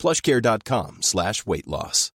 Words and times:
plushcare.com 0.00 1.02
slash 1.02 1.44
weight 1.46 1.66
loss. 1.66 2.12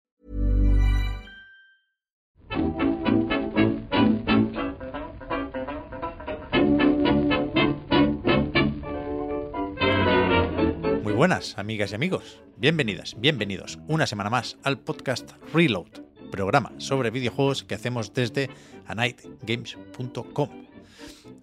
Muy 11.03 11.13
buenas, 11.13 11.59
amigas 11.59 11.93
y 11.93 11.95
amigos. 11.95 12.41
Bienvenidas, 12.57 13.15
bienvenidos 13.21 13.79
una 13.89 14.07
semana 14.07 14.31
más 14.31 14.57
al 14.63 14.79
podcast 14.79 15.33
Reload, 15.53 15.91
programa 16.31 16.73
sobre 16.79 17.11
videojuegos 17.11 17.65
que 17.65 17.75
hacemos 17.75 18.15
desde 18.15 18.49
anightgames.com. 18.87 20.49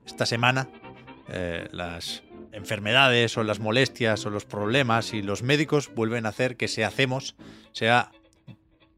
Esta 0.06 0.26
semana, 0.26 0.68
eh, 1.30 1.68
las 1.72 2.24
enfermedades 2.52 3.38
o 3.38 3.44
las 3.44 3.60
molestias 3.60 4.26
o 4.26 4.30
los 4.30 4.46
problemas 4.46 5.14
y 5.14 5.22
los 5.22 5.44
médicos 5.44 5.94
vuelven 5.94 6.26
a 6.26 6.30
hacer 6.30 6.58
que 6.58 6.68
se 6.68 6.84
hacemos 6.84 7.36
sea 7.72 8.12
un 8.48 8.58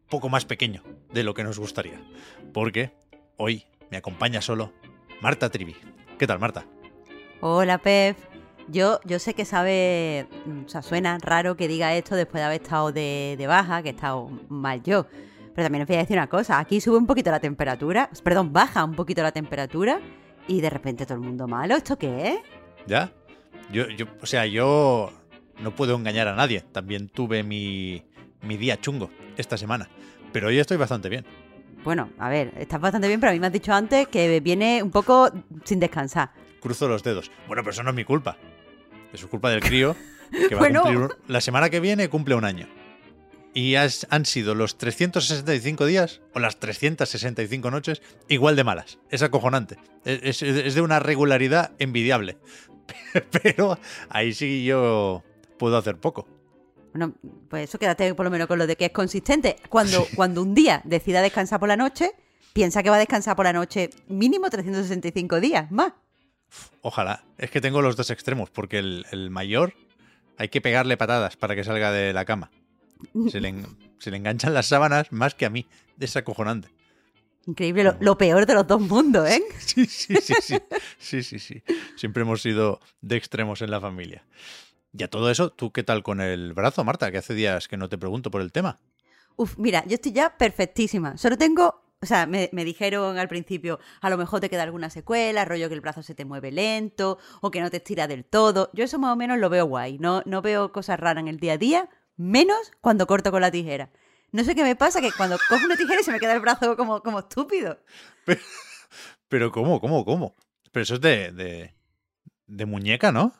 poco 0.09 0.29
más 0.29 0.45
pequeño 0.45 0.84
de 1.12 1.23
lo 1.23 1.34
que 1.34 1.43
nos 1.43 1.59
gustaría. 1.59 2.02
Porque 2.53 2.91
hoy 3.38 3.65
me 3.91 3.98
acompaña 3.98 4.41
solo 4.41 4.74
Marta 5.21 5.49
Trivi. 5.49 5.76
¿Qué 6.18 6.27
tal, 6.27 6.40
Marta? 6.40 6.65
Hola, 7.41 7.77
Pep. 7.77 8.18
Yo, 8.70 8.99
yo 9.04 9.20
sé 9.20 9.34
que 9.34 9.43
sabe, 9.43 10.27
o 10.65 10.70
sea, 10.70 10.81
suena 10.81 11.18
raro 11.20 11.57
que 11.57 11.68
diga 11.68 11.93
esto 11.96 12.15
después 12.15 12.40
de 12.40 12.46
haber 12.46 12.62
estado 12.62 12.93
de, 12.93 13.35
de 13.37 13.46
baja, 13.46 13.84
que 13.84 13.90
he 13.90 13.91
estado 13.91 14.29
mal 14.48 14.81
yo. 14.84 15.05
Pero 15.54 15.65
también 15.65 15.81
os 15.81 15.87
voy 15.87 15.98
a 15.98 15.99
decir 15.99 16.18
una 16.18 16.27
cosa, 16.27 16.59
aquí 16.59 16.79
sube 16.79 16.98
un 16.98 17.05
poquito 17.05 17.29
la 17.29 17.41
temperatura, 17.41 18.09
perdón, 18.24 18.54
baja 18.54 18.84
un 18.85 18.96
poquito 18.96 19.21
la 19.21 19.34
temperatura 19.34 19.99
y 20.48 20.62
de 20.62 20.70
repente 20.70 21.05
todo 21.05 21.15
el 21.15 21.24
mundo 21.24 21.48
malo. 21.48 21.76
¿Esto 21.76 21.98
qué 21.98 22.29
es? 22.29 22.40
¿Ya? 22.87 23.12
Yo, 23.71 23.87
yo, 23.89 24.05
o 24.21 24.25
sea, 24.25 24.45
yo 24.45 25.11
no 25.59 25.75
puedo 25.75 25.95
engañar 25.95 26.27
a 26.27 26.35
nadie. 26.35 26.61
También 26.71 27.09
tuve 27.09 27.43
mi, 27.43 28.03
mi 28.41 28.57
día 28.57 28.79
chungo 28.79 29.09
esta 29.37 29.57
semana. 29.57 29.89
Pero 30.31 30.47
hoy 30.47 30.59
estoy 30.59 30.77
bastante 30.77 31.09
bien. 31.09 31.25
Bueno, 31.84 32.09
a 32.17 32.29
ver, 32.29 32.53
estás 32.57 32.79
bastante 32.79 33.07
bien, 33.07 33.19
pero 33.19 33.31
a 33.31 33.34
mí 33.34 33.39
me 33.39 33.47
has 33.47 33.53
dicho 33.53 33.73
antes 33.73 34.07
que 34.07 34.39
viene 34.39 34.81
un 34.81 34.91
poco 34.91 35.29
sin 35.65 35.79
descansar. 35.79 36.31
Cruzo 36.61 36.87
los 36.87 37.03
dedos. 37.03 37.29
Bueno, 37.47 37.61
pero 37.63 37.71
eso 37.73 37.84
no 37.84 37.89
es 37.89 37.95
mi 37.95 38.05
culpa. 38.05 38.37
Eso 39.11 39.25
es 39.25 39.29
culpa 39.29 39.49
del 39.49 39.59
crío 39.59 39.95
que 40.49 40.55
va 40.55 40.59
Bueno. 40.59 40.79
a 40.79 40.84
cumplir 40.84 41.03
un- 41.03 41.13
la 41.27 41.41
semana 41.41 41.69
que 41.69 41.79
viene 41.79 42.07
cumple 42.09 42.35
un 42.35 42.45
año. 42.45 42.67
Y 43.53 43.75
has- 43.75 44.07
han 44.09 44.25
sido 44.25 44.55
los 44.55 44.77
365 44.77 45.85
días 45.85 46.21
o 46.34 46.39
las 46.39 46.57
365 46.59 47.69
noches 47.69 48.01
igual 48.29 48.55
de 48.55 48.63
malas. 48.63 48.97
Es 49.11 49.21
acojonante. 49.21 49.77
Es, 50.05 50.41
es- 50.41 50.55
es 50.57 50.73
de 50.75 50.81
una 50.81 50.99
regularidad 50.99 51.73
envidiable. 51.79 52.37
Pero 53.43 53.77
ahí 54.09 54.34
sí 54.34 54.63
yo 54.65 55.23
puedo 55.57 55.77
hacer 55.77 55.98
poco. 55.98 56.27
Bueno, 56.93 57.13
pues 57.49 57.70
eso 57.70 57.79
quédate 57.79 58.13
por 58.13 58.23
lo 58.25 58.29
menos 58.31 58.48
con 58.48 58.59
lo 58.59 58.67
de 58.67 58.75
que 58.75 58.85
es 58.85 58.91
consistente. 58.91 59.55
Cuando, 59.70 60.05
cuando 60.15 60.41
un 60.43 60.53
día 60.53 60.81
decida 60.84 61.21
descansar 61.21 61.59
por 61.59 61.67
la 61.70 61.77
noche, 61.77 62.12
piensa 62.53 62.84
que 62.84 62.90
va 62.90 62.98
a 62.98 62.99
descansar 62.99 63.35
por 63.35 63.45
la 63.45 63.53
noche 63.53 63.90
mínimo 64.07 64.50
365 64.50 65.40
días 65.40 65.72
más. 65.72 65.94
Ojalá. 66.81 67.23
Es 67.38 67.50
que 67.50 67.62
tengo 67.62 67.81
los 67.81 67.96
dos 67.96 68.12
extremos, 68.12 68.50
porque 68.52 68.78
el, 68.80 69.06
el 69.12 69.31
mayor 69.31 69.74
hay 70.38 70.50
que 70.50 70.62
pegarle 70.62 70.97
patadas 70.97 71.35
para 71.35 71.56
que 71.56 71.63
salga 71.63 71.91
de 71.91 72.13
la 72.13 72.25
cama. 72.25 72.52
Se 73.29 73.41
le, 73.41 73.50
en- 73.50 73.66
se 74.00 74.12
le 74.12 74.18
enganchan 74.18 74.53
las 74.53 74.68
sábanas 74.68 75.12
más 75.12 75.34
que 75.34 75.46
a 75.46 75.50
mí. 75.50 75.66
Es 76.00 76.16
acojonante. 76.16 76.69
Increíble, 77.46 77.84
lo, 77.84 77.96
lo 78.00 78.18
peor 78.18 78.46
de 78.46 78.54
los 78.54 78.66
dos 78.66 78.80
mundos, 78.81 79.30
¿eh? 79.30 79.44
Sí, 79.59 79.86
sí, 79.86 80.16
sí, 80.22 80.34
sí. 80.42 80.58
Sí, 80.98 81.24
sí, 81.24 81.40
sí. 81.40 81.64
Siempre 81.96 82.22
hemos 82.24 82.42
sido 82.42 82.80
de 83.02 83.18
extremos 83.18 83.62
en 83.62 83.72
la 83.72 83.81
familia. 83.81 84.26
Y 84.98 85.04
a 85.04 85.09
todo 85.09 85.30
eso, 85.30 85.50
¿tú 85.50 85.72
qué 85.72 85.84
tal 85.84 86.03
con 86.03 86.22
el 86.22 86.53
brazo, 86.53 86.84
Marta? 86.84 87.12
Que 87.12 87.18
hace 87.18 87.34
días 87.34 87.68
que 87.68 87.78
no 87.78 87.90
te 87.90 87.98
pregunto 87.98 88.32
por 88.32 88.42
el 88.42 88.52
tema. 88.52 88.80
Uf, 89.36 89.58
mira, 89.58 89.84
yo 89.88 89.96
estoy 89.96 90.12
ya 90.12 90.38
perfectísima. 90.38 91.18
Solo 91.18 91.38
tengo, 91.38 91.84
o 92.02 92.06
sea, 92.06 92.28
me, 92.28 92.50
me 92.53 92.64
dijeron 92.64 93.18
al 93.18 93.28
principio, 93.28 93.80
a 94.02 94.09
lo 94.09 94.18
mejor 94.18 94.40
te 94.40 94.50
queda 94.50 94.64
alguna 94.64 94.90
secuela, 94.92 95.46
rollo 95.46 95.68
que 95.68 95.74
el 95.74 95.82
brazo 95.82 96.03
se 96.03 96.14
te 96.14 96.26
mueve 96.26 96.52
lento 96.52 97.18
o 97.42 97.50
que 97.50 97.59
no 97.59 97.72
te 97.72 97.78
estira 97.78 98.08
del 98.08 98.24
todo. 98.24 98.70
Yo 98.74 98.84
eso 98.84 99.00
más 99.00 99.12
o 99.12 99.16
menos 99.16 99.40
lo 99.40 99.50
veo 99.50 99.66
guay. 99.66 99.98
No, 99.98 100.22
no 100.26 100.42
veo 100.42 100.72
cosas 100.72 101.00
raras 101.00 101.22
en 101.22 101.28
el 101.28 101.40
día 101.40 101.53
a 101.53 101.58
día, 101.58 101.90
menos 102.16 102.72
cuando 102.80 103.08
corto 103.08 103.32
con 103.32 103.42
la 103.42 103.52
tijera. 103.52 103.90
No 104.34 104.44
sé 104.44 104.54
qué 104.56 104.64
me 104.64 104.76
pasa, 104.76 105.00
que 105.00 105.12
cuando 105.16 105.38
cojo 105.48 105.64
una 105.66 105.78
tijera 105.78 106.04
se 106.04 106.12
me 106.12 106.20
queda 106.20 106.34
el 106.34 106.42
brazo 106.42 106.76
como, 106.76 107.02
como 107.02 107.20
estúpido. 107.20 107.80
Pero 109.30 109.52
¿cómo, 109.52 109.80
cómo, 109.80 110.04
cómo? 110.04 110.36
Pero 110.72 110.84
eso 110.84 110.96
es 110.96 111.02
de, 111.02 111.32
de, 111.32 111.74
de 112.48 112.66
muñeca, 112.66 113.12
¿no? 113.12 113.34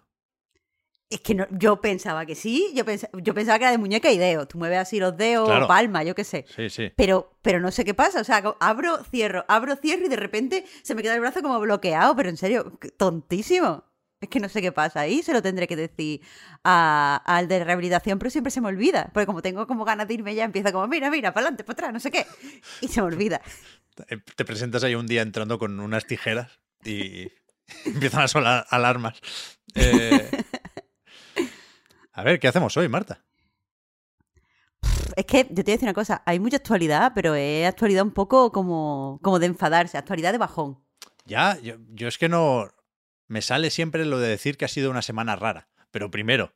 Es 1.10 1.20
que 1.22 1.36
no, 1.36 1.46
yo 1.52 1.80
pensaba 1.80 2.26
que 2.26 2.34
sí, 2.34 2.72
yo, 2.74 2.86
pensa- 2.86 3.10
yo 3.22 3.34
pensaba 3.36 3.60
que 3.60 3.66
era 3.66 3.72
de 3.72 3.78
muñeca 3.78 4.12
y 4.12 4.18
dedos. 4.18 4.48
Tú 4.48 4.58
mueves 4.58 4.80
así 4.80 5.00
los 5.00 5.16
dedos, 5.16 5.48
Claro. 5.48 5.68
palma, 5.68 6.04
yo 6.04 6.16
qué 6.16 6.24
sé. 6.24 6.46
Sí, 6.56 6.70
sí. 6.72 6.92
Pero, 6.96 7.38
pero 7.44 7.60
no 7.60 7.70
sé 7.72 7.86
qué 7.86 7.94
pasa. 7.94 8.22
O 8.22 8.24
sea, 8.24 8.38
abro, 8.60 9.04
cierro, 9.04 9.46
abro, 9.48 9.76
cierro 9.76 10.06
y 10.06 10.10
de 10.10 10.16
repente 10.16 10.66
se 10.82 10.96
me 10.96 11.04
queda 11.04 11.14
el 11.14 11.20
brazo 11.20 11.42
como 11.44 11.60
bloqueado. 11.60 12.16
Pero 12.16 12.30
en 12.30 12.38
serio, 12.38 12.80
tontísimo. 12.98 13.84
Es 14.24 14.30
que 14.30 14.40
no 14.40 14.48
sé 14.48 14.62
qué 14.62 14.72
pasa 14.72 15.02
ahí. 15.02 15.22
Se 15.22 15.34
lo 15.34 15.42
tendré 15.42 15.68
que 15.68 15.76
decir 15.76 16.22
a- 16.64 17.22
al 17.26 17.48
de 17.50 17.64
rehabilitación, 17.64 18.18
pero 18.20 18.30
siempre 18.32 18.52
se 18.52 18.62
me 18.62 18.70
olvida. 18.70 19.10
Porque 19.14 19.26
como 19.26 19.42
tengo 19.42 19.68
como 19.68 19.84
ganas 19.86 20.08
de 20.08 20.14
irme 20.14 20.34
ya, 20.34 20.46
empieza 20.46 20.72
como, 20.72 20.88
mira, 20.88 21.10
mira, 21.12 21.34
para 21.34 21.46
adelante, 21.48 21.64
para 21.66 21.74
atrás, 21.74 21.94
no 21.94 22.00
sé 22.00 22.10
qué. 22.10 22.26
Y 22.82 22.88
se 22.88 23.02
me 23.02 23.08
olvida. 23.08 23.42
Eh, 24.10 24.18
Te 24.36 24.46
presentas 24.46 24.84
ahí 24.84 24.96
un 24.96 25.08
día 25.08 25.22
entrando 25.22 25.60
con 25.60 25.80
unas 25.80 26.06
tijeras 26.06 26.60
y 26.86 27.28
empiezan 27.86 28.22
a 28.22 28.28
sonar 28.28 28.66
alarmas. 28.70 29.20
Eh, 29.76 30.30
A 32.14 32.24
ver, 32.24 32.40
¿qué 32.40 32.48
hacemos 32.48 32.78
hoy, 32.78 32.88
Marta? 32.88 33.24
Es 35.16 35.26
que 35.26 35.48
yo 35.50 35.56
te 35.56 35.64
voy 35.64 35.72
a 35.72 35.76
decir 35.76 35.84
una 35.88 35.94
cosa. 35.94 36.24
Hay 36.26 36.40
mucha 36.40 36.58
actualidad, 36.58 37.12
pero 37.14 37.36
es 37.36 37.68
actualidad 37.68 38.04
un 38.04 38.12
poco 38.14 38.52
como, 38.52 39.20
como 39.22 39.40
de 39.40 39.48
enfadarse. 39.48 39.98
Actualidad 39.98 40.32
de 40.32 40.38
bajón. 40.38 40.80
Ya, 41.26 41.58
yo, 41.60 41.76
yo 41.90 42.08
es 42.08 42.18
que 42.18 42.30
no... 42.30 42.68
Me 43.34 43.42
sale 43.42 43.72
siempre 43.72 44.06
lo 44.06 44.20
de 44.20 44.28
decir 44.30 44.58
que 44.58 44.66
ha 44.66 44.68
sido 44.68 44.92
una 44.92 45.02
semana 45.02 45.36
rara. 45.36 45.68
Pero 45.90 46.12
primero, 46.12 46.54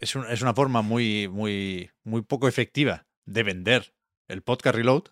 es, 0.00 0.16
es 0.16 0.42
una 0.42 0.52
forma 0.52 0.82
muy, 0.82 1.28
muy, 1.28 1.92
muy 2.02 2.22
poco 2.22 2.48
efectiva 2.48 3.06
de 3.24 3.44
vender 3.44 3.94
el 4.26 4.42
podcast 4.42 4.74
Reload. 4.74 5.04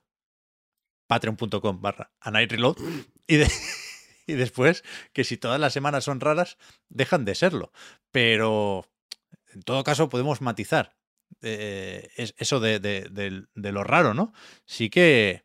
Patreon.com 1.06 1.80
barra 1.80 2.12
a 2.20 2.30
reload. 2.32 2.76
Y, 3.28 3.36
y 4.26 4.32
después, 4.34 4.82
que 5.12 5.22
si 5.22 5.36
todas 5.36 5.60
las 5.60 5.72
semanas 5.72 6.02
son 6.02 6.18
raras, 6.18 6.58
dejan 6.88 7.24
de 7.24 7.36
serlo. 7.36 7.70
Pero 8.10 8.84
en 9.54 9.62
todo 9.62 9.84
caso 9.84 10.08
podemos 10.08 10.40
matizar 10.40 10.96
eh, 11.40 12.08
es- 12.16 12.34
eso 12.36 12.58
de- 12.58 12.80
de 12.80 13.72
lo 13.72 13.84
raro, 13.84 14.12
¿no? 14.12 14.32
Sí 14.66 14.90
que, 14.90 15.44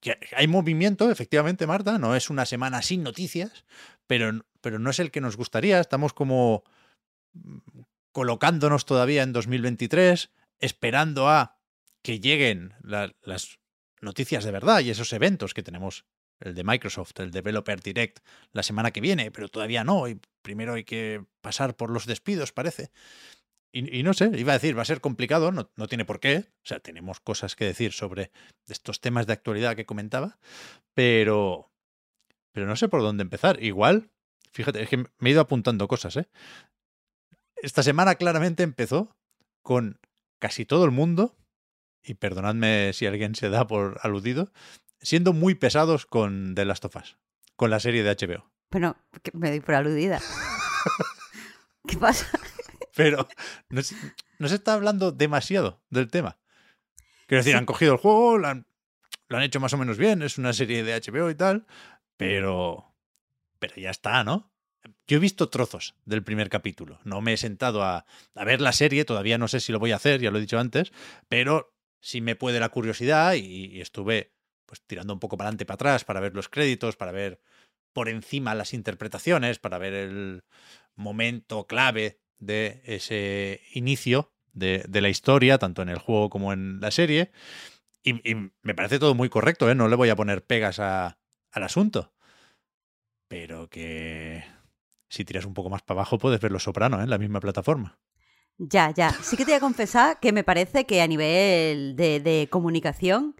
que 0.00 0.18
hay 0.34 0.48
movimiento, 0.48 1.12
efectivamente, 1.12 1.68
Marta. 1.68 1.96
No 1.98 2.16
es 2.16 2.28
una 2.28 2.44
semana 2.44 2.82
sin 2.82 3.04
noticias, 3.04 3.64
pero, 4.08 4.44
pero 4.60 4.78
no 4.78 4.90
es 4.90 4.98
el 4.98 5.10
que 5.10 5.20
nos 5.20 5.36
gustaría. 5.36 5.80
Estamos 5.80 6.12
como 6.12 6.64
mm, 7.34 7.58
colocándonos 8.12 8.84
todavía 8.86 9.22
en 9.22 9.32
2023, 9.32 10.30
esperando 10.58 11.28
a 11.28 11.58
que 12.02 12.20
lleguen 12.20 12.74
la- 12.82 13.14
las 13.22 13.58
noticias 14.00 14.44
de 14.44 14.50
verdad 14.52 14.80
y 14.80 14.90
esos 14.90 15.12
eventos 15.12 15.54
que 15.54 15.62
tenemos, 15.62 16.06
el 16.40 16.54
de 16.54 16.64
Microsoft, 16.64 17.12
el 17.20 17.30
Developer 17.30 17.80
Direct, 17.80 18.20
la 18.52 18.62
semana 18.62 18.90
que 18.92 19.00
viene, 19.02 19.30
pero 19.30 19.48
todavía 19.48 19.84
no. 19.84 20.08
Y 20.08 20.20
primero 20.42 20.74
hay 20.74 20.84
que 20.84 21.24
pasar 21.42 21.76
por 21.76 21.90
los 21.90 22.06
despidos, 22.06 22.52
parece. 22.52 22.90
Y, 23.72 23.98
y 24.00 24.02
no 24.02 24.14
sé, 24.14 24.30
iba 24.36 24.52
a 24.52 24.58
decir, 24.58 24.76
va 24.76 24.82
a 24.82 24.86
ser 24.86 25.00
complicado, 25.00 25.52
no, 25.52 25.70
no 25.76 25.86
tiene 25.86 26.04
por 26.04 26.18
qué. 26.20 26.38
O 26.38 26.66
sea, 26.66 26.80
tenemos 26.80 27.20
cosas 27.20 27.54
que 27.56 27.66
decir 27.66 27.92
sobre 27.92 28.32
estos 28.66 29.00
temas 29.00 29.26
de 29.26 29.34
actualidad 29.34 29.76
que 29.76 29.86
comentaba, 29.86 30.38
pero, 30.94 31.70
pero 32.52 32.66
no 32.66 32.76
sé 32.76 32.88
por 32.88 33.02
dónde 33.02 33.22
empezar. 33.22 33.62
Igual, 33.62 34.10
fíjate, 34.52 34.82
es 34.82 34.88
que 34.88 34.96
me 34.96 35.28
he 35.28 35.30
ido 35.30 35.40
apuntando 35.40 35.88
cosas, 35.88 36.16
¿eh? 36.16 36.28
Esta 37.56 37.82
semana 37.82 38.14
claramente 38.14 38.62
empezó 38.62 39.16
con 39.62 40.00
casi 40.38 40.64
todo 40.64 40.84
el 40.84 40.90
mundo, 40.90 41.36
y 42.02 42.14
perdonadme 42.14 42.92
si 42.92 43.06
alguien 43.06 43.34
se 43.34 43.50
da 43.50 43.66
por 43.66 44.00
aludido, 44.02 44.52
siendo 45.00 45.32
muy 45.32 45.54
pesados 45.54 46.06
con 46.06 46.54
The 46.54 46.64
Last 46.64 46.84
of 46.84 46.96
Us, 46.96 47.18
con 47.56 47.70
la 47.70 47.80
serie 47.80 48.02
de 48.02 48.10
HBO. 48.10 48.50
Bueno, 48.70 48.96
me 49.32 49.50
doy 49.50 49.60
por 49.60 49.74
aludida. 49.74 50.20
¿Qué 51.86 51.96
pasa? 51.96 52.26
Pero 52.94 53.28
no 53.68 53.82
se, 53.82 53.96
no 54.38 54.48
se 54.48 54.54
está 54.56 54.74
hablando 54.74 55.12
demasiado 55.12 55.82
del 55.90 56.08
tema. 56.08 56.38
Quiero 57.26 57.44
decir, 57.44 57.56
han 57.56 57.66
cogido 57.66 57.92
el 57.92 57.98
juego, 57.98 58.38
lo 58.38 58.48
han, 58.48 58.66
lo 59.28 59.36
han 59.36 59.42
hecho 59.42 59.60
más 59.60 59.72
o 59.72 59.78
menos 59.78 59.98
bien, 59.98 60.22
es 60.22 60.38
una 60.38 60.52
serie 60.52 60.82
de 60.82 61.00
HBO 61.00 61.30
y 61.30 61.34
tal, 61.34 61.66
pero. 62.16 62.89
Pero 63.60 63.76
ya 63.76 63.90
está, 63.90 64.24
¿no? 64.24 64.52
Yo 65.06 65.18
he 65.18 65.20
visto 65.20 65.48
trozos 65.48 65.94
del 66.04 66.24
primer 66.24 66.48
capítulo. 66.48 66.98
No 67.04 67.20
me 67.20 67.34
he 67.34 67.36
sentado 67.36 67.84
a, 67.84 68.06
ver 68.34 68.60
la 68.60 68.72
serie, 68.72 69.04
todavía 69.04 69.38
no 69.38 69.46
sé 69.46 69.60
si 69.60 69.70
lo 69.70 69.78
voy 69.78 69.92
a 69.92 69.96
hacer, 69.96 70.20
ya 70.20 70.32
lo 70.32 70.38
he 70.38 70.40
dicho 70.40 70.58
antes, 70.58 70.92
pero 71.28 71.76
sí 72.00 72.20
me 72.20 72.34
puede 72.34 72.58
la 72.58 72.70
curiosidad 72.70 73.34
y, 73.34 73.66
y 73.66 73.80
estuve 73.80 74.34
pues 74.66 74.82
tirando 74.86 75.12
un 75.12 75.20
poco 75.20 75.36
para 75.36 75.48
adelante, 75.48 75.66
para 75.66 75.74
atrás, 75.74 76.04
para 76.04 76.20
ver 76.20 76.34
los 76.34 76.48
créditos, 76.48 76.96
para 76.96 77.12
ver 77.12 77.40
por 77.92 78.08
encima 78.08 78.54
las 78.54 78.72
interpretaciones, 78.74 79.58
para 79.58 79.78
ver 79.78 79.94
el 79.94 80.44
momento 80.96 81.66
clave 81.66 82.20
de 82.38 82.82
ese 82.84 83.62
inicio 83.74 84.32
de, 84.52 84.86
la 84.92 85.08
historia, 85.08 85.58
tanto 85.58 85.82
en 85.82 85.88
el 85.88 85.98
juego 85.98 86.30
como 86.30 86.52
en 86.52 86.80
la 86.80 86.90
serie. 86.90 87.30
Y, 88.02 88.28
y 88.28 88.52
me 88.62 88.74
parece 88.74 88.98
todo 88.98 89.14
muy 89.14 89.28
correcto, 89.28 89.70
¿eh? 89.70 89.74
no 89.74 89.88
le 89.88 89.96
voy 89.96 90.08
a 90.08 90.16
poner 90.16 90.44
pegas 90.44 90.78
al 90.78 91.16
asunto. 91.52 92.12
Pero 93.30 93.68
que 93.70 94.42
si 95.08 95.24
tiras 95.24 95.44
un 95.44 95.54
poco 95.54 95.70
más 95.70 95.82
para 95.82 96.00
abajo 96.00 96.18
puedes 96.18 96.40
ver 96.40 96.50
Los 96.50 96.64
Soprano 96.64 96.98
¿eh? 96.98 97.04
en 97.04 97.10
la 97.10 97.16
misma 97.16 97.38
plataforma. 97.38 97.96
Ya, 98.58 98.90
ya. 98.90 99.12
Sí 99.22 99.36
que 99.36 99.44
te 99.44 99.52
voy 99.52 99.58
a 99.58 99.60
confesar 99.60 100.18
que 100.18 100.32
me 100.32 100.42
parece 100.42 100.84
que 100.84 101.00
a 101.00 101.06
nivel 101.06 101.94
de, 101.94 102.48
comunicación 102.50 103.36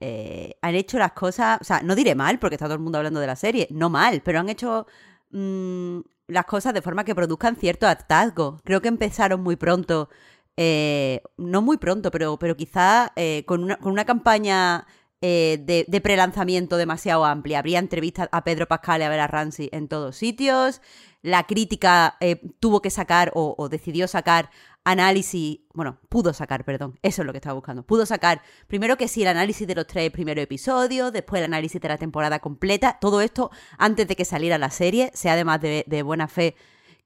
eh, 0.00 0.56
han 0.60 0.74
hecho 0.74 0.98
las 0.98 1.12
cosas, 1.12 1.60
o 1.60 1.64
sea, 1.64 1.82
no 1.82 1.94
diré 1.94 2.16
mal, 2.16 2.40
porque 2.40 2.56
está 2.56 2.66
todo 2.66 2.74
el 2.74 2.80
mundo 2.80 2.98
hablando 2.98 3.20
de 3.20 3.28
la 3.28 3.36
serie, 3.36 3.68
no 3.70 3.90
mal, 3.90 4.22
pero 4.24 4.40
han 4.40 4.48
hecho 4.48 4.88
mmm, 5.30 6.00
las 6.26 6.44
cosas 6.46 6.74
de 6.74 6.82
forma 6.82 7.04
que 7.04 7.14
produzcan 7.14 7.54
cierto 7.54 7.86
hartazgo. 7.86 8.60
Creo 8.64 8.82
que 8.82 8.88
empezaron 8.88 9.40
muy 9.40 9.54
pronto, 9.54 10.08
eh, 10.56 11.22
no 11.36 11.62
muy 11.62 11.76
pronto, 11.76 12.10
pero, 12.10 12.40
pero 12.40 12.56
quizá 12.56 13.12
eh, 13.14 13.44
con, 13.46 13.62
una, 13.62 13.76
con 13.76 13.92
una 13.92 14.04
campaña 14.04 14.84
eh, 15.22 15.58
de, 15.62 15.84
de 15.86 16.00
pre-lanzamiento 16.00 16.76
demasiado 16.76 17.24
amplia. 17.24 17.60
Habría 17.60 17.78
entrevistas 17.78 18.28
a 18.32 18.42
Pedro 18.42 18.66
Pascal 18.66 19.00
y 19.00 19.04
a 19.04 19.08
Vera 19.08 19.28
Ramsey 19.28 19.68
en 19.72 19.86
todos 19.86 20.16
sitios. 20.16 20.82
La 21.22 21.44
crítica 21.44 22.16
eh, 22.18 22.42
tuvo 22.58 22.82
que 22.82 22.90
sacar 22.90 23.30
o, 23.34 23.68
decidió 23.68 24.08
sacar 24.08 24.50
análisis, 24.82 25.60
bueno, 25.72 26.00
pudo 26.08 26.32
sacar, 26.32 26.64
perdón, 26.64 26.98
eso 27.02 27.22
es 27.22 27.26
lo 27.26 27.32
que 27.32 27.38
estaba 27.38 27.54
buscando. 27.54 27.84
Pudo 27.84 28.04
sacar 28.04 28.42
primero 28.66 28.96
que 28.96 29.06
sí 29.06 29.22
el 29.22 29.28
análisis 29.28 29.68
de 29.68 29.76
los 29.76 29.86
tres 29.86 30.10
primeros 30.10 30.42
episodios, 30.42 31.12
después 31.12 31.38
el 31.38 31.44
análisis 31.44 31.80
de 31.80 31.88
la 31.88 31.98
temporada 31.98 32.40
completa, 32.40 32.98
todo 33.00 33.20
esto 33.20 33.52
antes 33.78 34.08
de 34.08 34.16
que 34.16 34.24
saliera 34.24 34.58
la 34.58 34.70
serie, 34.70 35.12
sea 35.14 35.34
además 35.34 35.60
de, 35.60 35.84
de 35.86 36.02
buena 36.02 36.26
fe 36.26 36.56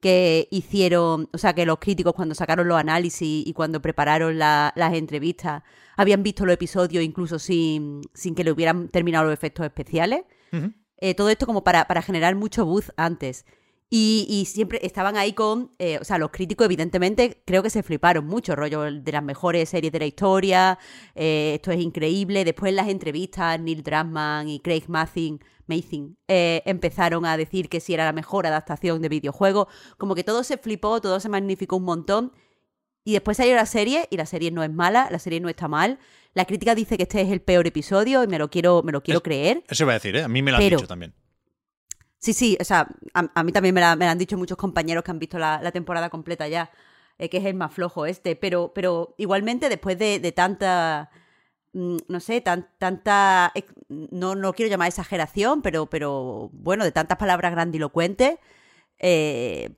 que 0.01 0.49
hicieron, 0.51 1.29
o 1.33 1.39
sea, 1.39 1.55
que 1.55 1.67
los 1.67 1.79
críticos 1.79 2.15
cuando 2.15 2.35
sacaron 2.35 2.69
los 2.69 2.79
análisis 2.79 3.47
y 3.47 3.53
cuando 3.53 3.83
prepararon 3.83 4.39
la, 4.39 4.73
las 4.77 4.95
entrevistas 4.95 5.63
habían 5.97 6.23
visto 6.23 6.45
los 6.45 6.55
episodios 6.55 7.03
incluso 7.03 7.39
sin, 7.39 8.03
sin 8.15 8.35
que 8.35 8.45
le 8.45 8.53
hubieran 8.53 8.89
terminado 8.89 9.25
los 9.25 9.35
efectos 9.35 9.67
especiales. 9.67 10.23
Uh 10.53 10.57
-huh. 10.57 10.75
eh, 10.99 11.15
todo 11.15 11.29
esto 11.31 11.47
como 11.47 11.65
para, 11.65 11.87
para 11.87 12.03
generar 12.03 12.35
mucho 12.37 12.65
buzz 12.65 12.93
antes. 12.97 13.45
Y, 13.89 14.27
y, 14.29 14.47
siempre 14.47 14.81
estaban 14.83 15.17
ahí 15.17 15.33
con, 15.33 15.71
eh, 15.79 15.99
o 16.01 16.05
sea, 16.05 16.19
los 16.19 16.31
críticos 16.33 16.65
evidentemente 16.65 17.41
creo 17.47 17.63
que 17.63 17.71
se 17.71 17.85
fliparon 17.85 18.27
mucho, 18.27 18.57
rollo 18.57 18.83
de 18.83 19.13
las 19.13 19.23
mejores 19.23 19.69
series 19.69 19.93
de 19.93 20.01
la 20.01 20.07
historia, 20.07 20.77
eh, 21.15 21.53
esto 21.55 21.71
es 21.71 21.81
increíble. 21.81 22.45
Después 22.45 22.71
en 22.71 22.77
las 22.77 22.89
entrevistas, 22.89 23.61
Neil 23.61 23.85
Druckmann 23.85 24.49
y 24.49 24.59
Craig 24.59 24.87
Mazin, 24.89 25.39
Mazin 25.69 26.19
eh, 26.27 26.63
empezaron 26.67 27.25
a 27.27 27.37
decir 27.37 27.69
que 27.69 27.79
sí 27.79 27.95
era 27.95 28.05
la 28.05 28.13
mejor 28.13 28.49
adaptación 28.49 29.01
de 29.03 29.09
videojuego. 29.09 29.69
Como 29.99 30.17
que 30.17 30.25
todo 30.25 30.43
se 30.43 30.59
flipó, 30.59 31.01
todo 31.01 31.21
se 31.21 31.29
magnificó 31.29 31.77
un 31.77 31.85
montón. 31.85 32.33
Y 33.07 33.13
después 33.13 33.37
salió 33.37 33.55
la 33.55 33.67
serie, 33.67 34.09
y 34.11 34.17
la 34.17 34.27
serie 34.27 34.51
no 34.51 34.65
es 34.65 34.73
mala, 34.73 35.07
la 35.13 35.21
serie 35.21 35.39
no 35.39 35.49
está 35.49 35.69
mal. 35.69 36.01
La 36.35 36.45
crítica 36.45 36.75
dice 36.75 36.97
que 36.97 37.05
este 37.05 37.21
es 37.21 37.31
el 37.31 37.41
peor 37.41 37.65
episodio, 37.69 38.25
y 38.25 38.27
me 38.27 38.37
lo 38.37 38.51
quiero, 38.51 38.83
me 38.83 38.91
lo 38.91 39.01
quiero 39.01 39.19
es, 39.19 39.23
creer. 39.23 39.63
Eso 39.69 39.85
iba 39.85 39.93
a 39.93 39.95
decir, 39.95 40.17
¿eh? 40.17 40.25
A 40.25 40.29
mí 40.29 40.43
me 40.43 40.51
lo 40.51 40.57
han 40.57 40.63
Pero, 40.65 40.79
dicho 40.79 40.89
también. 40.89 41.15
Sí, 42.19 42.33
sí, 42.33 42.59
o 42.61 42.65
sea, 42.65 42.89
a, 43.15 43.31
a 43.33 43.45
mí 43.45 43.53
también 43.53 43.77
me, 43.77 43.81
la, 43.81 43.95
me, 43.95 44.07
la, 44.07 44.11
han 44.11 44.19
dicho 44.19 44.37
muchos 44.37 44.59
compañeros 44.59 45.05
que 45.05 45.13
han 45.13 45.21
visto 45.21 45.39
la, 45.39 45.61
la 45.63 45.71
temporada 45.71 46.11
completa 46.11 46.49
ya, 46.49 46.73
eh, 47.19 47.29
que 47.29 47.37
es 47.37 47.45
el 47.45 47.55
más 47.55 47.73
flojo 47.73 48.07
este, 48.07 48.35
pero, 48.35 48.73
pero 48.75 49.15
igualmente 49.19 49.69
después 49.69 49.97
de, 49.97 50.19
de 50.19 50.33
tanta, 50.33 51.09
mm, 51.75 51.99
no 52.09 52.19
sé, 52.19 52.41
tan, 52.41 52.69
tanta, 52.79 53.53
no, 53.89 54.35
no 54.35 54.53
quiero 54.53 54.69
llamar 54.69 54.89
exageración, 54.89 55.63
pero, 55.63 55.87
pero 55.87 56.51
bueno, 56.53 56.83
de 56.83 56.91
tantas 56.91 57.19
palabras 57.19 57.53
grandilocuentes, 57.53 58.37
eh, 58.99 59.77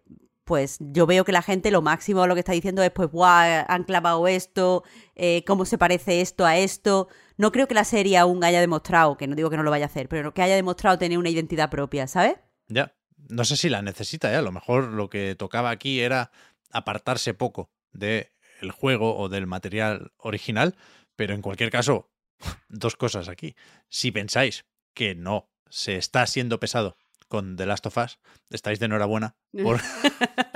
pues 0.49 0.79
yo 0.81 1.07
veo 1.07 1.27
que 1.27 1.33
la 1.33 1.43
gente 1.43 1.71
lo 1.71 1.83
máximo 1.83 2.27
lo 2.27 2.33
que 2.35 2.41
está 2.41 2.53
diciendo 2.53 2.83
es, 2.83 2.91
pues, 2.91 3.11
guau, 3.11 3.67
han 3.69 3.85
clavado 3.85 4.27
esto, 4.27 4.83
eh, 5.15 5.45
cómo 5.47 5.67
se 5.67 5.77
parece 5.77 6.23
esto 6.23 6.47
a 6.47 6.57
esto. 6.57 7.09
No 7.37 7.53
creo 7.53 7.69
que 7.69 7.75
la 7.75 7.85
serie 7.85 8.17
aún 8.17 8.43
haya 8.43 8.59
demostrado, 8.59 9.19
que 9.19 9.27
no 9.27 9.37
digo 9.37 9.51
que 9.51 9.59
no 9.59 9.63
lo 9.63 9.71
vaya 9.71 9.85
a 9.85 9.89
hacer, 9.89 10.09
pero 10.09 10.33
que 10.33 10.41
haya 10.41 10.57
demostrado 10.57 10.97
tener 10.97 11.19
una 11.19 11.29
identidad 11.29 11.69
propia, 11.69 12.07
¿sabes? 12.07 12.37
Ya, 12.67 12.95
no 13.29 13.45
sé 13.45 13.59
si 13.59 13.69
la 13.69 13.83
necesita, 13.83 14.33
¿eh? 14.33 14.37
a 14.37 14.43
lo 14.43 14.51
mejor 14.51 14.85
lo 14.85 15.11
que 15.11 15.35
tocaba 15.35 15.69
aquí 15.69 16.01
era 16.01 16.31
apartarse 16.71 17.35
poco 17.35 17.71
del 17.93 18.29
el 18.63 18.71
juego 18.71 19.19
o 19.19 19.29
del 19.29 19.47
material 19.47 20.13
original, 20.17 20.77
pero 21.15 21.35
en 21.35 21.43
cualquier 21.43 21.71
caso, 21.71 22.11
dos 22.71 22.97
cosas 22.97 23.29
aquí. 23.29 23.55
Si 23.91 24.13
pensáis 24.13 24.65
que 24.95 25.15
no 25.15 25.51
se 25.69 25.97
está 25.97 26.27
siendo 26.27 26.59
pesado 26.59 26.97
con 27.29 27.57
The 27.57 27.67
Last 27.67 27.87
of 27.87 27.97
Us, 27.99 28.19
estáis 28.51 28.79
de 28.79 28.87
enhorabuena 28.87 29.37
por, 29.63 29.81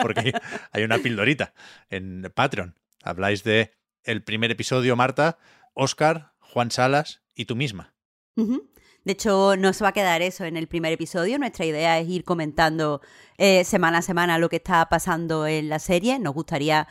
porque 0.00 0.32
hay 0.72 0.82
una 0.82 0.98
pildorita 0.98 1.54
en 1.90 2.30
Patreon. 2.34 2.78
Habláis 3.02 3.44
de 3.44 3.72
el 4.04 4.22
primer 4.22 4.50
episodio, 4.50 4.96
Marta, 4.96 5.38
Oscar, 5.74 6.32
Juan 6.40 6.70
Salas 6.70 7.22
y 7.34 7.44
tú 7.44 7.56
misma. 7.56 7.94
Uh 8.36 8.46
-huh. 8.46 8.68
De 9.04 9.12
hecho, 9.12 9.56
no 9.56 9.72
se 9.72 9.82
va 9.82 9.90
a 9.90 9.92
quedar 9.92 10.22
eso 10.22 10.44
en 10.44 10.56
el 10.56 10.68
primer 10.68 10.92
episodio. 10.92 11.38
Nuestra 11.38 11.64
idea 11.64 11.98
es 11.98 12.08
ir 12.08 12.22
comentando 12.22 13.00
eh, 13.36 13.64
semana 13.64 13.98
a 13.98 14.02
semana 14.02 14.38
lo 14.38 14.48
que 14.48 14.56
está 14.56 14.88
pasando 14.88 15.46
en 15.46 15.68
la 15.68 15.80
serie. 15.80 16.20
Nos 16.20 16.34
gustaría 16.34 16.86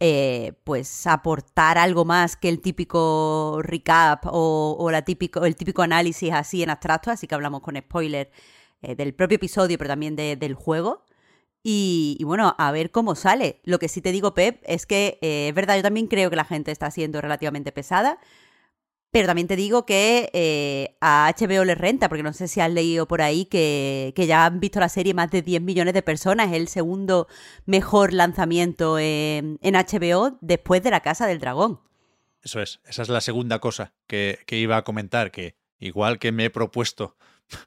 eh, 0.00 0.54
pues 0.64 1.06
aportar 1.06 1.78
algo 1.78 2.04
más 2.04 2.36
que 2.36 2.48
el 2.48 2.60
típico 2.60 3.60
recap 3.62 4.26
o, 4.26 4.76
o 4.76 4.90
la 4.90 5.02
típico, 5.02 5.44
el 5.44 5.54
típico 5.54 5.82
análisis 5.82 6.32
así 6.32 6.64
en 6.64 6.70
abstracto, 6.70 7.12
así 7.12 7.28
que 7.28 7.36
hablamos 7.36 7.60
con 7.60 7.76
spoiler 7.76 8.32
eh, 8.82 8.94
del 8.94 9.14
propio 9.14 9.36
episodio, 9.36 9.78
pero 9.78 9.88
también 9.88 10.16
de, 10.16 10.36
del 10.36 10.54
juego. 10.54 11.04
Y, 11.64 12.18
bueno, 12.24 12.54
a 12.58 12.72
ver 12.72 12.90
cómo 12.90 13.14
sale. 13.14 13.60
Lo 13.64 13.78
que 13.78 13.88
sí 13.88 14.00
te 14.00 14.10
digo, 14.10 14.34
Pep, 14.34 14.60
es 14.64 14.84
que 14.84 15.18
eh, 15.22 15.48
es 15.48 15.54
verdad, 15.54 15.76
yo 15.76 15.82
también 15.82 16.08
creo 16.08 16.28
que 16.28 16.36
la 16.36 16.44
gente 16.44 16.72
está 16.72 16.90
siendo 16.90 17.20
relativamente 17.20 17.70
pesada. 17.70 18.18
Pero 19.12 19.26
también 19.26 19.46
te 19.46 19.56
digo 19.56 19.84
que 19.84 20.30
eh, 20.32 20.96
a 21.02 21.32
HBO 21.38 21.64
les 21.64 21.76
renta, 21.76 22.08
porque 22.08 22.22
no 22.22 22.32
sé 22.32 22.48
si 22.48 22.60
has 22.60 22.70
leído 22.72 23.06
por 23.06 23.20
ahí 23.20 23.44
que, 23.44 24.14
que, 24.16 24.26
ya 24.26 24.46
han 24.46 24.58
visto 24.58 24.80
la 24.80 24.88
serie 24.88 25.12
más 25.12 25.30
de 25.30 25.42
10 25.42 25.60
millones 25.60 25.92
de 25.92 26.02
personas. 26.02 26.48
Es 26.48 26.56
el 26.56 26.68
segundo 26.68 27.28
mejor 27.66 28.14
lanzamiento 28.14 28.98
en, 28.98 29.58
en 29.60 29.74
HBO 29.74 30.38
después 30.40 30.82
de 30.82 30.90
La 30.90 31.00
Casa 31.00 31.26
del 31.26 31.40
Dragón. 31.40 31.80
Eso 32.42 32.60
es, 32.60 32.80
esa 32.86 33.02
es 33.02 33.08
la 33.10 33.20
segunda 33.20 33.58
cosa 33.58 33.92
que, 34.06 34.38
que 34.46 34.56
iba 34.56 34.78
a 34.78 34.82
comentar, 34.82 35.30
que 35.30 35.56
igual 35.78 36.18
que 36.18 36.32
me 36.32 36.46
he 36.46 36.50
propuesto 36.50 37.16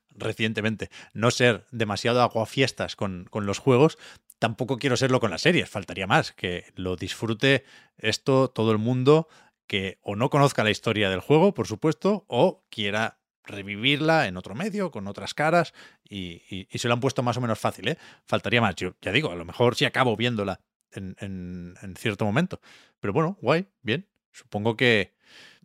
recientemente 0.09 0.89
no 1.13 1.31
ser 1.31 1.65
demasiado 1.71 2.21
aguafiestas 2.21 2.95
con, 2.95 3.25
con 3.29 3.45
los 3.45 3.59
juegos, 3.59 3.97
tampoco 4.39 4.77
quiero 4.77 4.97
serlo 4.97 5.19
con 5.19 5.31
las 5.31 5.41
series, 5.41 5.69
faltaría 5.69 6.07
más, 6.07 6.31
que 6.31 6.65
lo 6.75 6.95
disfrute 6.95 7.63
esto 7.97 8.49
todo 8.49 8.71
el 8.71 8.77
mundo 8.77 9.27
que 9.67 9.99
o 10.01 10.15
no 10.15 10.29
conozca 10.29 10.63
la 10.63 10.71
historia 10.71 11.09
del 11.09 11.19
juego, 11.19 11.53
por 11.53 11.67
supuesto, 11.67 12.25
o 12.27 12.63
quiera 12.69 13.19
revivirla 13.43 14.27
en 14.27 14.37
otro 14.37 14.55
medio, 14.55 14.91
con 14.91 15.07
otras 15.07 15.33
caras, 15.33 15.73
y, 16.07 16.67
se 16.73 16.87
lo 16.87 16.93
han 16.93 16.99
puesto 16.99 17.23
más 17.23 17.37
o 17.37 17.41
menos 17.41 17.59
fácil, 17.59 17.87
¿eh? 17.87 17.97
Faltaría 18.25 18.61
más, 18.61 18.75
yo 18.75 18.95
ya 19.01 19.11
digo, 19.11 19.31
a 19.31 19.35
lo 19.35 19.45
mejor 19.45 19.75
sí 19.75 19.85
acabo 19.85 20.15
viéndola 20.15 20.61
en, 20.91 21.15
en, 21.19 21.75
en 21.81 21.95
cierto 21.95 22.25
momento. 22.25 22.59
Pero 22.99 23.13
bueno, 23.13 23.37
guay, 23.41 23.67
bien. 23.81 24.07
Supongo 24.31 24.75
que 24.75 25.15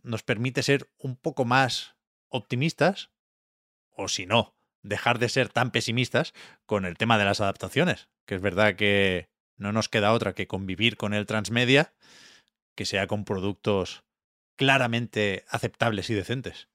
nos 0.03 0.23
permite 0.23 0.63
ser 0.63 0.89
un 0.97 1.15
poco 1.15 1.45
más 1.45 1.95
optimistas, 2.29 3.11
o 3.95 4.07
si 4.07 4.25
no, 4.25 4.53
dejar 4.83 5.19
de 5.19 5.29
ser 5.29 5.49
tan 5.49 5.71
pesimistas 5.71 6.33
con 6.65 6.85
el 6.85 6.97
tema 6.97 7.17
de 7.17 7.25
las 7.25 7.41
adaptaciones, 7.41 8.09
que 8.25 8.35
es 8.35 8.41
verdad 8.41 8.75
que 8.75 9.29
no 9.57 9.71
nos 9.71 9.89
queda 9.89 10.13
otra 10.13 10.33
que 10.33 10.47
convivir 10.47 10.97
con 10.97 11.13
el 11.13 11.25
transmedia, 11.25 11.93
que 12.75 12.85
sea 12.85 13.07
con 13.07 13.25
productos 13.25 14.03
claramente 14.55 15.45
aceptables 15.49 16.09
y 16.09 16.13
decentes. 16.13 16.67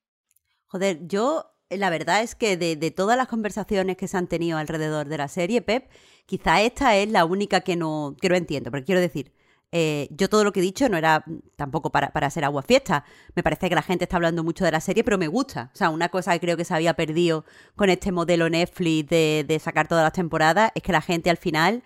Joder, 0.67 1.07
yo 1.07 1.57
la 1.71 1.91
verdad 1.91 2.23
es 2.23 2.35
que 2.35 2.57
de, 2.57 2.91
todas 2.91 3.17
las 3.17 3.29
conversaciones 3.29 3.97
que 3.97 4.09
se 4.09 4.17
han 4.17 4.29
tenido 4.29 4.59
alrededor 4.59 5.09
de 5.09 5.19
la 5.19 5.29
serie, 5.29 5.63
Pep, 5.63 5.91
quizá 6.27 6.63
esta 6.63 6.97
es 6.97 7.11
la 7.11 7.25
única 7.25 7.61
que 7.61 7.77
no, 7.77 8.17
que 8.21 8.29
no 8.29 8.37
entiendo, 8.37 8.71
porque 8.71 8.85
quiero 8.85 9.01
decir, 9.01 9.33
eh, 9.73 10.09
yo 10.11 10.29
todo 10.29 10.45
lo 10.45 10.53
que 10.53 10.61
he 10.61 10.63
dicho 10.63 10.89
no 10.89 10.97
era 10.97 11.25
tampoco 11.57 11.91
para, 11.91 12.11
para 12.11 12.29
hacer 12.29 12.45
agua 12.45 12.63
fiesta. 12.63 13.05
Me 13.35 13.43
parece 13.43 13.69
que 13.69 13.75
la 13.75 13.83
gente 13.83 14.05
está 14.05 14.17
hablando 14.17 14.45
mucho 14.45 14.65
de 14.65 14.73
la 14.73 14.81
serie, 14.81 15.05
pero 15.05 15.19
me 15.19 15.29
gusta. 15.29 15.71
O 15.75 15.77
sea, 15.77 15.91
una 15.91 16.09
cosa 16.09 16.33
que 16.33 16.41
creo 16.41 16.57
que 16.57 16.65
se 16.65 16.75
había 16.75 16.95
perdido 16.95 17.45
con 17.75 17.91
este 17.91 18.13
modelo 18.13 18.49
Netflix 18.49 19.09
de, 19.09 19.45
de 19.47 19.59
sacar 19.59 19.89
todas 19.89 20.05
las 20.05 20.13
temporadas 20.13 20.71
es 20.75 20.83
que 20.83 20.93
la 20.93 21.03
gente 21.03 21.31
al 21.31 21.37
final 21.37 21.83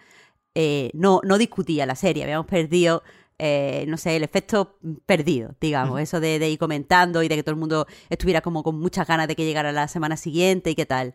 eh, 0.54 0.90
no, 0.94 1.20
no 1.24 1.38
discutía 1.38 1.86
la 1.86 1.94
serie. 1.94 2.24
Habíamos 2.24 2.46
perdido 2.46 3.02
eh, 3.42 3.86
no 3.88 3.96
sé, 3.96 4.16
el 4.16 4.22
efecto 4.22 4.76
perdido, 5.06 5.54
digamos, 5.62 5.98
eso 5.98 6.20
de, 6.20 6.46
ir 6.46 6.58
comentando 6.58 7.22
y 7.22 7.28
de 7.28 7.36
que 7.36 7.42
todo 7.42 7.54
el 7.54 7.58
mundo 7.58 7.86
estuviera 8.10 8.42
como 8.42 8.62
con 8.62 8.78
muchas 8.78 9.06
ganas 9.06 9.28
de 9.28 9.34
que 9.34 9.46
llegara 9.46 9.72
la 9.72 9.88
semana 9.88 10.18
siguiente 10.18 10.68
y 10.68 10.74
qué 10.74 10.84
tal. 10.84 11.14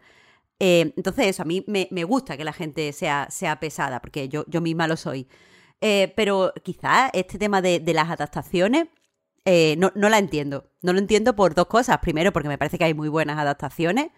Eh, 0.60 0.92
entonces, 0.98 1.28
eso, 1.28 1.44
a 1.44 1.46
mí 1.46 1.64
me, 1.68 2.04
gusta 2.04 2.36
que 2.36 2.44
la 2.44 2.54
gente 2.54 2.94
sea, 2.94 3.28
sea 3.30 3.60
pesada, 3.60 4.02
porque 4.02 4.28
yo, 4.28 4.44
yo 4.48 4.60
misma 4.60 4.88
lo 4.88 4.98
soy. 4.98 5.28
Eh, 5.82 6.14
pero 6.16 6.54
quizás 6.64 7.12
este 7.14 7.38
tema 7.38 7.62
de, 7.62 7.82
las 7.94 8.10
adaptaciones 8.10 8.88
no, 9.78 9.92
no, 9.96 10.10
la 10.10 10.18
entiendo. 10.18 10.72
No 10.82 10.94
lo 10.94 11.00
entiendo 11.00 11.36
por 11.36 11.54
dos 11.54 11.68
cosas. 11.68 12.00
Primero, 12.00 12.34
porque 12.34 12.50
me 12.50 12.58
parece 12.58 12.78
que 12.78 12.86
hay 12.86 12.94
muy 12.94 13.10
buenas 13.10 13.38
adaptaciones 13.38 14.10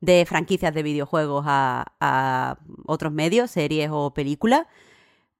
de 0.00 0.24
franquicias 0.26 0.74
de 0.74 0.82
videojuegos 0.82 1.44
a, 1.46 2.58
otros 2.86 3.12
medios, 3.12 3.50
series 3.50 3.90
o 3.92 4.12
películas. 4.14 4.66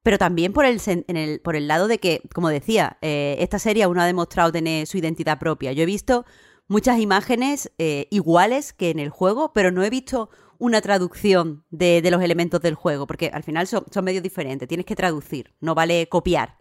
Pero 0.03 0.19
también 0.19 0.53
por 0.53 0.65
el, 0.65 0.81
en 0.87 1.17
el, 1.17 1.41
por 1.41 1.57
el 1.57 1.67
lado 1.67 1.89
de 1.89 1.99
que, 1.99 2.23
como 2.33 2.49
decía, 2.49 2.97
eh, 3.03 3.37
esta 3.41 3.59
serie 3.59 3.83
aún 3.83 3.97
no 3.97 4.03
ha 4.03 4.07
demostrado 4.07 4.53
tener 4.53 4.87
su 4.87 4.99
identidad 4.99 5.39
propia. 5.39 5.73
Yo 5.73 5.83
he 5.83 5.87
visto 5.87 6.25
muchas 6.69 7.01
imágenes 7.01 7.73
eh, 7.79 8.07
iguales 8.11 8.73
que 8.73 8.91
en 8.91 9.01
el 9.01 9.11
juego, 9.11 9.53
pero 9.53 9.73
no 9.73 9.83
he 9.83 9.91
visto 9.91 10.31
una 10.59 10.81
traducción 10.81 11.65
de, 11.71 12.03
los 12.11 12.23
elementos 12.23 12.61
del 12.61 12.75
juego, 12.75 13.07
porque 13.07 13.31
al 13.33 13.43
final 13.43 13.67
son, 13.67 13.85
son 13.93 14.05
medios 14.05 14.23
diferentes, 14.23 14.69
tienes 14.69 14.87
que 14.87 14.97
traducir, 14.97 15.53
no 15.61 15.75
vale 15.75 16.09
copiar. 16.09 16.59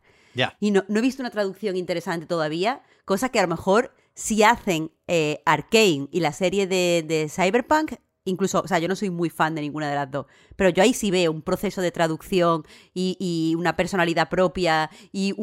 Y 0.59 0.71
no, 0.71 0.83
he 0.87 1.01
visto 1.01 1.21
una 1.21 1.31
traducción 1.31 1.77
interesante 1.77 2.25
todavía, 2.25 2.81
cosa 3.05 3.29
que 3.29 3.39
a 3.39 3.43
lo 3.43 3.47
mejor 3.47 3.95
si 4.13 4.43
hacen 4.43 4.91
eh, 5.07 5.41
Arkane 5.45 6.07
y 6.11 6.19
la 6.19 6.33
serie 6.33 6.67
de, 6.67 7.27
Cyberpunk, 7.29 7.93
incluso, 8.25 8.61
o 8.61 8.67
sea, 8.67 8.79
yo 8.79 8.87
no 8.87 8.95
soy 8.95 9.09
muy 9.09 9.29
fan 9.29 9.55
de 9.55 9.61
ninguna 9.61 9.89
de 9.89 9.95
las 9.95 10.11
dos, 10.11 10.25
pero 10.55 10.69
yo 10.69 10.83
ahí 10.83 10.93
sí 10.93 11.11
veo 11.11 11.31
un 11.31 11.41
proceso 11.41 11.81
de 11.81 11.91
traducción 11.91 12.65
y, 12.93 13.55
una 13.57 13.75
personalidad 13.75 14.29
propia 14.29 14.89
y 15.11 15.33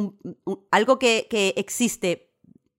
algo 0.71 0.99
que, 0.99 1.27
que, 1.31 1.55
existe 1.57 2.31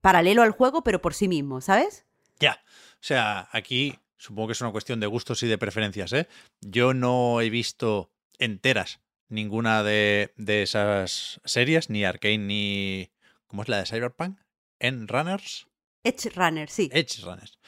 paralelo 0.01 0.41
al 0.41 0.51
juego, 0.51 0.83
pero 0.83 1.01
por 1.01 1.13
sí 1.13 1.27
mismo, 1.27 1.61
¿sabes? 1.61 2.05
Ya, 2.39 2.61
o 2.95 3.05
sea, 3.05 3.47
aquí 3.51 3.97
supongo 4.23 4.47
que 4.47 4.53
es 4.53 4.61
una 4.61 4.71
cuestión 4.71 5.01
de 5.01 5.07
gustos 5.07 5.43
y 5.43 5.47
de 5.47 5.57
preferencias, 5.57 6.13
¿eh? 6.13 6.29
Yo 6.61 6.93
no 6.93 7.41
he 7.41 7.49
visto 7.49 8.09
enteras 8.39 9.01
ninguna 9.27 9.83
de, 9.83 10.31
esas 10.37 11.41
series, 11.43 11.89
ni 11.89 12.05
Arkane 12.05 12.37
ni... 12.37 13.11
¿Cómo 13.47 13.63
es 13.63 13.69
la 13.69 13.79
de 13.79 13.85
Cyberpunk? 13.85 14.39
¿En 14.79 15.07
Runners? 15.09 15.67
Edge 16.03 16.29
Runners, 16.33 16.71
sí. 16.71 16.89
Edge 16.93 17.21
Runners. 17.21 17.59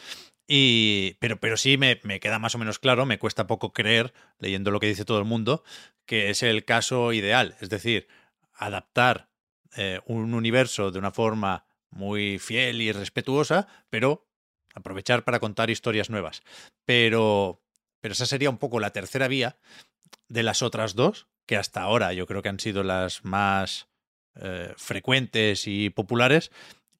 Y, 0.47 1.17
pero, 1.19 1.39
pero 1.39 1.57
sí 1.57 1.77
me, 1.77 1.99
queda 2.19 2.39
más 2.39 2.55
o 2.55 2.57
menos 2.57 2.79
claro, 2.79 3.05
me 3.05 3.19
cuesta 3.19 3.47
poco 3.47 3.73
creer, 3.73 4.13
leyendo 4.39 4.71
lo 4.71 4.79
que 4.79 4.87
dice 4.87 5.05
todo 5.05 5.19
el 5.19 5.25
mundo, 5.25 5.63
que 6.05 6.29
es 6.29 6.41
el 6.41 6.63
caso 6.63 7.11
ideal. 7.11 7.57
Es 7.59 7.69
decir, 7.69 8.07
adaptar 8.53 9.29
eh, 9.75 9.99
un 10.05 10.33
universo 10.33 10.91
de 10.91 10.99
una 10.99 11.11
forma 11.11 11.65
muy 11.89 12.39
fiel 12.39 12.81
y 12.81 12.91
respetuosa, 12.93 13.67
pero 13.89 14.24
aprovechar 14.75 15.23
para 15.23 15.39
contar 15.39 15.69
historias 15.69 16.09
nuevas. 16.09 16.43
Pero, 16.85 17.63
pero 18.01 18.11
esa 18.11 18.25
sería 18.25 18.49
un 18.49 18.59
poco 18.59 18.79
la 18.79 18.91
tercera 18.91 19.27
vía 19.27 19.57
de 20.27 20.43
las 20.43 20.61
otras 20.61 20.93
dos, 20.93 21.27
que 21.47 21.57
hasta 21.57 21.81
ahora 21.81 22.13
yo 22.13 22.27
creo 22.27 22.41
que 22.41 22.49
han 22.49 22.59
sido 22.59 22.83
las 22.83 23.23
más 23.23 23.87
eh, 24.35 24.73
frecuentes 24.77 25.65
y 25.65 25.89
populares, 25.89 26.51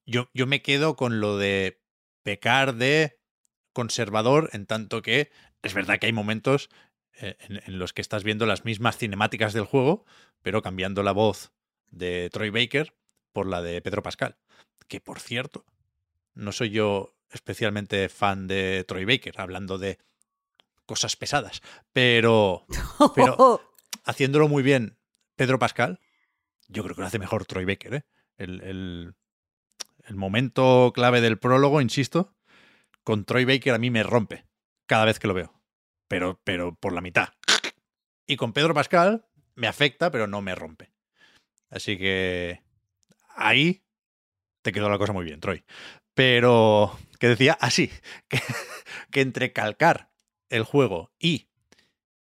yo, 0.06 0.28
yo 0.34 0.46
me 0.46 0.62
quedo 0.62 0.96
con 0.96 1.20
lo 1.20 1.36
de 1.36 1.80
pecar 2.22 2.74
de 2.74 3.18
conservador 3.72 4.50
en 4.52 4.66
tanto 4.66 5.02
que 5.02 5.30
es 5.62 5.74
verdad 5.74 5.98
que 5.98 6.06
hay 6.06 6.12
momentos 6.12 6.70
eh, 7.20 7.36
en, 7.40 7.78
los 7.78 7.92
que 7.92 8.02
estás 8.02 8.24
viendo 8.24 8.46
las 8.46 8.64
mismas 8.64 8.98
cinemáticas 8.98 9.52
del 9.52 9.64
juego, 9.64 10.04
pero 10.42 10.62
cambiando 10.62 11.02
la 11.02 11.12
voz 11.12 11.52
de 11.90 12.30
Troy 12.30 12.50
Baker 12.50 12.94
por 13.32 13.46
la 13.46 13.62
de 13.62 13.82
Pedro 13.82 14.02
Pascal. 14.02 14.36
Que 14.88 15.00
por 15.00 15.18
cierto, 15.18 15.64
no 16.34 16.52
soy 16.52 16.70
yo 16.70 17.15
especialmente 17.36 18.08
fan 18.08 18.48
de 18.48 18.84
Troy 18.88 19.04
Baker, 19.04 19.40
hablando 19.40 19.78
de 19.78 19.98
cosas 20.86 21.16
pesadas, 21.16 21.62
pero, 21.92 22.66
pero 23.14 23.60
haciéndolo 24.04 24.48
muy 24.48 24.62
bien 24.62 24.98
Pedro 25.36 25.58
Pascal, 25.58 26.00
yo 26.68 26.82
creo 26.82 26.94
que 26.94 27.02
lo 27.02 27.06
hace 27.06 27.18
mejor 27.18 27.46
Troy 27.46 27.64
Baker. 27.64 27.94
¿eh? 27.94 28.04
El, 28.38 29.14
momento 30.10 30.92
clave 30.94 31.20
del 31.20 31.38
prólogo, 31.38 31.80
insisto, 31.80 32.34
con 33.02 33.24
Troy 33.24 33.44
Baker 33.44 33.74
a 33.74 33.78
mí 33.78 33.90
me 33.90 34.02
rompe 34.02 34.46
cada 34.86 35.04
vez 35.04 35.18
que 35.18 35.26
lo 35.26 35.34
veo, 35.34 35.60
pero, 36.08 36.40
pero 36.44 36.74
por 36.74 36.92
la 36.92 37.00
mitad. 37.00 37.30
Y 38.26 38.36
con 38.36 38.52
Pedro 38.52 38.74
Pascal 38.74 39.26
me 39.54 39.66
afecta, 39.66 40.10
pero 40.10 40.26
no 40.26 40.42
me 40.42 40.54
rompe. 40.54 40.92
Así 41.70 41.98
que 41.98 42.62
ahí 43.34 43.82
te 44.62 44.72
quedó 44.72 44.88
la 44.88 44.98
cosa 44.98 45.12
muy 45.12 45.24
bien, 45.24 45.40
Troy. 45.40 45.64
Pero, 46.14 46.98
que 47.18 47.28
decía 47.28 47.56
así, 47.60 47.90
que, 48.28 48.40
que 49.10 49.20
entre 49.20 49.52
calcar 49.52 50.10
el 50.48 50.62
juego 50.62 51.12
y 51.18 51.48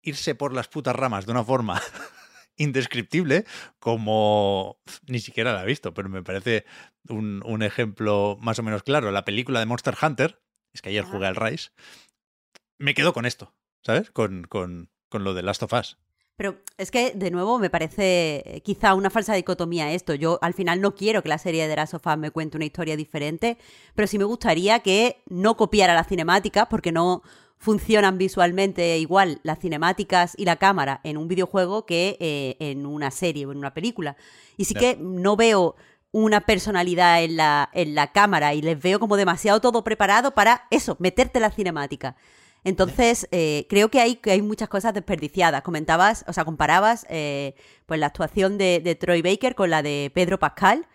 irse 0.01 0.35
por 0.35 0.53
las 0.53 0.67
putas 0.67 0.95
ramas 0.95 1.25
de 1.25 1.31
una 1.31 1.43
forma 1.43 1.81
indescriptible, 2.57 3.45
como 3.79 4.79
ni 5.07 5.19
siquiera 5.19 5.53
la 5.53 5.63
he 5.63 5.67
visto, 5.67 5.93
pero 5.93 6.09
me 6.09 6.23
parece 6.23 6.65
un, 7.09 7.63
ejemplo 7.63 8.37
más 8.41 8.59
o 8.59 8.63
menos 8.63 8.83
claro. 8.83 9.11
La 9.11 9.25
película 9.25 9.59
de 9.59 9.65
Monster 9.65 9.95
Hunter, 10.01 10.41
es 10.73 10.81
que 10.81 10.89
ayer 10.89 11.03
jugué 11.03 11.27
al 11.27 11.35
Rise, 11.35 11.71
me 12.77 12.93
quedo 12.93 13.13
con 13.13 13.25
esto, 13.25 13.53
¿sabes? 13.83 14.11
Con, 14.11 14.43
con, 14.43 14.89
con 15.09 15.23
lo 15.23 15.33
de 15.33 15.43
Last 15.43 15.63
of 15.63 15.73
Us. 15.73 15.97
Pero 16.41 16.57
es 16.79 16.89
que, 16.89 17.11
de 17.11 17.29
nuevo, 17.29 17.59
me 17.59 17.69
parece 17.69 18.41
eh, 18.43 18.61
quizá 18.61 18.95
una 18.95 19.11
falsa 19.11 19.35
dicotomía 19.35 19.91
esto. 19.91 20.15
Yo 20.15 20.39
al 20.41 20.55
final 20.55 20.81
no 20.81 20.95
quiero 20.95 21.21
que 21.21 21.29
la 21.29 21.37
serie 21.37 21.67
de 21.67 21.75
Last 21.75 21.93
of 21.93 22.07
Us 22.07 22.17
me 22.17 22.31
cuente 22.31 22.57
una 22.57 22.65
historia 22.65 22.97
diferente, 22.97 23.59
pero 23.93 24.07
sí 24.07 24.17
me 24.17 24.23
gustaría 24.23 24.79
que 24.79 25.21
no 25.29 25.55
copiara 25.55 25.93
la 25.93 26.03
cinemática, 26.03 26.67
porque 26.67 26.91
no, 26.91 27.21
funcionan 27.59 28.17
visualmente 28.17 28.97
igual 28.97 29.39
las 29.43 29.59
cinemáticas 29.59 30.33
y 30.35 30.45
la 30.45 30.55
cámara 30.55 30.99
en 31.03 31.17
un 31.17 31.27
videojuego 31.27 31.85
que 31.85 32.17
eh, 32.19 32.57
en 32.59 32.87
una 32.87 33.11
serie 33.11 33.45
o 33.45 33.51
en 33.51 33.59
una 33.59 33.75
película. 33.75 34.17
Y 34.57 34.65
sí 34.65 34.73
que 34.73 34.97
no 34.99 35.35
veo 35.35 35.75
una 36.11 36.41
personalidad 36.41 37.23
en 37.23 37.37
la, 37.37 37.69
en 37.71 37.93
la 37.93 38.13
cámara 38.13 38.55
y 38.55 38.63
les 38.63 38.81
veo 38.81 38.99
como 38.99 39.15
demasiado 39.15 39.61
todo 39.61 39.83
preparado 39.83 40.31
para 40.31 40.65
eso, 40.71 40.97
meterte 40.99 41.39
la 41.39 41.51
cinemática. 41.51 42.15
Entonces, 42.63 43.27
eh, 43.31 43.65
creo 43.69 43.89
que 43.89 43.99
hay, 43.99 44.17
que 44.17 44.31
hay 44.31 44.41
muchas 44.41 44.69
cosas 44.69 44.93
desperdiciadas. 44.93 45.63
Comentabas, 45.63 46.23
o 46.27 46.33
sea, 46.33 46.45
comparabas 46.45 47.05
eh, 47.09 47.55
pues 47.85 47.99
la 47.99 48.07
actuación 48.07 48.57
de, 48.57 48.97
Troy 48.99 49.21
Baker 49.21 49.55
con 49.55 49.69
la 49.69 49.81
de 49.81 50.11
Pedro 50.13 50.37
Pascal. 50.37 50.85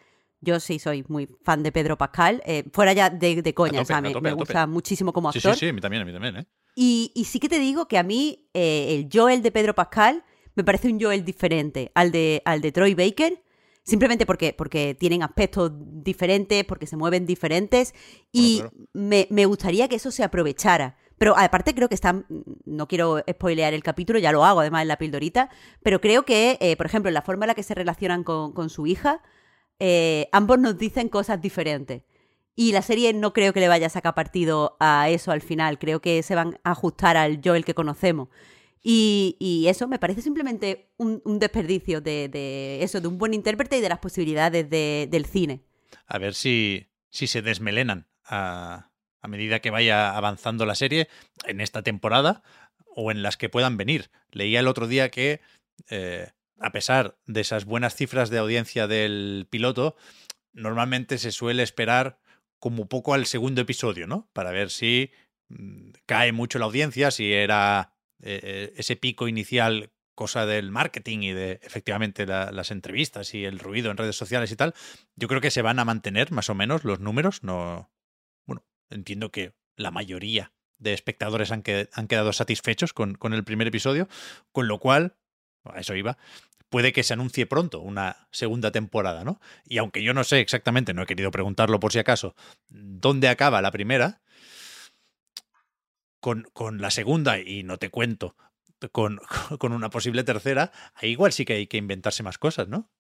Yo 0.41 0.61
sí 0.61 0.79
soy 0.79 1.05
muy 1.09 1.29
fan 1.43 1.63
de 1.63 1.73
Pedro 1.73 1.99
Pascal. 1.99 2.43
Eh, 2.47 2.65
fuera 2.73 2.93
ya 2.93 3.11
de, 3.11 3.55
coña, 3.55 3.81
o 3.81 3.85
sea, 3.85 4.01
me, 4.01 4.13
gusta 4.13 4.67
muchísimo 4.67 5.13
como 5.13 5.29
actor. 5.29 5.55
Sí, 5.55 5.61
sí, 5.61 5.67
sí, 5.67 5.69
a 5.71 5.73
mí 5.73 5.81
también, 5.81 6.03
a 6.03 6.05
mí 6.05 6.13
también, 6.13 6.37
¿eh? 6.37 6.47
Y, 6.79 7.11
sí 7.27 7.41
que 7.41 7.49
te 7.49 7.59
digo 7.59 7.89
que 7.89 7.97
a 7.97 8.03
mí 8.03 8.51
eh, 8.53 8.95
el 8.95 9.09
Joel 9.11 9.43
de 9.43 9.51
Pedro 9.51 9.75
Pascal 9.75 10.25
me 10.55 10.63
parece 10.63 10.89
un 10.89 11.01
Joel 11.01 11.25
diferente 11.25 11.91
al 11.95 12.13
de, 12.13 12.43
al 12.45 12.61
de 12.61 12.71
Troy 12.71 12.95
Baker. 12.95 13.43
Simplemente 13.83 14.27
porque, 14.27 14.53
porque 14.53 14.97
tienen 14.99 15.23
aspectos 15.23 15.71
diferentes, 15.75 16.65
porque 16.65 16.87
se 16.87 16.97
mueven 16.97 17.25
diferentes. 17.25 17.95
Y 18.31 18.63
Me, 18.93 19.27
me 19.31 19.47
gustaría 19.47 19.89
que 19.89 19.97
eso 19.97 20.11
se 20.11 20.23
aprovechara. 20.23 20.97
Pero 21.19 21.37
aparte 21.37 21.75
creo 21.75 21.89
que 21.89 21.95
están, 21.95 22.27
no 22.65 22.89
quiero 22.89 23.23
spoilear 23.31 23.73
el 23.73 23.83
capítulo, 23.83 24.19
ya 24.19 24.33
lo 24.33 24.45
hago 24.45 24.61
además 24.61 24.83
en 24.83 24.89
la 24.89 24.99
pildorita, 24.99 25.49
pero 25.83 26.01
creo 26.01 26.25
que, 26.25 26.59
eh, 26.61 26.77
por 26.77 26.87
ejemplo, 26.87 27.09
en 27.09 27.15
la 27.15 27.23
forma 27.23 27.47
en 27.47 27.49
la 27.49 27.55
que 27.55 27.63
se 27.63 27.75
relacionan 27.75 28.23
con, 28.23 28.53
con 28.53 28.69
su 28.69 28.87
hija, 28.87 29.23
eh, 29.79 30.29
ambos 30.33 30.59
nos 30.59 30.79
dicen 30.79 31.09
cosas 31.09 31.41
diferentes. 31.41 32.03
Y 32.55 32.73
la 32.73 32.81
serie 32.81 33.13
no 33.13 33.33
creo 33.35 33.53
que 33.53 33.61
le 33.61 33.69
vaya 33.69 33.87
a 33.87 33.91
sacar 33.91 34.15
partido 34.15 34.77
a 34.81 35.11
eso 35.11 35.31
al 35.31 35.43
final. 35.43 35.79
Creo 35.79 36.01
que 36.01 36.23
se 36.23 36.35
van 36.35 36.59
a 36.65 36.71
ajustar 36.71 37.19
al 37.19 37.41
Joel 37.45 37.67
que 37.67 37.75
conocemos. 37.75 38.29
Y, 38.83 39.67
eso 39.69 39.89
me 39.89 39.99
parece 39.99 40.23
simplemente 40.23 40.93
un, 40.97 41.21
desperdicio 41.41 42.01
de, 42.01 42.79
eso, 42.83 43.01
de 43.01 43.09
un 43.09 43.19
buen 43.19 43.35
intérprete 43.35 43.79
y 43.79 43.81
de 43.81 43.89
las 43.89 43.99
posibilidades 43.99 44.71
del 44.71 45.27
cine. 45.27 45.65
A 46.07 46.19
ver 46.19 46.35
si, 46.35 46.87
si 47.11 47.27
se 47.27 47.43
desmelenan 47.43 48.07
a, 48.25 48.93
medida 49.29 49.61
que 49.61 49.71
vaya 49.71 50.17
avanzando 50.17 50.67
la 50.67 50.75
serie 50.75 51.09
en 51.47 51.61
esta 51.61 51.83
temporada 51.83 52.43
o 52.87 53.11
en 53.11 53.23
las 53.23 53.37
que 53.37 53.49
puedan 53.49 53.77
venir. 53.77 54.11
Leía 54.31 54.61
el 54.61 54.69
otro 54.69 54.87
día 54.87 55.11
que, 55.11 55.41
eh, 55.91 56.31
a 56.59 56.73
pesar 56.73 57.17
de 57.27 57.41
esas 57.41 57.65
buenas 57.65 57.95
cifras 57.95 58.31
de 58.31 58.39
audiencia 58.39 58.87
del 58.87 59.47
piloto, 59.51 59.97
normalmente 60.53 61.19
se 61.19 61.33
suele 61.33 61.63
esperar 61.63 62.19
como 62.59 62.89
poco 62.89 63.15
al 63.15 63.27
segundo 63.27 63.61
episodio, 63.61 64.07
¿no? 64.07 64.29
Para 64.33 64.51
ver 64.51 64.71
si 64.71 65.11
mm, 65.49 65.91
cae 66.07 66.33
mucho 66.33 66.59
la 66.59 66.65
audiencia, 66.65 67.11
si 67.11 67.33
era 67.33 67.93
eh, 68.23 68.41
eh, 68.43 68.75
ese 68.77 68.97
pico 68.97 69.29
inicial 69.29 69.93
cosa 70.17 70.47
del 70.47 70.71
marketing 70.71 71.19
y 71.21 71.33
de 71.33 71.61
efectivamente 71.63 72.27
las 72.27 72.71
entrevistas 72.71 73.35
y 73.35 73.45
el 73.45 73.59
ruido 73.59 73.91
en 73.91 73.99
redes 73.99 74.17
sociales 74.17 74.51
y 74.51 74.57
tal. 74.57 74.75
Yo 75.15 75.29
creo 75.29 75.43
que 75.43 75.51
se 75.51 75.61
van 75.61 75.79
a 75.79 75.85
mantener 75.85 76.33
más 76.33 76.49
o 76.49 76.55
menos 76.55 76.85
los 76.85 77.01
números. 77.01 77.43
No, 77.43 77.91
entiendo 78.91 79.31
que 79.31 79.55
la 79.77 79.91
mayoría 79.91 80.53
de 80.79 80.93
espectadores 80.93 81.53
han, 81.53 81.63
han 81.93 82.07
quedado 82.09 82.33
satisfechos 82.33 82.93
con, 82.93 83.15
con, 83.15 83.33
el 83.33 83.45
primer 83.45 83.67
episodio, 83.67 84.09
con 84.53 84.69
lo 84.69 84.79
cual, 84.79 85.17
a 85.65 85.81
eso 85.81 85.95
iba, 85.95 86.19
puede 86.69 86.93
que 86.93 87.03
se 87.03 87.15
anuncie 87.15 87.47
pronto 87.47 87.81
una 87.81 88.29
segunda 88.31 88.71
temporada, 88.71 89.25
¿no? 89.25 89.41
Y 89.65 89.79
aunque 89.79 90.03
yo 90.03 90.15
no 90.15 90.25
sé 90.25 90.41
exactamente, 90.41 90.95
no 90.95 91.03
he 91.03 91.07
querido 91.07 91.31
preguntarlo 91.31 91.81
por 91.81 91.93
si 91.93 91.99
acaso, 91.99 92.35
dónde 92.69 93.29
acaba 93.29 93.63
la 93.63 93.71
primera, 93.71 94.21
con, 96.21 96.47
con 96.53 96.81
la 96.81 96.91
segunda, 96.91 97.39
y 97.39 97.63
no 97.63 97.79
te 97.79 97.91
cuento, 97.91 98.37
con, 98.93 99.21
con 99.59 99.73
una 99.73 99.91
posible 99.91 100.25
tercera, 100.25 100.73
ahí 100.95 101.11
igual 101.11 101.33
sí 101.33 101.45
que 101.45 101.55
hay 101.55 101.67
que 101.67 101.77
inventarse 101.77 102.23
más 102.23 102.39
cosas, 102.39 102.69
¿no? 102.69 102.91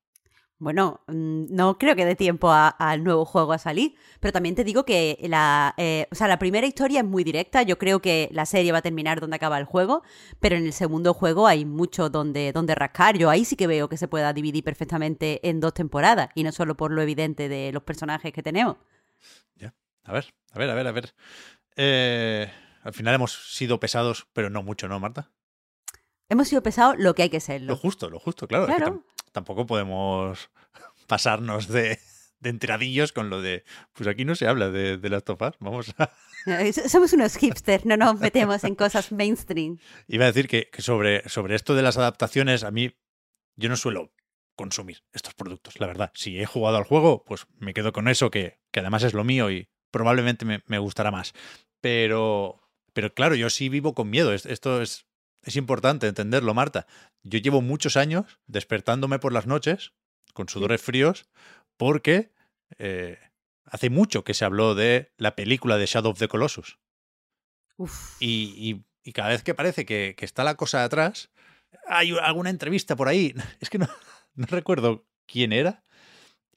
Bueno, 0.58 1.02
mm, 1.06 1.54
no 1.54 1.76
creo 1.76 1.94
que 1.94 2.06
dé 2.06 2.16
tiempo 2.16 2.50
al 2.50 3.04
nuevo 3.04 3.26
juego 3.26 3.52
a 3.52 3.58
salir, 3.58 3.94
pero 4.20 4.32
también 4.32 4.54
te 4.54 4.64
digo 4.64 4.86
que 4.86 5.18
la, 5.28 5.74
eh, 5.76 6.06
o 6.10 6.14
sea, 6.14 6.28
la 6.28 6.38
primera 6.38 6.66
historia 6.66 7.00
es 7.00 7.06
muy 7.06 7.24
directa, 7.24 7.62
yo 7.62 7.76
creo 7.76 8.00
que 8.00 8.30
la 8.32 8.46
serie 8.46 8.72
va 8.72 8.78
a 8.78 8.82
terminar 8.82 9.20
donde 9.20 9.36
acaba 9.36 9.58
el 9.58 9.66
juego, 9.66 10.02
pero 10.40 10.56
en 10.56 10.64
el 10.64 10.72
segundo 10.72 11.12
juego 11.12 11.46
hay 11.46 11.66
mucho 11.66 12.08
donde, 12.08 12.52
donde 12.52 12.74
rascar, 12.74 13.18
yo 13.18 13.28
ahí 13.28 13.44
sí 13.44 13.54
que 13.54 13.66
veo 13.66 13.90
que 13.90 13.98
se 13.98 14.08
pueda 14.08 14.32
dividir 14.32 14.64
perfectamente 14.64 15.46
en 15.46 15.60
dos 15.60 15.74
temporadas, 15.74 16.30
y 16.34 16.42
no 16.42 16.52
solo 16.52 16.74
por 16.74 16.90
lo 16.90 17.02
evidente 17.02 17.50
de 17.50 17.70
los 17.72 17.82
personajes 17.82 18.32
que 18.32 18.42
tenemos. 18.42 18.78
Ya, 19.56 19.74
a 20.04 20.12
ver, 20.12 20.32
a 20.52 20.58
ver, 20.58 20.70
a 20.70 20.74
ver, 20.74 20.86
a 20.86 20.92
ver. 20.92 21.14
Eh, 21.76 22.50
al 22.82 22.94
final 22.94 23.14
hemos 23.14 23.54
sido 23.54 23.78
pesados, 23.78 24.26
pero 24.32 24.48
no 24.48 24.62
mucho, 24.62 24.88
¿no, 24.88 24.98
Marta? 25.00 25.30
Hemos 26.30 26.48
sido 26.48 26.62
pesados 26.62 26.96
lo 26.98 27.14
que 27.14 27.24
hay 27.24 27.28
que 27.28 27.40
serlo. 27.40 27.74
Lo 27.74 27.76
justo, 27.76 28.08
lo 28.08 28.18
justo, 28.18 28.48
claro. 28.48 28.64
Claro 28.64 29.04
tampoco 29.36 29.66
podemos 29.66 30.48
pasarnos 31.06 31.68
de, 31.68 31.98
de 32.40 32.50
entradillos 32.50 33.12
con 33.12 33.28
lo 33.28 33.42
de, 33.42 33.64
pues 33.92 34.08
aquí 34.08 34.24
no 34.24 34.34
se 34.34 34.46
habla 34.46 34.70
de, 34.70 35.22
of 35.26 35.42
Us, 35.42 35.54
vamos 35.60 35.94
a... 35.98 36.10
Somos 36.88 37.12
unos 37.12 37.36
hipsters, 37.36 37.84
no 37.84 37.98
nos 37.98 38.18
metemos 38.18 38.64
en 38.64 38.74
cosas 38.74 39.12
mainstream. 39.12 39.78
Iba 40.08 40.24
a 40.24 40.28
decir 40.28 40.48
que, 40.48 40.70
que, 40.70 40.80
sobre, 40.80 41.28
sobre 41.28 41.54
esto 41.54 41.74
de 41.74 41.82
las 41.82 41.98
adaptaciones, 41.98 42.64
a 42.64 42.70
mí 42.70 42.96
yo 43.56 43.68
no 43.68 43.76
suelo 43.76 44.10
consumir 44.54 45.02
estos 45.12 45.34
productos, 45.34 45.80
la 45.80 45.86
verdad. 45.86 46.12
Si 46.14 46.40
he 46.40 46.46
jugado 46.46 46.78
al 46.78 46.84
juego, 46.84 47.24
pues 47.24 47.46
me 47.58 47.74
quedo 47.74 47.92
con 47.92 48.08
eso, 48.08 48.30
que, 48.30 48.58
que 48.70 48.80
además 48.80 49.02
es 49.02 49.12
lo 49.12 49.22
mío 49.22 49.50
y 49.50 49.68
probablemente 49.90 50.46
me, 50.46 50.62
me, 50.66 50.78
gustará 50.78 51.10
más. 51.10 51.34
Pero, 51.82 52.62
pero 52.94 53.12
claro, 53.12 53.34
yo 53.34 53.50
sí 53.50 53.68
vivo 53.68 53.92
con 53.92 54.08
miedo. 54.08 54.32
Esto 54.32 54.80
es, 54.80 55.04
es 55.42 55.56
importante 55.56 56.06
entenderlo, 56.06 56.54
Marta. 56.54 56.86
Yo 57.22 57.38
llevo 57.38 57.62
muchos 57.62 57.96
años 57.96 58.38
despertándome 58.46 59.18
por 59.18 59.32
las 59.32 59.46
noches 59.46 59.92
con 60.34 60.48
sudores 60.48 60.82
fríos 60.82 61.28
porque 61.76 62.32
eh, 62.78 63.18
hace 63.64 63.90
mucho 63.90 64.24
que 64.24 64.34
se 64.34 64.44
habló 64.44 64.74
de 64.74 65.12
la 65.16 65.36
película 65.36 65.76
de 65.76 65.86
Shadow 65.86 66.12
of 66.12 66.18
the 66.18 66.28
Colossus. 66.28 66.78
Y, 68.20 68.54
y, 68.56 68.84
y, 69.02 69.12
cada 69.12 69.28
vez 69.28 69.42
que 69.42 69.54
parece 69.54 69.84
que, 69.84 70.14
que, 70.16 70.24
está 70.24 70.44
la 70.44 70.54
cosa 70.54 70.82
atrás, 70.82 71.30
hay 71.86 72.16
alguna 72.22 72.50
entrevista 72.50 72.96
por 72.96 73.08
ahí. 73.08 73.34
Es 73.60 73.68
que 73.68 73.78
no, 73.78 73.88
no 74.34 74.46
recuerdo 74.46 75.06
quién 75.26 75.52
era. 75.52 75.84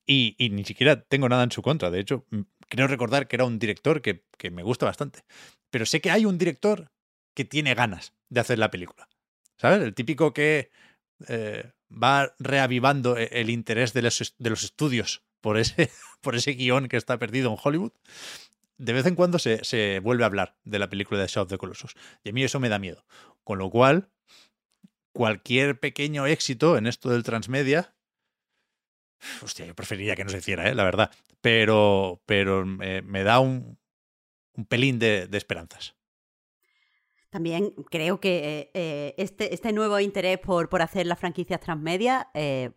Y, 0.06 0.36
y, 0.38 0.50
ni 0.50 0.64
siquiera 0.64 1.02
tengo 1.02 1.28
nada 1.28 1.44
en 1.44 1.52
su 1.52 1.62
contra. 1.62 1.92
De 1.92 2.00
hecho, 2.00 2.26
creo 2.70 2.88
recordar 2.88 3.28
que 3.28 3.36
era 3.36 3.46
un 3.46 3.60
director 3.60 4.02
que, 4.02 4.24
que 4.38 4.50
me 4.50 4.64
gusta 4.64 4.86
bastante. 4.86 5.24
Pero 5.70 5.86
sé 5.86 6.00
que 6.02 6.10
hay 6.10 6.26
un 6.26 6.38
director 6.38 6.92
que 7.40 7.46
tiene 7.46 7.74
ganas 7.74 8.12
de 8.28 8.42
hacer 8.42 8.60
la 8.60 8.70
película. 8.70 9.08
¿Sabes? 9.56 9.82
El 9.82 9.94
típico 9.94 10.34
que 10.34 10.72
eh, 11.30 11.72
va 11.90 12.36
reavivando 12.38 13.16
e-, 13.16 13.30
el 13.32 13.50
interés 13.50 13.94
de 13.94 14.02
los, 14.02 14.36
de 14.38 14.50
los 14.50 14.64
estudios 14.64 15.24
por 15.40 15.58
ese, 15.58 15.90
por 16.22 16.36
ese 16.36 16.52
guion 16.52 16.90
que 16.90 16.98
está 16.98 17.18
perdido 17.18 17.50
en 17.50 17.58
Hollywood. 17.64 17.94
De 18.78 18.92
vez 18.92 19.06
en 19.06 19.16
cuando 19.16 19.40
se, 19.40 19.64
se 19.64 20.02
vuelve 20.02 20.24
a 20.24 20.26
hablar 20.26 20.58
de 20.66 20.80
la 20.80 20.90
película 20.90 21.22
de 21.22 21.28
Shadow 21.28 21.44
of 21.44 21.50
the 21.50 21.58
Colossus. 21.58 21.96
Y 22.26 22.32
a 22.32 22.34
mí 22.34 22.44
eso 22.44 22.60
me 22.60 22.68
da 22.68 22.78
miedo. 22.78 23.06
Con 23.46 23.58
lo 23.58 23.70
cual, 23.70 24.10
cualquier 25.14 25.80
pequeño 25.80 26.26
éxito 26.26 26.78
en 26.78 26.88
esto 26.88 27.10
del 27.10 27.24
transmedia. 27.24 27.96
Hostia, 29.42 29.66
yo 29.66 29.76
preferiría 29.76 30.18
que 30.18 30.26
no 30.26 30.30
se 30.30 30.40
hiciera, 30.40 30.68
¿eh? 30.68 30.76
la 30.76 30.84
verdad. 30.84 31.10
Pero, 31.40 32.22
pero 32.26 32.66
me, 32.66 33.02
me 33.02 33.24
da 33.24 33.40
un, 33.40 33.80
un 34.56 34.66
pelín 34.66 35.00
de, 35.00 35.28
de 35.28 35.38
esperanzas. 35.38 35.96
También 37.30 37.72
creo 37.92 38.20
que 38.20 38.72
eh, 38.74 39.14
este, 39.18 39.54
este, 39.54 39.72
nuevo 39.72 40.00
interés 40.00 40.40
por, 40.40 40.68
por, 40.68 40.82
hacer 40.82 41.06
las 41.06 41.20
franquicias 41.20 41.60
transmedia 41.60 42.30
eh, 42.34 42.72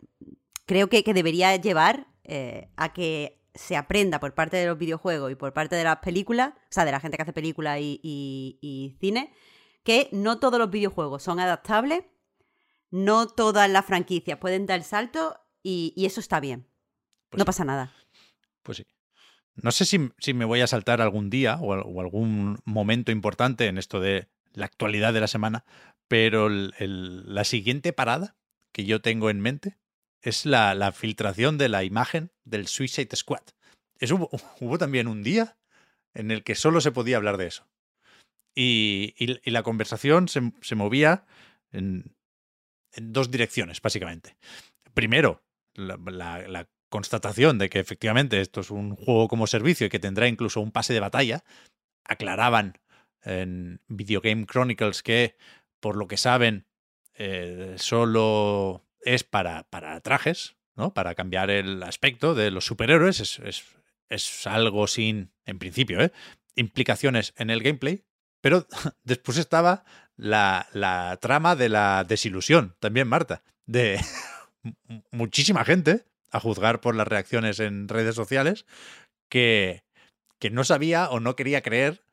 creo 0.65 0.89
que, 0.89 1.03
que, 1.03 1.13
debería 1.13 1.55
llevar 1.55 2.07
eh, 2.23 2.69
a 2.77 2.93
que 2.93 3.41
se 3.55 3.75
aprenda 3.75 4.19
por 4.19 4.33
parte 4.33 4.57
de 4.57 4.67
los 4.67 4.77
videojuegos 4.77 5.31
y 5.31 5.35
por 5.35 5.53
parte 5.53 5.75
de 5.75 5.83
las 5.83 5.97
películas, 5.97 6.53
o 6.55 6.71
sea, 6.71 6.85
de 6.85 6.91
la 6.91 6.99
gente 6.99 7.17
que 7.17 7.23
hace 7.23 7.33
películas 7.33 7.79
y, 7.79 7.99
y, 8.03 8.59
y 8.61 8.97
cine, 8.99 9.33
que 9.83 10.09
no 10.11 10.39
todos 10.39 10.59
los 10.59 10.69
videojuegos 10.69 11.23
son 11.23 11.39
adaptables, 11.39 12.03
no 12.89 13.27
todas 13.27 13.69
las 13.69 13.85
franquicias 13.85 14.37
pueden 14.37 14.65
dar 14.65 14.79
el 14.79 14.85
salto 14.85 15.39
y, 15.61 15.93
y 15.95 16.05
eso 16.05 16.19
está 16.19 16.39
bien. 16.39 16.67
Pues 17.29 17.39
no 17.39 17.45
pasa 17.45 17.65
nada. 17.65 17.93
Pues 18.61 18.77
sí. 18.77 18.85
No 19.55 19.71
sé 19.71 19.85
si, 19.85 20.11
si, 20.17 20.33
me 20.33 20.45
voy 20.45 20.61
a 20.61 20.67
saltar 20.67 21.01
algún 21.01 21.29
día 21.29 21.57
o, 21.61 21.73
o, 21.73 22.01
algún 22.01 22.59
momento 22.65 23.11
importante 23.11 23.67
en 23.67 23.77
esto 23.77 23.99
de 23.99 24.29
la 24.53 24.65
actualidad 24.65 25.13
de 25.13 25.19
la 25.19 25.27
semana, 25.27 25.65
pero 26.07 26.47
el, 26.47 27.23
la 27.33 27.43
siguiente 27.43 27.93
parada 27.93 28.35
que 28.71 28.85
yo 28.85 29.01
tengo 29.01 29.29
en 29.29 29.39
mente 29.39 29.77
es 30.21 30.45
la, 30.45 30.73
la 30.73 30.91
filtración 30.91 31.57
de 31.57 31.69
la 31.69 31.83
imagen 31.83 32.31
del 32.45 32.67
Suicide 32.67 33.15
Squad. 33.15 33.43
Hubo, 34.01 34.29
hubo, 34.59 34.77
también 34.77 35.07
un 35.07 35.23
día 35.23 35.57
en 36.13 36.31
el 36.31 36.43
que 36.43 36.55
solo 36.55 36.81
se 36.81 36.91
podía 36.91 37.17
hablar 37.17 37.37
de 37.37 37.47
eso. 37.47 37.67
Y, 38.55 39.15
y, 39.17 39.49
la 39.49 39.63
conversación 39.63 40.27
se, 40.27 40.53
se 40.61 40.75
movía 40.75 41.25
en, 41.71 42.15
en, 42.91 43.11
dos 43.11 43.31
direcciones, 43.31 43.81
básicamente. 43.81 44.37
Primero, 44.93 45.43
la, 45.73 45.97
la 46.47 46.69
constatación 46.89 47.57
de 47.57 47.69
que 47.69 47.79
efectivamente 47.79 48.39
esto 48.39 48.61
es 48.61 48.69
un 48.69 48.95
juego 48.95 49.27
como 49.27 49.47
servicio 49.47 49.87
y 49.87 49.89
que 49.89 49.97
tendrá 49.97 50.27
incluso 50.27 50.61
un 50.61 50.71
pase 50.71 50.93
de 50.93 50.99
batalla. 50.99 51.43
Aclaraban 52.05 52.77
en 53.23 53.81
Video 53.87 54.21
Game 54.21 54.45
Chronicles 54.45 55.03
que, 55.03 55.35
por 55.79 55.95
lo 55.95 56.07
que 56.07 56.17
saben, 56.17 56.65
eh, 57.15 57.75
solo 57.77 58.85
es 59.01 59.23
para, 59.23 59.63
para 59.63 59.99
trajes, 60.01 60.55
¿no? 60.75 60.93
Para 60.93 61.15
cambiar 61.15 61.49
el 61.49 61.83
aspecto 61.83 62.33
de 62.35 62.51
los 62.51 62.65
superhéroes. 62.65 63.19
Es, 63.19 63.39
es, 63.39 63.63
es 64.09 64.47
algo 64.47 64.87
sin, 64.87 65.31
en 65.45 65.59
principio, 65.59 66.01
¿eh? 66.01 66.11
implicaciones 66.55 67.33
en 67.37 67.49
el 67.49 67.61
gameplay. 67.61 68.03
Pero 68.41 68.67
después 69.03 69.37
estaba 69.37 69.85
la, 70.15 70.67
la 70.73 71.17
trama 71.21 71.55
de 71.55 71.69
la 71.69 72.03
desilusión, 72.03 72.75
también, 72.79 73.07
Marta, 73.07 73.43
de 73.65 73.99
muchísima 75.11 75.65
gente, 75.65 76.05
a 76.31 76.39
juzgar 76.39 76.81
por 76.81 76.95
las 76.95 77.07
reacciones 77.07 77.59
en 77.59 77.87
redes 77.87 78.15
sociales, 78.15 78.65
que, 79.29 79.83
que 80.39 80.49
no 80.49 80.63
sabía 80.63 81.09
o 81.09 81.19
no 81.19 81.35
quería 81.35 81.61
creer 81.61 82.03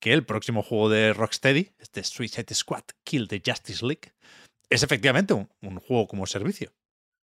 que 0.00 0.12
el 0.12 0.24
próximo 0.24 0.62
juego 0.62 0.88
de 0.88 1.12
Rocksteady, 1.12 1.72
este 1.78 2.02
Suicide 2.04 2.54
Squad 2.54 2.84
Kill 3.04 3.28
the 3.28 3.42
Justice 3.44 3.84
League, 3.84 4.12
es 4.70 4.82
efectivamente 4.82 5.34
un, 5.34 5.48
un 5.60 5.78
juego 5.78 6.06
como 6.06 6.26
servicio. 6.26 6.72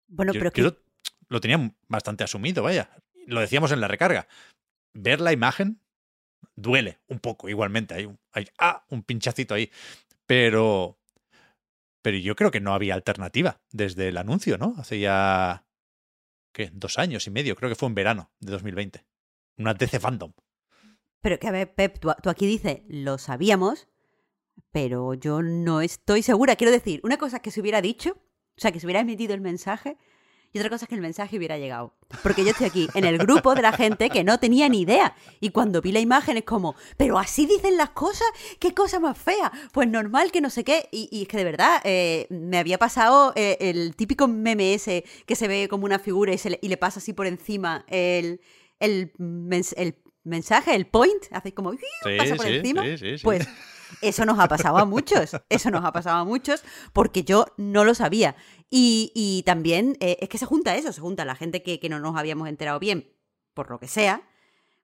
Bueno, 0.07 0.33
yo, 0.33 0.39
pero 0.39 0.51
yo 0.53 0.63
lo, 0.63 0.77
lo, 1.29 1.41
tenía 1.41 1.73
bastante 1.87 2.23
asumido, 2.23 2.63
vaya. 2.63 2.89
Lo 3.25 3.41
decíamos 3.41 3.71
en 3.71 3.81
la 3.81 3.87
recarga. 3.87 4.27
Ver 4.93 5.19
la 5.19 5.33
imagen 5.33 5.81
duele 6.55 6.99
un 7.07 7.19
poco, 7.19 7.49
igualmente. 7.49 7.95
Hay 7.95 8.05
un, 8.05 8.19
hay, 8.31 8.47
ah, 8.59 8.85
un 8.89 9.03
pinchacito 9.03 9.53
ahí. 9.53 9.71
Pero. 10.25 10.99
Pero 12.01 12.17
yo 12.17 12.35
creo 12.35 12.51
que 12.51 12.59
no 12.59 12.73
había 12.73 12.95
alternativa 12.95 13.61
desde 13.71 14.09
el 14.09 14.17
anuncio, 14.17 14.57
¿no? 14.57 14.75
Hace 14.77 14.99
ya. 14.99 15.65
¿Qué? 16.53 16.69
Dos 16.73 16.99
años 16.99 17.25
y 17.27 17.31
medio, 17.31 17.55
creo 17.55 17.69
que 17.69 17.75
fue 17.75 17.87
en 17.87 17.95
verano 17.95 18.31
de 18.39 18.51
2020. 18.51 19.05
Una 19.57 19.73
DC 19.73 19.99
Fandom. 19.99 20.33
Pero 21.23 21.39
que 21.39 21.47
a 21.47 21.51
ver, 21.51 21.73
Pep, 21.73 21.99
tú, 21.99 22.11
tú, 22.21 22.29
aquí 22.29 22.45
dices, 22.45 22.81
lo 22.89 23.17
sabíamos, 23.17 23.87
pero 24.71 25.13
yo 25.13 25.41
no 25.41 25.79
estoy 25.79 26.21
segura. 26.21 26.57
Quiero 26.57 26.71
decir, 26.71 26.99
una 27.03 27.17
cosa 27.17 27.37
es 27.37 27.41
que 27.41 27.49
se 27.49 27.61
hubiera 27.61 27.81
dicho, 27.81 28.11
o 28.11 28.61
sea, 28.61 28.73
que 28.73 28.81
se 28.81 28.85
hubiera 28.85 28.99
emitido 28.99 29.33
el 29.33 29.39
mensaje, 29.39 29.97
y 30.51 30.59
otra 30.59 30.69
cosa 30.69 30.83
es 30.83 30.89
que 30.89 30.95
el 30.95 31.01
mensaje 31.01 31.37
hubiera 31.37 31.57
llegado. 31.57 31.95
Porque 32.21 32.43
yo 32.43 32.51
estoy 32.51 32.67
aquí 32.67 32.87
en 32.93 33.05
el 33.05 33.17
grupo 33.17 33.55
de 33.55 33.61
la 33.61 33.71
gente 33.71 34.09
que 34.09 34.25
no 34.25 34.37
tenía 34.37 34.67
ni 34.67 34.81
idea. 34.81 35.15
Y 35.39 35.49
cuando 35.49 35.81
vi 35.81 35.93
la 35.93 36.01
imagen 36.01 36.35
es 36.35 36.43
como, 36.43 36.75
pero 36.97 37.17
así 37.17 37.45
dicen 37.45 37.77
las 37.77 37.91
cosas, 37.91 38.27
qué 38.59 38.73
cosa 38.73 38.99
más 38.99 39.17
fea. 39.17 39.51
Pues 39.71 39.87
normal 39.87 40.29
que 40.31 40.41
no 40.41 40.49
sé 40.49 40.65
qué. 40.65 40.89
Y, 40.91 41.07
y 41.09 41.23
es 41.23 41.27
que 41.29 41.37
de 41.37 41.43
verdad, 41.45 41.81
eh, 41.85 42.27
me 42.29 42.59
había 42.59 42.77
pasado 42.77 43.31
eh, 43.35 43.57
el 43.61 43.95
típico 43.95 44.27
meme 44.27 44.77
que 45.25 45.35
se 45.35 45.47
ve 45.47 45.67
como 45.69 45.85
una 45.85 45.99
figura 45.99 46.33
y, 46.33 46.37
se 46.37 46.51
le, 46.51 46.59
y 46.61 46.67
le 46.67 46.77
pasa 46.77 46.99
así 46.99 47.13
por 47.13 47.25
encima 47.25 47.85
el, 47.87 48.41
el, 48.79 49.11
el 49.75 50.02
mensaje, 50.23 50.75
el 50.75 50.87
point, 50.87 51.23
hace 51.31 51.53
como 51.53 51.73
sí, 51.73 51.79
pasa 52.17 52.35
por 52.35 52.45
sí, 52.45 52.53
encima. 52.55 52.83
Sí, 52.97 53.15
pues 53.23 53.47
eso 54.01 54.25
nos 54.25 54.39
ha 54.39 54.47
pasado 54.47 54.77
a 54.77 54.85
muchos, 54.85 55.31
eso 55.49 55.71
nos 55.71 55.85
ha 55.85 55.91
pasado 55.91 56.17
a 56.17 56.25
muchos, 56.25 56.63
porque 56.93 57.23
yo 57.23 57.45
no 57.57 57.83
lo 57.83 57.93
sabía. 57.93 58.35
Y, 58.69 59.11
y 59.13 59.43
también 59.43 59.97
eh, 59.99 60.17
es 60.21 60.29
que 60.29 60.37
se 60.37 60.45
junta 60.45 60.75
eso, 60.75 60.91
se 60.91 61.01
junta 61.01 61.25
la 61.25 61.35
gente 61.35 61.61
que, 61.61 61.79
que, 61.79 61.89
no 61.89 61.99
nos 61.99 62.15
habíamos 62.15 62.47
enterado 62.47 62.79
bien, 62.79 63.11
por 63.53 63.69
lo 63.69 63.79
que 63.79 63.87
sea, 63.87 64.23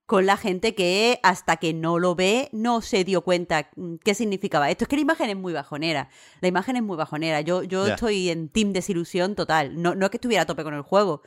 con 0.06 0.26
la 0.26 0.38
gente 0.38 0.74
que 0.74 1.20
hasta 1.22 1.58
que 1.58 1.74
no 1.74 2.00
lo 2.00 2.16
ve 2.16 2.50
no 2.52 2.82
se 2.82 3.04
dio 3.04 3.22
cuenta 3.22 3.70
mm, 3.76 3.96
qué 4.04 4.16
significaba 4.16 4.70
esto. 4.70 4.84
Es 4.84 4.88
que 4.88 4.96
la 4.96 5.04
imagen 5.04 5.30
es 5.30 5.38
muy 5.38 5.54
bajonera. 5.54 6.10
La 6.42 6.48
imagen 6.48 6.76
es 6.76 6.84
muy 6.84 6.98
bajonera. 6.98 7.42
Yo, 7.42 7.62
yo 7.64 7.86
estoy 7.86 8.30
en 8.30 8.50
team 8.50 8.74
desilusión 8.74 9.36
total. 9.36 9.80
No, 9.80 9.94
no 9.94 10.06
es 10.06 10.10
que 10.10 10.18
estuviera 10.18 10.44
a 10.44 10.46
tope 10.48 10.64
con 10.64 10.74
el 10.74 10.82
juego. 10.82 11.22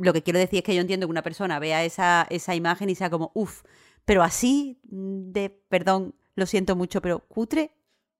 Lo 0.00 0.12
que 0.12 0.22
quiero 0.22 0.38
decir 0.38 0.58
es 0.58 0.64
que 0.64 0.74
yo 0.74 0.80
entiendo 0.80 1.06
que 1.06 1.10
una 1.10 1.22
persona 1.22 1.58
vea 1.58 1.84
esa, 1.84 2.26
esa 2.30 2.54
imagen 2.54 2.88
y 2.88 2.94
sea 2.94 3.10
como, 3.10 3.32
uff, 3.34 3.62
pero 4.06 4.22
así 4.22 4.80
de, 4.82 5.50
perdón, 5.68 6.14
lo 6.34 6.46
siento 6.46 6.74
mucho, 6.74 7.02
pero 7.02 7.20
cutre. 7.20 7.76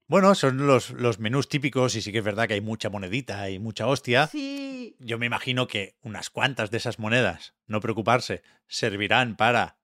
Bueno, 0.07 0.35
son 0.35 0.67
los, 0.67 0.91
los 0.91 1.21
menús 1.21 1.49
típicos 1.49 1.95
y 1.95 2.03
sí 2.03 2.13
que 2.13 2.19
es 2.19 2.25
verdad 2.25 2.49
que 2.49 2.55
hay 2.55 2.61
mucha 2.61 2.91
monedita 2.91 3.49
y 3.49 3.59
mucha 3.59 3.87
hostia. 3.87 4.27
Sí. 4.27 4.97
Yo 4.99 5.19
me 5.19 5.27
imagino 5.27 5.69
que 5.69 5.97
unas 6.03 6.29
cuantas 6.29 6.71
de 6.71 6.79
esas 6.79 6.99
monedas, 6.99 7.55
no 7.67 7.81
preocuparse, 7.81 8.43
servirán 8.67 9.37
para 9.37 9.79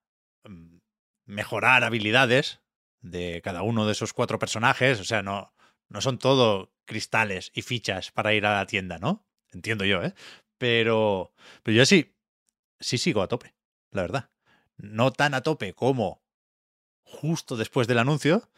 mm, 0.44 0.78
mejorar 1.24 1.82
habilidades 1.85 2.61
de 3.00 3.40
cada 3.42 3.62
uno 3.62 3.87
de 3.87 3.92
esos 3.92 4.12
cuatro 4.12 4.38
personajes. 4.38 5.00
O 5.00 5.04
sea, 5.04 5.22
no, 5.22 5.54
no 5.88 6.00
son 6.00 6.18
todo 6.18 6.74
cristales 6.85 7.52
y 7.54 7.62
fichas 7.62 8.11
para 8.11 8.35
ir 8.35 8.44
a 8.44 8.56
la 8.56 8.66
tienda, 8.66 8.98
¿no? 8.98 9.26
Entiendo 9.52 9.85
yo, 9.85 10.02
¿eh? 10.02 10.12
Pero, 10.59 11.33
pero 11.62 11.77
yo 11.77 11.87
sí, 11.87 12.14
sí 12.81 12.99
sigo 12.99 13.23
a 13.23 13.29
tope, 13.29 13.55
la 13.90 14.03
verdad. 14.03 14.31
No 14.77 15.12
tan 15.12 15.35
a 15.35 15.42
tope 15.42 15.75
como 15.75 16.23
justo 17.03 17.57
después 17.57 17.87
del 17.87 17.99
anuncio, 17.99 18.49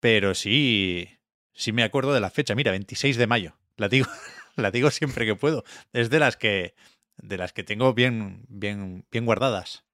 pero 0.00 0.34
sí, 0.34 1.08
sí 1.52 1.72
me 1.72 1.84
acuerdo 1.84 2.12
de 2.12 2.20
la 2.20 2.30
fecha. 2.30 2.54
Mira, 2.54 2.70
26 2.72 3.16
de 3.16 3.26
mayo. 3.26 3.56
La 3.76 3.88
digo, 3.88 4.06
la 4.56 4.70
digo 4.70 4.90
siempre 4.90 5.26
que 5.26 5.36
puedo. 5.36 5.64
Es 5.92 6.10
de 6.10 6.18
las 6.18 6.36
que, 6.36 6.74
de 7.16 7.36
las 7.36 7.52
que 7.52 7.64
tengo 7.64 7.94
bien, 7.94 8.44
bien, 8.48 9.06
bien 9.10 9.26
guardadas. 9.26 9.84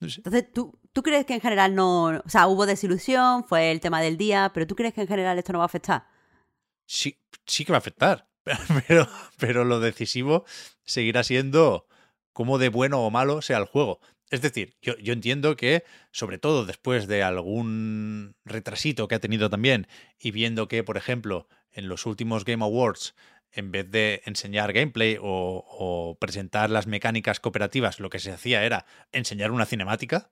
Entonces, 0.00 0.52
¿tú, 0.52 0.78
¿tú 0.92 1.02
crees 1.02 1.26
que 1.26 1.34
en 1.34 1.40
general 1.40 1.74
no... 1.74 2.04
O 2.04 2.28
sea, 2.28 2.46
hubo 2.46 2.66
desilusión, 2.66 3.44
fue 3.44 3.72
el 3.72 3.80
tema 3.80 4.00
del 4.00 4.16
día, 4.16 4.52
pero 4.54 4.66
¿tú 4.66 4.76
crees 4.76 4.94
que 4.94 5.00
en 5.00 5.08
general 5.08 5.38
esto 5.38 5.52
no 5.52 5.58
va 5.58 5.64
a 5.64 5.66
afectar? 5.66 6.06
Sí, 6.86 7.18
sí 7.46 7.64
que 7.64 7.72
va 7.72 7.78
a 7.78 7.80
afectar, 7.80 8.28
pero, 8.88 9.08
pero 9.38 9.64
lo 9.64 9.80
decisivo 9.80 10.44
seguirá 10.84 11.24
siendo 11.24 11.86
cómo 12.32 12.58
de 12.58 12.68
bueno 12.68 13.00
o 13.04 13.10
malo 13.10 13.42
sea 13.42 13.58
el 13.58 13.64
juego. 13.64 14.00
Es 14.30 14.42
decir, 14.42 14.76
yo, 14.82 14.96
yo 14.98 15.12
entiendo 15.12 15.56
que, 15.56 15.84
sobre 16.12 16.38
todo 16.38 16.66
después 16.66 17.06
de 17.08 17.22
algún 17.22 18.36
retrasito 18.44 19.08
que 19.08 19.14
ha 19.14 19.20
tenido 19.20 19.48
también, 19.48 19.86
y 20.18 20.32
viendo 20.32 20.68
que, 20.68 20.84
por 20.84 20.96
ejemplo, 20.98 21.48
en 21.72 21.88
los 21.88 22.04
últimos 22.04 22.44
Game 22.44 22.62
Awards, 22.62 23.14
en 23.52 23.72
vez 23.72 23.90
de 23.90 24.22
enseñar 24.26 24.74
gameplay 24.74 25.16
o, 25.20 25.64
o 25.66 26.18
presentar 26.20 26.68
las 26.68 26.86
mecánicas 26.86 27.40
cooperativas, 27.40 28.00
lo 28.00 28.10
que 28.10 28.18
se 28.18 28.30
hacía 28.30 28.64
era 28.64 28.84
enseñar 29.12 29.50
una 29.50 29.64
cinemática 29.64 30.30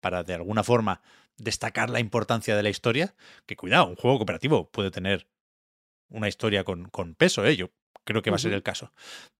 para 0.00 0.22
de 0.22 0.34
alguna 0.34 0.62
forma 0.62 1.00
destacar 1.38 1.88
la 1.88 2.00
importancia 2.00 2.54
de 2.54 2.62
la 2.62 2.68
historia. 2.68 3.14
Que 3.46 3.56
cuidado, 3.56 3.86
un 3.86 3.96
juego 3.96 4.18
cooperativo 4.18 4.70
puede 4.70 4.90
tener 4.90 5.26
una 6.08 6.28
historia 6.28 6.64
con, 6.64 6.88
con 6.88 7.14
peso, 7.14 7.44
¿eh? 7.44 7.56
yo 7.56 7.70
creo 8.04 8.22
que 8.22 8.30
va 8.30 8.36
a 8.36 8.40
ser 8.40 8.52
el 8.52 8.62
caso. 8.62 8.92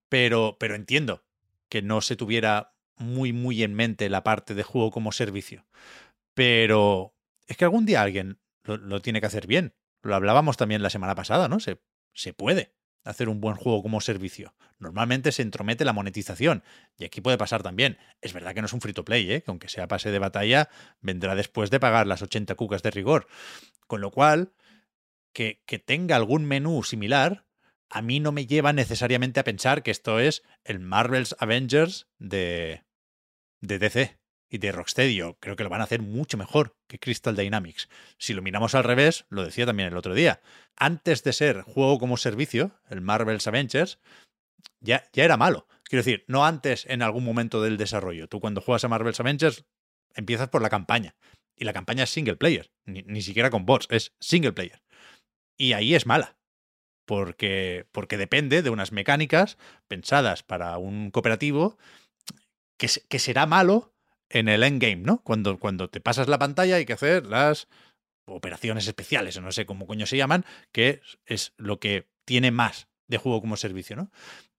Pero, 0.09 0.57
pero 0.59 0.75
entiendo 0.75 1.25
que 1.69 1.83
no 1.83 2.01
se 2.01 2.17
tuviera 2.17 2.75
muy, 2.97 3.33
muy 3.33 3.63
en 3.63 3.75
mente 3.75 4.09
la 4.09 4.25
parte 4.25 4.55
de 4.55 4.63
juego 4.63 4.91
como 4.91 5.13
servicio. 5.13 5.67
Pero 6.35 7.15
es 7.47 7.57
que 7.57 7.65
algún 7.65 7.87
día 7.87 8.03
alguien 8.03 8.41
lo, 8.63 8.77
lo 8.77 9.01
tiene 9.01 9.21
que 9.21 9.27
hacer 9.27 9.47
bien. 9.47 9.75
Lo 10.03 10.15
hablábamos 10.15 10.57
también 10.57 10.83
la 10.83 10.91
semana 10.91 11.15
pasada, 11.15 11.49
¿no? 11.49 11.61
Se, 11.61 11.81
se 12.13 12.33
puede 12.33 12.75
hacer 13.05 13.29
un 13.29 13.41
buen 13.41 13.57
juego 13.57 13.83
como 13.83 14.01
servicio. 14.01 14.55
Normalmente 14.79 15.33
se 15.33 15.43
entromete 15.43 15.85
la 15.85 15.93
monetización. 15.93 16.63
Y 16.99 17.05
aquí 17.05 17.21
puede 17.21 17.39
pasar 17.39 17.63
también. 17.63 17.99
Es 18.21 18.33
verdad 18.33 18.55
que 18.55 18.61
no 18.61 18.67
es 18.67 18.73
un 18.73 18.81
free 18.81 18.93
to 18.93 19.05
play, 19.05 19.31
¿eh? 19.33 19.43
que 19.43 19.51
aunque 19.51 19.69
sea 19.69 19.89
pase 19.89 20.11
de 20.11 20.19
batalla, 20.19 20.69
vendrá 21.01 21.35
después 21.35 21.71
de 21.71 21.81
pagar 21.81 22.07
las 22.07 22.23
80 22.23 22.55
cucas 22.55 22.83
de 22.83 22.91
rigor. 22.91 23.27
Con 23.87 24.01
lo 24.01 24.11
cual, 24.11 24.53
que, 25.33 25.83
tenga 25.85 26.17
algún 26.17 26.45
menú 26.45 26.83
similar, 26.83 27.47
a 27.91 28.03
mí 28.03 28.21
no 28.21 28.33
me 28.33 28.47
lleva 28.47 28.73
necesariamente 28.73 29.41
a 29.41 29.45
pensar 29.45 29.83
que 29.83 29.91
esto 29.91 30.21
es 30.21 30.43
el 30.65 30.81
Marvel's 30.81 31.37
Avengers 31.39 32.07
de, 32.19 32.85
de 33.61 33.79
DC 33.79 34.19
y 34.51 34.59
de 34.59 34.73
Rocksteady. 34.73 35.21
Creo 35.41 35.57
que 35.57 35.65
lo 35.65 35.71
van 35.71 35.81
a 35.81 35.85
hacer 35.85 36.03
mucho 36.03 36.37
mejor 36.37 36.77
que 36.87 36.99
Crystal 36.99 37.37
Dynamics. 37.37 37.89
Si 38.19 38.35
lo 38.35 38.43
miramos 38.43 38.75
al 38.75 38.85
revés, 38.85 39.27
lo 39.31 39.45
decía 39.45 39.67
también 39.67 39.89
el 39.89 39.97
otro 39.97 40.15
día, 40.15 40.41
antes 40.77 41.23
de 41.23 41.33
ser 41.33 41.63
juego 41.63 41.99
como 41.99 42.17
servicio, 42.17 42.73
el 42.91 43.01
Marvel's 43.01 43.47
Avengers, 43.47 43.99
ya, 44.81 45.05
ya 45.13 45.25
era 45.25 45.37
malo. 45.37 45.67
Quiero 45.85 46.05
decir, 46.05 46.25
no 46.29 46.45
antes 46.45 46.85
en 46.87 47.03
algún 47.03 47.25
momento 47.25 47.63
del 47.63 47.79
desarrollo. 47.79 48.29
Tú 48.29 48.41
cuando 48.41 48.61
juegas 48.61 48.85
a 48.85 48.89
Marvel's 48.89 49.21
Avengers 49.21 49.65
empiezas 50.15 50.49
por 50.49 50.63
la 50.63 50.69
campaña. 50.69 51.17
Y 51.57 51.65
la 51.65 51.73
campaña 51.73 52.05
es 52.05 52.11
single 52.11 52.37
player, 52.37 52.71
ni, 52.85 53.03
ni 53.03 53.23
siquiera 53.23 53.51
con 53.51 53.67
bots, 53.67 53.89
es 53.91 54.13
single 54.21 54.53
player. 54.53 54.81
Y 55.59 55.75
ahí 55.75 55.95
es 55.95 56.07
mala. 56.07 56.37
Porque, 57.05 57.87
porque 57.93 58.17
depende 58.17 58.63
de 58.63 58.71
unas 58.71 58.93
mecánicas 58.93 59.59
pensadas 59.89 60.43
para 60.43 60.79
un 60.79 61.11
cooperativo 61.11 61.79
que, 62.77 62.89
que 63.09 63.19
será 63.19 63.45
malo 63.47 63.95
en 64.31 64.49
el 64.49 64.63
endgame, 64.63 64.97
¿no? 64.97 65.23
Cuando, 65.23 65.59
cuando 65.59 65.89
te 65.89 66.01
pasas 66.01 66.29
la 66.29 66.39
pantalla 66.39 66.77
hay 66.77 66.87
que 66.87 66.93
hacer 66.93 67.27
las 67.27 67.69
operaciones 68.27 68.87
especiales, 68.87 69.37
o 69.37 69.41
no 69.41 69.53
sé 69.53 69.67
cómo 69.67 69.87
coño 69.87 70.07
se 70.07 70.17
llaman, 70.17 70.45
que 70.73 71.01
es, 71.27 71.55
lo 71.57 71.81
que 71.81 72.09
tiene 72.25 72.51
más 72.51 72.89
de 73.07 73.19
juego 73.19 73.41
como 73.41 73.57
servicio, 73.57 73.97
¿no? 73.97 74.11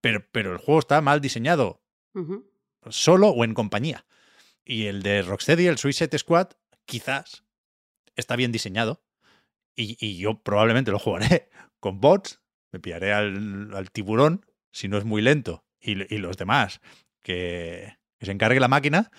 Pero, 0.02 0.26
pero 0.32 0.52
el 0.52 0.58
juego 0.58 0.80
está 0.80 1.02
mal 1.02 1.22
diseñado 1.22 1.82
solo 2.90 3.30
o 3.30 3.44
en 3.44 3.54
compañía. 3.54 4.06
Y 4.66 4.86
el 4.86 5.04
de 5.04 5.22
Rocksteady, 5.22 5.68
el 5.68 5.78
Suicide 5.78 6.18
Squad, 6.18 6.50
quizás 6.86 7.44
está 8.16 8.36
bien 8.36 8.52
diseñado. 8.52 9.02
Y, 9.82 9.98
y 10.00 10.18
yo 10.18 10.42
probablemente 10.44 10.92
lo 10.92 11.00
jugaré 11.00 11.50
con 11.80 12.00
bots. 12.02 12.42
Me 12.72 12.80
pillaré 12.80 13.14
al, 13.14 13.74
al 13.74 13.92
tiburón, 13.92 14.46
si 14.72 14.88
no 14.90 14.98
es 14.98 15.06
muy 15.06 15.22
lento, 15.22 15.64
y, 15.80 16.14
y 16.14 16.18
los 16.20 16.36
demás, 16.38 16.82
que, 17.24 17.98
que 18.20 18.26
se 18.26 18.32
encargue 18.32 18.60
la 18.60 18.68
máquina. 18.68 19.10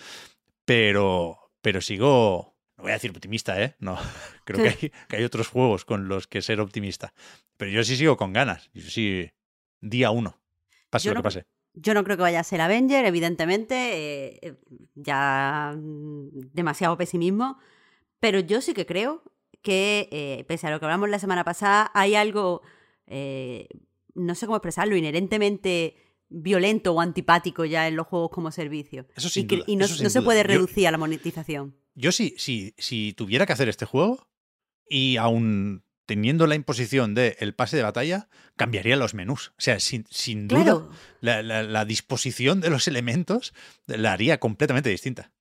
Pero, 0.65 1.51
pero 1.61 1.81
sigo, 1.81 2.55
no 2.77 2.83
voy 2.83 2.91
a 2.91 2.95
decir 2.95 3.11
optimista, 3.11 3.61
¿eh? 3.61 3.75
No, 3.79 3.97
creo 4.45 4.63
que 4.63 4.69
hay, 4.81 4.91
que 5.07 5.15
hay 5.17 5.23
otros 5.23 5.47
juegos 5.47 5.85
con 5.85 6.07
los 6.07 6.27
que 6.27 6.41
ser 6.41 6.59
optimista. 6.61 7.13
Pero 7.57 7.71
yo 7.71 7.83
sí 7.83 7.95
sigo 7.95 8.17
con 8.17 8.33
ganas. 8.33 8.69
Yo 8.73 8.83
sí, 8.83 9.31
día 9.81 10.11
uno, 10.11 10.39
pase 10.89 11.07
Yo 11.07 11.11
lo 11.11 11.15
que 11.15 11.19
no- 11.19 11.23
pase. 11.23 11.45
Yo 11.73 11.93
no 11.93 12.03
creo 12.03 12.17
que 12.17 12.23
vaya 12.23 12.41
a 12.41 12.43
ser 12.43 12.59
Avenger, 12.59 13.05
evidentemente. 13.05 13.75
eh, 14.27 14.39
eh, 14.41 14.55
ya 14.93 15.73
mm, 15.77 16.27
demasiado 16.53 16.97
pesimismo. 16.97 17.57
Pero 18.19 18.39
yo 18.41 18.59
sí 18.61 18.73
que 18.73 18.85
creo 18.85 19.23
que, 19.61 20.09
eh, 20.11 20.43
pese 20.47 20.67
a 20.67 20.71
lo 20.71 20.79
que 20.79 20.85
hablamos 20.85 21.09
la 21.09 21.19
semana 21.19 21.43
pasada, 21.43 21.91
hay 21.93 22.15
algo, 22.15 22.61
eh, 23.07 23.67
no 24.15 24.35
sé 24.35 24.45
cómo 24.45 24.57
expresarlo, 24.57 24.95
inherentemente 24.95 25.95
violento 26.29 26.93
o 26.93 27.01
antipático 27.01 27.65
ya 27.65 27.87
en 27.87 27.95
los 27.95 28.07
juegos 28.07 28.29
como 28.31 28.51
servicio. 28.51 29.05
Eso 29.15 29.27
y 29.39 29.45
que- 29.47 29.57
duda, 29.57 29.65
y 29.67 29.75
no, 29.75 29.85
eso 29.85 29.95
sin 29.95 30.03
no 30.05 30.09
se 30.09 30.19
duda. 30.19 30.25
puede 30.25 30.41
Yo- 30.41 30.47
reducir 30.47 30.87
a 30.87 30.91
la 30.91 30.97
monetización. 30.97 31.75
Yo 31.93 32.11
sí, 32.13 32.33
si, 32.37 32.73
si 32.77 33.13
tuviera 33.13 33.45
que 33.45 33.53
hacer 33.53 33.67
este 33.67 33.85
juego 33.85 34.27
y 34.87 35.17
aún 35.17 35.83
teniendo 36.05 36.47
la 36.47 36.55
imposición 36.55 37.13
de 37.15 37.37
el 37.39 37.53
pase 37.53 37.77
de 37.77 37.83
batalla, 37.83 38.29
cambiaría 38.57 38.95
los 38.95 39.13
menús. 39.13 39.49
O 39.57 39.61
sea, 39.61 39.79
sin, 39.79 40.05
sin 40.09 40.47
duda, 40.47 40.63
Claro, 40.63 40.89
la, 41.21 41.41
la- 41.43 41.63
la 41.63 41.85
disposición 41.85 42.59
de 42.61 42.69
los 42.69 42.87
elementos 42.87 43.53
la 43.87 44.13
haría 44.13 44.39
completamente 44.39 44.89
distinta. 44.89 45.31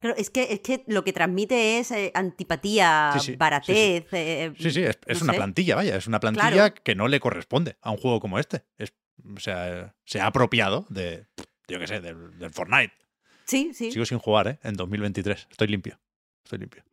Claro, 0.00 0.16
es 0.16 0.30
que, 0.30 0.52
es 0.52 0.60
que 0.60 0.84
lo 0.86 1.04
que 1.04 1.12
transmite 1.12 1.78
es 1.78 1.90
eh, 1.90 2.10
antipatía, 2.14 3.10
Sí, 3.14 3.18
sí, 3.20 3.26
sí, 3.26 3.32
sí. 3.32 3.36
baratez. 3.36 4.06
eh, 4.12 4.52
Sí, 4.58 4.70
sí, 4.70 4.82
es, 4.82 4.98
es 5.06 5.20
no 5.20 5.24
una 5.24 5.32
sé. 5.34 5.36
plantilla, 5.38 5.74
vaya, 5.76 5.96
es 5.96 6.06
una 6.06 6.20
plantilla 6.20 6.50
Claro. 6.50 6.74
que 6.82 6.94
no 6.94 7.08
le 7.08 7.20
corresponde 7.20 7.76
a 7.80 7.90
un 7.90 7.96
juego 7.98 8.20
como 8.20 8.38
este. 8.38 8.64
Es, 8.78 8.92
o 9.36 9.40
sea, 9.40 9.94
se 10.04 10.20
ha 10.20 10.26
apropiado 10.26 10.86
de, 10.88 11.26
yo 11.68 11.78
qué 11.78 11.86
sé, 11.86 12.00
del, 12.00 12.38
del 12.38 12.50
Fortnite. 12.50 12.92
Sí, 13.44 13.72
sí. 13.74 13.90
Sigo 13.92 14.04
sin 14.04 14.18
jugar, 14.18 14.46
¿eh? 14.48 14.58
En 14.62 14.74
2023. 14.74 15.48
Estoy 15.50 15.68
limpio. 15.68 15.98
Estoy 16.44 16.58
limpio. 16.60 16.84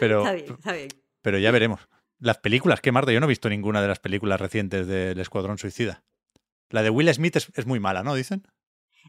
Pero, 0.00 0.20
Está 0.20 0.32
bien, 0.32 0.46
está 0.58 0.72
bien. 0.72 0.88
Pero 1.22 1.38
ya 1.38 1.50
veremos. 1.50 1.80
Las 2.18 2.38
películas, 2.38 2.80
que 2.80 2.92
Marta, 2.92 3.12
yo 3.12 3.20
no 3.20 3.26
he 3.26 3.28
visto 3.28 3.48
ninguna 3.48 3.80
de 3.82 3.88
las 3.88 3.98
películas 3.98 4.40
recientes 4.40 4.86
del 4.86 5.18
Escuadrón 5.20 5.58
Suicida. 5.58 6.04
La 6.70 6.82
de 6.82 6.90
Will 6.90 7.12
Smith 7.12 7.36
es, 7.36 7.50
es 7.54 7.66
muy 7.66 7.80
mala, 7.80 8.02
¿no? 8.02 8.14
Dicen. 8.14 8.46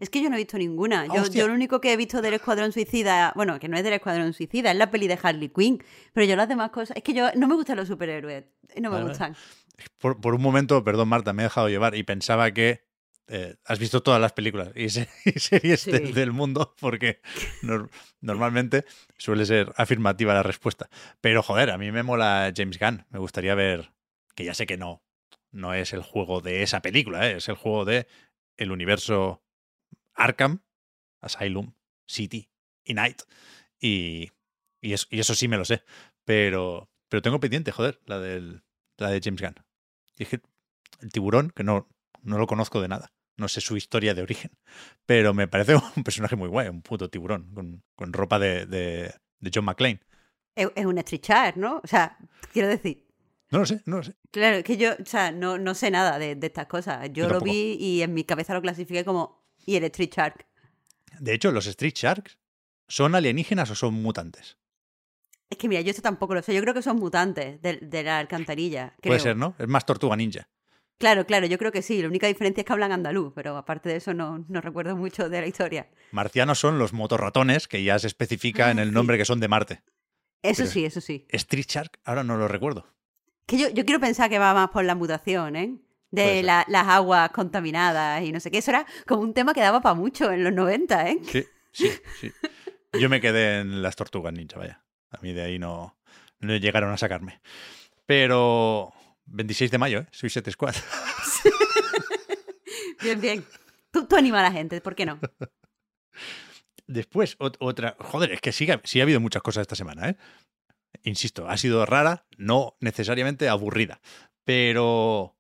Es 0.01 0.09
que 0.09 0.21
yo 0.21 0.29
no 0.29 0.35
he 0.35 0.39
visto 0.39 0.57
ninguna. 0.57 1.05
Yo, 1.05 1.47
lo 1.47 1.53
único 1.53 1.79
que 1.79 1.93
he 1.93 1.97
visto 1.97 2.21
del 2.21 2.33
Escuadrón 2.33 2.71
Suicida, 2.73 3.31
bueno, 3.35 3.59
que 3.59 3.67
no 3.69 3.77
es 3.77 3.83
del 3.83 3.93
Escuadrón 3.93 4.33
Suicida, 4.33 4.71
es 4.71 4.77
la 4.77 4.89
peli 4.91 5.07
de 5.07 5.17
Harley 5.21 5.49
Quinn. 5.49 5.81
Pero 6.11 6.25
yo 6.25 6.35
las 6.35 6.49
demás 6.49 6.71
cosas, 6.71 6.97
es 6.97 7.03
que 7.03 7.13
yo 7.13 7.29
no 7.35 7.47
me 7.47 7.55
gustan 7.55 7.77
los 7.77 7.87
superhéroes, 7.87 8.43
no 8.81 8.89
me 8.91 9.03
gustan. 9.03 9.35
Por, 9.99 10.19
por 10.19 10.33
un 10.35 10.41
momento, 10.41 10.83
perdón 10.83 11.07
Marta, 11.07 11.33
me 11.33 11.43
he 11.43 11.45
dejado 11.45 11.69
llevar 11.69 11.95
y 11.95 12.03
pensaba 12.03 12.51
que 12.51 12.83
eh, 13.27 13.55
has 13.65 13.79
visto 13.79 14.01
todas 14.03 14.19
las 14.19 14.33
películas 14.33 14.71
y, 14.75 14.89
se- 14.89 15.07
y 15.25 15.39
series 15.39 15.81
Sí. 15.81 15.91
del 15.91 16.31
mundo 16.31 16.75
porque 16.79 17.21
nor- 17.61 17.89
normalmente 18.21 18.85
suele 19.17 19.45
ser 19.45 19.71
afirmativa 19.77 20.33
la 20.33 20.43
respuesta. 20.43 20.89
Pero 21.21 21.41
joder, 21.43 21.69
a 21.69 21.77
mí 21.77 21.91
me 21.91 22.03
mola 22.03 22.51
James 22.55 22.77
Gunn. 22.79 23.05
Me 23.09 23.19
gustaría 23.19 23.55
ver, 23.55 23.91
que 24.35 24.45
ya 24.45 24.53
sé 24.53 24.65
que 24.65 24.77
no, 24.77 25.03
no 25.51 25.73
es 25.73 25.93
el 25.93 26.01
juego 26.01 26.41
de 26.41 26.63
esa 26.63 26.81
película, 26.81 27.29
¿eh? 27.29 27.37
es 27.37 27.47
el 27.49 27.55
juego 27.55 27.85
de 27.85 28.07
el 28.57 28.71
universo 28.71 29.43
Arkham 30.23 30.62
Asylum 31.21 31.73
City 32.07 32.49
y 32.84 32.93
Night. 32.93 33.21
Y, 33.79 34.31
y, 34.81 34.93
eso, 34.93 35.07
y 35.10 35.19
eso 35.19 35.36
sí 35.36 35.47
me 35.47 35.57
lo 35.57 35.65
sé. 35.65 35.84
Pero, 36.25 36.89
pero 37.10 37.21
tengo 37.21 37.39
pendiente, 37.39 37.71
joder, 37.71 37.99
la, 38.05 38.19
del, 38.19 38.63
la 38.97 39.10
de 39.10 39.21
James 39.23 39.41
Gunn. 39.41 39.55
Dije, 40.15 40.41
el 40.99 41.12
tiburón, 41.12 41.51
que 41.55 41.63
no, 41.63 41.88
no 42.21 42.38
lo 42.38 42.47
conozco 42.47 42.81
de 42.81 42.88
nada. 42.88 43.12
No 43.38 43.47
sé 43.47 43.62
su 43.62 43.77
historia 43.77 44.13
de 44.13 44.21
origen. 44.21 44.51
Pero 45.05 45.34
me 45.34 45.47
parece 45.47 45.75
un 45.95 46.03
personaje 46.03 46.36
muy 46.36 46.49
guay, 46.49 46.67
un 46.67 46.81
puto 46.81 47.10
tiburón, 47.10 47.53
con, 47.53 47.84
con 47.95 48.13
ropa 48.13 48.39
de, 48.39 48.65
de, 48.65 49.13
de 49.39 49.51
John 49.53 49.65
McClane. 49.65 50.01
Es, 50.55 50.69
es 50.75 50.86
un 50.86 50.97
street 50.97 51.55
¿no? 51.55 51.81
O 51.84 51.88
sea, 51.88 52.17
quiero 52.53 52.67
decir. 52.67 53.07
No 53.49 53.60
lo 53.60 53.65
sé, 53.65 53.81
no 53.86 53.97
lo 53.97 54.03
sé. 54.03 54.15
Claro, 54.31 54.57
es 54.57 54.63
que 54.63 54.77
yo, 54.77 54.91
o 54.93 55.05
sea, 55.05 55.31
no, 55.31 55.57
no 55.57 55.75
sé 55.75 55.91
nada 55.91 56.19
de, 56.19 56.36
de 56.36 56.47
estas 56.47 56.67
cosas. 56.67 57.10
Yo, 57.12 57.27
Yo 57.27 57.29
lo 57.29 57.41
vi 57.41 57.75
y 57.79 58.01
en 58.01 58.13
mi 58.13 58.23
cabeza 58.23 58.53
lo 58.53 58.62
clasifiqué 58.62 59.03
como. 59.03 59.40
Y 59.65 59.76
el 59.76 59.84
Street 59.86 60.12
Shark. 60.15 60.45
De 61.19 61.34
hecho, 61.34 61.52
los 61.52 61.67
Street 61.67 61.93
Sharks 61.95 62.38
son 62.88 63.15
alienígenas 63.15 63.69
o 63.71 63.76
son 63.76 63.93
mutantes. 63.95 64.58
Es 65.50 65.58
que 65.58 65.67
mira, 65.67 65.82
yo 65.82 65.89
esto 65.89 66.02
tampoco 66.02 66.34
lo 66.34 66.41
sé. 66.41 66.54
Yo 66.54 66.62
creo 66.62 66.74
que 66.74 66.82
son 66.82 66.97
mutantes 66.97 67.62
de, 67.62 67.78
de 67.78 68.04
la 68.04 68.19
alcantarilla. 68.19 68.95
Puede 69.02 69.19
ser, 69.19 69.36
¿no? 69.36 69.54
Es 69.60 69.67
más 69.67 69.86
tortuga 69.86 70.15
ninja. 70.15 70.47
Claro, 70.97 71.26
claro, 71.26 71.47
yo 71.47 71.58
creo 71.58 71.71
que 71.71 71.82
sí. 71.82 72.02
La 72.02 72.08
única 72.08 72.28
diferencia 72.28 72.62
es 72.62 72.65
que 72.65 72.74
hablan 72.74 72.91
andaluz, 72.91 73.34
pero 73.36 73.58
aparte 73.58 73.89
de 73.89 73.95
eso 73.97 74.13
no, 74.13 74.45
no 74.47 74.62
recuerdo 74.62 74.95
mucho 74.95 75.30
de 75.30 75.41
la 75.41 75.47
historia. 75.47 75.89
Marcianos 76.12 76.60
son 76.60 76.78
los 76.80 76.93
motorratones, 76.93 77.67
que 77.67 77.84
ya 77.84 77.97
se 78.00 78.08
especifica 78.08 78.71
en 78.71 78.80
el 78.80 78.93
nombre 78.93 79.17
que 79.17 79.26
son 79.26 79.39
de 79.39 79.47
Marte. 79.47 79.82
Eso 80.43 80.62
Pero- 80.63 80.71
sí, 80.71 80.86
eso 80.86 81.02
sí. 81.02 81.26
Street 81.30 81.65
Shark, 81.67 82.00
ahora 82.06 82.24
no 82.24 82.38
lo 82.38 82.47
recuerdo. 82.47 82.88
Que 83.47 83.58
yo, 83.58 83.69
yo 83.69 83.84
quiero 83.84 84.00
pensar 84.00 84.30
que 84.30 84.39
va 84.39 84.54
más 84.54 84.69
por 84.69 84.86
la 84.86 84.95
mutación, 84.95 85.56
¿eh? 85.56 85.76
De 86.12 86.43
la- 86.43 86.65
las 86.67 86.88
aguas 86.88 87.30
contaminadas 87.32 88.21
y 88.24 88.32
no 88.32 88.39
sé 88.39 88.52
qué. 88.52 88.58
Eso 88.60 88.71
era 88.71 88.86
como 89.08 89.21
un 89.21 89.34
tema 89.34 89.54
que 89.54 89.62
daba 89.62 89.82
para 89.82 89.95
mucho 89.95 90.32
en 90.32 90.43
los 90.43 90.54
90, 90.54 91.10
¿eh? 91.10 91.19
Sí, 91.26 91.45
sí, 91.71 91.89
sí. 92.19 92.32
Yo 93.00 93.08
me 93.10 93.21
quedé 93.21 93.62
en 93.62 93.82
las 93.82 93.95
tortugas 93.95 94.34
ninja, 94.34 94.58
vaya. 94.60 94.84
A 95.12 95.19
mí 95.21 95.32
de 95.34 95.41
ahí 95.43 95.58
no, 95.60 95.97
no 96.39 96.56
llegaron 96.58 96.91
a 96.91 96.97
sacarme. 96.97 97.41
Pero 98.06 98.91
26 99.26 99.71
de 99.71 99.78
mayo, 99.78 100.00
¿eh? 100.00 100.08
Suicide 100.12 100.52
Squad. 100.52 100.76
Bien, 103.02 103.19
bien. 103.19 103.45
Tú, 103.91 104.06
tú 104.06 104.15
anima 104.15 104.39
a 104.39 104.43
la 104.43 104.52
gente, 104.52 104.80
¿por 104.80 104.95
qué 104.95 105.06
no? 105.06 105.19
Después, 106.88 107.38
ot- 107.39 107.58
otra. 107.60 107.95
Joder, 108.00 108.32
es 108.32 108.41
que 108.41 108.52
sí, 108.52 108.67
sí 108.84 109.00
ha 109.00 109.04
habido 109.04 109.19
muchas 109.19 109.41
cosas 109.41 109.62
esta 109.62 109.76
semana, 109.76 110.10
¿eh? 110.10 110.17
Insisto, 111.04 111.47
ha 111.50 111.58
sido 111.58 111.86
rara, 111.86 112.26
no 112.38 112.76
necesariamente 112.80 113.50
aburrida. 113.50 114.02
Pero 114.43 115.36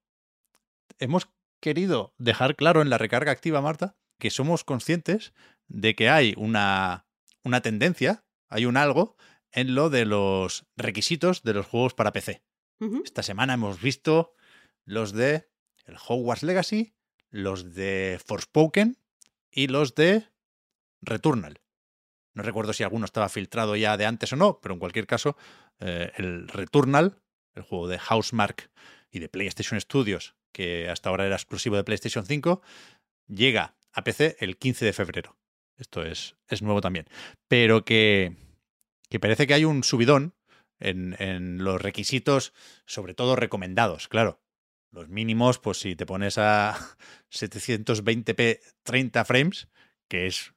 hemos 1.01 1.29
querido 1.59 2.13
dejar 2.17 2.55
claro 2.55 2.81
en 2.81 2.89
la 2.89 2.97
recarga 2.97 3.31
activa, 3.31 3.59
Marta, 3.61 3.97
que 4.19 4.29
somos 4.29 4.63
conscientes 4.63 5.33
de 5.67 5.95
que 5.95 6.09
hay 6.09 6.33
una, 6.37 7.05
una 7.43 7.61
tendencia, 7.61 8.23
hay 8.47 8.65
un 8.65 8.77
algo 8.77 9.17
en 9.51 9.75
lo 9.75 9.89
de 9.89 10.05
los 10.05 10.65
requisitos 10.77 11.43
de 11.43 11.53
los 11.53 11.65
juegos 11.65 11.93
para 11.93 12.13
PC. 12.13 12.41
Esta 13.03 13.21
semana 13.21 13.53
hemos 13.53 13.79
visto 13.79 14.33
los 14.85 15.11
de 15.11 15.47
el 15.85 15.97
Hogwarts 15.97 16.41
Legacy, 16.41 16.95
los 17.29 17.75
de 17.75 18.19
Forspoken 18.25 18.97
y 19.51 19.67
los 19.67 19.93
de 19.93 20.29
Returnal. 21.01 21.61
No 22.33 22.41
recuerdo 22.41 22.73
si 22.73 22.81
alguno 22.81 23.05
estaba 23.05 23.29
filtrado 23.29 23.75
ya 23.75 23.97
de 23.97 24.07
antes 24.07 24.33
o 24.33 24.35
no, 24.35 24.59
pero 24.61 24.73
en 24.73 24.79
cualquier 24.79 25.05
caso, 25.05 25.37
eh, 25.79 26.11
el 26.15 26.47
Returnal, 26.47 27.21
el 27.53 27.61
juego 27.61 27.87
de 27.87 27.99
Housemark 27.99 28.71
y 29.11 29.19
de 29.19 29.29
PlayStation 29.29 29.79
Studios, 29.79 30.35
que 30.51 30.89
hasta 30.89 31.09
ahora 31.09 31.25
era 31.25 31.35
exclusivo 31.35 31.75
de 31.75 31.83
PlayStation 31.83 32.25
5, 32.25 32.61
llega 33.27 33.75
a 33.93 34.03
PC 34.03 34.37
el 34.39 34.57
15 34.57 34.85
de 34.85 34.93
febrero. 34.93 35.37
Esto 35.77 36.03
es, 36.03 36.35
es 36.47 36.61
nuevo 36.61 36.81
también. 36.81 37.07
Pero 37.47 37.85
que, 37.85 38.35
que 39.09 39.19
parece 39.19 39.47
que 39.47 39.53
hay 39.53 39.65
un 39.65 39.83
subidón 39.83 40.35
en, 40.79 41.15
en 41.19 41.63
los 41.63 41.81
requisitos, 41.81 42.53
sobre 42.85 43.13
todo 43.13 43.35
recomendados, 43.35 44.07
claro. 44.07 44.41
Los 44.91 45.07
mínimos, 45.07 45.57
pues 45.57 45.79
si 45.79 45.95
te 45.95 46.05
pones 46.05 46.37
a 46.37 46.75
720p 47.31 48.59
30 48.83 49.25
frames, 49.25 49.69
que 50.09 50.27
es 50.27 50.53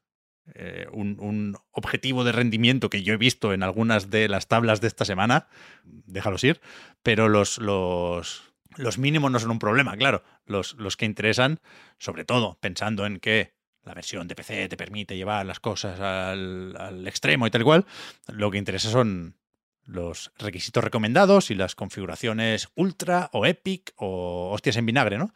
eh, 0.55 0.87
un, 0.93 1.19
un 1.21 1.57
objetivo 1.71 2.25
de 2.25 2.33
rendimiento 2.33 2.91
que 2.91 3.03
yo 3.03 3.15
he 3.15 3.17
visto 3.17 3.55
en 3.55 3.63
algunas 3.63 4.11
de 4.11 4.29
las 4.29 4.49
tablas 4.49 4.81
de 4.81 4.89
esta 4.89 5.05
semana, 5.05 5.49
déjalos 5.85 6.45
ir, 6.45 6.61
pero 7.03 7.29
los, 7.29 7.59
los, 7.59 8.54
los 8.77 8.99
mínimos 8.99 9.31
no 9.31 9.39
son 9.39 9.51
un 9.51 9.59
problema, 9.59 9.97
claro. 9.97 10.23
Los, 10.47 10.75
los 10.75 10.97
que 10.97 11.07
interesan, 11.07 11.61
sobre 11.99 12.25
todo 12.25 12.59
pensando 12.61 13.07
en 13.07 13.21
que 13.21 13.55
la 13.85 13.95
versión 13.95 14.27
de 14.29 14.35
PC 14.35 14.69
te 14.69 14.77
permite 14.77 15.17
llevar 15.17 15.47
las 15.47 15.61
cosas 15.61 16.01
al, 16.01 17.05
extremo 17.07 17.47
y 17.47 17.51
tal 17.51 17.65
cual, 17.65 17.87
lo 18.29 18.51
que 18.51 18.59
interesa 18.59 18.91
son 18.91 19.37
los 19.85 20.33
requisitos 20.39 20.83
recomendados 20.83 21.51
y 21.51 21.55
las 21.55 21.75
configuraciones 21.75 22.69
ultra 22.75 23.29
o 23.33 23.45
epic 23.45 23.93
o 23.97 24.51
hostias 24.53 24.77
en 24.77 24.87
vinagre, 24.87 25.19
¿no? 25.19 25.35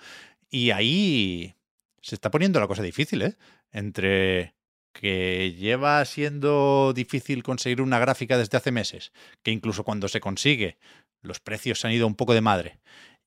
Y 0.50 0.70
ahí 0.70 1.54
se 2.00 2.14
está 2.14 2.30
poniendo 2.30 2.58
la 2.58 2.66
cosa 2.66 2.82
difícil, 2.82 3.22
¿eh? 3.22 3.36
Entre 3.70 4.54
que 4.92 5.54
lleva 5.56 6.02
siendo 6.06 6.92
difícil 6.94 7.42
conseguir 7.42 7.82
una 7.82 7.98
gráfica 7.98 8.38
desde 8.38 8.56
hace 8.56 8.72
meses, 8.72 9.12
que 9.42 9.50
incluso 9.50 9.84
cuando 9.84 10.08
se 10.08 10.20
consigue 10.20 10.78
los 11.20 11.40
precios 11.40 11.80
se 11.80 11.86
han 11.86 11.92
ido 11.92 12.06
un 12.06 12.14
poco 12.14 12.32
de 12.32 12.40
madre, 12.40 12.78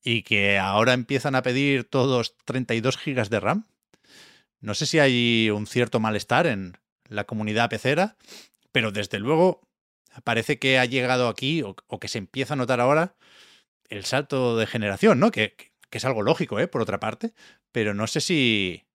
y 0.03 0.23
que 0.23 0.57
ahora 0.57 0.93
empiezan 0.93 1.35
a 1.35 1.43
pedir 1.43 1.83
todos 1.83 2.35
32 2.45 2.97
gigas 2.97 3.29
de 3.29 3.39
RAM. 3.39 3.67
No 4.59 4.73
sé 4.73 4.85
si 4.85 4.99
hay 4.99 5.49
un 5.49 5.67
cierto 5.67 5.99
malestar 5.99 6.47
en 6.47 6.77
la 7.07 7.25
comunidad 7.25 7.69
pecera, 7.69 8.17
pero 8.71 8.91
desde 8.91 9.19
luego 9.19 9.61
parece 10.23 10.59
que 10.59 10.77
ha 10.79 10.85
llegado 10.85 11.27
aquí 11.27 11.61
o, 11.63 11.75
que 11.99 12.07
se 12.07 12.17
empieza 12.17 12.53
a 12.53 12.57
notar 12.57 12.79
ahora 12.79 13.15
el 13.89 14.05
salto 14.05 14.57
de 14.57 14.67
generación, 14.67 15.19
¿no? 15.19 15.31
Que, 15.31 15.53
que- 15.55 15.71
que 15.89 15.97
es 15.97 16.05
algo 16.05 16.21
lógico, 16.21 16.57
¿eh? 16.57 16.69
Por 16.69 16.81
otra 16.81 17.01
parte, 17.01 17.33
pero 17.73 17.93
no 17.93 18.07
sé 18.07 18.21
si 18.21 18.85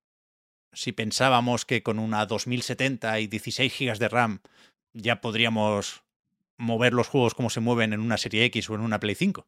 si 0.73 0.93
pensábamos 0.93 1.65
que 1.65 1.83
con 1.83 1.99
una 1.99 2.27
2070 2.27 3.21
y 3.21 3.27
16 3.27 3.73
gigas 3.73 3.99
de 3.99 4.09
RAM 4.09 4.41
ya 4.95 5.21
podríamos 5.21 6.05
mover 6.59 6.93
los 6.95 7.09
juegos 7.09 7.35
como 7.35 7.51
se 7.51 7.61
mueven 7.61 7.93
en 7.93 8.01
una 8.01 8.17
serie 8.19 8.45
X 8.47 8.71
o 8.71 8.75
en 8.75 8.81
una 8.83 9.01
Play 9.01 9.15
5. 9.15 9.47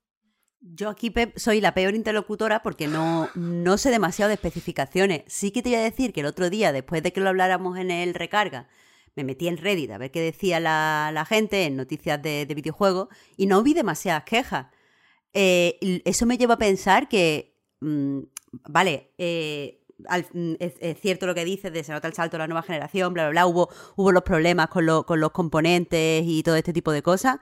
Yo 0.60 0.88
aquí, 0.88 1.12
soy 1.36 1.60
la 1.60 1.72
peor 1.72 1.94
interlocutora 1.94 2.62
porque 2.62 2.88
no, 2.88 3.28
no 3.36 3.78
sé 3.78 3.90
demasiado 3.90 4.28
de 4.28 4.34
especificaciones. 4.34 5.22
Sí 5.28 5.52
que 5.52 5.62
te 5.62 5.70
iba 5.70 5.78
a 5.78 5.82
decir 5.82 6.12
que 6.12 6.20
el 6.20 6.26
otro 6.26 6.50
día, 6.50 6.72
después 6.72 7.02
de 7.02 7.12
que 7.12 7.20
lo 7.20 7.28
habláramos 7.28 7.78
en 7.78 7.90
el 7.92 8.12
recarga, 8.14 8.68
me 9.14 9.22
metí 9.24 9.46
en 9.48 9.56
Reddit 9.56 9.90
a 9.92 9.98
ver 9.98 10.10
qué 10.10 10.20
decía 10.20 10.58
la, 10.60 11.24
gente 11.28 11.64
en 11.64 11.76
noticias 11.76 12.20
de, 12.22 12.44
de 12.44 12.54
videojuegos 12.54 13.08
y 13.36 13.46
no 13.46 13.62
vi 13.62 13.72
demasiadas 13.72 14.24
quejas. 14.24 14.66
Eh, 15.32 15.78
eso 16.04 16.26
me 16.26 16.38
lleva 16.38 16.54
a 16.54 16.58
pensar 16.58 17.08
que, 17.08 17.56
mm, 17.80 18.20
vale, 18.68 19.12
eh, 19.18 19.80
al- 20.08 20.26
mm, 20.32 20.54
es, 20.58 20.74
es 20.80 21.00
cierto 21.00 21.26
lo 21.26 21.34
que 21.34 21.44
dices 21.44 21.72
de 21.72 21.84
se 21.84 21.92
nota 21.92 22.08
el 22.08 22.14
salto 22.14 22.36
la 22.38 22.46
nueva 22.48 22.62
generación, 22.62 23.14
bla, 23.14 23.24
bla, 23.24 23.30
bla, 23.30 23.46
hubo, 23.46 23.68
hubo 23.96 24.10
los 24.12 24.22
problemas 24.24 24.68
con, 24.68 24.86
con 25.04 25.20
los 25.20 25.30
componentes 25.30 26.24
y 26.26 26.42
todo 26.42 26.56
este 26.56 26.72
tipo 26.72 26.90
de 26.92 27.02
cosas. 27.02 27.38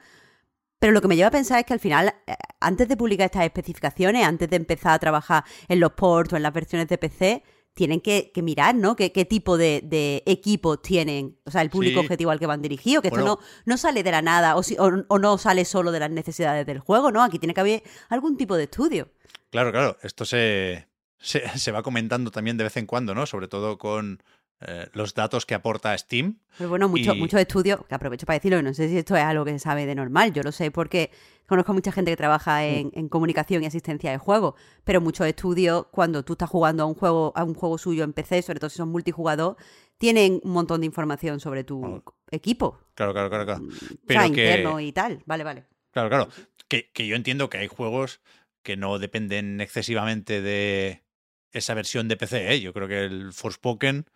Pero 0.78 0.92
lo 0.92 1.00
que 1.00 1.08
me 1.08 1.16
lleva 1.16 1.28
a 1.28 1.32
pensar 1.32 1.58
es 1.58 1.64
que 1.66 1.72
al 1.72 1.80
final, 1.80 2.14
eh, 2.26 2.34
antes 2.60 2.88
de 2.88 2.96
publicar 2.96 3.24
estas 3.26 3.44
especificaciones, 3.44 4.24
antes 4.26 4.48
de 4.50 4.56
empezar 4.56 4.92
a 4.92 4.98
trabajar 4.98 5.44
en 5.68 5.80
los 5.80 5.92
ports 5.92 6.32
o 6.32 6.36
en 6.36 6.42
las 6.42 6.52
versiones 6.52 6.88
de 6.88 6.98
PC, 6.98 7.42
tienen 7.74 8.00
que, 8.00 8.30
que 8.34 8.42
mirar, 8.42 8.74
¿no? 8.74 8.96
¿Qué, 8.96 9.12
qué 9.12 9.24
tipo 9.26 9.58
de, 9.58 9.82
de 9.84 10.22
equipos 10.26 10.80
tienen? 10.80 11.38
O 11.44 11.50
sea, 11.50 11.60
el 11.62 11.68
público 11.70 12.00
Sí. 12.00 12.06
objetivo 12.06 12.30
al 12.30 12.38
que 12.38 12.46
van 12.46 12.62
dirigidos, 12.62 13.02
que 13.02 13.10
Bueno. 13.10 13.24
esto 13.34 13.40
no, 13.42 13.72
no 13.72 13.76
sale 13.76 14.02
de 14.02 14.10
la 14.10 14.22
nada 14.22 14.56
o, 14.56 14.62
si- 14.62 14.76
o- 14.78 15.04
o 15.08 15.18
no 15.18 15.36
sale 15.38 15.64
solo 15.66 15.92
de 15.92 16.00
las 16.00 16.10
necesidades 16.10 16.64
del 16.66 16.78
juego, 16.78 17.10
¿no? 17.12 17.22
Aquí 17.22 17.38
tiene 17.38 17.52
que 17.52 17.60
haber 17.60 17.82
algún 18.08 18.36
tipo 18.38 18.56
de 18.56 18.64
estudio. 18.64 19.10
Claro, 19.50 19.72
claro, 19.72 19.96
esto 20.02 20.24
se, 20.24 20.88
se, 21.18 21.40
se 21.58 21.70
va 21.72 21.82
comentando 21.82 22.30
también 22.30 22.56
de 22.56 22.64
vez 22.64 22.76
en 22.78 22.86
cuando, 22.86 23.14
¿no? 23.14 23.26
Sobre 23.26 23.46
todo 23.48 23.76
con 23.76 24.22
eh, 24.60 24.88
los 24.94 25.14
datos 25.14 25.44
que 25.46 25.54
aporta 25.54 25.96
Steam. 25.98 26.38
Pero 26.56 26.70
bueno, 26.70 26.88
mucho- 26.88 27.14
Y- 27.14 27.18
muchos 27.20 27.40
estudios, 27.40 27.80
que 27.86 27.94
aprovecho 27.94 28.24
para 28.26 28.38
decirlo, 28.38 28.58
y 28.58 28.62
no 28.62 28.72
sé 28.72 28.88
si 28.88 28.96
esto 28.98 29.14
es 29.16 29.22
algo 29.22 29.44
que 29.44 29.52
se 29.52 29.58
sabe 29.58 29.84
de 29.86 29.94
normal, 29.94 30.32
yo 30.32 30.42
lo 30.42 30.50
sé 30.52 30.70
porque 30.70 31.10
conozco 31.46 31.72
a 31.72 31.74
mucha 31.74 31.92
gente 31.92 32.10
que 32.10 32.16
trabaja 32.16 32.64
en, 32.64 32.90
en 32.94 33.08
comunicación 33.08 33.62
y 33.62 33.66
asistencia 33.66 34.10
de 34.10 34.18
juegos, 34.18 34.54
pero 34.84 35.00
muchos 35.00 35.26
estudios, 35.26 35.86
cuando 35.90 36.24
tú 36.24 36.32
estás 36.32 36.48
jugando 36.48 36.82
a 36.82 36.86
un 36.86 36.94
juego, 36.94 37.32
a 37.36 37.44
un 37.44 37.54
juego 37.54 37.76
suyo 37.78 38.02
en 38.04 38.12
PC, 38.14 38.42
sobre 38.42 38.58
todo 38.58 38.70
si 38.70 38.76
son 38.78 38.88
multijugador, 38.88 39.56
tienen 39.98 40.40
un 40.42 40.52
montón 40.52 40.80
de 40.80 40.86
información 40.86 41.38
sobre 41.40 41.62
tu 41.64 42.02
equipo. 42.30 42.78
Claro, 42.94 43.12
claro, 43.12 43.28
claro, 43.28 43.44
claro. 43.44 43.60
Mm, 43.62 43.68
Pero 44.06 44.20
o 44.20 44.22
sea, 44.22 44.32
que- 44.34 44.44
interno 44.50 44.80
y 44.80 44.92
tal. 44.92 45.22
Vale, 45.26 45.44
vale. 45.44 45.64
Claro, 45.92 46.08
claro. 46.08 46.28
Que, 46.68 46.90
que 46.92 47.06
yo 47.06 47.14
entiendo 47.16 47.48
que 47.48 47.58
hay 47.58 47.68
juegos 47.68 48.20
que 48.62 48.76
no 48.76 48.98
dependen 48.98 49.60
excesivamente 49.60 50.42
de 50.42 51.04
esa 51.52 51.74
versión 51.74 52.08
de 52.08 52.16
PC. 52.16 52.52
¿eh? 52.54 52.60
Yo 52.60 52.72
creo 52.74 52.88
que 52.88 53.04
el 53.04 53.32
Forspoken, 53.32 54.06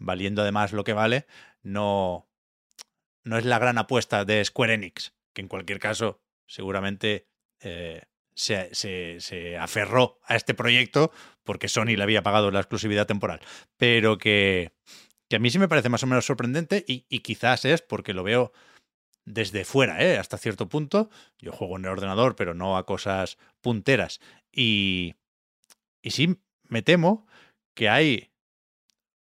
valiendo 0.00 0.42
además 0.42 0.72
lo 0.72 0.82
que 0.82 0.92
vale, 0.94 1.26
no, 1.62 2.28
no 3.22 3.38
es 3.38 3.44
la 3.44 3.58
gran 3.58 3.78
apuesta 3.78 4.24
de 4.24 4.44
Square 4.44 4.74
Enix, 4.74 5.14
que 5.32 5.42
en 5.42 5.48
cualquier 5.48 5.78
caso 5.78 6.20
seguramente 6.46 7.28
eh, 7.60 8.02
se, 8.34 8.74
se- 8.74 9.20
se 9.20 9.56
aferró 9.58 10.18
a 10.24 10.34
este 10.36 10.54
proyecto 10.54 11.12
porque 11.44 11.68
Sony 11.68 11.96
le 11.96 12.02
había 12.02 12.22
pagado 12.22 12.50
la 12.50 12.60
exclusividad 12.60 13.06
temporal. 13.06 13.40
Pero 13.76 14.18
que, 14.18 14.72
que 15.28 15.36
a 15.36 15.38
mí 15.38 15.50
sí 15.50 15.58
me 15.58 15.68
parece 15.68 15.88
más 15.90 16.02
o 16.02 16.06
menos 16.06 16.24
sorprendente 16.26 16.84
y, 16.88 17.06
y 17.08 17.20
quizás 17.20 17.64
es 17.64 17.82
porque 17.82 18.14
lo 18.14 18.24
veo 18.24 18.52
desde 19.26 19.64
fuera, 19.64 20.02
¿eh? 20.02 20.18
hasta 20.18 20.38
cierto 20.38 20.68
punto. 20.68 21.10
Yo 21.38 21.52
juego 21.52 21.76
en 21.76 21.84
el 21.84 21.90
ordenador, 21.92 22.34
pero 22.36 22.54
no 22.54 22.76
a 22.76 22.86
cosas 22.86 23.38
punteras. 23.60 24.20
Y, 24.50 25.14
y 26.02 26.10
sí, 26.12 26.36
me 26.68 26.82
temo 26.82 27.26
que 27.74 27.88
hay, 27.88 28.32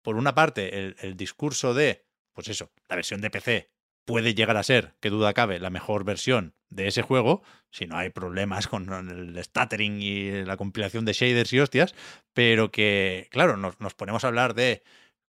por 0.08 0.16
una 0.16 0.34
parte, 0.34 0.94
el, 1.02 1.18
discurso 1.18 1.74
de, 1.74 2.06
pues 2.32 2.48
eso, 2.48 2.72
la 2.88 2.96
versión 2.96 3.20
de 3.20 3.28
PC 3.28 3.70
puede 4.06 4.34
llegar 4.34 4.56
a 4.56 4.62
ser, 4.62 4.94
que 5.00 5.10
duda 5.10 5.34
cabe, 5.34 5.58
la 5.60 5.68
mejor 5.68 6.04
versión 6.04 6.54
de 6.70 6.88
ese 6.88 7.02
juego, 7.02 7.42
si 7.70 7.84
no 7.84 7.98
hay 7.98 8.08
problemas 8.08 8.68
con 8.68 8.90
el 9.10 9.44
stuttering 9.44 10.00
y 10.00 10.46
la 10.46 10.56
compilación 10.56 11.04
de 11.04 11.12
shaders 11.12 11.52
y 11.52 11.60
hostias, 11.60 11.94
pero 12.32 12.70
que, 12.70 13.28
claro, 13.30 13.58
nos, 13.58 13.76
ponemos 13.96 14.24
a 14.24 14.28
hablar 14.28 14.54
de 14.54 14.82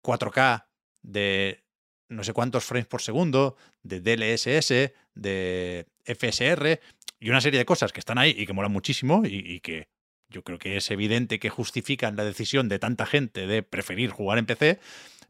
4K, 0.05 0.67
de 1.01 1.65
no 2.07 2.23
sé 2.23 2.31
cuántos 2.31 2.63
frames 2.63 2.87
por 2.87 3.01
segundo, 3.01 3.57
de 3.83 3.99
DLSS, 3.99 4.93
de 5.15 5.85
FSR 6.05 6.79
y 7.19 7.29
una 7.29 7.41
serie 7.41 7.59
de 7.59 7.65
cosas 7.65 7.91
que 7.91 7.99
están 7.99 8.17
ahí 8.17 8.33
y 8.37 8.45
que 8.45 8.53
molan 8.53 8.71
muchísimo 8.71 9.23
y, 9.25 9.59
que 9.59 9.89
yo 10.31 10.43
creo 10.43 10.57
que 10.57 10.77
es 10.77 10.89
evidente 10.89 11.39
que 11.39 11.49
justifican 11.49 12.15
la 12.15 12.23
decisión 12.23 12.69
de 12.69 12.79
tanta 12.79 13.05
gente 13.05 13.45
de 13.45 13.61
preferir 13.61 14.09
jugar 14.09 14.37
en 14.37 14.45
PC, 14.45 14.79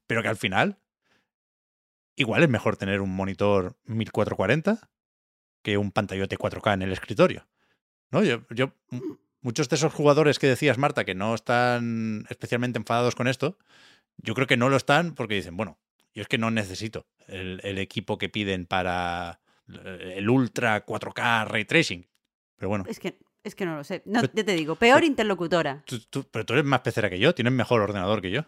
pero 0.08 0.22
que 0.22 0.30
al 0.30 0.38
final 0.38 0.78
igual 2.16 2.44
es 2.44 2.50
mejor 2.50 2.78
tener 2.78 3.02
un 3.02 3.14
monitor 3.14 3.76
1440 3.86 4.90
que 5.64 5.78
un 5.78 5.92
pantallote 5.92 6.38
4K 6.38 6.74
en 6.76 6.82
el 6.84 6.92
escritorio. 6.92 7.48
¿No? 8.12 8.24
Yo, 8.24 8.42
yo, 8.50 8.74
muchos 9.42 9.70
de 9.70 9.76
esos 9.76 9.94
jugadores 9.94 10.40
que 10.40 10.48
decías, 10.48 10.78
Marta, 10.78 11.06
que 11.06 11.16
no 11.16 11.34
están 11.34 12.26
especialmente 12.30 12.78
enfadados 12.78 13.16
con 13.16 13.28
esto, 13.28 13.58
yo 14.18 14.34
creo 14.34 14.48
que 14.48 14.58
no 14.58 14.70
lo 14.70 14.78
están 14.78 15.16
porque 15.16 15.36
dicen, 15.36 15.58
bueno, 15.58 15.80
yo 16.14 16.22
es 16.22 16.28
que 16.28 16.38
no 16.38 16.52
necesito 16.52 17.08
el, 17.28 17.62
el 17.64 17.78
equipo 17.78 18.18
que 18.18 18.30
piden 18.30 18.66
para 18.66 19.40
el 19.68 20.30
Ultra 20.30 20.86
4K 20.86 21.48
Ray 21.48 21.66
Tracing. 21.66 22.08
Pero 22.58 22.70
bueno. 22.70 22.84
Es 22.88 23.00
que, 23.00 23.18
es 23.44 23.56
que 23.56 23.66
no 23.66 23.76
lo 23.76 23.84
sé. 23.84 24.02
No, 24.06 24.22
pero, 24.22 24.34
ya 24.34 24.44
te 24.44 24.54
digo, 24.54 24.76
peor 24.76 24.98
pero, 24.98 25.08
interlocutora. 25.08 25.84
Tú, 25.86 26.00
tú, 26.10 26.26
pero 26.30 26.46
tú 26.46 26.54
eres 26.54 26.66
más 26.66 26.82
pecera 26.82 27.10
que 27.10 27.20
yo, 27.20 27.34
tienes 27.34 27.54
mejor 27.54 27.82
ordenador 27.82 28.22
que 28.22 28.32
yo. 28.32 28.46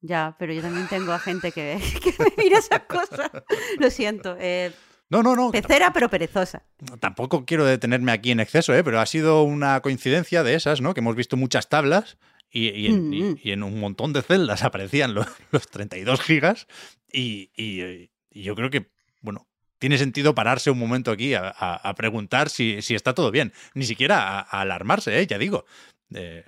Ya, 0.00 0.36
pero 0.38 0.52
yo 0.52 0.62
también 0.62 0.86
tengo 0.88 1.12
a 1.12 1.18
gente 1.18 1.52
que, 1.52 1.78
que 2.02 2.14
me 2.22 2.32
mira 2.36 2.58
esas 2.58 2.82
cosas. 2.82 3.30
Lo 3.78 3.90
siento. 3.90 4.36
Eh, 4.38 4.72
no, 5.10 5.22
no, 5.22 5.34
no. 5.34 5.50
Pecera, 5.50 5.92
pero 5.92 6.08
perezosa. 6.08 6.62
Tampoco 7.00 7.44
quiero 7.44 7.64
detenerme 7.64 8.12
aquí 8.12 8.30
en 8.30 8.40
exceso, 8.40 8.74
¿eh? 8.74 8.84
pero 8.84 9.00
ha 9.00 9.06
sido 9.06 9.42
una 9.42 9.80
coincidencia 9.80 10.42
de 10.42 10.54
esas, 10.54 10.80
¿no? 10.80 10.94
Que 10.94 11.00
hemos 11.00 11.16
visto 11.16 11.36
muchas 11.36 11.68
tablas 11.68 12.18
y, 12.50 12.68
y, 12.68 12.86
en, 12.86 13.08
mm. 13.08 13.12
y, 13.12 13.40
y 13.42 13.52
en, 13.52 13.62
un 13.62 13.80
montón 13.80 14.12
de 14.12 14.22
celdas 14.22 14.62
aparecían 14.64 15.14
los, 15.14 15.26
los 15.50 15.68
32 15.68 16.20
gigas 16.20 16.66
y, 17.12 17.50
y, 17.56 18.10
yo 18.30 18.54
creo 18.54 18.70
que, 18.70 18.90
tiene 19.78 19.98
sentido 19.98 20.34
pararse 20.34 20.70
un 20.70 20.78
momento 20.78 21.10
aquí 21.10 21.34
a, 21.34 21.94
preguntar 21.96 22.50
si, 22.50 22.78
está 22.78 23.14
todo 23.14 23.30
bien. 23.30 23.52
Ni 23.74 23.84
siquiera 23.84 24.40
a, 24.40 24.60
alarmarse, 24.60 25.20
¿eh? 25.20 25.26
ya 25.26 25.38
digo. 25.38 25.64
Eh, 26.14 26.44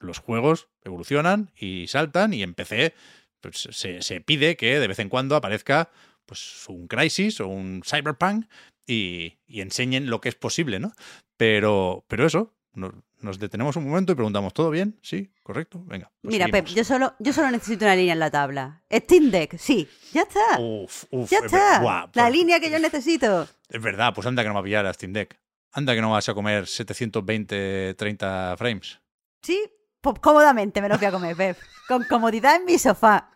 los 0.00 0.18
juegos 0.18 0.68
evolucionan 0.82 1.52
y 1.56 1.86
saltan 1.86 2.32
y 2.34 2.42
en 2.42 2.54
PC 2.54 2.94
pues, 3.40 3.68
se, 3.70 4.20
pide 4.20 4.56
que 4.56 4.80
de 4.80 4.88
vez 4.88 4.98
en 4.98 5.08
cuando 5.08 5.36
aparezca 5.36 5.90
pues, 6.26 6.64
un 6.68 6.88
Crisis 6.88 7.40
o 7.40 7.46
un 7.46 7.82
Cyberpunk 7.84 8.46
y, 8.86 9.38
y 9.46 9.60
enseñen 9.60 10.10
lo 10.10 10.20
que 10.20 10.30
es 10.30 10.34
posible, 10.34 10.80
¿no? 10.80 10.92
Pero, 11.36 12.04
pero 12.08 12.26
eso, 12.26 12.56
nos, 12.72 12.92
nos, 13.20 13.38
detenemos 13.38 13.76
un 13.76 13.88
momento 13.88 14.12
y 14.12 14.14
preguntamos, 14.14 14.54
¿todo 14.54 14.70
bien? 14.70 14.98
¿Sí? 15.02 15.32
¿Correcto? 15.42 15.82
Venga. 15.84 16.10
Pues 16.20 16.32
Mira, 16.32 16.46
seguimos. 16.46 16.70
Pep, 16.70 16.76
yo 16.76 16.84
solo, 16.84 17.14
yo 17.18 17.32
solo 17.32 17.50
necesito 17.50 17.84
una 17.84 17.96
línea 17.96 18.12
en 18.12 18.18
la 18.18 18.30
tabla. 18.30 18.82
Steam 18.92 19.30
Deck, 19.30 19.58
sí. 19.58 19.88
Ya 20.12 20.22
está. 20.22 20.60
Uf, 20.60 21.04
uf, 21.10 21.30
ya 21.30 21.38
está. 21.38 21.80
Guau, 21.80 22.06
la 22.14 22.24
pues, 22.24 22.32
línea 22.32 22.60
que 22.60 22.70
yo 22.70 22.78
necesito. 22.78 23.48
Es 23.68 23.82
verdad, 23.82 24.14
pues 24.14 24.26
anda 24.26 24.42
que 24.42 24.48
no 24.48 24.54
va 24.54 24.60
a 24.60 24.64
pillar 24.64 24.86
a 24.86 24.92
Steam 24.92 25.12
Deck. 25.12 25.38
Anda 25.72 25.94
que 25.94 26.00
no 26.00 26.10
vas 26.10 26.28
a 26.28 26.34
comer 26.34 26.66
720, 26.66 27.94
30 27.94 28.56
frames. 28.56 29.00
Sí, 29.42 29.70
pues 30.00 30.18
cómodamente 30.20 30.80
me 30.80 30.88
lo 30.88 30.96
voy 30.96 31.06
a 31.06 31.10
comer, 31.10 31.36
Pep. 31.36 31.58
Con 31.88 32.04
comodidad 32.04 32.56
en 32.56 32.64
mi 32.64 32.78
sofá. 32.78 33.30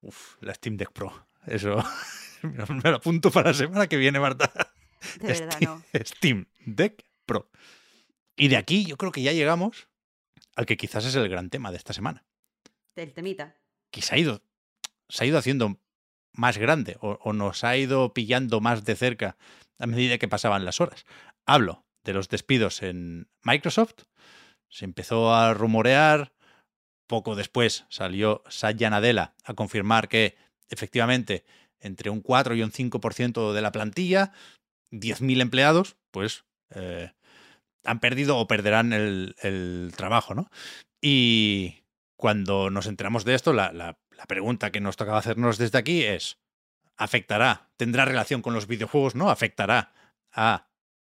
Uf, 0.00 0.36
la 0.40 0.54
Steam 0.54 0.76
Deck 0.76 0.92
Pro. 0.92 1.26
Eso 1.46 1.76
me 2.42 2.90
lo 2.90 2.96
apunto 2.96 3.30
para 3.30 3.50
la 3.50 3.54
semana 3.54 3.86
que 3.86 3.96
viene, 3.96 4.18
Marta. 4.18 4.50
De 5.20 5.28
verdad, 5.28 5.50
Steam, 5.52 5.70
no. 5.70 6.04
Steam 6.04 6.46
Deck 6.64 7.04
Pro. 7.26 7.50
Y 8.36 8.48
de 8.48 8.56
aquí 8.56 8.84
yo 8.84 8.96
creo 8.96 9.12
que 9.12 9.22
ya 9.22 9.32
llegamos 9.32 9.88
al 10.56 10.66
que 10.66 10.76
quizás 10.76 11.04
es 11.04 11.14
el 11.14 11.28
gran 11.28 11.50
tema 11.50 11.70
de 11.70 11.76
esta 11.76 11.92
semana. 11.92 12.24
Del 12.96 13.12
temita. 13.12 13.56
Que 13.90 14.02
se 14.02 14.14
ha 14.14 14.18
ido, 14.18 14.42
se 15.08 15.24
ha 15.24 15.26
ido 15.26 15.38
haciendo 15.38 15.78
más 16.32 16.58
grande 16.58 16.96
o, 17.00 17.18
o, 17.22 17.32
nos 17.32 17.64
ha 17.64 17.76
ido 17.76 18.12
pillando 18.12 18.60
más 18.60 18.84
de 18.84 18.96
cerca 18.96 19.36
a 19.78 19.86
medida 19.86 20.18
que 20.18 20.28
pasaban 20.28 20.64
las 20.64 20.80
horas. 20.80 21.04
Hablo 21.46 21.84
de 22.04 22.12
los 22.12 22.28
despidos 22.28 22.82
en 22.82 23.28
Microsoft. 23.42 24.04
Se 24.68 24.84
empezó 24.84 25.34
a 25.34 25.54
rumorear. 25.54 26.32
Poco 27.06 27.36
después 27.36 27.84
salió 27.88 28.42
Satya 28.48 28.90
Nadella 28.90 29.34
a 29.44 29.54
confirmar 29.54 30.08
que 30.08 30.36
efectivamente 30.68 31.44
entre 31.80 32.10
un 32.10 32.20
4 32.20 32.54
y 32.54 32.62
un 32.62 32.72
5% 32.72 33.52
de 33.52 33.60
la 33.60 33.70
plantilla, 33.70 34.32
10.000 34.90 35.42
empleados, 35.42 35.96
pues 36.10 36.44
eh, 36.70 37.12
han 37.84 38.00
perdido 38.00 38.38
o 38.38 38.46
perderán 38.46 38.92
el, 38.92 39.36
el, 39.42 39.92
trabajo, 39.96 40.34
¿no? 40.34 40.50
Y 41.00 41.84
cuando 42.16 42.70
nos 42.70 42.86
enteramos 42.86 43.24
de 43.24 43.34
esto, 43.34 43.52
la, 43.52 43.72
la, 43.72 43.98
pregunta 44.26 44.72
que 44.72 44.80
nos 44.80 44.96
tocaba 44.96 45.18
hacernos 45.18 45.58
desde 45.58 45.76
aquí 45.76 46.02
es, 46.02 46.38
¿afectará, 46.96 47.68
tendrá 47.76 48.06
relación 48.06 48.40
con 48.40 48.54
los 48.54 48.66
videojuegos, 48.66 49.14
no? 49.14 49.28
¿Afectará 49.28 49.92
a 50.32 50.68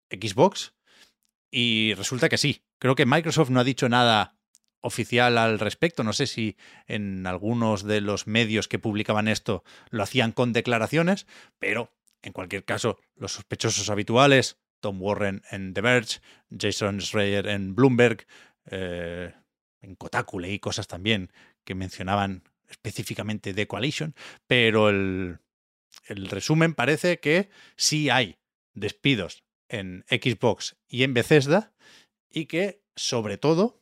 Xbox? 0.10 0.74
Y 1.52 1.94
resulta 1.94 2.30
que 2.30 2.40
sí. 2.40 2.64
Creo 2.80 2.96
que 2.96 3.06
Microsoft 3.06 3.52
no 3.52 3.60
ha 3.60 3.64
dicho 3.64 3.88
nada 3.88 4.36
oficial 4.82 5.38
al 5.38 5.60
respecto. 5.60 6.04
No 6.04 6.14
sé 6.14 6.26
si 6.26 6.58
en 6.88 7.28
algunos 7.28 7.84
de 7.84 8.02
los 8.02 8.26
medios 8.26 8.68
que 8.68 8.80
publicaban 8.80 9.28
esto 9.28 9.64
lo 9.92 10.02
hacían 10.02 10.32
con 10.32 10.54
declaraciones, 10.54 11.28
pero 11.60 11.94
en 12.24 12.34
cualquier 12.34 12.64
caso, 12.64 13.00
los 13.16 13.34
sospechosos 13.34 13.90
habituales, 13.90 14.58
Tom 14.84 15.02
Warren 15.02 15.42
en 15.50 15.74
The 15.74 15.82
Verge, 15.82 16.20
Jason 16.52 17.00
Schreier 17.00 17.48
en 17.48 17.74
Bloomberg, 17.74 18.28
eh, 18.70 19.34
en 19.82 19.96
Kotaku 19.96 20.40
leí 20.40 20.60
cosas 20.60 20.88
también 20.88 21.32
que 21.64 21.74
mencionaban 21.74 22.44
específicamente 22.68 23.54
The 23.54 23.66
Coalition, 23.66 24.14
pero 24.46 24.90
el, 24.90 25.40
el 26.08 26.28
resumen 26.28 26.74
parece 26.74 27.20
que 27.20 27.50
sí 27.78 28.10
hay 28.10 28.38
despidos 28.74 29.46
en 29.70 30.04
Xbox 30.10 30.76
y 30.88 31.04
en 31.04 31.14
Bethesda 31.14 31.72
y 32.30 32.46
que 32.48 32.84
sobre 32.96 33.38
todo 33.38 33.82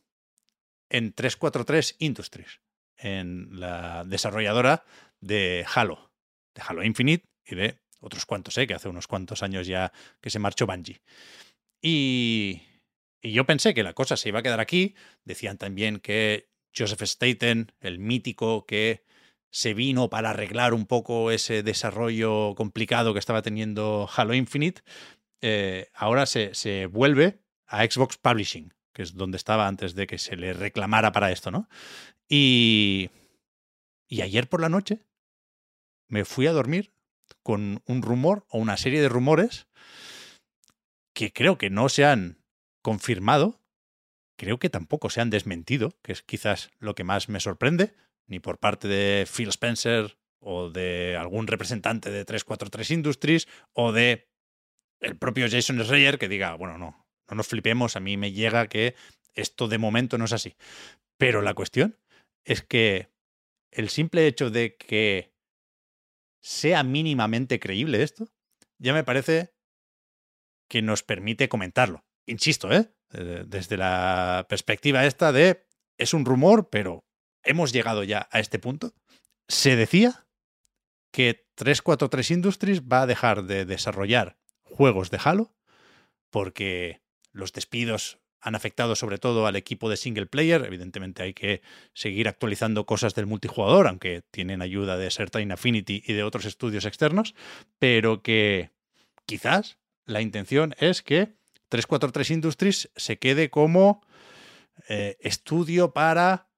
en 0.88 1.12
343 1.12 1.96
Industries, 1.98 2.60
en 2.96 3.58
la 3.58 4.04
desarrolladora 4.04 4.84
de 5.20 5.66
Halo, 5.74 6.12
de 6.54 6.62
Halo 6.64 6.84
Infinite 6.84 7.26
y 7.44 7.56
de 7.56 7.82
otros 8.02 8.26
cuantos, 8.26 8.58
¿eh? 8.58 8.66
que 8.66 8.74
hace 8.74 8.88
unos 8.88 9.06
cuantos 9.06 9.42
años 9.42 9.66
ya 9.66 9.92
que 10.20 10.28
se 10.28 10.38
marchó 10.38 10.66
Bungie. 10.66 11.00
Y, 11.80 12.62
y 13.22 13.32
yo 13.32 13.46
pensé 13.46 13.72
que 13.72 13.82
la 13.82 13.94
cosa 13.94 14.16
se 14.16 14.28
iba 14.28 14.40
a 14.40 14.42
quedar 14.42 14.60
aquí. 14.60 14.94
Decían 15.24 15.56
también 15.56 16.00
que 16.00 16.50
Joseph 16.76 17.02
Staten, 17.02 17.72
el 17.80 17.98
mítico 17.98 18.66
que 18.66 19.04
se 19.50 19.74
vino 19.74 20.10
para 20.10 20.30
arreglar 20.30 20.74
un 20.74 20.86
poco 20.86 21.30
ese 21.30 21.62
desarrollo 21.62 22.54
complicado 22.54 23.12
que 23.12 23.18
estaba 23.18 23.42
teniendo 23.42 24.08
Halo 24.14 24.34
Infinite, 24.34 24.82
eh, 25.42 25.90
ahora 25.94 26.26
se, 26.26 26.54
se, 26.54 26.86
vuelve 26.86 27.42
a 27.66 27.84
Xbox 27.84 28.16
Publishing, 28.16 28.72
que 28.92 29.02
es 29.02 29.14
donde 29.14 29.36
estaba 29.36 29.68
antes 29.68 29.94
de 29.94 30.06
que 30.06 30.18
se 30.18 30.36
le 30.36 30.52
reclamara 30.54 31.12
para 31.12 31.30
esto, 31.30 31.50
¿no? 31.50 31.68
Y, 32.28 33.10
y 34.08 34.22
ayer 34.22 34.48
por 34.48 34.60
la 34.60 34.68
noche 34.68 35.04
me 36.08 36.24
fui 36.24 36.46
a 36.46 36.52
dormir 36.52 36.94
con 37.42 37.82
un 37.86 38.02
rumor 38.02 38.46
o 38.48 38.58
una 38.58 38.76
serie 38.76 39.00
de 39.00 39.08
rumores 39.08 39.66
que 41.14 41.32
creo 41.32 41.58
que 41.58 41.70
no 41.70 41.88
se 41.88 42.04
han 42.04 42.42
confirmado, 42.82 43.60
creo 44.36 44.58
que 44.58 44.70
tampoco 44.70 45.10
se 45.10 45.20
han 45.20 45.30
desmentido, 45.30 45.96
que 46.02 46.12
es 46.12 46.22
quizás 46.22 46.70
lo 46.78 46.94
que 46.94 47.04
más 47.04 47.28
me 47.28 47.40
sorprende, 47.40 47.94
ni 48.26 48.40
por 48.40 48.58
parte 48.58 48.88
de 48.88 49.26
Phil 49.26 49.48
Spencer 49.48 50.16
o 50.40 50.70
de 50.70 51.16
algún 51.16 51.46
representante 51.46 52.10
de 52.10 52.24
343 52.24 52.90
Industries 52.90 53.48
o 53.72 53.92
de 53.92 54.28
el 55.00 55.16
propio 55.16 55.46
Jason 55.50 55.82
Schreier 55.82 56.18
que 56.18 56.28
diga, 56.28 56.54
bueno, 56.54 56.78
no, 56.78 57.06
no 57.28 57.36
nos 57.36 57.46
flipemos, 57.46 57.96
a 57.96 58.00
mí 58.00 58.16
me 58.16 58.32
llega 58.32 58.68
que 58.68 58.94
esto 59.34 59.68
de 59.68 59.78
momento 59.78 60.18
no 60.18 60.24
es 60.24 60.32
así. 60.32 60.56
Pero 61.18 61.42
la 61.42 61.54
cuestión 61.54 61.98
es 62.44 62.62
que 62.62 63.08
el 63.70 63.88
simple 63.88 64.26
hecho 64.26 64.50
de 64.50 64.76
que 64.76 65.31
sea 66.42 66.82
mínimamente 66.82 67.60
creíble 67.60 68.02
esto, 68.02 68.28
ya 68.78 68.92
me 68.92 69.04
parece 69.04 69.54
que 70.68 70.82
nos 70.82 71.02
permite 71.02 71.48
comentarlo. 71.48 72.04
Insisto, 72.26 72.72
¿eh? 72.72 72.92
desde 73.10 73.76
la 73.76 74.46
perspectiva 74.48 75.04
esta 75.04 75.32
de 75.32 75.66
es 75.98 76.14
un 76.14 76.24
rumor, 76.24 76.70
pero 76.70 77.04
hemos 77.42 77.72
llegado 77.72 78.04
ya 78.04 78.28
a 78.30 78.40
este 78.40 78.58
punto 78.58 78.94
Se 79.48 79.76
decía 79.76 80.26
que 81.12 81.46
343 81.56 82.30
Industries 82.30 82.82
va 82.82 83.02
a 83.02 83.06
dejar 83.06 83.44
de 83.44 83.66
desarrollar 83.66 84.38
juegos 84.62 85.10
de 85.10 85.20
Halo 85.22 85.54
porque 86.30 87.02
los 87.32 87.52
despidos 87.52 88.21
han 88.42 88.54
afectado 88.54 88.96
sobre 88.96 89.18
todo 89.18 89.46
al 89.46 89.56
equipo 89.56 89.88
de 89.88 89.96
single 89.96 90.26
player. 90.26 90.64
Evidentemente 90.66 91.22
hay 91.22 91.32
que 91.32 91.62
seguir 91.94 92.28
actualizando 92.28 92.84
cosas 92.84 93.14
del 93.14 93.26
multijugador, 93.26 93.86
aunque 93.86 94.22
tienen 94.30 94.60
ayuda 94.60 94.96
de 94.96 95.10
Certain 95.10 95.52
Affinity 95.52 96.02
y 96.06 96.12
de 96.12 96.24
otros 96.24 96.44
estudios 96.44 96.84
externos, 96.84 97.34
pero 97.78 98.22
que 98.22 98.70
quizás 99.24 99.78
la 100.04 100.20
intención 100.20 100.74
es 100.78 101.02
que 101.02 101.34
343 101.68 102.30
Industries 102.32 102.90
se 102.96 103.18
quede 103.18 103.48
como 103.48 104.02
eh, 104.88 105.16
estudio 105.20 105.92
para 105.92 106.48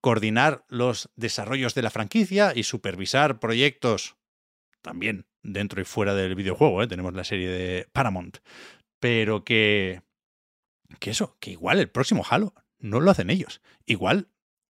coordinar 0.00 0.64
los 0.68 1.10
desarrollos 1.16 1.74
de 1.74 1.82
la 1.82 1.90
franquicia 1.90 2.52
y 2.54 2.64
supervisar 2.64 3.38
proyectos 3.38 4.16
también 4.82 5.26
dentro 5.42 5.80
y 5.80 5.84
fuera 5.84 6.14
del 6.14 6.34
videojuego. 6.34 6.82
¿eh? 6.82 6.88
Tenemos 6.88 7.14
la 7.14 7.24
serie 7.24 7.48
de 7.48 7.88
Paramount. 7.92 8.38
Pero 8.98 9.44
que, 9.44 10.02
que 10.98 11.10
eso, 11.10 11.36
que 11.40 11.50
igual 11.50 11.78
el 11.78 11.90
próximo 11.90 12.24
Halo 12.28 12.54
no 12.78 13.00
lo 13.00 13.10
hacen 13.10 13.30
ellos. 13.30 13.60
Igual 13.86 14.28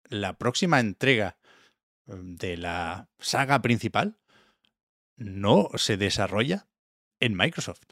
la 0.09 0.37
próxima 0.37 0.79
entrega 0.79 1.37
em, 2.07 2.35
de 2.35 2.57
la 2.57 3.09
saga 3.19 3.61
principal 3.61 4.19
no 5.15 5.69
se 5.75 5.97
desarrolla 5.97 6.67
en 7.19 7.35
Microsoft. 7.35 7.83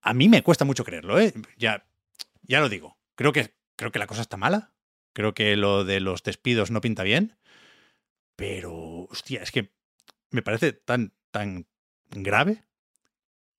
A 0.00 0.14
mí 0.14 0.28
me 0.28 0.42
cuesta 0.42 0.64
mucho 0.64 0.84
creerlo, 0.84 1.18
¿eh? 1.18 1.34
Ya, 1.56 1.86
ya 2.42 2.60
lo 2.60 2.68
digo. 2.68 2.96
Creo 3.16 3.32
que, 3.32 3.54
creo 3.76 3.90
que 3.90 3.98
la 3.98 4.06
cosa 4.06 4.22
está 4.22 4.36
mala. 4.36 4.72
Creo 5.12 5.34
que 5.34 5.56
lo 5.56 5.84
de 5.84 6.00
los 6.00 6.22
despidos 6.22 6.70
no 6.70 6.80
pinta 6.80 7.02
bien. 7.02 7.36
Pero, 8.36 9.06
hostia, 9.10 9.42
es 9.42 9.50
que 9.50 9.72
me 10.30 10.42
parece 10.42 10.72
tan, 10.72 11.14
tan 11.30 11.66
grave 12.10 12.64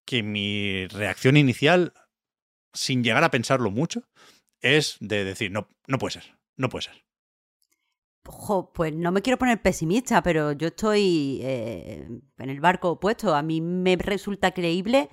que 0.06 0.24
mi 0.24 0.88
reacción 0.88 1.36
inicial, 1.36 1.94
sin 2.74 3.04
llegar 3.04 3.24
a 3.24 3.32
pensarlo 3.32 3.72
mucho, 3.72 4.04
es 4.62 4.98
de 5.00 5.24
decir, 5.24 5.52
no, 5.52 5.68
no 5.88 5.98
puede 5.98 6.14
ser, 6.14 6.38
no 6.56 6.70
puede 6.70 6.84
ser. 6.84 7.06
pues 8.74 8.94
no 8.96 9.12
me 9.12 9.22
quiero 9.22 9.38
poner 9.38 9.62
pesimista, 9.62 10.22
pero 10.22 10.52
yo 10.52 10.68
estoy 10.68 11.40
eh, 11.42 12.08
en 12.38 12.50
el 12.50 12.60
barco 12.60 12.92
opuesto. 12.92 13.36
A 13.36 13.42
mí 13.42 13.62
me 13.62 13.96
resulta 13.96 14.52
creíble, 14.52 15.10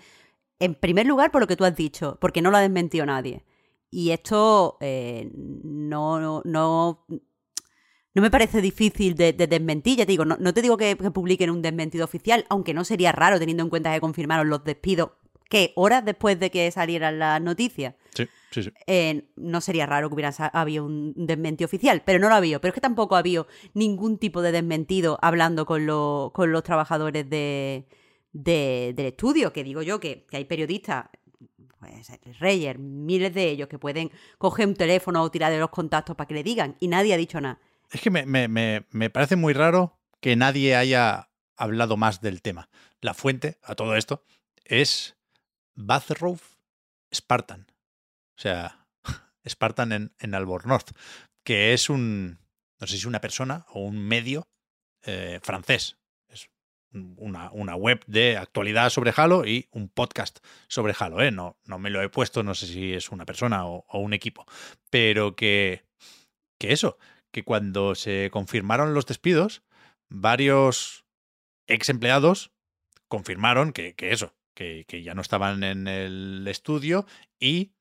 en 0.58 0.74
primer 0.74 1.06
lugar, 1.06 1.30
por 1.30 1.40
lo 1.40 1.46
que 1.46 1.56
tú 1.56 1.64
has 1.64 1.76
dicho, 1.76 2.18
porque 2.20 2.42
no 2.42 2.50
lo 2.50 2.56
ha 2.56 2.60
desmentido 2.60 3.06
nadie. 3.06 3.44
Y 3.90 4.10
esto 4.10 4.76
eh, 4.80 5.30
no, 5.34 6.18
no, 6.18 6.42
no, 6.44 7.06
me 8.14 8.30
parece 8.30 8.60
difícil 8.60 9.14
de, 9.14 9.32
desmentir. 9.32 9.98
Ya 9.98 10.06
te 10.06 10.12
digo, 10.12 10.24
no, 10.24 10.54
te 10.54 10.62
digo 10.62 10.76
que, 10.76 10.96
publiquen 10.96 11.50
un 11.50 11.62
desmentido 11.62 12.04
oficial, 12.04 12.44
aunque 12.48 12.74
no 12.74 12.84
sería 12.84 13.12
raro 13.12 13.38
teniendo 13.38 13.62
en 13.62 13.70
cuenta 13.70 13.94
que 13.94 14.00
confirmaron 14.00 14.48
los 14.48 14.64
despidos, 14.64 15.10
que 15.54 15.72
horas 15.76 16.04
después 16.04 16.40
de 16.40 16.50
que 16.50 16.68
salieran 16.72 17.20
las 17.20 17.40
noticias. 17.40 17.94
Sí, 18.12 18.28
sí, 18.50 18.64
sí. 18.64 18.72
Eh, 18.88 19.28
no 19.36 19.60
sería 19.60 19.86
raro 19.86 20.08
que 20.08 20.14
hubiera 20.14 20.30
habido 20.52 20.84
un 20.84 21.12
desmentido 21.14 21.66
oficial, 21.66 22.02
pero 22.04 22.18
no 22.18 22.28
lo 22.28 22.34
ha 22.34 22.38
habido. 22.38 22.60
Pero 22.60 22.70
es 22.70 22.74
que 22.74 22.80
tampoco 22.80 23.14
ha 23.14 23.20
habido 23.20 23.46
ningún 23.72 24.18
tipo 24.18 24.42
de 24.42 24.50
desmentido 24.50 25.16
hablando 25.22 25.64
con, 25.64 25.86
con 26.32 26.50
los 26.50 26.62
trabajadores 26.64 27.30
de, 27.30 27.86
del 28.32 29.06
estudio, 29.06 29.52
que 29.52 29.62
digo 29.62 29.82
yo 29.82 30.00
que, 30.00 30.26
que 30.28 30.38
hay 30.38 30.44
periodistas 30.44 31.06
pues 31.78 32.38
Reyer, 32.40 32.78
miles 32.78 33.32
de 33.34 33.50
ellos 33.50 33.68
que 33.68 33.78
pueden 33.78 34.10
coger 34.38 34.66
un 34.66 34.74
teléfono 34.74 35.22
o 35.22 35.30
tirar 35.30 35.52
de 35.52 35.58
los 35.58 35.70
contactos 35.70 36.16
para 36.16 36.26
que 36.26 36.34
le 36.34 36.42
digan 36.42 36.76
y 36.80 36.88
nadie 36.88 37.14
ha 37.14 37.16
dicho 37.16 37.40
nada. 37.40 37.60
Es 37.92 38.00
que 38.00 38.10
me, 38.10 39.10
parece 39.10 39.36
muy 39.36 39.52
raro 39.52 39.98
que 40.20 40.34
nadie 40.34 40.74
haya 40.74 41.28
hablado 41.56 41.96
más 41.96 42.20
del 42.20 42.42
tema. 42.42 42.70
La 43.00 43.14
fuente 43.14 43.58
a 43.62 43.74
todo 43.74 43.96
esto 43.96 44.24
es 44.64 45.13
Bathrow 45.74 46.38
Spartan. 47.12 47.66
O 48.36 48.40
sea, 48.40 48.86
Spartan 49.48 49.92
en, 49.92 50.14
en 50.18 50.34
Albornoz, 50.34 50.86
que 51.44 51.72
es 51.72 51.90
un, 51.90 52.38
no 52.80 52.86
sé 52.86 52.92
si 52.92 52.98
es 52.98 53.06
una 53.06 53.20
persona 53.20 53.66
o 53.70 53.80
un 53.80 53.98
medio 53.98 54.48
eh, 55.02 55.40
francés 55.42 55.98
una, 56.94 57.50
una, 57.52 57.74
web 57.74 58.04
de 58.06 58.36
actualidad 58.36 58.90
sobre 58.90 59.12
Halo 59.16 59.46
y 59.46 59.68
un 59.72 59.88
podcast 59.88 60.38
sobre 60.68 60.94
Halo. 60.98 61.20
¿eh? 61.20 61.30
No, 61.30 61.58
no 61.64 61.78
me 61.78 61.90
lo 61.90 62.02
he 62.02 62.08
puesto, 62.08 62.42
no 62.42 62.54
sé 62.54 62.66
si 62.66 62.92
es 62.92 63.10
una 63.10 63.26
persona 63.26 63.66
o, 63.66 63.84
un 63.98 64.12
equipo, 64.12 64.46
pero 64.90 65.34
que, 65.34 65.84
que 66.58 66.72
eso, 66.72 66.98
que 67.32 67.44
cuando 67.44 67.94
se 67.94 68.30
confirmaron 68.30 68.94
los 68.94 69.06
despidos, 69.06 69.62
varios 70.08 71.04
ex 71.66 71.88
empleados 71.88 72.52
confirmaron 73.08 73.72
que, 73.72 73.94
que 73.94 74.12
eso, 74.12 74.34
que, 74.54 74.84
que, 74.86 75.02
ya 75.02 75.14
no 75.14 75.22
estaban 75.22 75.62
en 75.64 75.88
el 75.88 76.46
estudio 76.48 77.06
y 77.38 77.74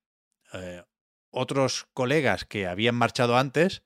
eh, 0.53 0.84
otros 1.32 1.88
colegas 1.93 2.45
que 2.45 2.67
habían 2.67 2.95
marchado 2.95 3.38
antes 3.38 3.84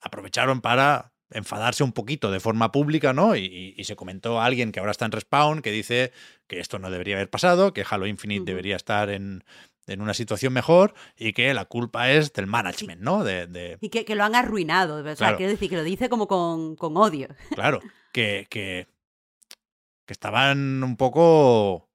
aprovecharon 0.00 0.60
para 0.60 1.12
enfadarse 1.30 1.84
un 1.84 1.92
poquito 1.92 2.30
de 2.30 2.40
forma 2.40 2.72
pública, 2.72 3.12
¿no? 3.12 3.36
Y, 3.36 3.76
se 3.84 3.96
comentó 3.96 4.40
a 4.40 4.44
alguien 4.44 4.72
que 4.72 4.80
ahora 4.80 4.92
está 4.92 5.04
en 5.04 5.12
Respawn 5.12 5.62
que 5.62 5.70
dice 5.70 6.12
que 6.46 6.60
esto 6.60 6.78
no 6.78 6.90
debería 6.90 7.16
haber 7.16 7.30
pasado, 7.30 7.72
que 7.72 7.84
Halo 7.88 8.06
Infinite 8.06 8.44
debería 8.44 8.76
estar 8.76 9.10
en, 9.10 9.44
una 9.86 10.14
situación 10.14 10.52
mejor 10.52 10.94
y 11.16 11.32
que 11.32 11.52
la 11.52 11.64
culpa 11.64 12.10
es 12.12 12.32
del 12.32 12.46
management, 12.46 13.00
¿no? 13.00 13.24
De, 13.24 13.76
Y 13.80 13.88
que, 13.88 14.14
lo 14.14 14.22
han 14.22 14.36
arruinado. 14.36 15.04
O 15.04 15.16
sea, 15.16 15.36
quiero 15.36 15.50
decir, 15.50 15.68
que 15.68 15.76
lo 15.76 15.82
dice 15.82 16.08
como 16.08 16.28
con, 16.28 16.76
odio. 16.96 17.28
Claro, 17.54 17.80
que, 18.12 18.46
que, 18.48 18.86
que 20.10 20.14
estaban 20.14 20.82
un 20.82 20.96
poco 20.96 21.88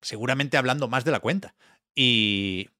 seguramente 0.00 0.56
hablando 0.56 0.88
más 0.88 1.04
de 1.04 1.12
la 1.12 1.20
cuenta. 1.20 1.54
Y, 1.94 2.70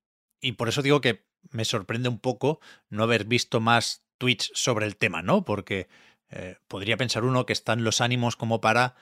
y 0.41 0.53
por 0.55 0.69
eso 0.69 0.83
digo 0.83 1.01
que 1.01 1.25
me 1.51 1.65
sorprende 1.65 2.09
un 2.09 2.19
poco 2.19 2.59
no 2.91 3.05
haber 3.05 3.25
visto 3.25 3.61
más 3.61 4.03
tweets 4.19 4.51
sobre 4.57 4.87
el 4.87 4.97
tema, 4.97 5.23
¿no? 5.23 5.45
Porque 5.45 5.87
eh, 6.31 6.57
podría 6.67 6.97
pensar 6.97 7.23
uno 7.23 7.47
que 7.47 7.53
están 7.53 7.85
los 7.85 8.01
ánimos 8.01 8.35
como 8.35 8.61
para 8.61 8.97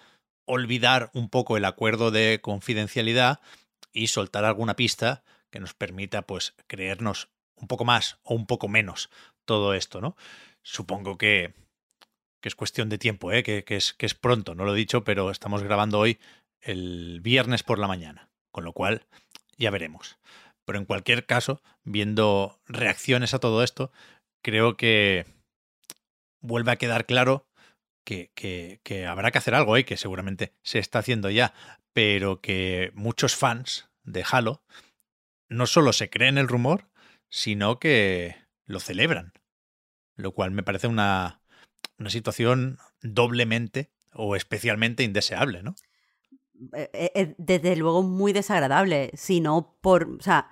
olvidar 0.45 1.11
un 1.15 1.31
poco 1.31 1.57
el 1.57 1.65
acuerdo 1.65 2.11
de 2.11 2.41
confidencialidad 2.43 3.41
y 3.91 4.09
soltar 4.09 4.45
alguna 4.45 4.77
pista 4.77 5.25
que 5.49 5.61
nos 5.61 5.73
permita, 5.73 6.27
pues, 6.27 6.55
creernos 6.67 7.31
un 7.57 7.69
poco 7.69 7.87
más 7.87 8.19
o 8.23 8.35
un 8.35 8.47
poco 8.47 8.69
menos 8.69 9.09
todo 9.47 9.73
esto, 9.73 10.03
¿no? 10.03 10.15
Supongo 10.61 11.17
que, 11.17 11.55
que 12.41 12.49
es 12.49 12.55
cuestión 12.55 12.89
de 12.89 12.99
tiempo, 12.99 13.33
¿eh? 13.33 13.43
que, 13.43 13.65
es, 13.69 13.93
que 13.93 14.07
es 14.07 14.15
pronto, 14.15 14.55
no 14.55 14.65
lo 14.65 14.75
he 14.75 14.79
dicho, 14.79 15.05
pero 15.05 15.31
estamos 15.31 15.63
grabando 15.63 15.99
hoy 15.99 16.19
el 16.61 17.21
viernes 17.21 17.63
por 17.63 17.79
la 17.79 17.89
mañana, 17.89 18.31
con 18.51 18.65
lo 18.65 18.73
cual 18.73 19.07
ya 19.57 19.71
veremos. 19.71 20.19
Pero 20.65 20.79
en 20.79 20.85
cualquier 20.85 21.27
caso, 21.27 21.63
viendo 21.85 22.61
reacciones 22.67 23.35
a 23.35 23.39
todo 23.39 23.63
esto, 23.63 23.93
creo 24.43 24.77
que 24.77 25.27
vuelve 26.41 26.73
a 26.73 26.77
quedar 26.77 27.07
claro 27.07 27.47
que, 28.05 28.31
que, 28.83 29.07
habrá 29.07 29.31
que 29.31 29.39
hacer 29.39 29.55
algo 29.55 29.79
y 29.79 29.85
que 29.85 29.97
seguramente 29.97 30.53
se 30.63 30.79
está 30.79 30.99
haciendo 30.99 31.31
ya, 31.31 31.55
pero 31.93 32.41
que 32.41 32.91
muchos 32.95 33.37
fans 33.37 33.89
de 34.03 34.25
Halo 34.29 34.63
no 35.49 35.67
solo 35.67 35.93
se 35.93 36.11
creen 36.11 36.39
el 36.39 36.49
rumor, 36.49 36.89
sino 37.29 37.79
que 37.79 38.37
lo 38.67 38.81
celebran, 38.81 39.33
lo 40.17 40.33
cual 40.33 40.51
me 40.51 40.63
parece 40.63 40.87
una, 40.87 41.40
una 42.01 42.11
situación 42.11 42.79
doblemente 43.03 43.91
o 44.13 44.35
especialmente 44.35 45.05
indeseable, 45.05 45.63
¿no? 45.63 45.77
Eh, 46.75 46.91
eh, 47.15 47.35
desde 47.39 47.77
luego 47.77 48.03
muy 48.03 48.33
desagradable, 48.33 49.13
sino 49.15 49.77
por, 49.81 50.17
o 50.19 50.23
sea, 50.23 50.51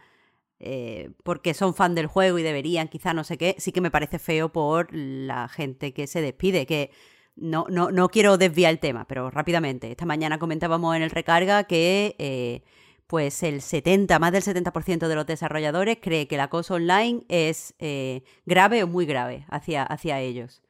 eh, 0.61 1.11
porque 1.22 1.55
son 1.55 1.74
fan 1.74 1.94
del 1.94 2.07
juego 2.07 2.38
y 2.38 2.42
deberían, 2.42 2.88
quizá 2.88 3.14
no 3.14 3.24
sé 3.24 3.38
qué, 3.38 3.55
sí 3.59 3.72
que 3.72 3.80
me 3.80 3.90
parece 3.90 4.18
feo 4.18 4.51
por 4.51 4.88
la 4.92 5.49
gente 5.49 5.92
que 5.92 6.07
se 6.07 6.20
despide, 6.20 6.66
que 6.66 6.90
no, 7.36 7.66
no, 7.70 7.90
no 7.90 8.09
quiero 8.09 8.38
desviar 8.38 8.72
el 8.72 8.80
tema, 8.80 9.07
pero 9.07 9.30
rápidamente. 9.30 9.90
Esta 9.90 10.07
mañana 10.07 10.38
comentábamos 10.38 10.96
en 10.96 11.03
el 11.03 11.11
recarga 11.11 11.64
que 11.64 12.16
eh, 12.18 12.62
pues 13.07 13.42
el 13.44 13.62
70, 13.62 14.18
más 14.18 14.32
del 14.32 14.42
70% 14.42 15.07
de 15.07 15.14
los 15.14 15.26
desarrolladores 15.26 15.99
cree 16.01 16.26
que 16.26 16.34
el 16.34 16.40
acoso 16.40 16.74
online 16.74 17.22
es 17.28 17.74
eh, 17.78 18.22
grave 18.44 18.82
o 18.82 18.88
muy 18.88 19.07
grave 19.07 19.46
hacia, 19.49 19.84
hacia 19.84 20.20
ellos. 20.20 20.62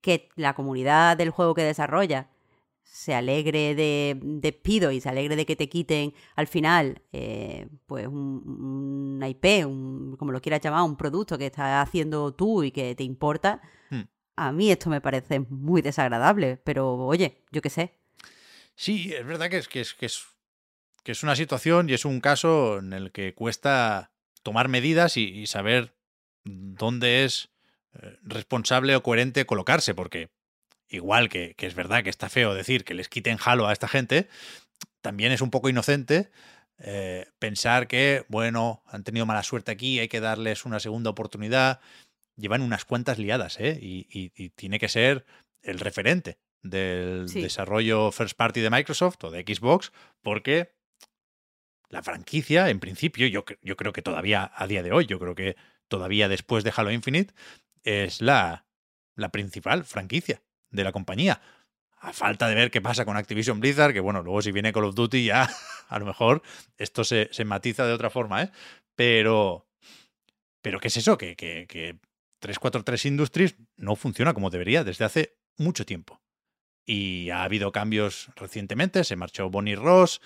Que 0.00 0.28
la 0.36 0.54
comunidad 0.54 1.16
del 1.16 1.30
juego 1.30 1.54
que 1.54 1.62
desarrolla 1.62 2.28
se 2.82 3.14
alegre 3.14 3.74
de 3.74 4.18
despido 4.20 4.90
y 4.90 5.00
se 5.00 5.08
alegre 5.08 5.36
de 5.36 5.44
que 5.44 5.56
te 5.56 5.68
quiten 5.68 6.14
al 6.36 6.46
final 6.46 7.02
eh, 7.12 7.68
pues 7.86 8.06
un, 8.06 9.22
IP, 9.22 9.66
un, 9.66 10.16
como 10.18 10.32
lo 10.32 10.40
quieras 10.40 10.62
llamar, 10.62 10.82
un 10.82 10.96
producto 10.96 11.36
que 11.36 11.46
estás 11.46 11.86
haciendo 11.86 12.32
tú 12.34 12.62
y 12.62 12.70
que 12.70 12.94
te 12.94 13.04
importa, 13.04 13.60
hmm. 13.90 14.02
a 14.36 14.52
mí 14.52 14.70
esto 14.70 14.88
me 14.88 15.00
parece 15.00 15.40
muy 15.40 15.82
desagradable, 15.82 16.56
pero 16.64 16.94
oye, 16.94 17.44
yo 17.52 17.60
qué 17.60 17.70
sé. 17.70 17.98
Sí, 18.74 19.12
es 19.12 19.26
verdad 19.26 19.50
que 19.50 19.58
es, 19.58 19.68
que 19.68 19.80
es, 19.80 19.92
que 19.92 20.06
es, 20.06 20.24
que 21.02 21.12
es 21.12 21.22
una 21.22 21.36
situación 21.36 21.90
y 21.90 21.94
es 21.94 22.04
un 22.04 22.20
caso 22.20 22.78
en 22.78 22.92
el 22.92 23.12
que 23.12 23.34
cuesta 23.34 24.12
tomar 24.42 24.68
medidas 24.68 25.16
y, 25.16 25.46
saber 25.46 25.94
dónde 26.44 27.24
es 27.24 27.50
responsable 28.22 28.94
o 28.96 29.02
coherente 29.02 29.46
colocarse, 29.46 29.94
porque 29.94 30.30
igual 30.88 31.28
que, 31.28 31.54
que 31.56 31.66
es 31.66 31.74
verdad 31.74 32.02
que 32.02 32.10
está 32.10 32.28
feo 32.28 32.54
decir 32.54 32.84
que 32.84 32.94
les 32.94 33.08
quiten 33.08 33.38
Halo 33.44 33.66
a 33.66 33.72
esta 33.72 33.88
gente, 33.88 34.28
también 35.00 35.32
es 35.32 35.40
un 35.40 35.50
poco 35.50 35.68
inocente 35.68 36.30
eh, 36.78 37.26
pensar 37.38 37.88
que, 37.88 38.24
bueno, 38.28 38.82
han 38.86 39.02
tenido 39.04 39.26
mala 39.26 39.42
suerte 39.42 39.72
aquí, 39.72 39.98
hay 39.98 40.08
que 40.08 40.20
darles 40.20 40.64
una 40.64 40.78
segunda 40.80 41.10
oportunidad. 41.10 41.80
Llevan 42.36 42.62
unas 42.62 42.84
cuantas 42.84 43.18
liadas, 43.18 43.58
¿eh? 43.58 43.76
Y, 43.82 44.06
y- 44.10 44.32
y 44.36 44.50
tiene 44.50 44.78
que 44.78 44.88
ser 44.88 45.26
el 45.62 45.80
referente 45.80 46.38
del 46.62 47.28
Sí. 47.28 47.42
desarrollo 47.42 48.12
first 48.12 48.36
party 48.36 48.60
de 48.60 48.70
Microsoft 48.70 49.24
o 49.24 49.30
de 49.32 49.42
Xbox, 49.42 49.92
porque 50.22 50.72
la 51.90 52.02
franquicia, 52.02 52.68
en 52.70 52.80
principio, 52.80 53.26
yo, 53.26 53.44
yo 53.62 53.76
creo 53.76 53.92
que 53.92 54.02
todavía 54.02 54.50
a 54.54 54.66
día 54.66 54.82
de 54.82 54.92
hoy, 54.92 55.06
yo 55.06 55.18
creo 55.18 55.34
que 55.34 55.56
todavía 55.88 56.28
después 56.28 56.62
de 56.64 56.72
Halo 56.76 56.90
Infinite, 56.92 57.34
es 57.84 58.20
la, 58.20 58.66
la 59.14 59.30
principal 59.30 59.84
franquicia 59.84 60.42
de 60.70 60.84
la 60.84 60.92
compañía. 60.92 61.40
A 62.00 62.12
falta 62.12 62.48
de 62.48 62.54
ver 62.54 62.70
qué 62.70 62.80
pasa 62.80 63.04
con 63.04 63.16
Activision 63.16 63.60
Blizzard, 63.60 63.92
que 63.92 64.00
bueno, 64.00 64.22
luego 64.22 64.40
si 64.40 64.52
viene 64.52 64.72
Call 64.72 64.84
of 64.84 64.94
Duty 64.94 65.24
ya 65.24 65.48
a 65.88 65.98
lo 65.98 66.06
mejor 66.06 66.42
esto 66.76 67.04
se, 67.04 67.28
se 67.32 67.44
matiza 67.44 67.86
de 67.86 67.92
otra 67.92 68.10
forma, 68.10 68.42
¿eh? 68.42 68.50
Pero, 68.94 69.68
pero 70.62 70.80
¿qué 70.80 70.88
es 70.88 70.96
eso? 70.96 71.18
Que, 71.18 71.36
que, 71.36 71.66
que 71.68 71.98
343 72.40 73.06
Industries 73.06 73.56
no 73.76 73.96
funciona 73.96 74.34
como 74.34 74.50
debería 74.50 74.84
desde 74.84 75.04
hace 75.04 75.38
mucho 75.56 75.84
tiempo. 75.84 76.20
Y 76.84 77.30
ha 77.30 77.42
habido 77.42 77.72
cambios 77.72 78.30
recientemente, 78.36 79.04
se 79.04 79.16
marchó 79.16 79.50
Bonnie 79.50 79.76
Ross 79.76 80.20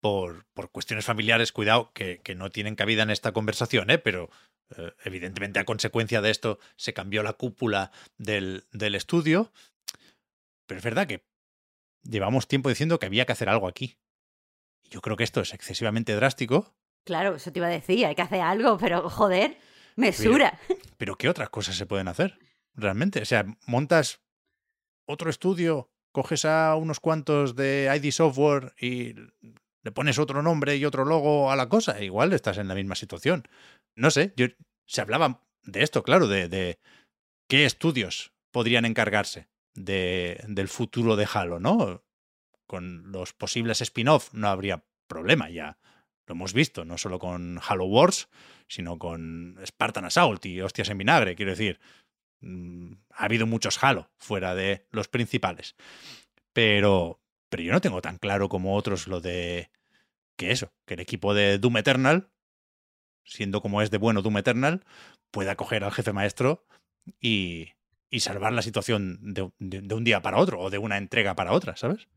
por, 0.00 0.46
por 0.54 0.70
cuestiones 0.70 1.04
familiares, 1.04 1.52
cuidado, 1.52 1.92
que, 1.92 2.20
que 2.22 2.34
no 2.34 2.50
tienen 2.50 2.74
cabida 2.74 3.02
en 3.02 3.10
esta 3.10 3.32
conversación, 3.32 3.90
¿eh? 3.90 3.98
pero 3.98 4.30
eh, 4.76 4.92
evidentemente 5.04 5.58
a 5.58 5.64
consecuencia 5.64 6.20
de 6.20 6.30
esto 6.30 6.58
se 6.76 6.92
cambió 6.92 7.22
la 7.22 7.34
cúpula 7.34 7.90
del, 8.18 8.64
del 8.72 8.94
estudio. 8.94 9.52
Pero 10.66 10.78
es 10.78 10.84
verdad 10.84 11.06
que 11.06 11.24
llevamos 12.02 12.48
tiempo 12.48 12.68
diciendo 12.68 12.98
que 12.98 13.06
había 13.06 13.26
que 13.26 13.32
hacer 13.32 13.48
algo 13.48 13.68
aquí. 13.68 13.98
Y 14.82 14.90
Yo 14.90 15.00
creo 15.00 15.16
que 15.16 15.24
esto 15.24 15.40
es 15.40 15.52
excesivamente 15.54 16.14
drástico, 16.14 16.74
Claro, 17.04 17.36
eso 17.36 17.50
te 17.50 17.58
iba 17.58 17.66
a 17.66 17.70
decir, 17.70 18.04
hay 18.06 18.14
que 18.14 18.22
hacer 18.22 18.40
algo, 18.40 18.76
pero 18.78 19.08
joder, 19.08 19.56
mesura. 19.96 20.58
pero 20.96 21.16
¿qué 21.16 21.28
otras 21.28 21.48
cosas 21.48 21.76
se 21.76 21.86
pueden 21.86 22.08
hacer? 22.08 22.38
Realmente, 22.74 23.22
o 23.22 23.24
sea, 23.24 23.46
montas 23.66 24.20
otro 25.06 25.30
estudio, 25.30 25.90
coges 26.12 26.44
a 26.44 26.76
unos 26.76 27.00
cuantos 27.00 27.56
de 27.56 27.90
ID 27.96 28.12
Software 28.12 28.74
y 28.78 29.14
le 29.82 29.92
pones 29.92 30.18
otro 30.18 30.42
nombre 30.42 30.76
y 30.76 30.84
otro 30.84 31.04
logo 31.04 31.50
a 31.50 31.56
la 31.56 31.68
cosa, 31.68 32.02
igual 32.02 32.32
estás 32.32 32.58
en 32.58 32.68
la 32.68 32.74
misma 32.74 32.94
situación. 32.94 33.48
No 33.96 34.10
sé, 34.10 34.32
yo, 34.36 34.46
se 34.86 35.00
hablaba 35.00 35.42
de 35.62 35.82
esto, 35.82 36.02
claro, 36.02 36.26
de, 36.28 36.48
de 36.48 36.78
qué 37.48 37.64
estudios 37.64 38.32
podrían 38.50 38.84
encargarse 38.84 39.48
de, 39.74 40.42
del 40.48 40.68
futuro 40.68 41.16
de 41.16 41.28
Halo, 41.32 41.60
¿no? 41.60 42.04
Con 42.66 43.10
los 43.12 43.32
posibles 43.32 43.80
spin-off 43.80 44.32
no 44.32 44.48
habría 44.48 44.84
problema 45.06 45.50
ya. 45.50 45.78
Lo 46.26 46.34
hemos 46.34 46.52
visto, 46.52 46.84
no 46.84 46.96
solo 46.96 47.18
con 47.18 47.60
Halo 47.66 47.86
Wars, 47.86 48.28
sino 48.68 48.98
con 48.98 49.58
Spartan 49.66 50.04
Assault 50.04 50.46
y 50.46 50.60
Hostias 50.60 50.88
en 50.90 50.98
Vinagre, 50.98 51.34
quiero 51.34 51.50
decir. 51.50 51.80
mm, 52.40 52.92
Ha 53.10 53.24
habido 53.24 53.46
muchos 53.46 53.82
Halo 53.82 54.10
fuera 54.16 54.54
de 54.54 54.86
los 54.92 55.08
principales. 55.08 55.74
Pero, 56.52 57.20
pero 57.48 57.62
yo 57.62 57.72
no 57.72 57.80
tengo 57.80 58.00
tan 58.02 58.18
claro 58.18 58.48
como 58.48 58.76
otros 58.76 59.08
lo 59.08 59.20
de 59.20 59.70
que 60.36 60.52
eso, 60.52 60.72
que 60.86 60.94
el 60.94 61.00
equipo 61.00 61.34
de 61.34 61.58
Doom 61.58 61.78
Eternal, 61.78 62.30
siendo 63.30 63.62
como 63.62 63.82
es 63.82 63.90
de 63.90 63.98
bueno 63.98 64.22
Doom 64.22 64.38
Eternal, 64.38 64.84
pueda 65.30 65.56
coger 65.56 65.84
al 65.84 65.92
jefe 65.92 66.12
maestro 66.12 66.64
y, 67.20 67.70
y 68.10 68.20
salvar 68.20 68.52
la 68.52 68.62
situación 68.62 69.18
de, 69.34 69.50
de- 69.60 69.94
un 69.94 70.04
día 70.04 70.22
para 70.22 70.38
otro 70.38 70.60
o 70.60 70.70
de 70.70 70.78
una 70.78 70.98
entrega 70.98 71.36
para 71.36 71.52
otra, 71.52 71.76
¿sabes? 71.76 72.08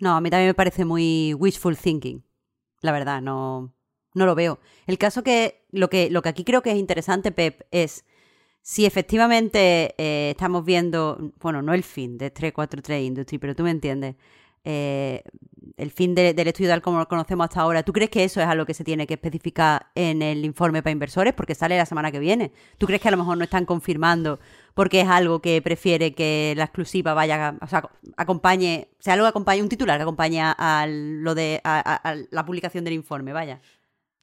No, 0.00 0.16
a 0.16 0.20
mí 0.20 0.30
también 0.30 0.48
me 0.48 0.54
parece 0.54 0.84
muy 0.84 1.34
wishful 1.34 1.76
thinking. 1.76 2.24
La 2.82 2.92
verdad, 2.92 3.20
no, 3.22 3.74
no 4.14 4.26
lo 4.26 4.34
veo. 4.34 4.60
El 4.86 4.98
caso 4.98 5.22
que 5.22 5.64
lo, 5.70 5.90
que 5.90 6.10
lo 6.10 6.22
que 6.22 6.30
aquí 6.30 6.44
creo 6.44 6.62
que 6.62 6.72
es 6.72 6.78
interesante, 6.78 7.32
Pep, 7.32 7.62
es 7.70 8.04
si 8.62 8.86
efectivamente 8.86 9.94
eh, 9.98 10.30
estamos 10.32 10.64
viendo, 10.64 11.32
bueno, 11.40 11.62
no 11.62 11.74
el 11.74 11.84
fin 11.84 12.18
de 12.18 12.30
343 12.30 13.04
Industry, 13.04 13.38
pero 13.38 13.56
tú 13.56 13.64
me 13.64 13.70
entiendes, 13.72 14.16
eh, 14.64 15.22
el 15.76 15.90
fin 15.90 16.14
de- 16.14 16.34
del 16.34 16.48
estudio 16.48 16.70
tal 16.70 16.82
como 16.82 16.98
lo 16.98 17.08
conocemos 17.08 17.44
hasta 17.44 17.60
ahora, 17.60 17.82
¿tú 17.82 17.92
crees 17.92 18.10
que 18.10 18.24
eso 18.24 18.40
es 18.40 18.46
algo 18.46 18.66
que 18.66 18.74
se 18.74 18.84
tiene 18.84 19.06
que 19.06 19.14
especificar 19.14 19.86
en 19.94 20.22
el 20.22 20.44
informe 20.44 20.82
para 20.82 20.92
inversores? 20.92 21.32
Porque 21.34 21.54
sale 21.54 21.76
la 21.76 21.86
semana 21.86 22.12
que 22.12 22.18
viene. 22.18 22.52
¿Tú 22.78 22.86
crees 22.86 23.00
que 23.00 23.08
a 23.08 23.10
lo 23.10 23.16
mejor 23.16 23.38
no 23.38 23.44
están 23.44 23.64
confirmando 23.64 24.40
porque 24.74 25.00
es 25.00 25.08
algo 25.08 25.40
que 25.40 25.60
prefiere 25.62 26.14
que 26.14 26.54
la 26.56 26.64
exclusiva 26.64 27.14
vaya, 27.14 27.56
o 27.60 27.66
sea, 27.66 27.88
acompañe, 28.16 28.88
sea 28.98 29.14
algo 29.14 29.24
que 29.26 29.30
acompañe, 29.30 29.62
un 29.62 29.68
titular 29.68 29.98
que 29.98 30.02
acompañe 30.02 30.40
a, 30.42 30.86
lo 30.88 31.34
de, 31.34 31.60
a, 31.64 32.14
la 32.30 32.44
publicación 32.44 32.84
del 32.84 32.94
informe, 32.94 33.32
vaya? 33.32 33.60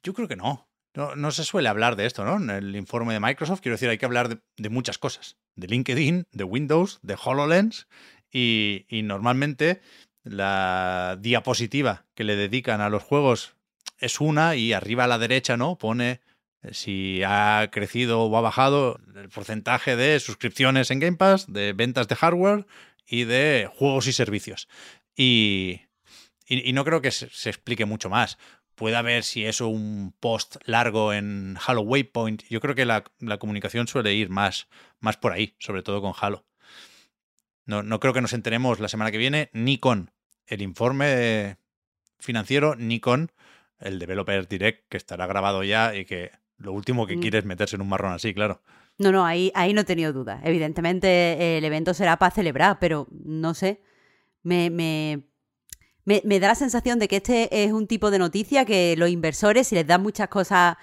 Yo 0.02 0.14
creo 0.14 0.28
que 0.28 0.36
no. 0.36 0.68
no. 0.94 1.30
se 1.30 1.44
suele 1.44 1.68
hablar 1.68 1.96
de 1.96 2.06
esto, 2.06 2.24
¿no? 2.24 2.36
En 2.36 2.50
el 2.50 2.76
informe 2.76 3.14
de 3.14 3.20
Microsoft, 3.20 3.60
quiero 3.60 3.74
decir, 3.74 3.88
hay 3.88 3.98
que 3.98 4.06
hablar 4.06 4.40
de, 4.56 4.68
muchas 4.68 4.98
cosas. 4.98 5.36
De 5.56 5.66
LinkedIn, 5.66 6.26
de 6.32 6.44
Windows, 6.44 7.00
de 7.02 7.16
HoloLens 7.22 7.88
y 8.30 8.84
normalmente 9.04 9.80
la 10.28 11.18
diapositiva 11.20 12.06
que 12.14 12.24
le 12.24 12.36
dedican 12.36 12.80
a 12.80 12.88
los 12.88 13.02
juegos 13.02 13.54
es 13.98 14.20
una 14.20 14.56
y 14.56 14.72
arriba 14.72 15.04
a 15.04 15.08
la 15.08 15.18
derecha, 15.18 15.56
¿no? 15.56 15.78
Pone 15.78 16.20
eh, 16.62 16.72
si 16.72 17.22
ha 17.24 17.68
crecido 17.72 18.22
o 18.22 18.36
ha 18.36 18.40
bajado 18.40 19.00
el 19.16 19.28
porcentaje 19.28 19.96
de 19.96 20.20
suscripciones 20.20 20.90
en 20.90 21.00
Game 21.00 21.16
Pass, 21.16 21.52
de 21.52 21.72
ventas 21.72 22.08
de 22.08 22.16
hardware 22.16 22.66
y 23.06 23.24
de 23.24 23.68
juegos 23.74 24.06
y 24.06 24.12
servicios. 24.12 24.68
Y, 25.16 25.82
y, 26.46 26.72
no 26.72 26.84
creo 26.84 27.00
que 27.00 27.10
se, 27.10 27.28
se 27.30 27.50
explique 27.50 27.84
mucho 27.84 28.08
más 28.08 28.38
puede 28.78 28.96
haber 28.96 29.24
si 29.24 29.44
eso 29.44 29.66
un 29.66 30.14
post 30.20 30.56
largo 30.64 31.12
en 31.12 31.58
Halo 31.66 31.82
Waypoint. 31.82 32.44
Yo 32.48 32.60
creo 32.60 32.76
que 32.76 32.86
la, 32.86 33.02
la 33.18 33.38
comunicación 33.38 33.88
suele 33.88 34.14
ir 34.14 34.30
más, 34.30 34.68
más 35.00 35.16
por 35.16 35.32
ahí, 35.32 35.56
sobre 35.58 35.82
todo 35.82 36.00
con 36.00 36.14
Halo. 36.18 36.46
No, 37.66 37.82
no 37.82 37.98
creo 37.98 38.14
que 38.14 38.22
nos 38.22 38.32
enteremos 38.32 38.78
la 38.78 38.88
semana 38.88 39.10
que 39.10 39.18
viene 39.18 39.50
ni 39.52 39.78
con 39.78 40.12
el 40.48 40.62
informe 40.62 41.56
financiero 42.18 42.74
ni 42.76 43.00
con 43.00 43.30
el 43.80 43.98
Developer 43.98 44.48
Direct 44.48 44.88
que 44.88 44.96
estará 44.96 45.26
grabado 45.26 45.62
ya 45.62 45.94
y 45.94 46.04
que 46.04 46.32
lo 46.56 46.72
último 46.72 47.06
que 47.06 47.16
Mm. 47.16 47.20
quiere 47.20 47.38
es 47.38 47.44
meterse 47.44 47.76
en 47.76 47.82
un 47.82 47.88
marrón 47.88 48.12
así, 48.12 48.34
claro. 48.34 48.60
No, 48.98 49.12
no, 49.12 49.24
ahí, 49.24 49.52
ahí 49.54 49.72
no 49.72 49.82
he 49.82 49.84
tenido 49.84 50.12
duda. 50.12 50.40
Evidentemente 50.42 51.56
el 51.58 51.64
evento 51.64 51.94
será 51.94 52.16
para 52.16 52.34
celebrar, 52.34 52.78
pero 52.80 53.06
no 53.10 53.54
sé. 53.54 53.80
Me, 54.42 54.70
me, 54.70 55.22
me, 56.04 56.20
me 56.24 56.40
da 56.40 56.48
la 56.48 56.54
sensación 56.56 56.98
de 56.98 57.06
que 57.06 57.16
este 57.16 57.62
es 57.64 57.70
un 57.72 57.86
tipo 57.86 58.10
de 58.10 58.18
noticia 58.18 58.64
que 58.64 58.96
los 58.96 59.08
inversores, 59.10 59.68
si 59.68 59.76
les 59.76 59.86
dan 59.86 60.02
muchas 60.02 60.28
cosas 60.28 60.76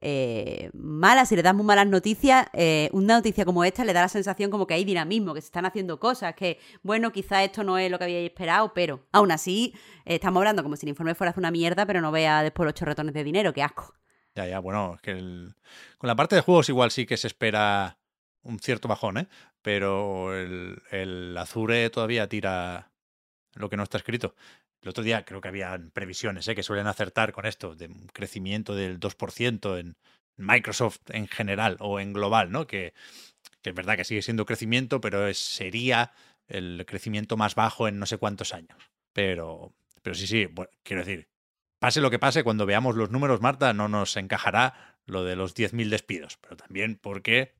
eh, 0.00 0.70
malas, 0.74 1.28
si 1.28 1.34
les 1.34 1.44
dan 1.44 1.56
muy 1.56 1.64
malas 1.66 1.86
noticias, 1.86 2.46
eh, 2.52 2.88
una 2.92 3.16
noticia 3.16 3.44
como 3.44 3.64
esta 3.64 3.84
le 3.84 3.92
da 3.92 4.02
la 4.02 4.08
sensación 4.08 4.50
como 4.50 4.66
que 4.66 4.74
hay 4.74 4.84
dinamismo, 4.84 5.34
que 5.34 5.40
se 5.40 5.46
están 5.46 5.66
haciendo 5.66 5.98
cosas, 5.98 6.34
que 6.34 6.58
bueno, 6.82 7.10
quizás 7.12 7.44
esto 7.44 7.64
no 7.64 7.78
es 7.78 7.90
lo 7.90 7.98
que 7.98 8.04
habíais 8.04 8.30
esperado, 8.30 8.72
pero 8.74 9.06
aún 9.12 9.30
así 9.32 9.74
eh, 10.04 10.14
estamos 10.16 10.40
hablando 10.40 10.62
como 10.62 10.76
si 10.76 10.86
el 10.86 10.90
informe 10.90 11.14
fuera 11.14 11.34
una 11.36 11.50
mierda, 11.50 11.86
pero 11.86 12.00
no 12.00 12.10
vea 12.12 12.42
después 12.42 12.64
los 12.64 12.74
chorretones 12.74 13.14
de 13.14 13.24
dinero, 13.24 13.52
qué 13.52 13.62
asco. 13.62 13.94
Ya, 14.34 14.46
ya, 14.46 14.60
bueno, 14.60 14.94
es 14.96 15.00
que 15.02 15.10
el- 15.12 15.54
con 15.98 16.06
la 16.08 16.14
parte 16.16 16.36
de 16.36 16.42
juegos 16.42 16.68
igual 16.68 16.90
sí 16.90 17.06
que 17.06 17.16
se 17.16 17.26
espera 17.26 17.98
un 18.42 18.58
cierto 18.60 18.86
bajón, 18.88 19.18
¿eh? 19.18 19.28
Pero 19.62 20.34
el, 20.38 20.80
el 20.92 21.36
Azure 21.36 21.90
todavía 21.90 22.28
tira 22.28 22.90
lo 23.54 23.68
que 23.68 23.76
no 23.76 23.82
está 23.82 23.98
escrito. 23.98 24.34
El 24.82 24.88
otro 24.90 25.02
día 25.04 25.24
creo 25.24 25.40
que 25.40 25.48
había 25.48 25.78
previsiones, 25.92 26.46
¿eh? 26.48 26.54
Que 26.54 26.62
suelen 26.62 26.86
acertar 26.86 27.32
con 27.32 27.46
esto, 27.46 27.74
de 27.74 27.86
un 27.86 28.06
crecimiento 28.08 28.74
del 28.74 29.00
2% 29.00 29.76
en 29.78 29.96
Microsoft 30.36 31.00
en 31.10 31.26
general 31.26 31.76
o 31.80 31.98
en 32.00 32.12
global, 32.12 32.50
¿no? 32.52 32.66
Que, 32.66 32.94
que 33.62 33.70
es 33.70 33.76
verdad 33.76 33.96
que 33.96 34.04
sigue 34.04 34.22
siendo 34.22 34.46
crecimiento, 34.46 35.00
pero 35.00 35.26
es- 35.26 35.38
sería 35.38 36.12
el 36.48 36.84
crecimiento 36.86 37.36
más 37.36 37.54
bajo 37.54 37.88
en 37.88 37.98
no 37.98 38.06
sé 38.06 38.18
cuántos 38.18 38.54
años. 38.54 38.78
Pero, 39.12 39.74
pero 40.02 40.14
sí, 40.14 40.26
sí, 40.26 40.46
bueno, 40.46 40.70
quiero 40.82 41.04
decir, 41.04 41.28
pase 41.78 42.00
lo 42.00 42.10
que 42.10 42.18
pase, 42.18 42.44
cuando 42.44 42.66
veamos 42.66 42.96
los 42.96 43.10
números, 43.10 43.40
Marta, 43.40 43.72
no 43.74 43.88
nos 43.88 44.16
encajará 44.16 44.98
lo 45.06 45.24
de 45.24 45.36
los 45.36 45.54
10.000 45.54 45.90
despidos, 45.90 46.38
pero 46.40 46.56
también 46.56 46.98
porque 47.00 47.54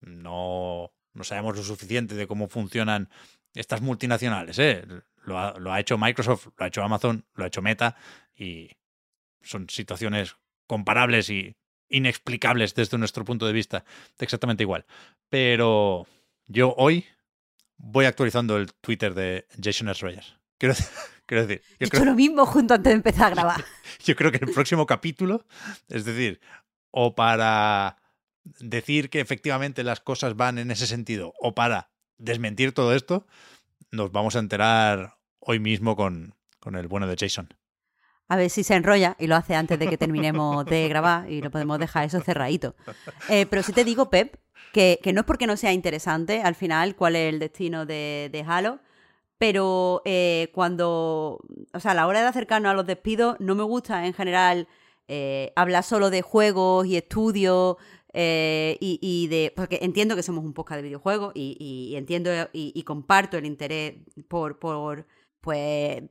no, 0.00 0.92
no 1.14 1.24
sabemos 1.24 1.56
lo 1.56 1.62
suficiente 1.62 2.14
de 2.14 2.26
cómo 2.26 2.48
funcionan 2.48 3.10
estas 3.54 3.80
multinacionales. 3.82 4.58
¿eh? 4.58 4.84
Lo, 5.22 5.38
ha, 5.38 5.58
lo 5.58 5.72
ha 5.72 5.80
hecho 5.80 5.98
Microsoft, 5.98 6.48
lo 6.56 6.64
ha 6.64 6.68
hecho 6.68 6.82
Amazon, 6.82 7.24
lo 7.34 7.44
ha 7.44 7.46
hecho 7.48 7.62
Meta 7.62 7.96
y 8.34 8.70
son 9.42 9.68
situaciones 9.68 10.36
comparables 10.66 11.30
y 11.30 11.56
inexplicables 11.88 12.74
desde 12.74 12.98
nuestro 12.98 13.24
punto 13.24 13.46
de 13.46 13.52
vista, 13.52 13.84
exactamente 14.18 14.62
igual. 14.62 14.86
Pero 15.28 16.06
yo 16.46 16.74
hoy 16.76 17.04
voy 17.76 18.04
actualizando 18.04 18.56
el 18.56 18.72
Twitter 18.74 19.14
de 19.14 19.46
Jason 19.62 19.92
Schreier. 19.94 20.24
Quiero, 20.58 20.74
quiero 21.26 21.46
decir, 21.46 21.62
He 21.78 21.86
hecho 21.86 22.04
lo 22.04 22.14
mismo 22.14 22.46
junto 22.46 22.74
antes 22.74 22.90
de 22.90 22.96
empezar 22.96 23.32
a 23.32 23.34
grabar. 23.34 23.64
yo 24.04 24.14
creo 24.16 24.30
que 24.30 24.38
el 24.38 24.52
próximo 24.52 24.86
capítulo, 24.86 25.46
es 25.88 26.04
decir, 26.04 26.40
o 26.90 27.14
para 27.14 27.96
decir 28.60 29.10
que 29.10 29.20
efectivamente 29.20 29.82
las 29.82 30.00
cosas 30.00 30.36
van 30.36 30.58
en 30.58 30.70
ese 30.70 30.86
sentido, 30.86 31.34
o 31.40 31.54
para 31.54 31.90
desmentir 32.18 32.72
todo 32.72 32.94
esto, 32.94 33.26
nos 33.90 34.12
vamos 34.12 34.36
a 34.36 34.38
enterar 34.38 35.16
hoy 35.38 35.58
mismo 35.58 35.96
con, 35.96 36.34
con 36.58 36.76
el 36.76 36.88
bueno 36.88 37.06
de 37.06 37.16
Jason. 37.18 37.48
A 38.28 38.36
ver 38.36 38.48
si 38.48 38.62
se 38.62 38.74
enrolla 38.74 39.16
y 39.18 39.26
lo 39.26 39.34
hace 39.34 39.56
antes 39.56 39.76
de 39.78 39.88
que 39.88 39.98
terminemos 39.98 40.64
de 40.64 40.88
grabar 40.88 41.28
y 41.28 41.42
lo 41.42 41.50
podemos 41.50 41.80
dejar 41.80 42.04
eso 42.04 42.20
cerradito. 42.20 42.76
Eh, 43.28 43.46
pero 43.50 43.64
sí 43.64 43.72
te 43.72 43.84
digo, 43.84 44.08
Pep, 44.08 44.36
que, 44.72 45.00
no 45.12 45.22
es 45.22 45.26
porque 45.26 45.48
no 45.48 45.56
sea 45.56 45.72
interesante 45.72 46.40
al 46.42 46.54
final 46.54 46.94
cuál 46.94 47.16
es 47.16 47.32
el 47.32 47.40
destino 47.40 47.86
de, 47.86 48.44
Halo, 48.46 48.78
pero 49.36 50.02
eh, 50.04 50.50
cuando, 50.54 51.40
o 51.72 51.80
sea, 51.80 51.90
a 51.90 51.94
la 51.94 52.06
hora 52.06 52.20
de 52.20 52.28
acercarnos 52.28 52.70
a 52.70 52.74
los 52.74 52.86
despidos, 52.86 53.34
no 53.40 53.56
me 53.56 53.64
gusta 53.64 54.06
en 54.06 54.14
general 54.14 54.68
eh, 55.08 55.52
hablar 55.56 55.82
solo 55.82 56.08
de 56.10 56.22
juegos 56.22 56.86
y 56.86 56.96
estudios. 56.96 57.78
Y, 58.12 59.28
de. 59.28 59.52
Porque 59.54 59.78
entiendo 59.82 60.16
que 60.16 60.22
somos 60.22 60.44
un 60.44 60.52
podcast 60.52 60.78
de 60.78 60.82
videojuegos 60.82 61.32
y, 61.34 61.94
entiendo 61.96 62.30
y, 62.52 62.82
comparto 62.82 63.36
el 63.38 63.46
interés 63.46 63.94
por, 64.28 64.58
por 64.58 65.06
pues 65.40 66.02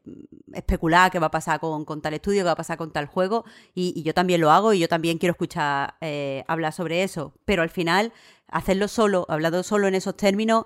especular 0.54 1.12
qué 1.12 1.20
va 1.20 1.28
a 1.28 1.32
pasar 1.32 1.60
con, 1.60 2.02
tal 2.02 2.14
estudio, 2.14 2.41
qué 2.41 2.45
va 2.45 2.52
a 2.52 2.56
pasar 2.56 2.78
con 2.78 2.91
tal 2.91 3.06
juego, 3.06 3.45
y, 3.76 4.02
yo 4.04 4.14
también 4.14 4.41
lo 4.41 4.52
hago 4.52 4.74
y 4.74 4.80
yo 4.80 4.88
también 4.88 5.18
quiero 5.18 5.32
escuchar 5.32 5.95
eh, 6.02 6.43
hablar 6.47 6.74
sobre 6.74 7.04
eso, 7.04 7.34
pero 7.45 7.62
al 7.62 7.70
final 7.70 8.12
hacerlo 8.47 8.88
solo, 8.88 9.26
hablando 9.30 9.62
solo 9.64 9.88
en 9.88 9.95
esos 9.95 10.18
términos, 10.18 10.66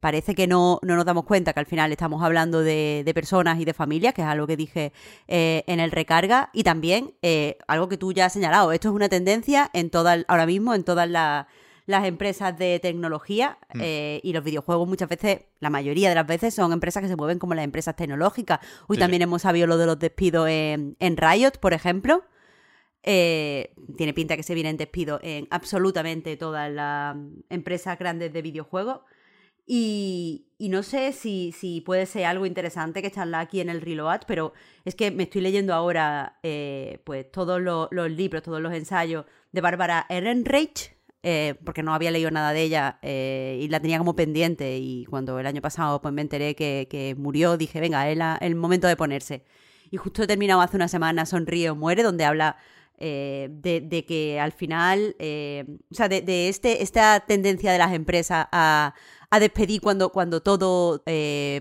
parece 0.00 0.34
que 0.34 0.46
no, 0.46 0.80
no, 0.82 0.96
nos 0.96 1.04
damos 1.04 1.24
cuenta 1.24 1.52
que 1.52 1.60
al 1.60 1.66
final 1.66 1.92
estamos 1.92 2.22
hablando 2.22 2.60
de, 2.60 3.02
de 3.04 3.14
personas 3.14 3.60
y 3.60 3.64
de 3.64 3.74
familias, 3.74 4.14
que 4.14 4.22
es 4.22 4.28
algo 4.28 4.46
que 4.46 4.56
dije 4.56 4.92
eh, 5.28 5.64
en 5.66 5.80
el 5.80 5.90
recarga, 5.90 6.50
y 6.52 6.64
también 6.64 7.14
eh, 7.22 7.58
algo 7.66 7.88
que 7.88 7.96
tú 7.96 8.12
ya 8.12 8.26
has 8.26 8.32
señalado, 8.32 8.72
esto 8.72 8.88
es 8.88 8.94
una 8.94 9.08
tendencia 9.08 9.70
en 9.72 9.90
todas, 9.90 10.24
ahora 10.28 10.46
mismo 10.46 10.74
en 10.74 10.84
todas 10.84 11.08
las 11.08 11.46
las 11.86 12.06
empresas 12.06 12.56
de 12.56 12.78
tecnología 12.80 13.58
mm. 13.74 13.80
eh, 13.82 14.20
y 14.22 14.32
los 14.32 14.42
videojuegos 14.42 14.88
muchas 14.88 15.08
veces, 15.08 15.42
la 15.60 15.70
mayoría 15.70 16.08
de 16.08 16.14
las 16.14 16.26
veces, 16.26 16.54
son 16.54 16.72
empresas 16.72 17.02
que 17.02 17.08
se 17.08 17.16
mueven 17.16 17.38
como 17.38 17.54
las 17.54 17.64
empresas 17.64 17.94
tecnológicas. 17.94 18.60
Hoy 18.88 18.96
también 18.96 19.22
hemos 19.22 19.42
sabido 19.42 19.66
lo 19.66 19.76
de 19.76 19.86
los 19.86 19.98
despidos 19.98 20.48
en, 20.48 21.16
Riot, 21.16 21.58
por 21.60 21.74
ejemplo. 21.74 22.24
Eh, 23.02 23.74
tiene 23.98 24.14
pinta 24.14 24.34
que 24.34 24.42
se 24.42 24.54
vienen 24.54 24.78
despidos 24.78 25.20
en 25.22 25.46
absolutamente 25.50 26.38
todas 26.38 26.72
las 26.72 27.16
empresas 27.50 27.98
grandes 27.98 28.32
de 28.32 28.40
videojuegos. 28.40 29.00
Y, 29.66 30.46
no 30.58 30.82
sé 30.82 31.12
si, 31.12 31.52
si, 31.52 31.80
puede 31.80 32.06
ser 32.06 32.24
algo 32.24 32.46
interesante 32.46 33.02
que 33.02 33.10
charlar 33.10 33.42
aquí 33.42 33.60
en 33.60 33.68
el 33.68 33.80
Reload, 33.80 34.22
pero 34.26 34.52
es 34.84 34.94
que 34.94 35.10
me 35.10 35.24
estoy 35.24 35.40
leyendo 35.40 35.74
ahora 35.74 36.38
eh, 36.42 37.00
pues 37.04 37.30
todos 37.30 37.60
los, 37.60 37.90
libros, 38.10 38.42
todos 38.42 38.60
los 38.60 38.72
ensayos 38.72 39.24
de 39.52 39.60
Bárbara 39.60 40.06
Ehrenreich, 40.08 40.96
eh, 41.22 41.54
porque 41.64 41.82
no 41.82 41.94
había 41.94 42.10
leído 42.10 42.30
nada 42.30 42.52
de 42.52 42.62
ella 42.62 42.98
eh, 43.02 43.58
y 43.62 43.68
la 43.68 43.80
tenía 43.80 43.98
como 43.98 44.14
pendiente 44.14 44.76
y 44.78 45.06
cuando 45.06 45.38
el 45.38 45.46
año 45.46 45.62
pasado 45.62 46.02
pues 46.02 46.12
me 46.12 46.20
enteré 46.20 46.54
que, 46.54 47.14
murió 47.18 47.56
dije, 47.56 47.80
venga, 47.80 48.10
es 48.10 48.18
el 48.40 48.54
momento 48.54 48.86
de 48.86 48.96
ponerse. 48.96 49.44
Y 49.90 49.96
justo 49.96 50.22
he 50.22 50.26
terminado 50.26 50.60
hace 50.60 50.76
una 50.76 50.88
semana 50.88 51.24
Sonríe 51.24 51.72
Muere, 51.72 52.02
donde 52.02 52.24
habla 52.24 52.56
eh, 52.98 53.48
de, 53.50 54.04
que 54.06 54.40
al 54.40 54.52
final, 54.52 55.14
o 55.18 55.94
sea, 55.94 56.08
de, 56.08 56.48
este, 56.48 56.82
esta 56.82 57.20
tendencia 57.20 57.72
de 57.72 57.78
las 57.78 57.92
empresas 57.92 58.46
a, 58.50 58.94
despedir 59.40 59.80
cuando, 59.80 60.10
cuando 60.10 60.42
todo 60.42 61.02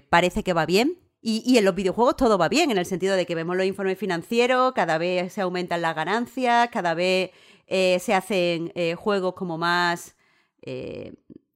parece 0.10 0.44
que 0.44 0.54
va 0.54 0.66
bien. 0.66 1.00
Y, 1.26 1.42
y, 1.46 1.58
en 1.58 1.64
los 1.64 1.74
videojuegos 1.74 2.18
todo 2.18 2.38
va 2.38 2.50
bien, 2.50 2.70
en 2.70 2.78
el 2.78 2.86
sentido 2.86 3.16
de 3.16 3.26
que 3.26 3.34
vemos 3.34 3.56
los 3.56 3.66
informes 3.66 3.98
financieros, 3.98 4.74
cada 4.74 4.98
vez 4.98 5.32
se 5.32 5.40
aumentan 5.40 5.82
las 5.82 5.96
ganancias, 5.96 6.68
cada 6.70 6.94
vez 6.96 7.32
eh, 7.68 8.00
se 8.00 8.14
hacen 8.14 8.72
eh, 8.76 8.96
juegos 8.96 9.34
como 9.34 9.58
más, 9.58 10.16
eh, 10.62 11.14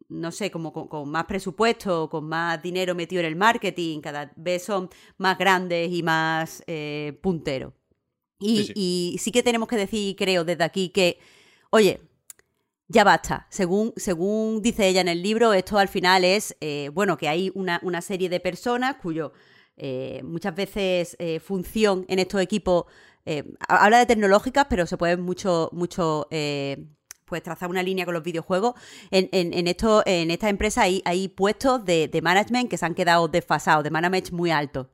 no 0.10 0.32
sé, 0.32 0.52
como 0.52 0.72
con, 0.72 1.10
más 1.10 1.26
presupuesto, 1.26 2.10
con 2.10 2.28
más 2.28 2.62
dinero 2.62 2.96
metido 2.96 3.20
en 3.20 3.28
el 3.28 3.36
marketing, 3.36 4.00
cada 4.02 4.32
vez 4.36 4.64
son 4.64 4.90
más 5.18 5.38
grandes 5.38 5.92
y 5.92 6.02
más 6.04 6.64
punteros. 7.22 7.74
Y 8.40 9.18
sí, 9.20 9.32
que 9.32 9.44
tenemos 9.44 9.68
que 9.68 9.76
decir, 9.76 10.16
creo, 10.16 10.46
desde 10.46 10.64
aquí 10.64 10.90
que, 10.90 11.20
oye, 11.72 12.02
ya 12.88 13.04
basta. 13.04 13.48
Según, 13.50 13.94
según 13.96 14.62
dice 14.62 14.88
ella 14.88 15.02
en 15.02 15.08
el 15.08 15.22
libro, 15.22 15.54
esto 15.54 15.78
al 15.78 15.88
final 15.88 16.24
es, 16.24 16.56
bueno, 16.94 17.18
que 17.18 17.28
hay 17.28 17.52
una, 17.56 17.80
una, 17.84 18.02
serie 18.02 18.30
de 18.30 18.40
personas 18.40 18.96
cuyo 19.02 19.34
muchas 20.24 20.56
veces 20.56 21.18
función 21.42 22.06
en 22.08 22.20
estos 22.20 22.42
equipos 22.42 22.86
eh, 23.30 23.44
habla 23.68 24.00
de 24.00 24.06
tecnológicas, 24.06 24.68
pero 24.70 24.88
se 24.88 24.96
puede 24.96 25.18
mucho, 25.18 25.70
mucho 25.74 26.30
eh, 26.32 26.86
pues 27.26 27.44
trazar 27.44 27.70
una 27.70 27.84
línea 27.84 28.06
con 28.06 28.14
los 28.14 28.24
videojuegos. 28.24 28.76
En, 29.12 29.28
en, 29.34 29.68
esto, 29.68 30.02
en 30.06 30.32
esta 30.32 30.48
empresa 30.48 30.84
hay, 30.84 31.02
hay 31.04 31.28
puestos 31.28 31.84
de, 31.84 32.10
management 32.24 32.70
que 32.70 32.78
se 32.78 32.86
han 32.86 32.96
quedado 32.96 33.28
desfasados, 33.28 33.84
de 33.84 33.92
management 33.92 34.32
muy 34.32 34.50
altos. 34.50 34.88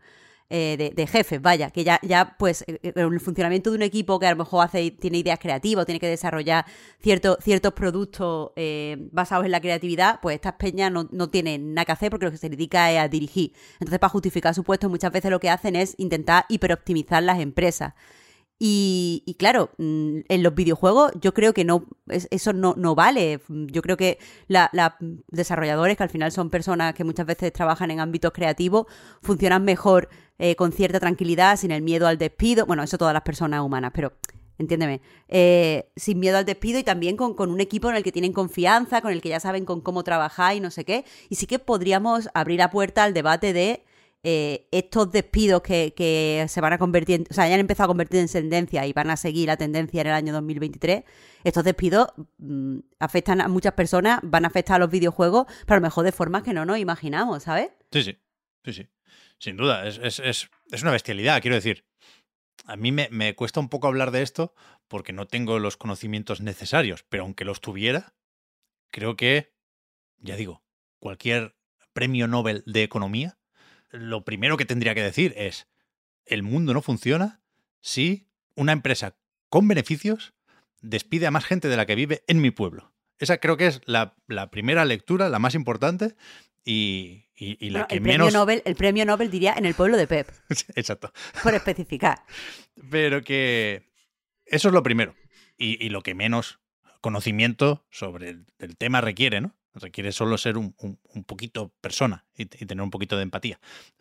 Eh, 0.50 0.94
de, 0.96 1.08
jefes, 1.08 1.42
vaya, 1.42 1.72
que 1.72 1.84
ya, 1.84 2.00
ya 2.04 2.36
pues 2.38 2.64
el 2.68 3.20
funcionamiento 3.20 3.72
de 3.72 3.78
un 3.78 3.82
equipo 3.82 4.20
que 4.20 4.28
a 4.28 4.32
lo 4.32 4.36
mejor 4.36 4.66
hace, 4.66 4.92
tiene 4.92 5.18
ideas 5.18 5.40
creativas, 5.40 5.86
tiene 5.86 6.00
que 6.00 6.08
desarrollar 6.08 6.66
ciertos 7.02 7.74
productos 7.74 8.52
basados 9.12 9.46
en 9.46 9.52
la 9.52 9.62
creatividad, 9.62 10.20
pues 10.22 10.36
estas 10.36 10.54
peñas 10.54 10.92
no, 10.92 11.10
no, 11.12 11.30
tienen 11.30 11.74
nada 11.74 11.86
que 11.86 11.92
hacer 11.94 12.12
porque 12.12 12.26
lo 12.26 12.32
que 12.32 12.38
se 12.38 12.50
dedica 12.50 12.92
es 12.92 13.00
a 13.00 13.08
dirigir. 13.08 13.54
Entonces, 13.80 13.98
para 13.98 14.12
justificar 14.12 14.54
su 14.54 14.64
puesto, 14.64 14.90
muchas 14.90 15.12
veces 15.12 15.32
lo 15.32 15.40
que 15.40 15.50
hacen 15.50 15.76
es 15.76 15.96
intentar 15.98 16.46
hiperoptimizar 16.50 17.24
las 17.24 17.40
empresas. 17.40 17.94
Y, 18.60 19.36
claro, 19.40 19.72
mm, 19.78 20.20
en 20.30 20.44
los 20.44 20.56
videojuegos 20.56 21.12
yo 21.20 21.34
creo 21.34 21.54
que 21.54 21.66
no 21.66 21.86
eso 22.08 22.54
no, 22.54 22.76
no 22.78 22.96
vale. 22.96 23.42
Yo 23.50 23.82
creo 23.82 23.98
que 23.98 24.20
los 24.48 24.70
desarrolladores, 25.28 25.98
que 25.98 26.04
al 26.04 26.10
final 26.10 26.32
son 26.32 26.50
personas 26.50 26.94
que 26.94 27.04
muchas 27.04 27.26
veces 27.26 27.52
trabajan 27.52 27.92
en 27.92 28.00
ámbitos 28.00 28.32
creativos, 28.32 28.88
funcionan 29.22 29.66
mejor 29.66 30.10
eh, 30.40 30.56
con 30.56 30.72
cierta 30.72 31.00
tranquilidad, 31.00 31.58
sin 31.58 31.72
el 31.72 31.82
miedo 31.82 32.08
al 32.08 32.18
despido. 32.18 32.66
Bueno, 32.66 32.84
eso 32.84 32.98
todas 32.98 33.14
las 33.14 33.24
personas 33.24 33.62
humanas, 33.62 33.92
pero 33.94 34.14
entiéndeme, 34.58 35.02
eh, 35.28 35.92
sin 35.96 36.20
miedo 36.20 36.38
al 36.38 36.46
despido 36.46 36.80
y 36.80 36.84
también 36.84 37.18
con, 37.18 37.34
con, 37.34 37.50
un 37.52 37.60
equipo 37.60 37.90
en 37.90 37.96
el 37.96 38.04
que 38.04 38.12
tienen 38.12 38.34
confianza, 38.34 39.02
con 39.02 39.12
el 39.12 39.22
que 39.22 39.30
ya 39.30 39.40
saben 39.40 39.66
con 39.66 39.82
cómo 39.82 40.04
trabajar 40.04 40.56
y 40.56 40.60
no 40.60 40.72
sé 40.72 40.86
qué. 40.86 41.06
Y 41.30 41.36
sí 41.36 41.48
que 41.48 41.60
podríamos 41.60 42.30
abrir 42.34 42.60
la 42.60 42.70
puerta 42.70 43.04
al 43.04 43.14
debate 43.14 43.52
de 43.52 43.84
eh, 44.26 44.70
estos 44.72 45.12
despidos 45.12 45.62
que, 45.62 46.46
se 46.48 46.62
van 46.62 46.72
a 46.72 46.78
convertir, 46.78 47.26
o 47.30 47.34
sea, 47.34 47.46
ya 47.50 47.56
han 47.56 47.60
empezado 47.60 47.86
a 47.86 47.88
convertir 47.90 48.22
en 48.22 48.30
tendencia 48.30 48.86
y 48.88 48.94
van 48.94 49.10
a 49.10 49.18
seguir 49.18 49.48
la 49.48 49.58
tendencia 49.58 50.00
en 50.00 50.08
el 50.08 50.14
año 50.14 50.32
2023, 50.32 51.04
estos 51.44 51.66
despidos 51.66 52.08
mm, 52.38 52.80
afectan 53.00 53.42
a 53.42 53.50
muchas 53.50 53.74
personas, 53.74 54.22
van 54.24 54.46
a 54.46 54.48
afectar 54.48 54.78
a 54.78 54.80
los 54.80 54.90
videojuegos, 54.90 55.48
pero 55.66 55.74
a 55.74 55.80
lo 55.80 55.82
mejor 55.82 56.06
de 56.06 56.14
formas 56.14 56.44
que 56.44 56.54
no 56.54 56.64
nos 56.64 56.78
imaginamos, 56.78 57.44
¿sabes? 57.44 57.72
Sí, 57.92 58.04
sí, 58.04 58.18
sí, 58.64 58.74
sí. 58.74 58.88
Sin 59.40 59.58
duda, 59.58 59.86
es, 59.86 60.20
es, 60.20 60.50
una 60.82 60.92
bestialidad, 60.92 61.42
quiero 61.42 61.56
decir. 61.56 61.86
A 62.66 62.78
mí 62.78 62.94
me, 62.94 63.10
me 63.12 63.36
cuesta 63.36 63.60
un 63.60 63.68
poco 63.68 63.88
hablar 63.88 64.12
de 64.12 64.22
esto 64.22 64.56
porque 64.88 65.12
no 65.12 65.28
tengo 65.28 65.60
los 65.60 65.76
conocimientos 65.76 66.40
necesarios, 66.40 67.04
pero 67.10 67.24
aunque 67.24 67.44
los 67.44 67.60
tuviera, 67.60 68.16
creo 68.90 69.18
que, 69.18 69.54
ya 70.20 70.38
digo, 70.38 70.64
cualquier 71.00 71.58
premio 71.92 72.30
Nobel 72.30 72.64
de 72.66 72.84
economía 72.84 73.38
lo 73.94 74.26
primero 74.26 74.58
que 74.58 74.66
tendría 74.66 74.96
que 74.96 75.04
decir 75.04 75.34
es, 75.38 75.68
el 76.26 76.44
mundo 76.44 76.74
no 76.74 76.82
funciona 76.82 77.42
si 77.80 78.28
una 78.56 78.72
empresa 78.72 79.18
con 79.50 79.68
beneficios 79.68 80.34
despide 80.82 81.28
a 81.28 81.32
más 81.32 81.46
gente 81.46 81.70
de 81.70 81.78
la 81.78 81.86
que 81.86 81.96
vive 81.96 82.24
en 82.28 82.42
mi 82.42 82.52
pueblo. 82.52 82.92
Esa 83.20 83.38
creo 83.38 83.56
que 83.56 83.68
es 83.68 83.82
la, 83.86 84.16
primera 84.52 84.84
lectura, 84.84 85.30
la 85.30 85.40
más 85.40 85.56
importante 85.56 86.16
y, 86.66 87.26
la 87.60 87.88
que 87.88 87.96
el 87.96 88.02
menos... 88.02 88.28
Premio 88.28 88.40
Nobel, 88.40 88.62
el 88.66 88.76
premio 88.76 89.06
Nobel 89.06 89.30
diría 89.30 89.54
en 89.56 89.66
el 89.66 89.76
pueblo 89.76 89.96
de 89.96 90.08
Pep. 90.08 90.28
Exacto. 90.76 91.14
Por 91.44 91.54
especificar. 91.54 92.24
Pero 92.90 93.24
que 93.24 93.92
eso 94.46 94.70
es 94.70 94.74
lo 94.74 94.84
primero. 94.84 95.16
Y, 95.56 95.88
lo 95.90 96.02
que 96.02 96.16
menos 96.16 96.60
conocimiento 97.00 97.86
sobre 97.90 98.38
el 98.58 98.76
tema 98.76 99.00
requiere, 99.02 99.40
¿no? 99.40 99.56
Requiere 99.74 100.12
solo 100.12 100.38
ser 100.38 100.58
un, 100.58 100.74
poquito 101.26 101.74
persona 101.82 102.26
y, 102.36 102.46
tener 102.46 102.82
un 102.82 102.92
poquito 102.92 103.18
de 103.18 103.24
empatía. 103.24 103.60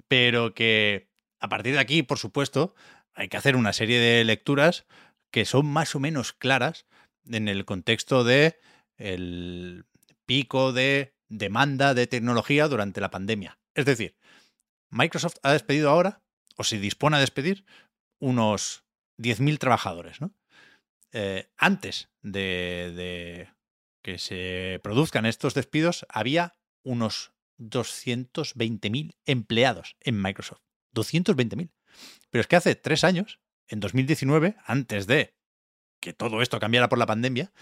Pero 0.09 0.55
que 0.55 1.09
a 1.41 1.49
partir 1.49 1.75
de 1.75 1.81
aquí, 1.81 2.03
por 2.03 2.19
supuesto, 2.19 2.75
hay 3.15 3.29
que 3.29 3.37
hacer 3.37 3.57
una 3.57 3.73
serie 3.73 3.99
de 3.99 4.25
lecturas 4.25 4.87
que 5.31 5.45
son 5.45 5.67
más 5.67 5.95
o 5.95 6.01
menos 6.01 6.33
claras 6.33 6.87
en 7.27 7.49
el 7.49 7.65
contexto 7.65 8.25
de 8.25 8.59
el 8.97 9.87
pico 10.27 10.73
de 10.73 11.15
demanda 11.29 11.95
de 11.95 12.07
tecnología 12.07 12.69
durante 12.69 13.01
la 13.01 13.11
pandemia. 13.11 13.59
Es 13.75 13.87
decir, 13.87 14.17
Microsoft 14.91 15.37
ha 15.43 15.53
despedido 15.53 15.89
ahora, 15.89 16.23
o 16.57 16.65
se 16.65 16.79
dispone 16.79 17.17
a 17.17 17.21
despedir, 17.21 17.65
unos 18.19 18.85
10.000 19.19 19.59
trabajadores, 19.59 20.21
¿no? 20.21 20.35
Eh, 21.13 21.51
antes 21.57 22.11
de, 22.23 23.49
que 24.03 24.19
se 24.19 24.81
produzcan 24.83 25.27
estos 25.27 25.55
despidos, 25.55 26.07
había 26.09 26.55
unos 26.83 27.33
220.000 27.59 29.17
empleados 29.25 29.97
en 30.01 30.21
Microsoft. 30.21 30.63
220.000. 30.95 31.71
Pero 32.31 32.41
es 32.41 32.47
que 32.47 32.57
hace 32.57 32.75
tres 32.75 33.05
años, 33.05 33.41
en 33.69 33.81
2019, 33.81 34.57
antes 34.65 35.07
de 35.07 35.37
que 36.01 36.13
todo 36.13 36.43
esto 36.43 36.59
cambiara 36.59 36.89
por 36.89 36.99
la 36.99 37.07
pandemia, 37.07 37.53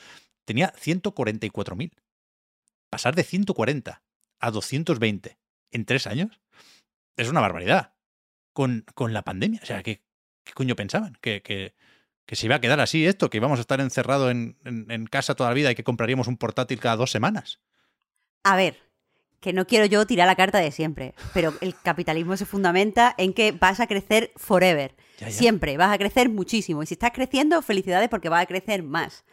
tenía 0.45 0.73
144.000. 0.75 1.93
Pasar 2.89 3.15
de 3.15 3.23
140 3.23 4.03
a 4.41 4.51
220 4.51 5.39
en 5.71 5.85
tres 5.85 6.07
años 6.07 6.41
es 7.17 7.29
una 7.29 7.41
barbaridad. 7.41 7.95
Con, 8.53 8.85
con 8.95 9.13
la 9.13 9.23
pandemia. 9.23 9.61
O 9.63 9.67
sea, 9.67 9.83
¿qué, 9.83 10.03
qué 10.43 10.53
coño 10.55 10.75
pensaban? 10.75 11.17
¿Que, 11.21 11.41
que, 11.43 11.75
que 12.31 12.37
se 12.37 12.47
iba 12.47 12.55
a 12.55 12.61
quedar 12.61 12.79
así 12.79 13.05
esto, 13.05 13.29
que 13.29 13.39
íbamos 13.39 13.59
a 13.59 13.63
estar 13.63 13.81
encerrados 13.81 14.31
en, 14.31 14.57
en, 14.65 14.89
en 14.89 15.07
casa 15.07 15.35
toda 15.35 15.51
la 15.51 15.55
vida 15.55 15.73
y 15.73 15.75
que 15.75 15.83
compraríamos 15.83 16.29
un 16.29 16.37
portátil 16.37 16.79
cada 16.79 16.95
dos 16.95 17.11
semanas. 17.11 17.59
A 18.45 18.55
ver, 18.55 18.77
que 19.41 19.53
no 19.53 19.67
quiero 19.67 19.85
yo 19.87 20.07
tirar 20.07 20.29
la 20.29 20.37
carta 20.37 20.59
de 20.59 20.71
siempre, 20.71 21.17
pero 21.35 21.53
el 21.61 21.75
capitalismo 21.75 22.37
se 22.37 22.47
fundamenta 22.47 23.17
en 23.19 23.33
que 23.33 23.51
vas 23.51 23.81
a 23.81 23.89
crecer 23.89 24.31
forever. 24.37 24.95
Ya, 25.19 25.29
ya. 25.29 25.33
Siempre, 25.33 25.77
vas 25.77 25.93
a 25.93 25.99
crecer 25.99 26.29
muchísimo. 26.29 26.85
Y 26.85 26.87
si 26.87 26.95
estás 26.95 27.11
creciendo, 27.11 27.61
felicidades 27.63 28.09
porque 28.09 28.29
vas 28.29 28.45
a 28.45 28.47
crecer 28.47 28.85
más. 28.85 29.25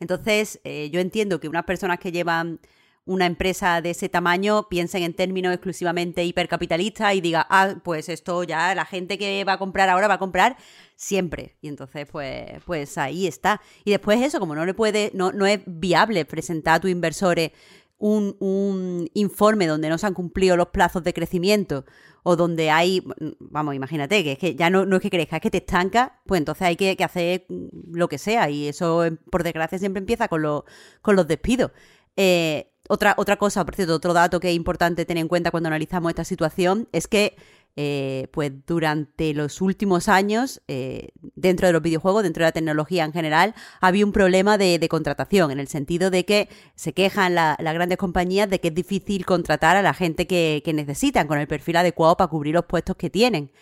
Entonces, 0.00 0.58
eh, 0.64 0.88
yo 0.90 1.00
entiendo 1.00 1.40
que 1.40 1.48
unas 1.48 1.66
personas 1.66 1.98
que 1.98 2.12
llevan 2.12 2.60
una 3.08 3.24
empresa 3.24 3.80
de 3.80 3.90
ese 3.90 4.10
tamaño 4.10 4.68
piensen 4.68 5.02
en 5.02 5.14
términos 5.14 5.54
exclusivamente 5.54 6.24
hipercapitalistas 6.24 7.14
y 7.14 7.22
diga, 7.22 7.46
ah, 7.48 7.76
pues 7.82 8.10
esto 8.10 8.44
ya 8.44 8.74
la 8.74 8.84
gente 8.84 9.16
que 9.16 9.42
va 9.44 9.54
a 9.54 9.58
comprar 9.58 9.88
ahora 9.88 10.08
va 10.08 10.14
a 10.14 10.18
comprar 10.18 10.58
siempre. 10.94 11.56
Y 11.62 11.68
entonces, 11.68 12.06
pues, 12.12 12.62
pues 12.66 12.98
ahí 12.98 13.26
está. 13.26 13.62
Y 13.84 13.92
después 13.92 14.20
eso, 14.20 14.38
como 14.38 14.54
no 14.54 14.66
le 14.66 14.74
puede, 14.74 15.10
no, 15.14 15.32
no 15.32 15.46
es 15.46 15.60
viable 15.64 16.26
presentar 16.26 16.74
a 16.74 16.80
tus 16.80 16.90
inversores 16.90 17.52
un, 17.96 18.36
un 18.40 19.10
informe 19.14 19.66
donde 19.66 19.88
no 19.88 19.96
se 19.96 20.06
han 20.06 20.12
cumplido 20.12 20.58
los 20.58 20.68
plazos 20.68 21.02
de 21.02 21.14
crecimiento 21.14 21.86
o 22.24 22.36
donde 22.36 22.68
hay, 22.70 23.02
vamos, 23.40 23.74
imagínate, 23.74 24.22
que 24.22 24.32
es 24.32 24.38
que 24.38 24.54
ya 24.54 24.68
no, 24.68 24.84
es 24.94 25.00
que 25.00 25.08
crezca, 25.08 25.36
es 25.36 25.42
que 25.42 25.50
te 25.50 25.58
estanca, 25.58 26.20
pues 26.26 26.40
entonces 26.40 26.62
hay 26.62 26.76
que, 26.76 26.94
que 26.94 27.04
hacer 27.04 27.46
lo 27.48 28.06
que 28.06 28.18
sea 28.18 28.50
y 28.50 28.68
eso, 28.68 29.02
por 29.30 29.44
desgracia, 29.44 29.78
siempre 29.78 30.00
empieza 30.00 30.28
con, 30.28 30.42
los 30.42 30.64
con 31.00 31.16
los 31.16 31.26
despidos. 31.26 31.72
Eh, 32.16 32.72
otra, 32.88 33.14
otra 33.18 33.36
cosa, 33.36 33.64
por 33.64 33.74
cierto, 33.76 33.94
otro 33.94 34.12
dato 34.12 34.40
que 34.40 34.50
es 34.50 34.56
importante 34.56 35.04
tener 35.04 35.22
en 35.22 35.28
cuenta 35.28 35.50
cuando 35.50 35.68
analizamos 35.68 36.10
esta 36.10 36.24
situación 36.24 36.88
es 36.92 37.06
que 37.06 37.36
eh, 37.80 38.26
pues 38.32 38.50
durante 38.66 39.32
los 39.34 39.60
últimos 39.60 40.08
años, 40.08 40.60
eh, 40.66 41.10
dentro 41.36 41.68
de 41.68 41.72
los 41.72 41.80
videojuegos, 41.80 42.24
dentro 42.24 42.42
de 42.42 42.48
la 42.48 42.52
tecnología 42.52 43.04
en 43.04 43.12
general, 43.12 43.54
había 43.80 44.04
un 44.04 44.10
problema 44.10 44.58
de, 44.58 44.84
contratación, 44.88 45.52
en 45.52 45.60
el 45.60 45.68
sentido 45.68 46.10
de 46.10 46.24
que 46.24 46.48
se 46.74 46.92
quejan 46.92 47.36
la- 47.36 47.56
las 47.60 47.74
grandes 47.74 47.96
compañías 47.98 48.50
de 48.50 48.58
que 48.60 48.68
es 48.68 48.74
difícil 48.74 49.24
contratar 49.24 49.76
a 49.76 49.82
la 49.82 49.94
gente 49.94 50.26
que, 50.26 50.60
que 50.64 50.72
necesitan 50.72 51.28
con 51.28 51.38
el 51.38 51.46
perfil 51.46 51.76
adecuado 51.76 52.16
para 52.16 52.28
cubrir 52.28 52.54
los 52.54 52.64
puestos 52.64 52.96
que 52.96 53.10
tienen. 53.10 53.52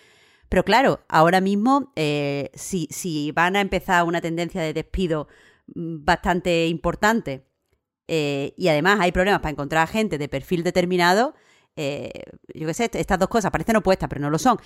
Pero 0.49 0.65
claro, 0.65 1.01
ahora 1.09 1.41
mismo, 1.43 1.93
eh, 1.97 2.51
si, 2.55 2.89
si 2.91 3.33
van 3.33 3.57
a 3.57 3.61
empezar 3.61 4.05
una 4.05 4.21
tendencia 4.23 4.63
de 4.63 4.73
despido 4.73 5.29
mm, 5.75 6.05
bastante 6.05 6.69
importante 6.69 7.45
eh, 8.09 8.53
y 8.57 8.69
además 8.69 8.99
hay 9.01 9.13
problemas 9.13 9.41
para 9.41 9.51
encontrar 9.53 9.83
a 9.85 9.87
gente 9.87 10.19
de 10.19 10.29
perfil 10.29 10.63
determinado, 10.63 11.35
eh, 11.79 12.11
yo 12.55 12.67
qué 12.67 12.73
sé, 12.73 12.91
estas 12.95 13.19
dos 13.19 13.29
cosas 13.29 13.51
parecen 13.51 13.77
opuestas, 13.77 14.09
pero 14.09 14.21
no 14.23 14.31
lo 14.31 14.39
son. 14.39 14.59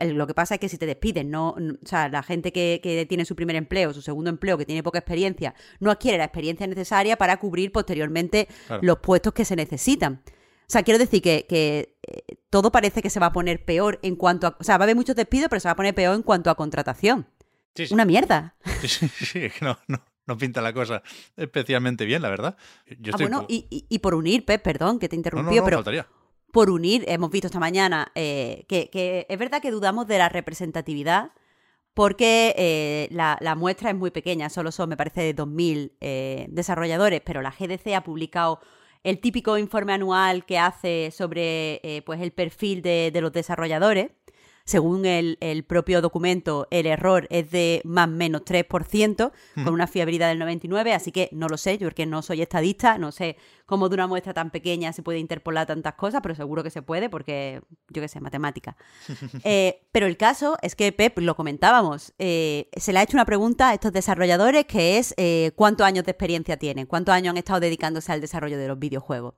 El 0.00 0.14
lo 0.14 0.26
que 0.26 0.32
pasa 0.32 0.54
es 0.54 0.60
que 0.60 0.68
si 0.70 0.78
te 0.78 0.86
despiden, 0.86 1.30
no, 1.30 1.54
no- 1.58 1.74
o 1.74 1.86
sea, 1.86 2.08
la 2.08 2.22
gente 2.22 2.52
que, 2.52 2.80
que 2.82 3.04
tiene 3.04 3.26
su 3.26 3.36
primer 3.36 3.56
empleo, 3.56 3.92
su 3.92 4.00
segundo 4.00 4.30
empleo, 4.30 4.56
que 4.56 4.64
tiene 4.64 4.82
poca 4.82 4.98
experiencia, 4.98 5.54
no 5.80 5.90
adquiere 5.90 6.16
la 6.16 6.24
experiencia 6.24 6.66
necesaria 6.66 7.16
para 7.18 7.36
cubrir 7.38 7.70
posteriormente 7.70 8.48
Claro. 8.66 8.80
los 8.82 8.98
puestos 9.00 9.34
que 9.34 9.44
se 9.44 9.56
necesitan. 9.56 10.22
O 10.66 10.70
sea, 10.74 10.82
quiero 10.82 10.98
decir 10.98 11.20
que, 11.20 11.44
que, 11.46 11.98
eh, 12.06 12.36
todo 12.48 12.72
parece 12.72 13.02
que 13.02 13.10
se 13.10 13.20
va 13.20 13.26
a 13.26 13.32
poner 13.34 13.62
peor 13.66 13.98
en 14.02 14.16
cuanto 14.16 14.46
a... 14.46 14.56
O 14.58 14.64
sea, 14.64 14.78
va 14.78 14.84
a 14.84 14.86
haber 14.86 14.96
muchos 14.96 15.14
despidos, 15.16 15.48
pero 15.50 15.60
se 15.60 15.68
va 15.68 15.72
a 15.72 15.76
poner 15.76 15.94
peor 15.94 16.14
en 16.14 16.22
cuanto 16.22 16.48
a 16.48 16.54
contratación. 16.54 17.26
Sí, 17.74 17.88
sí. 17.88 17.92
Una 17.92 18.06
mierda. 18.06 18.54
Sí, 18.80 18.88
sí, 18.88 19.08
sí, 19.08 19.38
es 19.44 19.52
que 19.52 19.64
no, 19.66 19.76
no, 19.88 20.02
no 20.26 20.36
pinta 20.38 20.60
la 20.62 20.72
cosa 20.72 21.02
especialmente 21.36 22.04
bien, 22.04 22.22
la 22.22 22.30
verdad. 22.30 22.56
Yo 22.98 23.12
Ah, 23.14 23.16
bueno, 23.20 23.46
y, 23.48 23.66
y- 23.70 23.86
y 23.88 23.98
por 23.98 24.14
unir, 24.14 24.44
Pep, 24.44 24.62
perdón 24.62 24.98
que 24.98 25.08
te 25.08 25.16
no, 25.16 25.22
no, 25.42 25.42
no, 25.42 25.64
pero 25.64 25.76
faltaría. 25.78 26.06
por 26.52 26.70
unir, 26.70 27.04
hemos 27.08 27.30
visto 27.30 27.46
esta 27.48 27.58
mañana 27.60 28.10
eh, 28.14 28.64
que, 28.68 28.88
que 28.90 29.26
es 29.28 29.38
verdad 29.38 29.60
que 29.60 29.70
dudamos 29.70 30.06
de 30.06 30.18
la 30.18 30.28
representatividad 30.28 31.32
porque 31.94 32.54
eh, 32.58 33.08
la, 33.12 33.38
la 33.40 33.54
muestra 33.54 33.90
es 33.90 33.96
muy 33.96 34.10
pequeña, 34.10 34.48
solo 34.50 34.72
son, 34.72 34.88
me 34.88 34.96
parece, 34.96 35.20
de 35.22 35.34
2.000 35.36 35.92
eh, 36.00 36.46
desarrolladores, 36.48 37.20
pero 37.24 37.40
la 37.40 37.52
GDC 37.52 37.94
ha 37.94 38.02
publicado 38.02 38.58
el 39.04 39.20
típico 39.20 39.58
informe 39.58 39.92
anual 39.92 40.44
que 40.44 40.58
hace 40.58 41.10
sobre 41.12 41.74
eh, 41.84 42.02
pues 42.04 42.20
el 42.20 42.32
perfil 42.32 42.82
de, 42.82 43.10
de 43.12 43.20
los 43.20 43.32
desarrolladores. 43.32 44.10
Según 44.64 45.04
el, 45.04 45.36
el 45.40 45.64
propio 45.64 46.00
documento, 46.00 46.66
el 46.70 46.86
error 46.86 47.26
es 47.30 47.50
de 47.50 47.82
más 47.84 48.08
o 48.08 48.12
menos 48.12 48.42
3%, 48.42 49.32
con 49.62 49.74
una 49.74 49.86
fiabilidad 49.86 50.28
del 50.28 50.40
99%, 50.40 50.94
así 50.94 51.12
que 51.12 51.28
no 51.32 51.48
lo 51.48 51.58
sé, 51.58 51.76
yo 51.76 51.86
porque 51.86 52.06
no 52.06 52.22
soy 52.22 52.40
estadista, 52.40 52.96
no 52.96 53.12
sé 53.12 53.36
cómo 53.66 53.88
de 53.88 53.94
una 53.94 54.06
muestra 54.06 54.34
tan 54.34 54.50
pequeña 54.50 54.92
se 54.92 55.02
puede 55.02 55.18
interpolar 55.18 55.66
tantas 55.66 55.94
cosas, 55.94 56.20
pero 56.22 56.34
seguro 56.34 56.62
que 56.62 56.70
se 56.70 56.82
puede 56.82 57.08
porque, 57.08 57.60
yo 57.88 58.02
qué 58.02 58.08
sé, 58.08 58.20
matemática. 58.20 58.76
Eh, 59.46 59.82
pero 59.92 60.06
el 60.06 60.16
caso 60.16 60.56
es 60.62 60.74
que, 60.74 60.90
Pep, 60.92 61.18
lo 61.18 61.36
comentábamos, 61.36 62.14
eh, 62.18 62.68
se 62.76 62.92
le 62.92 62.98
ha 62.98 63.02
hecho 63.02 63.16
una 63.16 63.24
pregunta 63.26 63.68
a 63.68 63.74
estos 63.74 63.92
desarrolladores 63.92 64.64
que 64.64 64.96
es 64.98 65.12
eh, 65.16 65.52
cuántos 65.54 65.86
años 65.86 66.04
de 66.04 66.12
experiencia 66.12 66.56
tienen, 66.56 66.86
cuántos 66.86 67.14
años 67.14 67.32
han 67.32 67.36
estado 67.36 67.60
dedicándose 67.60 68.12
al 68.12 68.20
desarrollo 68.20 68.56
de 68.56 68.68
los 68.68 68.78
videojuegos. 68.78 69.34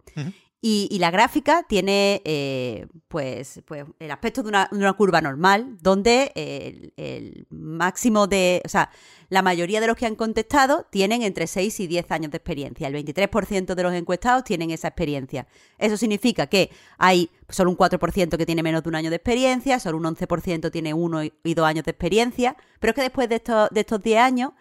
Y, 0.63 0.89
y 0.91 0.99
la 0.99 1.11
gráfica 1.11 1.65
tiene 1.69 2.23
eh, 2.25 2.87
pues, 3.09 3.61
pues 3.67 3.85
el 4.01 4.11
aspecto 4.11 4.43
de 4.43 4.49
una, 4.49 4.93
curva 4.95 5.21
normal, 5.21 5.77
donde 5.81 6.33
el, 6.35 6.93
el 6.97 7.47
máximo 7.51 8.27
de, 8.27 8.63
o 8.65 8.69
sea, 8.69 8.91
la 9.29 9.43
mayoría 9.43 9.81
de 9.81 9.87
los 9.87 9.97
que 9.97 10.07
han 10.07 10.17
contestado 10.17 10.87
tienen 10.91 11.23
entre 11.23 11.47
6 11.47 11.81
y 11.81 11.87
10 11.87 12.11
años 12.11 12.31
de 12.31 12.39
experiencia. 12.39 12.89
El 12.89 12.95
23% 12.95 13.75
de 13.75 13.83
los 13.83 13.93
encuestados 13.93 14.45
tienen 14.45 14.71
esa 14.71 14.89
experiencia. 14.89 15.47
Eso 15.79 15.97
significa 15.97 16.47
que 16.47 16.71
hay 16.99 17.31
solo 17.49 17.71
un 17.71 17.77
4% 17.77 18.37
que 18.37 18.47
tiene 18.47 18.63
menos 18.63 18.83
de 18.83 18.89
un 18.89 18.95
año 18.95 19.11
de 19.11 19.17
experiencia, 19.17 19.79
solo 19.79 19.99
un 19.99 20.05
11% 20.05 20.71
tiene 20.71 20.95
uno 20.95 21.23
y, 21.23 21.33
y 21.45 21.55
dos 21.55 21.67
años 21.67 21.85
de 21.85 21.91
experiencia, 21.91 22.57
pero 22.81 22.93
es 22.93 22.95
que 22.95 23.03
después 23.03 23.29
de 23.29 23.37
estos, 23.37 23.69
de 23.71 23.81
estos 23.81 24.03
10 24.03 24.19
años 24.21 24.53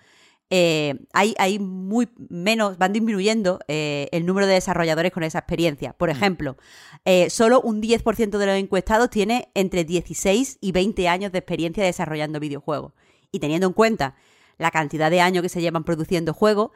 eh, 0.50 0.96
hay, 1.14 1.34
hay 1.40 1.58
muy 1.58 2.10
menos, 2.30 2.78
van 2.78 2.94
disminuyendo 2.94 3.60
eh, 3.68 4.08
el 4.12 4.26
número 4.26 4.46
de 4.46 4.54
desarrolladores 4.54 5.12
con 5.12 5.24
esa 5.24 5.40
experiencia. 5.40 5.94
Por 5.94 6.10
ejemplo, 6.10 6.58
eh, 7.04 7.30
solo 7.30 7.62
un 7.62 7.82
10% 7.82 8.38
de 8.38 8.46
los 8.46 8.56
encuestados 8.56 9.10
tiene 9.10 9.50
entre 9.56 9.84
16 9.84 10.60
y 10.62 10.72
20 10.72 11.08
años 11.10 11.32
de 11.32 11.40
experiencia 11.40 11.84
desarrollando 11.84 12.40
videojuegos. 12.40 12.94
Y 13.32 13.40
teniendo 13.40 13.68
en 13.68 13.74
cuenta 13.74 14.16
la 14.58 14.72
cantidad 14.72 15.10
de 15.10 15.22
años 15.22 15.42
que 15.42 15.50
se 15.50 15.62
llevan 15.62 15.84
produciendo 15.84 16.34
juegos, 16.34 16.72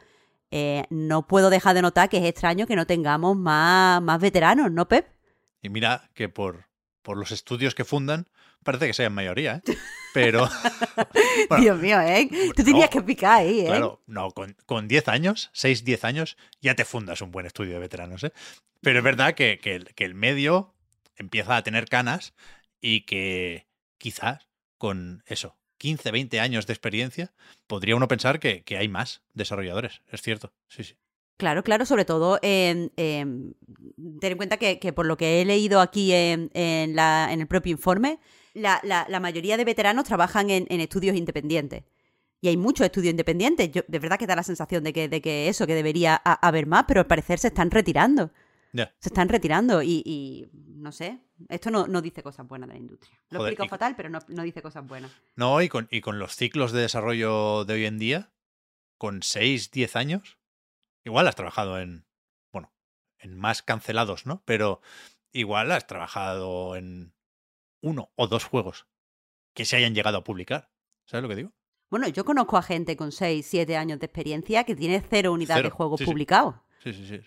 no 0.90 1.28
puedo 1.28 1.48
dejar 1.48 1.76
de 1.76 1.82
notar 1.82 2.08
que 2.08 2.18
es 2.18 2.24
extraño 2.24 2.66
que 2.66 2.74
no 2.74 2.84
tengamos 2.84 3.36
más, 3.36 4.02
más 4.02 4.20
veteranos, 4.20 4.72
¿no, 4.72 4.88
Pep? 4.88 5.06
Y 5.62 5.68
mira 5.68 6.10
que 6.12 6.28
por, 6.28 6.66
por 7.02 7.16
los 7.16 7.30
estudios 7.30 7.76
que 7.76 7.84
fundan, 7.84 8.26
parece 8.62 8.86
que 8.86 8.92
sean 8.94 9.12
mayoría, 9.14 9.62
¿eh? 9.66 9.74
Pero, 10.12 10.48
Bueno, 11.48 11.62
Dios 11.62 11.78
mío, 11.78 12.00
¿eh? 12.00 12.28
Tú 12.56 12.64
tenías 12.64 12.90
no, 12.90 12.90
que 12.90 13.02
picar 13.02 13.40
ahí, 13.40 13.60
¿eh? 13.60 13.66
claro, 13.66 14.02
no, 14.06 14.30
con, 14.32 14.56
con 14.66 14.88
10 14.88 15.08
años, 15.08 15.50
6, 15.52 15.84
10 15.84 16.04
años, 16.04 16.36
ya 16.60 16.74
te 16.74 16.84
fundas 16.84 17.20
un 17.22 17.30
buen 17.30 17.46
estudio 17.46 17.74
de 17.74 17.78
veteranos, 17.78 18.24
¿eh? 18.24 18.32
Pero 18.80 18.98
es 18.98 19.04
verdad 19.04 19.34
que, 19.34 19.58
que 19.58 19.74
el, 19.76 19.94
que 19.94 20.04
el 20.04 20.14
medio 20.14 20.74
empieza 21.16 21.56
a 21.56 21.62
tener 21.62 21.86
canas 21.88 22.34
y 22.80 23.02
que 23.02 23.66
quizás 23.98 24.48
con 24.78 25.22
eso, 25.26 25.56
15, 25.78 26.10
20 26.10 26.40
años 26.40 26.66
de 26.66 26.72
experiencia, 26.72 27.32
podría 27.66 27.94
uno 27.96 28.08
pensar 28.08 28.40
que, 28.40 28.62
que 28.64 28.78
hay 28.78 28.88
más 28.88 29.22
desarrolladores. 29.34 30.00
Es 30.10 30.22
cierto, 30.22 30.52
sí, 30.68 30.82
sí. 30.84 30.96
Claro, 31.36 31.62
claro, 31.62 31.86
sobre 31.86 32.04
todo 32.04 32.38
en, 32.42 32.92
en- 32.96 33.54
ten 34.20 34.32
en 34.32 34.36
cuenta 34.36 34.56
que, 34.58 34.78
que 34.78 34.92
por 34.92 35.06
lo 35.06 35.16
que 35.16 35.40
he 35.40 35.44
leído 35.44 35.80
aquí 35.80 36.12
en, 36.12 36.50
en 36.54 36.96
la- 36.96 37.28
en 37.32 37.40
el 37.40 37.46
propio 37.46 37.72
informe, 37.72 38.18
la, 38.54 38.80
la- 38.82 39.06
la 39.08 39.20
mayoría 39.20 39.56
de 39.56 39.64
veteranos 39.64 40.04
trabajan 40.04 40.50
en, 40.50 40.66
en 40.70 40.80
estudios 40.80 41.16
independientes. 41.16 41.84
Y 42.42 42.48
hay 42.48 42.56
muchos 42.56 42.86
estudios 42.86 43.10
independientes. 43.10 43.70
Yo, 43.70 43.82
de 43.86 43.98
verdad 43.98 44.18
que 44.18 44.26
da 44.26 44.34
la 44.36 44.42
sensación 44.42 44.82
de 44.82 44.92
que, 44.92 45.08
de 45.08 45.20
que 45.20 45.48
eso, 45.48 45.66
que 45.66 45.74
debería 45.74 46.20
a- 46.24 46.46
haber 46.46 46.66
más, 46.66 46.84
pero 46.88 47.00
al 47.00 47.06
parecer 47.06 47.38
se 47.38 47.48
están 47.48 47.70
retirando. 47.70 48.30
Se 48.72 49.08
están 49.08 49.28
retirando 49.28 49.82
y, 49.82 50.00
y 50.06 50.48
no 50.54 50.92
sé, 50.92 51.18
esto 51.48 51.72
no, 51.72 51.88
no 51.88 52.00
dice 52.00 52.22
cosas 52.22 52.46
buenas 52.46 52.68
de 52.68 52.74
la 52.74 52.78
industria. 52.80 53.18
Lo 53.30 53.40
Joder, 53.40 53.52
explicado 53.52 53.66
y- 53.66 53.68
fatal, 53.68 53.96
pero 53.96 54.08
no, 54.10 54.20
no 54.28 54.42
dice 54.44 54.62
cosas 54.62 54.86
buenas. 54.86 55.10
No, 55.34 55.60
y 55.60 55.68
con, 55.68 55.88
y 55.90 56.00
con 56.00 56.20
los 56.20 56.36
ciclos 56.36 56.70
de 56.70 56.80
desarrollo 56.82 57.64
de 57.64 57.74
hoy 57.74 57.84
en 57.86 57.98
día, 57.98 58.30
con 58.96 59.22
6, 59.24 59.72
10 59.72 59.96
años, 59.96 60.38
igual 61.04 61.26
has 61.26 61.34
trabajado 61.34 61.80
en, 61.80 62.06
bueno, 62.52 62.72
en 63.18 63.36
más 63.36 63.62
cancelados, 63.62 64.24
¿no? 64.24 64.40
Pero 64.44 64.80
igual 65.32 65.72
has 65.72 65.88
trabajado 65.88 66.76
en 66.76 67.12
uno 67.82 68.10
o 68.16 68.26
dos 68.26 68.44
juegos 68.44 68.86
que 69.54 69.64
se 69.64 69.76
hayan 69.76 69.94
llegado 69.94 70.18
a 70.18 70.24
publicar. 70.24 70.70
¿Sabes 71.06 71.22
lo 71.22 71.28
que 71.28 71.36
digo? 71.36 71.52
Bueno, 71.90 72.06
yo 72.08 72.24
conozco 72.24 72.56
a 72.56 72.62
gente 72.62 72.96
con 72.96 73.10
6, 73.10 73.46
7 73.46 73.76
años 73.76 73.98
de 73.98 74.06
experiencia 74.06 74.64
que 74.64 74.76
tiene 74.76 75.02
cero 75.08 75.32
unidades 75.32 75.64
de 75.64 75.70
juegos 75.70 75.98
sí, 75.98 76.04
publicados. 76.04 76.54
Sí, 76.84 76.92
sí, 76.92 77.06
sí. 77.06 77.20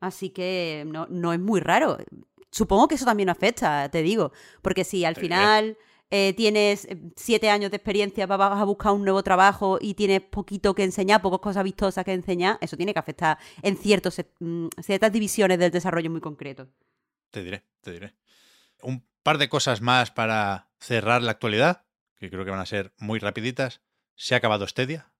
Así 0.00 0.30
que 0.30 0.84
no, 0.86 1.06
no 1.10 1.32
es 1.32 1.40
muy 1.40 1.60
raro. 1.60 1.98
Supongo 2.50 2.86
que 2.88 2.94
eso 2.94 3.04
también 3.04 3.28
afecta, 3.28 3.88
te 3.90 4.02
digo. 4.02 4.32
Porque 4.62 4.84
si 4.84 5.04
al 5.04 5.16
Sí. 5.16 5.22
final 5.22 5.76
eh, 6.10 6.32
tienes 6.34 6.84
eh, 6.86 6.96
siete 7.16 7.50
años 7.50 7.70
de 7.72 7.76
experiencia, 7.76 8.24
va- 8.26 8.36
vas 8.36 8.60
a 8.60 8.64
buscar 8.64 8.92
un 8.92 9.02
nuevo 9.02 9.22
trabajo 9.22 9.78
y 9.80 9.94
tienes 9.94 10.20
poquito 10.22 10.74
que 10.74 10.84
enseñar, 10.84 11.20
pocas 11.20 11.40
cosas 11.40 11.64
vistosas 11.64 12.04
que 12.04 12.12
enseñar, 12.12 12.56
eso 12.62 12.76
tiene 12.76 12.92
que 12.94 12.98
afectar 13.00 13.36
en 13.62 13.76
ciertos, 13.76 14.18
mm, 14.38 14.68
ciertas 14.80 15.12
divisiones 15.12 15.58
del 15.58 15.70
desarrollo 15.72 16.10
muy 16.10 16.20
concreto. 16.20 16.68
te 17.30 17.42
diré, 17.42 17.62
te 17.82 17.92
diré. 17.92 18.14
Un 18.82 19.04
par 19.28 19.36
de 19.36 19.50
cosas 19.50 19.82
más 19.82 20.10
para 20.10 20.70
cerrar 20.80 21.20
la 21.20 21.32
actualidad, 21.32 21.84
que 22.16 22.30
creo 22.30 22.46
que 22.46 22.50
van 22.50 22.60
a 22.60 22.64
ser 22.64 22.94
muy 22.96 23.18
rapiditas. 23.18 23.82
Se 24.14 24.32
ha 24.32 24.38
acabado 24.38 24.66
Stadia. 24.66 25.12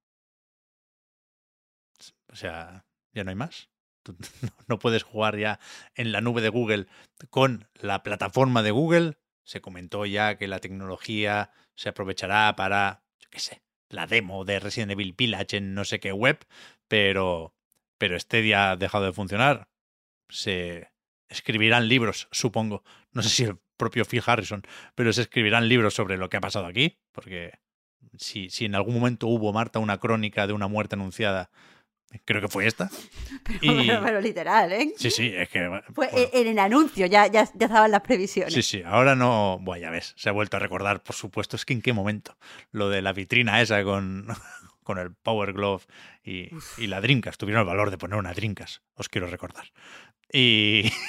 O 2.32 2.34
sea, 2.34 2.86
ya 3.12 3.22
no 3.22 3.28
hay 3.28 3.36
más. 3.36 3.68
No 4.66 4.78
puedes 4.78 5.02
jugar 5.02 5.36
ya 5.36 5.60
en 5.94 6.10
la 6.10 6.22
nube 6.22 6.40
de 6.40 6.48
Google 6.48 6.86
con 7.28 7.68
la 7.74 8.02
plataforma 8.02 8.62
de 8.62 8.70
Google. 8.70 9.18
Se 9.44 9.60
comentó 9.60 10.06
ya 10.06 10.38
que 10.38 10.48
la 10.48 10.60
tecnología 10.60 11.50
se 11.74 11.90
aprovechará 11.90 12.56
para, 12.56 13.02
yo 13.18 13.28
qué 13.28 13.40
sé, 13.40 13.60
la 13.90 14.06
demo 14.06 14.46
de 14.46 14.58
Resident 14.58 14.92
Evil 14.92 15.12
Village 15.12 15.58
en 15.58 15.74
no 15.74 15.84
sé 15.84 16.00
qué 16.00 16.12
web, 16.12 16.46
pero, 16.88 17.54
pero 17.98 18.18
Stadia 18.18 18.70
ha 18.70 18.76
dejado 18.76 19.04
de 19.04 19.12
funcionar. 19.12 19.68
Se 20.30 20.90
escribirán 21.28 21.88
libros, 21.88 22.28
supongo. 22.30 22.82
No 23.12 23.22
sé 23.22 23.28
si 23.28 23.44
el 23.44 23.56
propio 23.76 24.04
Phil 24.04 24.22
Harrison, 24.24 24.62
pero 24.94 25.12
se 25.12 25.22
escribirán 25.22 25.68
libros 25.68 25.94
sobre 25.94 26.16
lo 26.16 26.28
que 26.28 26.36
ha 26.36 26.40
pasado 26.40 26.66
aquí, 26.66 26.98
porque 27.12 27.52
si, 28.16 28.50
si 28.50 28.64
en 28.64 28.74
algún 28.74 28.94
momento 28.94 29.26
hubo, 29.28 29.52
Marta, 29.52 29.78
una 29.78 29.98
crónica 29.98 30.46
de 30.46 30.52
una 30.52 30.66
muerte 30.68 30.94
anunciada, 30.96 31.50
creo 32.24 32.40
que 32.40 32.48
fue 32.48 32.66
esta. 32.66 32.90
Pero, 33.44 33.58
Y- 33.82 33.86
pero- 33.86 34.02
pero 34.02 34.20
literal, 34.20 34.72
¿eh? 34.72 34.92
Sí, 34.96 35.10
sí, 35.10 35.32
es 35.34 35.48
que... 35.48 35.60
Fue 35.94 36.08
bueno, 36.10 36.28
en 36.32 36.46
el 36.48 36.58
anuncio, 36.58 37.06
ya, 37.06 37.26
ya, 37.26 37.44
ya 37.44 37.66
estaban 37.66 37.90
las 37.90 38.00
previsiones. 38.02 38.52
Sí, 38.54 38.62
sí, 38.62 38.82
ahora 38.84 39.14
no. 39.14 39.58
Bueno, 39.60 39.82
ya 39.82 39.90
ves, 39.90 40.14
se 40.16 40.28
ha 40.28 40.32
vuelto 40.32 40.56
a 40.56 40.60
recordar, 40.60 41.02
por 41.02 41.14
supuesto, 41.14 41.56
es 41.56 41.64
que 41.64 41.72
en 41.74 41.82
qué 41.82 41.92
momento. 41.92 42.36
Lo 42.72 42.88
de 42.88 43.00
la 43.02 43.12
vitrina 43.12 43.60
esa 43.60 43.82
con, 43.84 44.26
con 44.82 44.98
el 44.98 45.12
Power 45.14 45.52
Glove 45.52 45.84
y, 46.24 46.48
y 46.78 46.86
la 46.88 47.00
Dreamcast. 47.00 47.38
Tuvieron 47.38 47.60
el 47.62 47.66
valor 47.66 47.90
de 47.90 47.98
poner 47.98 48.18
una 48.18 48.32
Dreamcast, 48.32 48.82
os 48.94 49.08
quiero 49.08 49.26
recordar. 49.28 49.66
Y. 50.32 50.90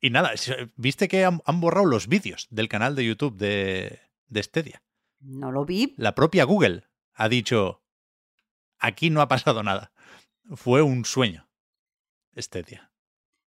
Y 0.00 0.10
nada, 0.10 0.36
se- 0.36 0.70
viste 0.76 1.08
que 1.08 1.24
han, 1.24 1.40
han 1.46 1.60
borrado 1.62 1.86
los 1.86 2.08
vídeos 2.08 2.46
del 2.50 2.68
canal 2.68 2.94
de 2.94 3.06
YouTube 3.06 3.36
de, 3.38 4.00
de 4.26 4.42
Stadia. 4.42 4.82
No 5.20 5.50
lo 5.50 5.64
vi. 5.64 5.94
La 5.96 6.14
propia 6.14 6.44
Google 6.44 6.84
ha 7.14 7.28
dicho: 7.30 7.82
aquí 8.78 9.08
no 9.08 9.22
ha 9.22 9.28
pasado 9.28 9.62
nada. 9.62 9.92
Fue 10.56 10.82
un 10.82 11.06
sueño. 11.06 11.48
Stadia. 12.36 12.92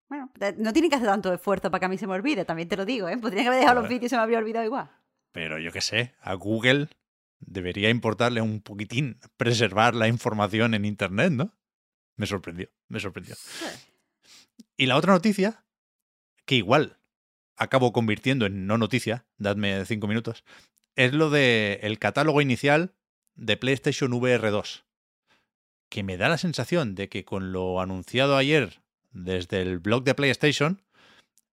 Bueno, 0.09 0.31
te- 0.39 0.53
no 0.53 0.73
tienen 0.73 0.89
que 0.89 0.95
hacer 0.95 1.07
tanto 1.09 1.31
esfuerzo 1.31 1.69
para 1.69 1.79
que 1.79 1.85
a 1.85 1.89
mí 1.89 1.97
se 1.99 2.07
me 2.07 2.13
olvide, 2.13 2.43
también 2.43 2.67
te 2.69 2.75
lo 2.77 2.85
digo, 2.85 3.07
¿eh? 3.07 3.17
Podrían 3.19 3.47
haber 3.47 3.59
dejado 3.59 3.81
los 3.81 3.89
vídeos 3.89 4.05
y 4.05 4.09
se 4.09 4.15
me 4.15 4.23
habría 4.23 4.39
olvidado 4.39 4.65
igual. 4.65 4.89
Pero 5.31 5.59
yo 5.59 5.71
qué 5.71 5.81
sé, 5.81 6.15
a 6.21 6.33
Google 6.33 6.87
debería 7.39 7.89
importarle 7.91 8.41
un 8.41 8.61
poquitín 8.61 9.19
preservar 9.37 9.93
la 9.93 10.07
información 10.07 10.73
en 10.73 10.85
Internet, 10.85 11.33
¿no? 11.33 11.55
Me 12.15 12.25
sorprendió, 12.25 12.69
me 12.87 12.99
sorprendió. 12.99 13.35
Y 14.75 14.85
la 14.85 14.97
otra 14.97 15.13
noticia, 15.13 15.63
que 16.45 16.55
igual 16.55 16.97
acabo 17.55 17.91
convirtiendo 17.91 18.45
en 18.45 18.67
no 18.67 18.77
noticia, 18.77 19.25
dadme 19.37 19.85
cinco 19.85 20.07
minutos, 20.07 20.43
es 20.95 21.13
lo 21.13 21.29
de 21.29 21.79
el 21.83 21.99
catálogo 21.99 22.41
inicial 22.41 22.93
de 23.35 23.57
PlayStation 23.57 24.13
VR 24.13 24.51
2. 24.51 24.85
Que 25.89 26.03
me 26.03 26.17
da 26.17 26.29
la 26.29 26.37
sensación 26.37 26.95
de 26.95 27.09
que 27.09 27.25
con 27.25 27.51
lo 27.51 27.79
anunciado 27.81 28.37
ayer 28.37 28.81
desde 29.11 29.61
el 29.61 29.79
blog 29.79 30.03
de 30.03 30.15
PlayStation, 30.15 30.83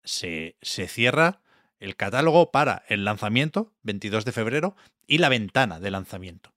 se, 0.03 0.57
se 0.61 0.89
cierra 0.89 1.41
el 1.79 1.97
catálogo 1.97 2.51
para 2.51 2.85
el 2.89 3.05
lanzamiento, 3.05 3.73
22 3.83 4.25
de 4.25 4.33
febrero, 4.33 4.77
y 5.07 5.19
la 5.19 5.29
ventana 5.29 5.81
de 5.81 5.91
lanzamiento. 5.91 6.55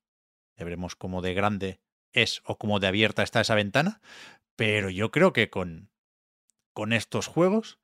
Ya 0.58 0.66
veremos 0.66 0.96
cómo 0.96 1.22
de 1.22 1.34
grande 1.34 1.80
es 2.12 2.42
o 2.46 2.58
cómo 2.58 2.80
de 2.80 2.88
abierta 2.88 3.24
está 3.24 3.42
esa 3.42 3.56
ventana, 3.56 4.02
pero 4.56 4.90
yo 4.90 5.12
creo 5.12 5.34
que 5.34 5.50
con, 5.50 5.90
con 6.78 6.94
estos 6.94 7.26
juegos 7.26 7.80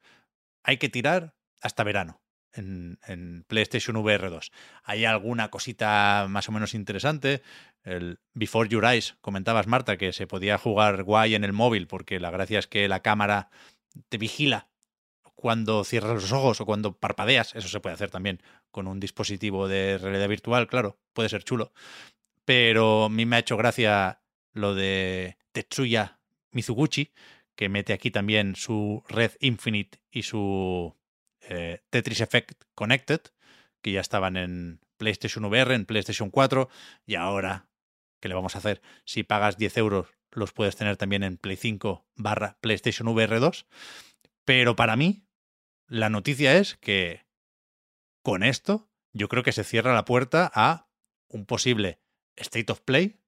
hay 0.62 0.78
que 0.78 0.88
tirar 0.88 1.34
hasta 1.62 1.84
verano 1.84 2.22
en, 2.52 3.44
PlayStation 3.48 3.98
VR 3.98 4.30
2. 4.30 4.52
Hay 4.84 5.04
alguna 5.04 5.50
cosita 5.50 6.28
más 6.30 6.48
o 6.48 6.52
menos 6.52 6.76
interesante. 6.76 7.42
El 7.84 8.20
Before 8.36 8.70
Your 8.70 8.86
Eyes, 8.86 9.16
comentabas 9.20 9.66
Marta, 9.66 9.98
que 9.98 10.14
se 10.14 10.28
podía 10.28 10.60
jugar 10.60 11.02
guay 11.02 11.34
en 11.34 11.44
el 11.44 11.54
móvil 11.54 11.88
porque 11.88 12.20
la 12.20 12.30
gracia 12.30 12.60
es 12.60 12.68
que 12.68 12.88
la 12.88 13.00
cámara 13.00 13.50
te 14.10 14.20
vigila 14.20 14.70
cuando 15.34 15.84
cierras 15.86 16.14
los 16.14 16.32
ojos 16.32 16.62
o 16.62 16.66
cuando 16.68 16.96
parpadeas. 16.96 17.56
Eso 17.56 17.70
se 17.70 17.80
puede 17.80 17.96
hacer 17.96 18.12
también 18.12 18.44
con 18.70 18.86
un 18.86 19.00
dispositivo 19.00 19.68
de 19.68 19.98
realidad 19.98 20.30
virtual, 20.30 20.68
claro, 20.68 21.00
puede 21.14 21.30
ser 21.30 21.44
chulo. 21.44 21.74
Pero 22.46 23.06
a 23.06 23.10
mí 23.10 23.26
me 23.26 23.38
ha 23.38 23.40
hecho 23.40 23.58
gracia 23.58 24.22
lo 24.52 24.76
de 24.76 25.40
Tetsuya 25.52 26.20
Mizuguchi, 26.52 27.12
que 27.56 27.70
mete 27.70 27.94
aquí 27.94 28.12
también 28.12 28.56
su 28.56 29.04
Red 29.08 29.32
Infinite 29.40 30.00
y 30.10 30.24
su 30.24 30.96
eh, 31.42 31.84
Tetris 31.90 32.22
Effect 32.22 32.64
Connected, 32.76 33.22
que 33.82 33.92
ya 33.92 34.02
estaban 34.02 34.38
en 34.38 34.82
PlayStation 34.98 35.46
VR, 35.46 35.76
en 35.76 35.86
PlayStation 35.86 36.30
4, 36.30 36.70
y 37.06 37.16
ahora, 37.16 37.68
¿qué 38.20 38.30
le 38.30 38.36
vamos 38.36 38.56
a 38.56 38.60
hacer? 38.60 38.82
Si 39.06 39.24
pagas 39.24 39.58
10 39.58 39.78
euros, 39.78 40.08
los 40.32 40.54
puedes 40.54 40.76
tener 40.76 40.98
también 40.98 41.24
en 41.24 41.38
Play 41.38 41.58
5 41.58 42.06
barra 42.16 42.58
PlayStation 42.62 43.08
VR 43.08 43.40
2. 43.40 43.68
Pero 44.46 44.76
para 44.76 44.96
mí, 44.96 45.28
la 45.88 46.10
noticia 46.10 46.58
es 46.58 46.76
que 46.78 47.26
con 48.24 48.44
esto 48.44 48.90
yo 49.12 49.30
creo 49.30 49.44
que 49.44 49.52
se 49.52 49.64
cierra 49.64 49.94
la 49.94 50.06
puerta 50.06 50.52
a 50.54 50.90
un 51.28 51.46
posible 51.46 52.00
State 52.36 52.72
of 52.72 52.82
Play 52.82 53.20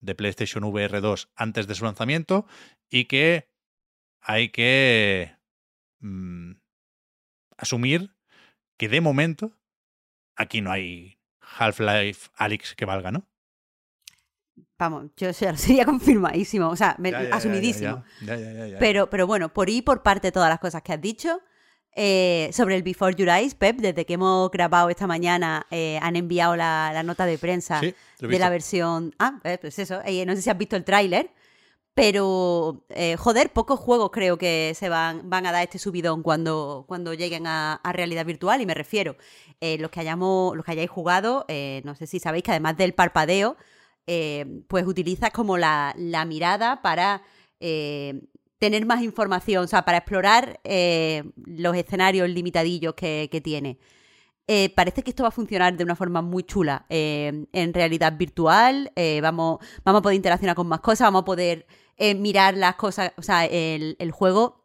de 0.00 0.14
PlayStation 0.14 0.64
VR 0.64 1.00
2 1.00 1.30
antes 1.34 1.66
de 1.66 1.74
su 1.74 1.84
lanzamiento 1.84 2.46
y 2.90 3.06
que 3.06 3.48
hay 4.24 4.48
que 4.48 5.36
mm, 6.00 6.52
asumir 7.58 8.14
que 8.78 8.88
de 8.88 9.00
momento 9.00 9.52
aquí 10.34 10.60
no 10.60 10.72
hay 10.72 11.18
Half-Life 11.58 12.30
Alyx 12.36 12.74
que 12.74 12.84
valga, 12.86 13.12
¿no? 13.12 13.28
Vamos, 14.78 15.10
yo 15.16 15.32
se- 15.32 15.56
sería 15.56 15.84
confirmadísimo, 15.84 16.68
o 16.68 16.76
sea, 16.76 16.96
me- 16.98 17.10
Ya, 17.12 17.22
ya, 17.22 17.28
ya, 17.30 17.36
asumidísimo. 17.36 18.04
ya. 18.20 18.78
Pero, 18.78 19.08
pero 19.10 19.26
bueno, 19.26 19.52
por 19.52 19.68
ir 19.70 19.84
por 19.84 20.02
parte 20.02 20.28
de 20.28 20.32
todas 20.32 20.48
las 20.48 20.58
cosas 20.58 20.82
que 20.82 20.92
has 20.92 21.00
dicho, 21.00 21.40
eh, 21.96 22.50
sobre 22.52 22.74
el 22.74 22.82
Before 22.82 23.14
Your 23.14 23.28
Eyes, 23.28 23.54
Pep, 23.54 23.76
desde 23.76 24.04
que 24.04 24.14
hemos 24.14 24.50
grabado 24.50 24.90
esta 24.90 25.06
mañana, 25.06 25.66
eh, 25.70 25.98
han 26.02 26.16
enviado 26.16 26.56
la, 26.56 26.90
la 26.92 27.02
nota 27.04 27.24
de 27.24 27.38
prensa 27.38 27.78
Sí, 27.80 27.94
de 28.20 28.38
la 28.38 28.48
versión... 28.50 29.14
Ah, 29.18 29.38
eh, 29.44 29.58
pues 29.60 29.78
eso, 29.78 29.98
no 30.26 30.34
sé 30.34 30.42
si 30.42 30.50
has 30.50 30.58
visto 30.58 30.74
el 30.76 30.84
tráiler, 30.84 31.30
pero, 31.94 32.84
eh, 32.88 33.16
joder, 33.16 33.52
pocos 33.52 33.78
juegos 33.78 34.10
creo 34.12 34.36
que 34.36 34.72
se 34.74 34.88
van, 34.88 35.30
van 35.30 35.46
a 35.46 35.52
dar 35.52 35.62
este 35.62 35.78
subidón 35.78 36.24
cuando, 36.24 36.84
cuando 36.88 37.14
lleguen 37.14 37.46
a, 37.46 37.80
realidad 37.84 38.26
virtual, 38.26 38.60
y 38.60 38.66
me 38.66 38.74
refiero, 38.74 39.16
eh, 39.60 39.78
los, 39.78 39.90
que 39.92 40.00
hayamos, 40.00 40.56
los 40.56 40.64
que 40.64 40.72
hayáis 40.72 40.90
jugado, 40.90 41.44
eh, 41.48 41.82
no 41.84 41.94
sé 41.94 42.08
si 42.08 42.18
sabéis 42.18 42.42
que 42.42 42.50
además 42.50 42.76
del 42.76 42.94
parpadeo, 42.94 43.56
pues 44.68 44.86
utilizas 44.86 45.30
como 45.30 45.56
la, 45.56 45.94
la 45.96 46.24
mirada 46.26 46.82
para 46.82 47.22
tener 48.58 48.84
más 48.86 49.02
información, 49.02 49.64
o 49.64 49.66
sea, 49.66 49.84
para 49.84 49.98
explorar 49.98 50.60
los 51.46 51.76
escenarios 51.76 52.28
limitadillos 52.28 52.94
que, 52.94 53.40
tiene. 53.42 53.78
Parece 54.74 55.02
que 55.02 55.10
esto 55.10 55.22
va 55.22 55.30
a 55.30 55.32
funcionar 55.32 55.74
de 55.76 55.84
una 55.84 55.96
forma 55.96 56.20
muy 56.20 56.42
chula 56.42 56.84
en 56.90 57.74
realidad 57.74 58.12
virtual. 58.18 58.92
vamos, 59.22 59.60
vamos 59.84 60.00
a 60.00 60.02
poder 60.02 60.16
interaccionar 60.16 60.54
con 60.54 60.66
más 60.66 60.80
cosas, 60.80 61.06
vamos 61.06 61.22
a 61.22 61.24
poder 61.24 61.66
eh, 61.96 62.14
mirar 62.14 62.56
las 62.56 62.76
cosas, 62.76 63.12
o 63.16 63.22
sea, 63.22 63.44
el, 63.44 63.96
el 63.98 64.10
juego 64.10 64.64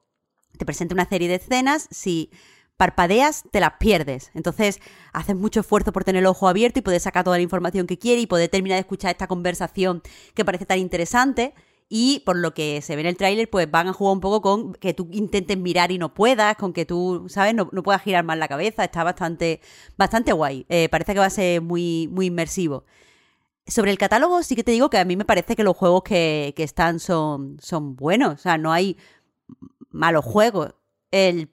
te 0.57 0.65
presenta 0.65 0.93
una 0.93 1.07
serie 1.07 1.27
de 1.27 1.35
escenas, 1.35 1.87
si 1.91 2.31
parpadeas 2.79 3.43
te 3.51 3.59
las 3.59 3.73
pierdes. 3.73 4.31
Entonces 4.33 4.79
haces 5.11 5.35
mucho 5.35 5.59
esfuerzo 5.59 5.91
por 5.91 6.05
tener 6.05 6.21
el 6.21 6.27
ojo 6.27 6.47
abierto 6.47 6.79
y 6.79 6.81
poder 6.81 7.01
sacar 7.01 7.25
toda 7.25 7.37
la 7.37 7.43
información 7.43 7.87
que 7.87 7.99
quieres 7.99 8.23
y 8.23 8.27
poder 8.27 8.49
terminar 8.49 8.77
de 8.77 8.81
escuchar 8.81 9.11
esta 9.11 9.27
conversación 9.27 10.01
que 10.33 10.45
parece 10.45 10.65
tan 10.65 10.79
interesante. 10.79 11.53
Y 11.89 12.21
por 12.25 12.37
lo 12.37 12.53
que 12.53 12.81
se 12.81 12.95
ve 12.95 13.01
en 13.01 13.07
el 13.07 13.17
tráiler, 13.17 13.49
pues 13.49 13.69
van 13.69 13.87
a 13.87 13.93
jugar 13.93 14.13
un 14.13 14.21
poco 14.21 14.41
con 14.41 14.73
que 14.75 14.93
tú 14.93 15.09
intentes 15.11 15.57
mirar 15.57 15.91
y 15.91 15.97
no 15.97 16.13
puedas, 16.13 16.55
con 16.55 16.71
que 16.71 16.85
tú, 16.85 17.25
¿sabes? 17.27 17.53
No, 17.55 17.67
no 17.73 17.83
puedas 17.83 18.01
girar 18.03 18.23
más 18.23 18.37
la 18.37 18.47
cabeza. 18.47 18.85
Está 18.85 19.03
bastante, 19.03 19.59
bastante 19.97 20.31
guay. 20.31 20.65
Eh, 20.69 20.87
parece 20.89 21.13
que 21.13 21.19
va 21.19 21.25
a 21.25 21.31
ser 21.31 21.61
muy, 21.61 22.07
muy 22.11 22.27
inmersivo. 22.27 22.85
Sobre 23.69 23.91
el 23.91 23.97
catálogo, 23.97 24.43
sí 24.43 24.55
que 24.55 24.63
te 24.63 24.71
digo 24.71 24.89
que 24.89 24.97
a 24.97 25.05
mí 25.05 25.15
me 25.15 25.25
parece 25.25 25.55
que 25.55 25.63
los 25.63 25.77
juegos 25.77 26.03
que, 26.03 26.53
que 26.55 26.63
están 26.63 26.99
son, 26.99 27.57
son 27.61 27.95
buenos. 27.95 28.33
O 28.33 28.37
sea, 28.37 28.57
no 28.57 28.71
hay 28.71 28.97
malos 29.91 30.25
juegos. 30.25 30.73
El 31.11 31.49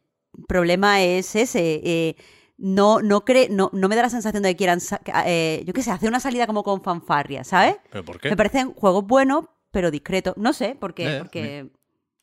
problema 0.49 1.03
es 1.03 1.35
ese. 1.37 1.81
eh, 1.85 2.17
no, 2.59 3.03
no, 3.03 3.23
no, 3.51 3.71
no 3.73 3.89
me 3.89 3.97
da 3.97 4.03
la 4.03 4.11
sensación 4.11 4.43
de 4.43 4.51
que 4.51 4.57
quieran, 4.57 4.79
eh, 5.27 5.63
yo 5.67 5.75
qué 5.75 5.83
sé, 5.83 5.91
hacer 5.91 6.09
una 6.09 6.21
salida 6.21 6.47
como 6.47 6.63
con 6.63 6.83
fanfarria, 6.83 7.45
¿sabes? 7.45 7.77
¿Pero 7.91 8.05
por 8.05 8.19
qué? 8.19 8.31
Me 8.31 8.37
parecen 8.37 8.73
juegos 8.73 9.07
buenos, 9.07 9.45
pero 9.71 9.91
discretos. 9.91 10.37
No 10.39 10.53
sé, 10.53 10.77
porque, 10.79 11.19
porque 11.19 11.69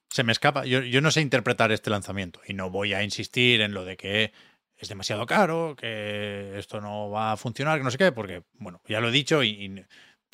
se 0.09 0.23
me 0.23 0.31
escapa. 0.31 0.65
Yo, 0.65 0.81
yo 0.81 1.01
no 1.01 1.11
sé 1.11 1.21
interpretar 1.21 1.71
este 1.71 1.89
lanzamiento 1.89 2.39
y 2.47 2.53
no 2.53 2.69
voy 2.69 2.93
a 2.93 3.03
insistir 3.03 3.61
en 3.61 3.73
lo 3.73 3.85
de 3.85 3.97
que 3.97 4.31
es 4.83 4.89
demasiado 4.89 5.25
caro, 5.25 5.75
que 5.77 6.57
esto 6.57 6.79
no 6.81 7.09
va 7.09 7.31
a 7.33 7.37
funcionar, 7.37 7.77
que 7.79 7.83
no 7.83 7.91
sé 7.91 7.97
qué, 7.97 8.11
porque, 8.11 8.43
bueno, 8.53 8.81
ya 8.87 8.99
lo 9.01 9.09
he 9.09 9.11
dicho 9.11 9.41
y, 9.43 9.49
y- 9.49 9.85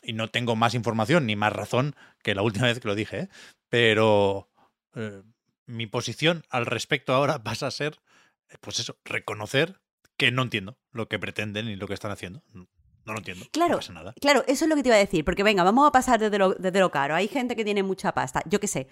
y 0.01 0.13
no 0.13 0.29
tengo 0.29 0.55
más 0.55 0.75
información 0.75 1.25
ni 1.25 1.35
más 1.35 1.51
razón 1.53 1.95
que 2.23 2.35
la 2.35 2.41
última 2.41 2.67
vez 2.67 2.79
que 2.79 2.87
lo 2.87 2.95
dije, 2.95 3.19
¿eh? 3.21 3.29
pero 3.69 4.49
eh, 4.95 5.21
mi 5.65 5.87
posición 5.87 6.43
al 6.49 6.65
respecto 6.65 7.13
ahora 7.13 7.43
pasa 7.43 7.67
a 7.67 7.71
ser, 7.71 7.99
pues 8.61 8.79
eso, 8.79 8.97
reconocer 9.05 9.79
que 10.17 10.31
no 10.31 10.41
entiendo 10.43 10.77
lo 10.91 11.07
que 11.07 11.19
pretenden 11.19 11.67
y 11.69 11.75
lo 11.75 11.87
que 11.87 11.93
están 11.93 12.11
haciendo. 12.11 12.43
No 12.53 13.13
lo 13.13 13.19
entiendo. 13.19 13.45
Claro, 13.51 13.71
no 13.73 13.77
pasa 13.77 13.93
nada. 13.93 14.13
Claro, 14.21 14.43
eso 14.47 14.65
es 14.65 14.69
lo 14.69 14.75
que 14.75 14.83
te 14.83 14.89
iba 14.89 14.95
a 14.95 14.99
decir, 14.99 15.23
porque 15.25 15.43
venga, 15.43 15.63
vamos 15.63 15.87
a 15.87 15.91
pasar 15.91 16.19
desde 16.19 16.37
lo, 16.37 16.53
desde 16.53 16.79
lo 16.79 16.91
caro. 16.91 17.15
Hay 17.15 17.27
gente 17.27 17.55
que 17.55 17.63
tiene 17.63 17.81
mucha 17.83 18.11
pasta, 18.13 18.41
yo 18.45 18.59
qué 18.59 18.67
sé. 18.67 18.87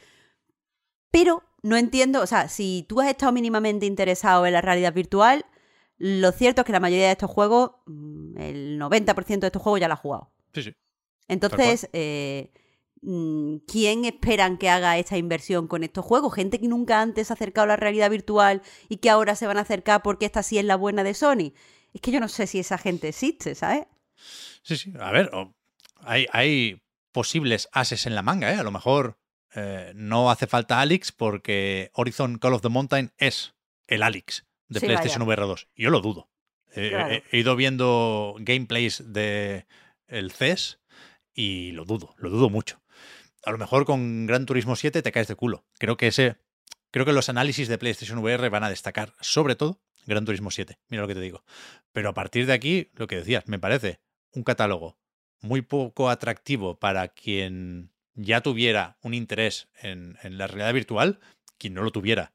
Pero 1.12 1.44
no 1.64 1.78
entiendo, 1.78 2.22
o 2.22 2.28
sea, 2.28 2.50
si 2.50 2.86
tú 2.88 3.02
has 3.02 3.10
estado 3.10 3.32
mínimamente 3.32 3.86
interesado 3.86 4.46
en 4.46 4.54
la 4.54 4.62
realidad 4.62 4.94
virtual, 4.94 5.46
lo 5.98 6.32
cierto 6.32 6.62
es 6.62 6.66
que 6.66 6.72
la 6.72 6.80
mayoría 6.80 7.08
de 7.08 7.14
estos 7.14 7.30
juegos, 7.30 7.72
mm, 7.86 8.38
el 8.38 8.80
90% 8.80 9.40
de 9.40 9.48
estos 9.48 9.62
juegos 9.62 9.80
ya 9.80 9.88
lo 9.88 9.96
has 9.96 10.00
jugado. 10.00 10.32
Sí, 10.54 10.64
sí. 10.64 10.76
Entonces, 11.28 11.90
eh, 11.94 12.52
mm, 13.02 13.58
¿quién 13.68 14.06
esperan 14.06 14.58
que 14.58 14.70
haga 14.70 14.98
esta 14.98 15.18
inversión 15.18 15.68
con 15.68 15.84
estos 15.84 16.06
juegos? 16.06 16.34
Gente 16.34 16.60
que 16.60 16.68
nunca 16.68 17.02
antes 17.02 17.28
se 17.28 17.34
ha 17.34 17.36
acercado 17.36 17.66
a 17.66 17.68
la 17.70 17.76
realidad 17.76 18.10
virtual 18.10 18.62
y 18.90 18.98
que 18.98 19.10
ahora 19.10 19.36
se 19.36 19.48
van 19.48 19.58
a 19.58 19.62
acercar 19.62 20.04
porque 20.04 20.26
esta 20.26 20.44
sí 20.44 20.58
es 20.58 20.66
la 20.66 20.76
buena 20.76 21.04
de 21.04 21.14
Sony. 21.14 21.54
Es 21.94 22.02
que 22.02 22.12
yo 22.12 22.20
no 22.20 22.28
sé 22.28 22.48
si 22.48 22.60
esa 22.60 22.78
gente 22.78 23.10
existe, 23.10 23.56
¿sabes? 23.56 23.88
Sí, 24.62 24.78
sí. 24.78 24.94
A 25.00 25.12
ver, 25.12 25.32
hay, 25.98 26.28
hay 26.32 26.82
posibles 27.12 27.68
ases 27.72 28.06
en 28.06 28.16
la 28.16 28.22
manga, 28.22 28.54
¿eh? 28.54 28.58
A 28.58 28.64
lo 28.64 28.72
mejor 28.72 29.18
eh, 29.60 29.92
no 29.96 30.30
hace 30.30 30.46
falta 30.48 30.80
Alex 30.82 31.12
porque 31.12 31.90
Horizon 31.94 32.38
Call 32.38 32.54
of 32.54 32.62
the 32.62 32.70
Mountain 32.70 33.12
es 33.18 33.56
el 33.88 34.04
Alex 34.04 34.46
de 34.70 34.80
Sí, 34.80 34.86
PlayStation 34.86 35.24
VR 35.24 35.42
2. 35.48 35.68
Yo 35.76 35.90
lo 35.90 36.00
dudo. 36.02 36.30
Eh, 36.76 36.90
Claro. 36.92 37.12
he, 37.12 37.24
he 37.32 37.40
ido 37.40 37.56
viendo 37.56 38.36
gameplays 38.40 39.04
de 39.14 39.66
el 40.08 40.32
CES 40.32 40.80
y 41.34 41.72
lo 41.72 41.86
dudo, 41.86 42.14
lo 42.18 42.30
dudo 42.30 42.50
mucho. 42.50 42.82
A 43.46 43.52
lo 43.52 43.58
mejor 43.58 43.86
con 43.86 44.28
Gran 44.28 44.46
Turismo 44.46 44.76
7 44.76 45.02
te 45.02 45.12
caes 45.12 45.28
de 45.28 45.36
culo. 45.36 45.66
Creo 45.80 45.98
que 45.98 46.08
ese 46.08 46.36
creo 46.92 47.06
que 47.06 47.14
los 47.14 47.30
análisis 47.30 47.68
de 47.68 47.78
PlayStation 47.78 48.20
VR 48.20 48.50
van 48.50 48.64
a 48.64 48.70
destacar 48.70 49.14
sobre 49.22 49.56
todo 49.56 49.82
Gran 50.06 50.26
Turismo 50.26 50.52
7. 50.52 50.78
Mira 50.90 51.02
lo 51.02 51.08
que 51.08 51.16
te 51.16 51.22
digo. 51.22 51.44
Pero 51.94 52.10
a 52.10 52.14
partir 52.14 52.46
de 52.46 52.54
aquí, 52.54 52.92
lo 52.94 53.08
que 53.08 53.16
decías, 53.18 53.48
me 53.48 53.60
parece 53.60 54.00
un 54.34 54.44
catálogo 54.44 54.98
muy 55.42 55.62
poco 55.62 56.10
atractivo 56.10 56.78
para 56.80 57.08
quien 57.10 57.92
ya 58.18 58.42
tuviera 58.42 58.98
un 59.02 59.14
interés 59.14 59.70
en, 59.82 60.18
en 60.24 60.38
la 60.38 60.48
realidad 60.48 60.74
virtual, 60.74 61.20
quien 61.58 61.74
no 61.76 61.84
lo 61.84 61.92
tuviera. 61.92 62.34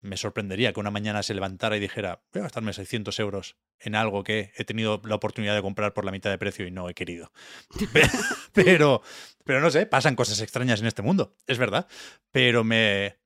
Me 0.00 0.16
sorprendería 0.16 0.72
que 0.72 0.80
una 0.80 0.90
mañana 0.90 1.22
se 1.22 1.34
levantara 1.34 1.76
y 1.76 1.80
dijera, 1.80 2.24
voy 2.32 2.40
a 2.40 2.44
gastarme 2.44 2.72
600 2.72 3.18
euros 3.20 3.56
en 3.78 3.94
algo 3.94 4.24
que 4.24 4.52
he 4.56 4.64
tenido 4.64 5.00
la 5.04 5.14
oportunidad 5.16 5.54
de 5.54 5.62
comprar 5.62 5.92
por 5.92 6.04
la 6.04 6.10
mitad 6.12 6.30
de 6.30 6.38
precio 6.38 6.66
y 6.66 6.70
no 6.70 6.88
he 6.88 6.94
querido. 6.94 7.30
Pe- 7.92 8.02
pero, 8.52 9.02
pero 9.44 9.60
no 9.60 9.70
sé, 9.70 9.86
pasan 9.86 10.16
cosas 10.16 10.40
extrañas 10.40 10.80
en 10.80 10.86
este 10.86 11.02
mundo, 11.02 11.36
es 11.46 11.58
verdad. 11.58 11.86
Pero 12.32 12.64
me, 12.64 13.18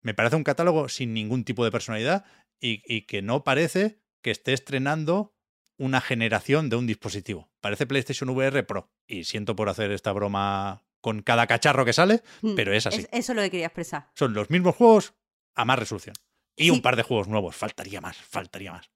me 0.00 0.14
parece 0.14 0.36
un 0.36 0.44
catálogo 0.44 0.88
sin 0.88 1.12
ningún 1.12 1.44
tipo 1.44 1.64
de 1.64 1.70
personalidad 1.70 2.24
y, 2.60 2.82
y 2.86 3.02
que 3.02 3.20
no 3.22 3.42
parece 3.44 4.00
que 4.22 4.30
esté 4.30 4.52
estrenando 4.52 5.34
una 5.78 6.00
generación 6.00 6.70
de 6.70 6.76
un 6.76 6.86
dispositivo. 6.86 7.50
Parece 7.60 7.86
PlayStation 7.86 8.30
VR 8.30 8.62
Pro. 8.64 8.90
Y 9.06 9.24
siento 9.24 9.54
por 9.56 9.68
hacer 9.68 9.90
esta 9.90 10.12
broma 10.12 10.84
con 11.02 11.20
cada 11.20 11.46
cacharro 11.46 11.84
que 11.84 11.92
sale, 11.92 12.22
Mm, 12.40 12.54
pero 12.54 12.72
es 12.72 12.86
así. 12.86 13.06
eso 13.12 13.32
es 13.32 13.36
lo 13.36 13.42
que 13.42 13.50
quería 13.50 13.66
expresar. 13.66 14.08
Son 14.14 14.32
los 14.32 14.48
mismos 14.48 14.74
juegos 14.76 15.12
a 15.54 15.66
más 15.66 15.78
resolución. 15.78 16.14
Y 16.56 16.64
Sí. 16.64 16.70
un 16.70 16.80
par 16.80 16.96
de 16.96 17.02
juegos 17.02 17.28
nuevos. 17.28 17.54
Faltaría 17.54 18.00
más, 18.00 18.16
faltaría 18.16 18.72
más. 18.72 18.90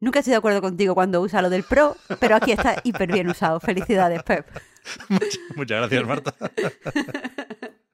Nunca 0.00 0.18
estoy 0.18 0.32
de 0.32 0.36
acuerdo 0.38 0.60
contigo 0.60 0.94
cuando 0.94 1.22
usa 1.22 1.40
lo 1.40 1.48
del 1.48 1.62
Pro, 1.62 1.96
pero 2.20 2.36
aquí 2.36 2.52
está 2.52 2.76
hiper 2.84 3.10
bien 3.10 3.28
usado. 3.30 3.58
Felicidades, 3.60 4.22
Pep. 4.22 4.46
Muchas, 5.08 5.38
muchas 5.56 5.78
gracias, 5.78 6.04
Marta. 6.06 6.34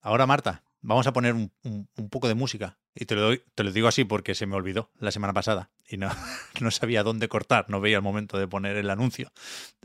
Ahora, 0.00 0.26
Marta, 0.26 0.64
vamos 0.80 1.06
a 1.06 1.12
poner 1.12 1.34
un, 1.34 1.52
un- 1.62 1.88
un 1.96 2.08
poco 2.08 2.26
de 2.28 2.34
música. 2.34 2.78
Y 2.94 3.04
te 3.04 3.14
lo, 3.14 3.20
doy- 3.22 3.42
te 3.54 3.62
lo 3.64 3.70
digo 3.70 3.86
así 3.86 4.04
porque 4.04 4.34
se 4.34 4.46
me 4.46 4.56
olvidó 4.56 4.90
la 4.98 5.12
semana 5.12 5.32
pasada 5.32 5.70
y 5.88 5.96
no, 5.96 6.08
no 6.60 6.70
sabía 6.70 7.02
dónde 7.02 7.28
cortar, 7.28 7.66
no 7.68 7.80
veía 7.80 7.96
el 7.98 8.02
momento 8.02 8.38
de 8.38 8.48
poner 8.48 8.76
el 8.76 8.90
anuncio. 8.90 9.30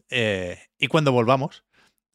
Eh, 0.09 0.57
y 0.79 0.87
cuando 0.87 1.11
volvamos, 1.11 1.64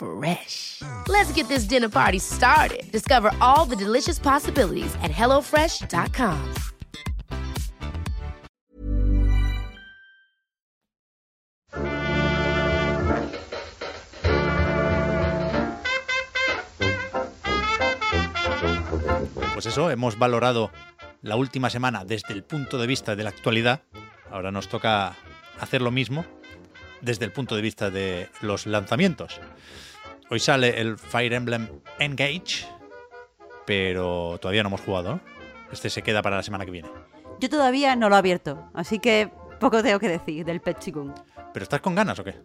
Fresh. 0.00 0.80
Let's 1.08 1.30
get 1.32 1.46
this 1.48 1.64
dinner 1.64 1.90
party 1.90 2.18
started. 2.18 2.90
Discover 2.90 3.32
all 3.42 3.66
the 3.66 3.76
delicious 3.76 4.18
possibilities 4.18 4.94
at 5.02 5.10
hellofresh.com. 5.10 6.38
Pues 19.52 19.66
eso, 19.66 19.90
hemos 19.90 20.18
valorado 20.18 20.70
la 21.20 21.36
última 21.36 21.68
semana 21.68 22.06
desde 22.06 22.32
el 22.32 22.42
punto 22.42 22.78
de 22.78 22.86
vista 22.86 23.14
de 23.16 23.24
la 23.24 23.28
actualidad. 23.28 23.82
Ahora 24.30 24.50
nos 24.50 24.68
toca 24.68 25.14
hacer 25.60 25.82
lo 25.82 25.90
mismo 25.90 26.24
desde 27.02 27.26
el 27.26 27.32
punto 27.32 27.56
de 27.56 27.60
vista 27.60 27.90
de 27.90 28.30
los 28.40 28.66
lanzamientos. 28.66 29.38
Hoy 30.30 30.38
sale 30.38 30.80
el 30.80 30.96
Fire 30.96 31.32
Emblem 31.32 31.68
Engage, 31.98 32.64
pero 33.66 34.38
todavía 34.40 34.62
no 34.62 34.68
hemos 34.68 34.80
jugado. 34.80 35.14
¿no? 35.14 35.20
Este 35.72 35.90
se 35.90 36.02
queda 36.02 36.22
para 36.22 36.36
la 36.36 36.42
semana 36.44 36.64
que 36.64 36.70
viene. 36.70 36.88
Yo 37.40 37.48
todavía 37.48 37.96
no 37.96 38.08
lo 38.08 38.14
he 38.14 38.18
abierto, 38.18 38.70
así 38.74 39.00
que 39.00 39.32
poco 39.58 39.82
tengo 39.82 39.98
que 39.98 40.08
decir 40.08 40.44
del 40.44 40.60
Pet 40.60 40.78
Chigun. 40.78 41.12
¿Pero 41.52 41.64
estás 41.64 41.80
con 41.80 41.94
ganas 41.94 42.18
o 42.20 42.24
qué? 42.24 42.36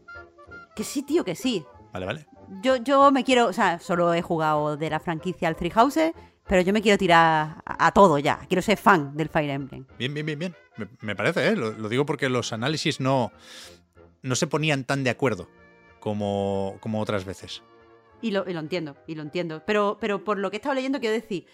Que 0.76 0.84
sí, 0.84 1.04
tío, 1.04 1.24
que 1.24 1.36
sí. 1.36 1.64
Vale, 1.94 2.06
vale. 2.06 2.26
Yo, 2.64 2.78
yo 2.78 3.12
me 3.12 3.24
quiero, 3.24 3.48
o 3.48 3.54
sea, 3.54 3.80
solo 3.80 4.14
he 4.14 4.22
jugado 4.22 4.78
de 4.78 4.90
la 4.90 5.00
franquicia 5.00 5.48
al 5.48 5.56
Three 5.56 5.70
Houses, 5.70 6.14
pero 6.48 6.62
yo 6.62 6.74
me 6.74 6.82
quiero 6.82 6.98
tirar 6.98 7.58
a, 7.66 7.88
a 7.88 7.92
todo 7.92 8.18
ya. 8.18 8.40
Quiero 8.48 8.62
ser 8.64 8.78
fan 8.78 9.16
del 9.16 9.30
Fire 9.30 9.50
Emblem. 9.52 9.86
Bien, 10.00 10.14
bien, 10.14 10.26
bien, 10.26 10.40
bien. 10.40 10.56
Me, 10.78 10.88
me 11.02 11.16
parece, 11.16 11.48
¿eh? 11.50 11.56
Lo, 11.56 11.72
lo 11.72 11.88
digo 11.88 12.06
porque 12.06 12.30
los 12.30 12.52
análisis 12.52 13.00
no, 13.00 13.32
no 14.24 14.36
se 14.36 14.48
ponían 14.48 14.86
tan 14.86 15.04
de 15.04 15.12
acuerdo 15.12 15.48
como, 16.00 16.78
como 16.80 17.00
otras 17.00 17.26
veces. 17.26 17.64
Y 18.22 18.32
lo, 18.32 18.44
lo 18.46 18.60
entiendo, 18.60 18.96
y 19.08 19.16
lo 19.16 19.22
entiendo. 19.22 19.64
Pero, 19.66 19.98
pero 20.00 20.24
por 20.24 20.38
lo 20.40 20.50
que 20.50 20.58
he 20.58 20.60
estado 20.60 20.76
leyendo, 20.76 21.00
quiero 21.00 21.14
decir, 21.14 21.46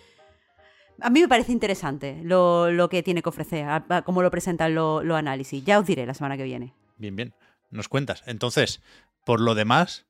a 1.02 1.10
mí 1.10 1.20
me 1.22 1.28
parece 1.28 1.52
interesante 1.52 2.22
lo, 2.24 2.72
lo 2.72 2.88
que 2.90 3.04
tiene 3.04 3.22
que 3.24 3.30
ofrecer, 3.30 3.66
a- 3.68 4.04
cómo 4.06 4.22
lo 4.22 4.32
presentan 4.32 4.76
lo- 4.76 5.04
los 5.04 5.18
análisis. 5.18 5.64
Ya 5.66 5.80
os 5.80 5.86
diré 5.86 6.06
la 6.06 6.14
semana 6.14 6.38
que 6.38 6.44
viene. 6.44 6.74
Bien, 6.98 7.16
bien. 7.16 7.34
Nos 7.72 7.88
cuentas. 7.88 8.24
Entonces, 8.26 8.82
por 9.26 9.40
lo 9.42 9.56
demás, 9.56 10.06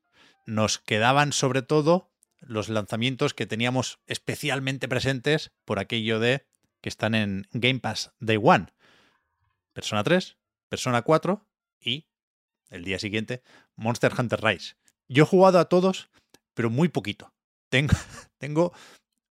nos 0.46 0.78
quedaban 0.78 1.32
sobre 1.32 1.62
todo 1.62 2.10
los 2.40 2.68
lanzamientos 2.68 3.34
que 3.34 3.46
teníamos 3.46 4.00
especialmente 4.06 4.88
presentes 4.88 5.52
por 5.64 5.78
aquello 5.78 6.18
de 6.18 6.44
que 6.80 6.88
están 6.88 7.14
en 7.14 7.46
Game 7.52 7.78
Pass 7.80 8.12
Day 8.20 8.38
One. 8.42 8.66
Persona 9.72 10.02
3, 10.02 10.36
Persona 10.68 11.02
4 11.02 11.46
y 11.80 12.08
el 12.68 12.84
día 12.84 12.98
siguiente 12.98 13.42
Monster 13.76 14.12
Hunter 14.18 14.42
Rise. 14.42 14.74
Yo 15.08 15.22
he 15.24 15.26
jugado 15.26 15.58
a 15.60 15.66
todos, 15.66 16.10
pero 16.54 16.70
muy 16.70 16.88
poquito. 16.88 17.32
Tengo, 17.68 17.94
tengo 18.38 18.72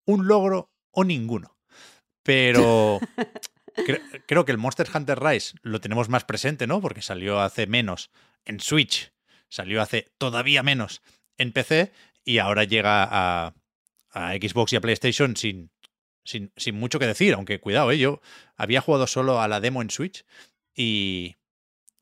un 0.04 0.26
logro 0.26 0.70
o 0.90 1.04
ninguno. 1.04 1.56
Pero 2.22 3.00
cre- 3.76 4.24
creo 4.26 4.44
que 4.44 4.52
el 4.52 4.58
Monster 4.58 4.88
Hunter 4.92 5.20
Rise 5.20 5.56
lo 5.62 5.80
tenemos 5.80 6.08
más 6.08 6.24
presente, 6.24 6.66
¿no? 6.66 6.80
Porque 6.80 7.02
salió 7.02 7.40
hace 7.40 7.66
menos 7.66 8.10
en 8.44 8.60
Switch, 8.60 9.12
salió 9.48 9.80
hace 9.80 10.12
todavía 10.18 10.62
menos 10.62 11.02
en 11.38 11.52
PC 11.52 11.92
y 12.24 12.38
ahora 12.38 12.64
llega 12.64 13.04
a, 13.08 13.54
a 14.10 14.32
Xbox 14.34 14.72
y 14.72 14.76
a 14.76 14.80
PlayStation 14.80 15.36
sin 15.36 15.70
sin, 16.26 16.52
sin 16.56 16.74
mucho 16.74 16.98
que 16.98 17.06
decir, 17.06 17.34
aunque 17.34 17.60
cuidado, 17.60 17.90
¿eh? 17.92 17.98
yo 17.98 18.20
había 18.56 18.80
jugado 18.80 19.06
solo 19.06 19.40
a 19.40 19.48
la 19.48 19.60
demo 19.60 19.80
en 19.80 19.90
Switch 19.90 20.24
y, 20.74 21.36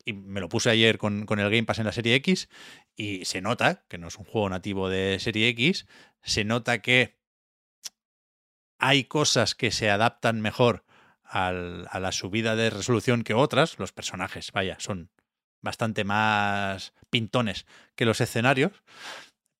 y 0.03 0.13
me 0.13 0.41
lo 0.41 0.49
puse 0.49 0.69
ayer 0.69 0.97
con, 0.97 1.25
con, 1.25 1.39
el 1.39 1.49
Game 1.49 1.63
Pass 1.63 1.79
en 1.79 1.85
la 1.85 1.91
serie 1.91 2.15
X 2.15 2.49
y 2.95 3.25
se 3.25 3.41
nota 3.41 3.83
que 3.87 3.97
no 3.97 4.07
es 4.07 4.17
un 4.17 4.25
juego 4.25 4.49
nativo 4.49 4.89
de 4.89 5.17
serie 5.19 5.47
X, 5.49 5.85
se 6.23 6.43
nota 6.43 6.81
que 6.81 7.17
hay 8.77 9.05
cosas 9.05 9.55
que 9.55 9.71
se 9.71 9.89
adaptan 9.89 10.41
mejor 10.41 10.85
al, 11.23 11.87
a 11.89 11.99
la 11.99 12.11
subida 12.11 12.55
de 12.55 12.69
resolución 12.69 13.23
que 13.23 13.33
otras, 13.33 13.79
los 13.79 13.91
personajes, 13.91 14.51
vaya, 14.51 14.77
son 14.79 15.09
bastante 15.61 16.03
más 16.03 16.93
pintones 17.09 17.65
que 17.95 18.05
los 18.05 18.21
escenarios, 18.21 18.71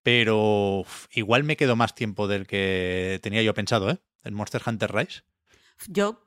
pero 0.04 0.86
igual 1.12 1.44
me 1.44 1.58
quedo 1.58 1.76
más 1.76 1.96
tiempo 1.96 2.28
del 2.28 2.46
que 2.46 3.20
tenía 3.24 3.42
yo 3.42 3.54
pensado, 3.54 3.90
¿eh? 3.90 4.00
El 4.24 4.34
Monster 4.34 4.62
Hunter 4.66 4.94
Rise. 4.94 5.24
Yo 5.88 6.25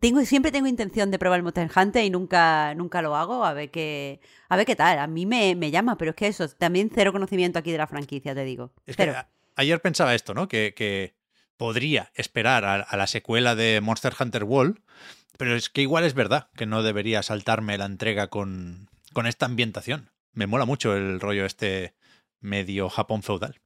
tengo, 0.00 0.24
siempre 0.24 0.50
tengo 0.50 0.66
intención 0.66 1.10
de 1.10 1.18
probar 1.18 1.38
el 1.38 1.42
Monster 1.44 1.70
Hunter 1.74 2.04
y 2.04 2.10
nunca, 2.10 2.74
nunca 2.74 3.02
lo 3.02 3.16
hago, 3.16 3.44
a 3.44 3.52
ver 3.52 3.70
qué, 3.70 4.20
a 4.48 4.56
ver 4.56 4.66
qué 4.66 4.76
tal. 4.76 4.98
A 4.98 5.06
mí 5.06 5.26
me, 5.26 5.54
me 5.54 5.70
llama, 5.70 5.96
pero 5.96 6.10
es 6.10 6.16
que 6.16 6.26
eso, 6.26 6.48
también 6.48 6.90
cero 6.94 7.12
conocimiento 7.12 7.58
aquí 7.58 7.72
de 7.72 7.78
la 7.78 7.86
franquicia, 7.86 8.34
te 8.34 8.44
digo. 8.44 8.72
Es 8.86 8.96
cero. 8.96 9.12
que 9.14 9.26
ayer 9.56 9.80
pensaba 9.80 10.14
esto, 10.14 10.34
¿no? 10.34 10.48
Que, 10.48 10.74
que 10.76 11.14
podría 11.56 12.10
esperar 12.14 12.64
a, 12.64 12.74
a, 12.74 12.96
la 12.96 13.06
secuela 13.06 13.54
de 13.54 13.80
Monster 13.80 14.14
Hunter 14.18 14.44
World, 14.44 14.80
pero 15.38 15.54
es 15.54 15.70
que 15.70 15.82
igual 15.82 16.04
es 16.04 16.14
verdad 16.14 16.48
que 16.56 16.66
no 16.66 16.82
debería 16.82 17.22
saltarme 17.22 17.78
la 17.78 17.86
entrega 17.86 18.28
con, 18.28 18.88
con 19.12 19.26
esta 19.26 19.46
ambientación. 19.46 20.10
Me 20.32 20.46
mola 20.46 20.64
mucho 20.64 20.96
el 20.96 21.20
rollo 21.20 21.46
este 21.46 21.94
medio 22.40 22.88
Japón 22.88 23.22
feudal. 23.22 23.60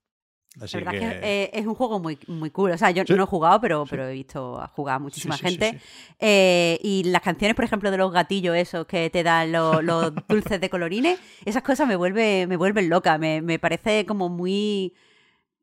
Así 0.61 0.77
la 0.81 0.91
verdad 0.91 0.93
que... 0.93 1.21
que 1.21 1.43
eh, 1.45 1.51
es 1.53 1.67
un 1.67 1.75
juego 1.75 2.01
muy, 2.01 2.19
muy 2.27 2.51
cool. 2.51 2.73
O 2.73 2.79
sea, 2.79 2.91
yo 2.91 3.05
¿Sí? 3.07 3.13
no 3.15 3.25
he 3.25 3.27
jugado, 3.27 3.61
pero, 3.61 3.85
sí. 3.85 3.91
pero 3.91 4.09
he 4.09 4.13
visto 4.13 4.61
a 4.61 4.69
jugar 4.69 4.97
a 4.97 4.99
muchísima 4.99 5.37
sí, 5.37 5.43
gente. 5.43 5.81
Eh, 6.19 6.79
y 6.83 7.05
las 7.05 7.23
canciones, 7.23 7.55
por 7.55 7.65
ejemplo, 7.65 7.91
de 7.91 7.99
los 7.99 8.13
gatillos 8.13 8.57
esos 8.57 8.87
que 8.87 9.11
te 9.11 9.23
dan 9.23 9.53
los, 9.53 9.83
los 9.85 10.13
dulces 10.29 10.61
de 10.61 10.71
colorines, 10.71 11.19
esas 11.45 11.63
cosas 11.63 11.87
me, 11.87 11.97
vuelve, 11.97 12.47
me 12.47 12.57
vuelven 12.57 12.89
loca. 12.89 13.19
Me, 13.19 13.41
me 13.41 13.59
parece 13.59 14.05
como 14.07 14.29
muy 14.29 14.95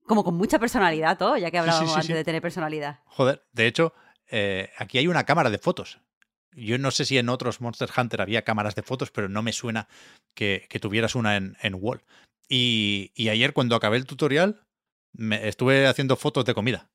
como 0.05 0.23
con 0.23 0.35
mucha 0.35 0.59
personalidad 0.59 1.17
todo, 1.17 1.37
ya 1.37 1.51
que 1.51 1.57
hablábamos 1.57 1.95
antes 1.95 2.15
de 2.15 2.23
tener 2.23 2.41
personalidad. 2.41 2.99
Joder, 3.05 3.43
de 3.53 3.67
hecho, 3.67 3.93
eh, 4.29 4.69
aquí 4.77 4.97
hay 4.97 5.07
una 5.07 5.23
cámara 5.23 5.49
de 5.49 5.57
fotos. 5.57 5.99
Yo 6.53 6.77
no 6.77 6.91
sé 6.91 7.05
si 7.05 7.17
en 7.17 7.29
otros 7.29 7.59
Monster 7.59 7.89
Hunter 7.95 8.21
había 8.21 8.43
cámaras 8.43 8.75
de 8.75 8.83
fotos, 8.83 9.11
pero 9.11 9.27
no 9.27 9.41
me 9.41 9.51
suena 9.51 9.87
que, 10.33 10.67
que 10.69 10.79
tuvieras 10.79 11.15
una 11.15 11.35
en, 11.35 11.57
en 11.61 11.75
Wall. 11.75 12.03
Y, 12.47 13.11
y, 13.15 13.29
ayer, 13.29 13.53
cuando 13.53 13.75
acabé 13.75 13.97
el 13.97 14.05
tutorial, 14.05 14.64
me 15.17 15.47
estuve 15.47 15.87
haciendo 15.87 16.15
fotos 16.15 16.45
de 16.45 16.53
comida. 16.53 16.89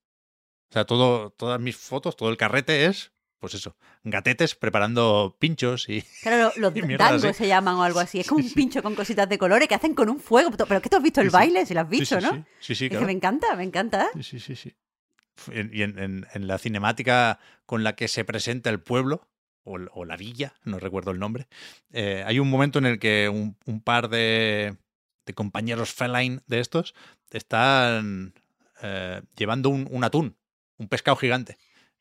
O 0.71 0.73
sea, 0.73 0.85
todo, 0.85 1.31
todas 1.31 1.61
mis 1.61 1.77
fotos, 1.77 2.17
todo 2.17 2.31
el 2.31 2.37
carrete 2.37 2.87
es, 2.87 3.13
pues 3.41 3.55
eso, 3.55 3.77
gatetes 4.05 4.55
preparando 4.55 5.37
pinchos 5.39 5.89
y. 5.89 6.03
Claro, 6.23 6.53
los 6.57 6.77
y 6.77 6.97
dangos 6.97 7.25
así. 7.25 7.39
se 7.39 7.49
llaman 7.49 7.77
o 7.77 7.83
algo 7.83 7.99
así. 7.99 8.21
Es 8.21 8.29
como 8.29 8.45
un 8.45 8.53
pincho 8.53 8.83
con 8.83 8.95
cositas 8.95 9.29
de 9.29 9.39
colores 9.39 9.67
que 9.67 9.75
hacen 9.75 9.95
con 9.95 10.09
un 10.09 10.21
fuego. 10.21 10.51
Pero 10.51 10.81
que 10.81 10.89
tú 10.89 10.97
has 10.97 11.03
visto 11.03 11.21
el 11.21 11.31
baile, 11.31 11.67
si 11.67 11.75
lo 11.75 11.81
has 11.81 11.89
visto, 11.89 12.21
sí, 12.21 12.27
¿no? 12.27 12.47
Sí, 12.61 12.75
sí, 12.75 12.85
es 12.85 12.91
claro. 12.91 13.01
que 13.01 13.07
me 13.07 13.13
encanta, 13.13 13.57
me 13.57 13.65
encanta. 13.65 14.09
Sí, 14.15 14.23
sí, 14.23 14.41
sí. 14.41 14.57
sí. 14.57 14.77
Y 15.53 15.83
en, 15.83 15.99
en, 15.99 16.27
en, 16.35 16.47
la 16.47 16.59
cinemática 16.59 17.39
con 17.65 17.83
la 17.83 17.97
que 17.97 18.09
se 18.09 18.27
presenta 18.27 18.69
el 18.69 18.81
pueblo, 18.81 19.27
o, 19.65 19.79
o 19.93 20.05
la 20.05 20.17
villa, 20.17 20.55
no 20.65 20.79
recuerdo 20.79 21.11
el 21.11 21.19
nombre, 21.19 21.49
eh, 21.93 22.23
hay 22.27 22.39
un 22.39 22.51
momento 22.51 22.79
en 22.79 22.87
el 22.87 22.99
que 22.99 23.29
un, 23.29 23.57
un 23.65 23.81
par 23.81 24.11
de, 24.11 24.77
de, 25.25 25.35
compañeros 25.35 25.93
feline 25.93 26.43
de 26.47 26.61
estos 26.61 26.95
están 27.39 28.35
eh, 28.83 29.23
llevando 29.37 29.71
un, 29.71 29.89
un, 29.91 30.05
atún, 30.05 30.37
un 30.79 30.89
pescado 30.89 31.17
gigante. 31.17 31.59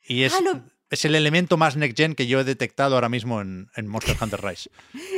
Y 0.07 0.23
es, 0.23 0.34
ah, 0.34 0.41
lo... 0.41 0.63
es 0.89 1.05
el 1.05 1.15
elemento 1.15 1.57
más 1.57 1.75
next 1.75 1.97
gen 1.97 2.15
que 2.15 2.27
yo 2.27 2.39
he 2.39 2.43
detectado 2.43 2.95
ahora 2.95 3.09
mismo 3.09 3.41
en, 3.41 3.69
en 3.75 3.88
Monster 3.88 4.17
Hunter 4.21 4.43
Rise. 4.43 4.69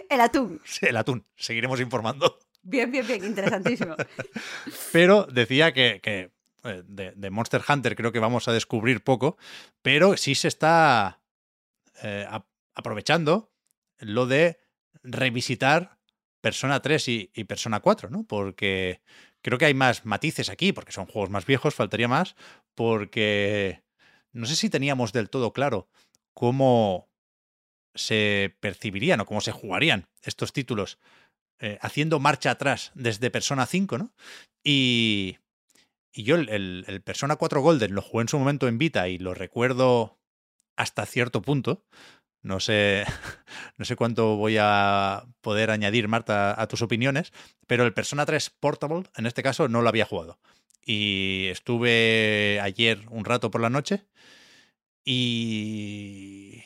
el 0.09 0.21
atún. 0.21 0.61
Sí, 0.65 0.87
el 0.87 0.97
atún. 0.97 1.25
Seguiremos 1.35 1.79
informando. 1.79 2.39
Bien, 2.63 2.91
bien, 2.91 3.05
bien, 3.07 3.23
interesantísimo. 3.23 3.95
Pero 4.91 5.25
decía 5.25 5.73
que, 5.73 5.99
que 6.01 6.31
eh, 6.63 6.83
de, 6.85 7.11
de, 7.15 7.29
Monster 7.31 7.61
Hunter 7.67 7.95
creo 7.95 8.11
que 8.11 8.19
vamos 8.19 8.47
a 8.47 8.53
descubrir 8.53 9.03
poco, 9.03 9.37
pero 9.81 10.15
sí 10.15 10.35
se 10.35 10.47
está 10.47 11.19
eh, 12.03 12.25
a, 12.29 12.45
aprovechando 12.75 13.51
lo 13.97 14.27
de 14.27 14.59
revisitar 15.01 15.97
Persona 16.39 16.79
3 16.79 17.07
y, 17.07 17.31
y, 17.33 17.43
Persona 17.45 17.79
4, 17.79 18.09
¿no? 18.11 18.25
Porque 18.27 19.01
creo 19.41 19.57
que 19.57 19.65
hay 19.65 19.73
más 19.73 20.05
matices 20.05 20.49
aquí, 20.49 20.73
porque 20.73 20.91
son 20.91 21.05
juegos 21.05 21.29
más 21.29 21.45
viejos, 21.45 21.75
faltaría 21.75 22.07
más, 22.07 22.35
porque 22.75 23.83
no 24.31 24.45
sé 24.45 24.55
si 24.55 24.69
teníamos 24.69 25.13
del 25.13 25.29
todo 25.29 25.53
claro 25.53 25.89
cómo 26.33 27.09
se 27.93 28.55
percibirían 28.59 29.19
o 29.19 29.25
cómo 29.25 29.41
se 29.41 29.51
jugarían 29.51 30.07
estos 30.21 30.53
títulos 30.53 30.97
eh, 31.59 31.77
haciendo 31.81 32.19
marcha 32.19 32.51
atrás 32.51 32.91
desde 32.95 33.29
Persona 33.29 33.65
5, 33.65 33.97
¿no? 33.97 34.13
Y, 34.63 35.37
y 36.11 36.23
yo 36.23 36.35
el, 36.35 36.85
el, 36.87 37.01
Persona 37.01 37.35
4 37.35 37.61
Golden 37.61 37.93
lo 37.93 38.01
jugué 38.01 38.23
en 38.23 38.29
su 38.29 38.39
momento 38.39 38.67
en 38.67 38.77
Vita 38.77 39.09
y 39.09 39.17
lo 39.17 39.33
recuerdo 39.33 40.19
hasta 40.75 41.05
cierto 41.05 41.41
punto. 41.41 41.85
No 42.41 42.59
sé, 42.59 43.05
no 43.77 43.85
sé 43.85 43.95
cuánto 43.95 44.35
voy 44.35 44.57
a 44.59 45.25
poder 45.41 45.71
añadir, 45.71 46.07
Marta, 46.07 46.59
a 46.59 46.67
tus 46.67 46.81
opiniones, 46.81 47.31
pero 47.67 47.83
el 47.85 47.93
Persona 47.93 48.25
3 48.25 48.49
Portable, 48.49 49.03
en 49.15 49.25
este 49.25 49.43
caso, 49.43 49.67
no 49.67 49.81
lo 49.81 49.89
había 49.89 50.05
jugado. 50.05 50.39
Y 50.83 51.47
estuve 51.49 52.59
ayer 52.61 53.01
un 53.09 53.25
rato 53.25 53.51
por 53.51 53.61
la 53.61 53.69
noche 53.69 54.03
y 55.03 56.63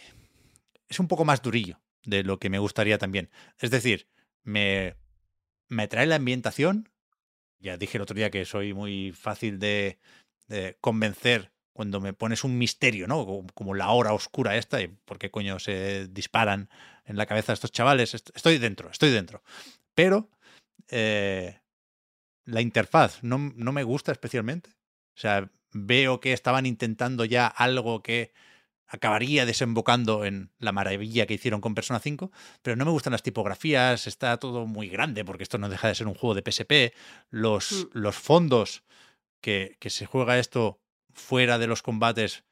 es 0.88 1.00
un 1.00 1.08
poco 1.08 1.26
más 1.26 1.42
durillo 1.42 1.80
de 2.04 2.24
lo 2.24 2.40
que 2.40 2.50
me 2.50 2.60
gustaría 2.60 2.98
también. 2.98 3.30
Es 3.60 3.72
decir, 3.72 4.08
me, 4.44 4.96
me 5.68 5.88
trae 5.88 6.06
la 6.06 6.16
ambientación. 6.16 6.90
Ya 7.60 7.78
dije 7.78 7.98
el 7.98 8.04
otro 8.04 8.16
día 8.16 8.30
que 8.32 8.46
soy 8.46 8.74
muy 8.74 9.12
fácil 9.12 9.60
de, 9.60 10.00
de 10.48 10.78
convencer 10.80 11.52
cuando 11.76 12.00
me 12.00 12.14
pones 12.14 12.46
un 12.46 12.58
misterio, 12.58 13.06
¿no? 13.06 13.46
Como 13.54 13.74
la 13.74 13.90
hora 13.92 14.14
oscura 14.14 14.56
esta, 14.56 14.82
y 14.82 14.88
por 14.88 15.20
qué 15.20 15.30
coño 15.30 15.60
se 15.60 16.08
disparan 16.08 16.70
en 17.04 17.18
la 17.18 17.26
cabeza 17.26 17.52
estos 17.52 17.74
chavales. 17.74 18.14
Estoy 18.14 18.60
dentro, 18.60 18.90
estoy 18.90 19.12
dentro. 19.12 19.44
Pero 19.94 20.30
eh, 20.88 21.60
la 22.46 22.62
interfaz 22.62 23.22
no, 23.24 23.52
no, 23.58 23.74
me 23.74 23.84
gusta 23.84 24.14
especialmente. 24.14 24.70
O 24.70 25.20
sea, 25.20 25.52
veo 25.74 26.22
que 26.22 26.32
estaban 26.32 26.66
intentando 26.66 27.26
ya 27.26 27.46
algo 27.46 28.02
que 28.02 28.32
acabaría 28.88 29.46
desembocando 29.46 30.24
en 30.24 30.54
la 30.60 30.72
maravilla 30.72 31.26
que 31.26 31.34
hicieron 31.34 31.60
con 31.60 31.76
Persona 31.76 32.00
5, 32.00 32.32
pero 32.62 32.78
no 32.78 32.86
me 32.86 32.92
gustan 32.92 33.12
las 33.12 33.24
tipografías, 33.24 34.08
está 34.08 34.38
todo 34.38 34.66
muy 34.66 34.88
grande, 34.88 35.26
porque 35.26 35.44
esto 35.44 35.58
no 35.58 35.68
deja 35.68 35.90
de 35.90 35.96
ser 35.96 36.08
un 36.08 36.16
juego 36.16 36.36
de 36.36 36.50
PSP. 36.50 36.96
Los, 37.32 37.90
mm. 37.94 38.00
los 38.00 38.16
fondos 38.16 38.86
que, 39.42 39.76
que 39.82 39.90
se 39.90 40.06
juega 40.06 40.40
esto 40.40 40.80
fuera 41.16 41.58
de 41.58 41.68
los 41.68 41.82
combates, 41.82 42.44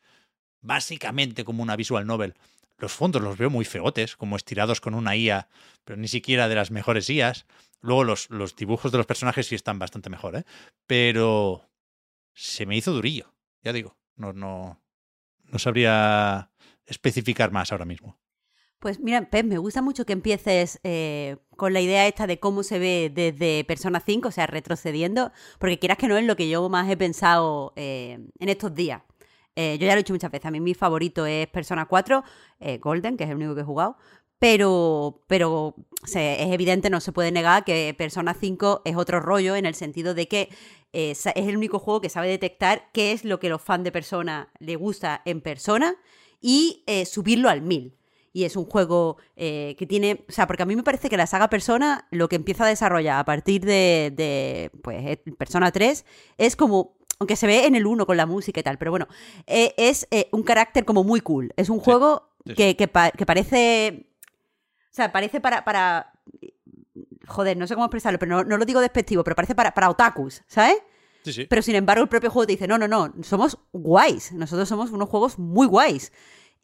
básicamente 0.62 1.46
como 1.46 1.62
una 1.62 1.76
visual 1.76 2.08
novel. 2.08 2.34
Los 2.78 2.92
fondos 2.92 3.22
los 3.22 3.38
veo 3.38 3.50
muy 3.50 3.66
feotes, 3.66 4.18
como 4.18 4.36
estirados 4.36 4.82
con 4.82 4.96
una 4.96 5.16
IA, 5.16 5.48
pero 5.86 5.98
ni 5.98 6.08
siquiera 6.08 6.48
de 6.48 6.56
las 6.56 6.72
mejores 6.72 7.10
IAs. 7.10 7.46
Luego 7.82 8.04
los, 8.04 8.30
los 8.30 8.56
dibujos 8.56 8.92
de 8.92 8.98
los 8.98 9.08
personajes 9.08 9.48
sí 9.48 9.56
están 9.56 9.78
bastante 9.78 10.10
mejor, 10.10 10.36
¿eh? 10.38 10.46
Pero 10.88 11.70
se 12.34 12.66
me 12.66 12.76
hizo 12.76 12.92
durillo, 12.92 13.34
ya 13.62 13.74
digo. 13.74 13.96
No, 14.16 14.34
no, 14.34 14.82
no 15.44 15.60
sabría 15.60 16.50
especificar 16.86 17.52
más 17.52 17.72
ahora 17.72 17.86
mismo. 17.86 18.18
Pues 18.84 19.00
mira, 19.00 19.30
Pep, 19.30 19.46
me 19.46 19.58
gusta 19.60 19.82
mucho 19.82 20.06
que 20.06 20.12
empieces 20.12 20.82
eh, 20.84 21.38
con 21.56 21.72
la 21.72 21.80
idea 21.80 22.06
esta 22.06 22.28
de 22.28 22.42
cómo 22.42 22.64
se 22.64 22.80
ve 22.80 23.10
desde 23.16 23.64
Persona 23.64 24.02
5, 24.06 24.28
o 24.28 24.32
sea, 24.32 24.46
retrocediendo, 24.46 25.32
porque 25.58 25.80
quieras 25.80 25.98
que 25.98 26.10
no 26.10 26.18
es 26.18 26.26
lo 26.26 26.36
que 26.36 26.50
yo 26.50 26.68
más 26.68 26.90
he 26.90 26.98
pensado 26.98 27.72
eh, 27.78 28.20
en 28.40 28.50
estos 28.50 28.76
días. 28.76 29.02
Eh, 29.56 29.78
yo 29.80 29.88
ya 29.88 29.94
lo 29.94 30.00
he 30.00 30.04
dicho 30.04 30.12
muchas 30.12 30.32
veces, 30.32 30.48
a 30.48 30.52
mí 30.52 30.60
mi 30.60 30.74
favorito 30.74 31.26
es 31.26 31.48
Persona 31.48 31.86
4, 31.86 32.26
eh, 32.60 32.78
Golden, 32.80 33.16
que 33.16 33.24
es 33.24 33.30
el 33.30 33.38
único 33.38 33.56
que 33.56 33.62
he 33.62 33.64
jugado, 33.64 33.96
pero, 34.38 35.22
pero 35.28 35.76
es 36.04 36.52
evidente, 36.52 36.90
no 36.90 37.00
se 37.00 37.14
puede 37.14 37.32
negar 37.32 37.64
que 37.64 37.96
Persona 37.98 38.34
5 38.34 38.82
es 38.84 38.98
otro 38.98 39.22
rollo 39.22 39.56
en 39.56 39.66
el 39.66 39.76
sentido 39.76 40.14
de 40.14 40.28
que 40.28 40.50
es 40.92 41.26
el 41.26 41.56
único 41.56 41.80
juego 41.80 42.02
que 42.02 42.10
sabe 42.10 42.28
detectar 42.28 42.90
qué 42.92 43.14
es 43.14 43.24
lo 43.24 43.40
que 43.40 43.48
los 43.48 43.62
fans 43.62 43.86
de 43.86 43.94
Persona 43.94 44.52
le 44.60 44.76
gusta 44.76 45.22
en 45.24 45.40
Persona 45.40 45.96
y 46.42 46.84
subirlo 47.06 47.48
al 47.48 47.62
1000 47.62 47.96
y 48.34 48.44
es 48.44 48.56
un 48.56 48.66
juego 48.66 49.18
eh, 49.36 49.76
que 49.78 49.86
tiene, 49.86 50.26
o 50.28 50.32
sea, 50.32 50.48
porque 50.48 50.64
a 50.64 50.66
mí 50.66 50.76
me 50.76 50.84
parece 50.84 51.08
que 51.10 51.18
la 51.18 51.28
saga 51.28 51.50
Persona 51.50 52.08
lo 52.12 52.28
que 52.28 52.36
empieza 52.36 52.66
a 52.66 52.68
desarrollar 52.68 53.20
a 53.20 53.26
partir 53.26 53.64
de, 53.64 54.12
de 54.14 54.72
pues, 54.82 55.06
eh, 55.06 55.18
Persona 55.38 55.72
3 55.72 56.04
es 56.38 56.56
como 56.56 56.98
aunque 57.20 57.36
se 57.36 57.48
ve 57.48 57.66
en 57.66 57.76
el 57.76 57.86
1 57.86 58.06
con 58.06 58.18
la 58.18 58.26
música 58.26 58.60
y 58.60 58.64
tal, 58.64 58.78
pero 58.78 58.92
bueno, 58.92 59.08
eh, 59.48 59.74
es 59.78 60.08
eh, 60.12 60.28
un 60.32 60.44
carácter 60.44 60.84
como 60.84 61.04
muy 61.04 61.22
cool. 61.22 61.54
Es 61.56 61.70
un 61.70 61.80
sí, 61.80 61.86
juego 61.86 62.30
sí. 62.46 62.54
Que, 62.54 62.76
que, 62.76 62.88
pa 62.88 63.12
que, 63.12 63.26
parece. 63.26 64.08
O 64.92 64.96
sea, 64.96 65.12
parece 65.12 65.40
para. 65.40 65.64
para 65.64 66.12
joder, 67.28 67.56
no 67.56 67.66
sé 67.66 67.76
cómo 67.76 67.86
expresarlo, 67.86 68.20
pero 68.20 68.36
no, 68.36 68.44
no 68.44 68.58
lo 68.58 68.66
digo 68.66 68.82
despectivo, 68.82 69.24
pero 69.24 69.36
parece 69.36 69.56
para, 69.56 69.74
para 69.74 69.90
otakus, 69.90 70.44
¿sabes? 70.48 70.76
Sí, 71.24 71.32
sí. 71.32 71.46
Pero 71.50 71.62
sin 71.62 71.76
embargo, 71.76 72.04
el 72.04 72.10
propio 72.10 72.30
juego 72.30 72.46
te 72.46 72.54
dice: 72.54 72.68
no, 72.68 72.78
no, 72.78 72.88
no, 72.88 73.14
somos 73.22 73.58
guays. 73.72 74.34
Nosotros 74.34 74.68
somos 74.68 74.92
unos 74.92 75.08
juegos 75.08 75.40
muy 75.40 75.68
guays. 75.68 76.12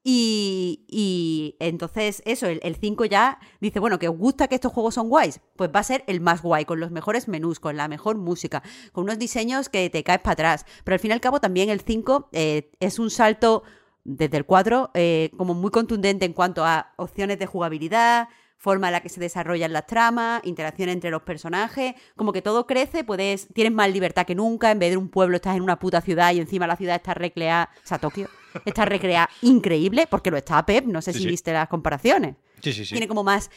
Y, 0.03 0.85
y 0.87 1.57
entonces, 1.59 2.21
eso, 2.25 2.47
el 2.47 2.75
5 2.75 3.05
ya 3.05 3.39
dice, 3.59 3.79
bueno, 3.79 3.99
que 3.99 4.07
os 4.07 4.17
gusta 4.17 4.47
que 4.47 4.55
estos 4.55 4.71
juegos 4.71 4.95
son 4.95 5.09
guays, 5.09 5.41
pues 5.55 5.69
va 5.75 5.81
a 5.81 5.83
ser 5.83 6.03
el 6.07 6.21
más 6.21 6.41
guay, 6.41 6.65
con 6.65 6.79
los 6.79 6.91
mejores 6.91 7.27
menús, 7.27 7.59
con 7.59 7.75
la 7.75 7.87
mejor 7.87 8.17
música, 8.17 8.63
con 8.91 9.03
unos 9.03 9.19
diseños 9.19 9.69
que 9.69 9.89
te 9.89 10.03
caes 10.03 10.21
para 10.21 10.33
atrás. 10.33 10.65
Pero 10.83 10.95
al 10.95 10.99
fin 10.99 11.11
y 11.11 11.13
al 11.13 11.21
cabo 11.21 11.39
también 11.39 11.69
el 11.69 11.81
5 11.81 12.29
eh, 12.31 12.71
es 12.79 12.97
un 12.97 13.09
salto 13.09 13.63
desde 14.05 14.37
el 14.37 14.45
4 14.45 14.91
eh, 14.93 15.31
como 15.37 15.53
muy 15.53 15.71
contundente 15.71 16.25
en 16.25 16.33
cuanto 16.33 16.65
a 16.65 16.93
opciones 16.97 17.37
de 17.37 17.45
jugabilidad, 17.45 18.29
forma 18.57 18.87
en 18.87 18.93
la 18.93 19.01
que 19.01 19.09
se 19.09 19.19
desarrollan 19.19 19.71
las 19.73 19.85
tramas, 19.85 20.41
interacción 20.45 20.89
entre 20.89 21.11
los 21.11 21.21
personajes, 21.21 21.95
como 22.15 22.33
que 22.33 22.41
todo 22.41 22.67
crece, 22.67 23.03
puedes, 23.03 23.47
tienes 23.53 23.73
más 23.73 23.91
libertad 23.91 24.25
que 24.25 24.35
nunca, 24.35 24.71
en 24.71 24.79
vez 24.79 24.91
de 24.91 24.97
un 24.97 25.09
pueblo 25.09 25.37
estás 25.37 25.55
en 25.55 25.63
una 25.63 25.79
puta 25.79 26.01
ciudad 26.01 26.33
y 26.33 26.39
encima 26.39 26.67
la 26.67 26.75
ciudad 26.75 26.95
está 26.95 27.13
recreada, 27.13 27.69
o 27.83 27.87
sea, 27.87 27.99
Tokio, 27.99 28.27
está 28.65 28.85
recreada 28.85 29.29
increíble, 29.41 30.07
porque 30.09 30.31
lo 30.31 30.37
está 30.37 30.65
Pep, 30.65 30.85
no 30.85 31.01
sé 31.01 31.11
Sí, 31.13 31.19
si 31.19 31.23
sí. 31.25 31.29
viste 31.29 31.53
las 31.53 31.67
comparaciones. 31.67 32.35
Sí, 32.61 32.73
sí, 32.73 32.85
sí. 32.85 32.91
Tiene 32.91 33.07
como 33.07 33.23
más, 33.23 33.49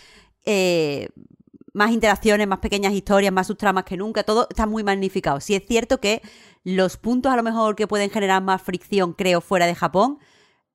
eh, 0.44 1.08
más 1.72 1.90
interacciones, 1.90 2.46
más 2.46 2.58
pequeñas 2.58 2.92
historias, 2.92 3.32
más 3.32 3.46
subtramas 3.46 3.84
que 3.84 3.96
nunca, 3.96 4.22
todo 4.24 4.46
está 4.50 4.66
muy 4.66 4.84
magnificado. 4.84 5.40
Sí 5.40 5.54
es 5.54 5.64
cierto 5.66 6.00
que 6.00 6.20
los 6.64 6.96
puntos 6.96 7.32
a 7.32 7.36
lo 7.36 7.42
mejor 7.42 7.74
que 7.76 7.86
pueden 7.86 8.10
generar 8.10 8.42
más 8.42 8.60
fricción, 8.62 9.12
creo, 9.14 9.40
fuera 9.40 9.66
de 9.66 9.74
Japón, 9.74 10.18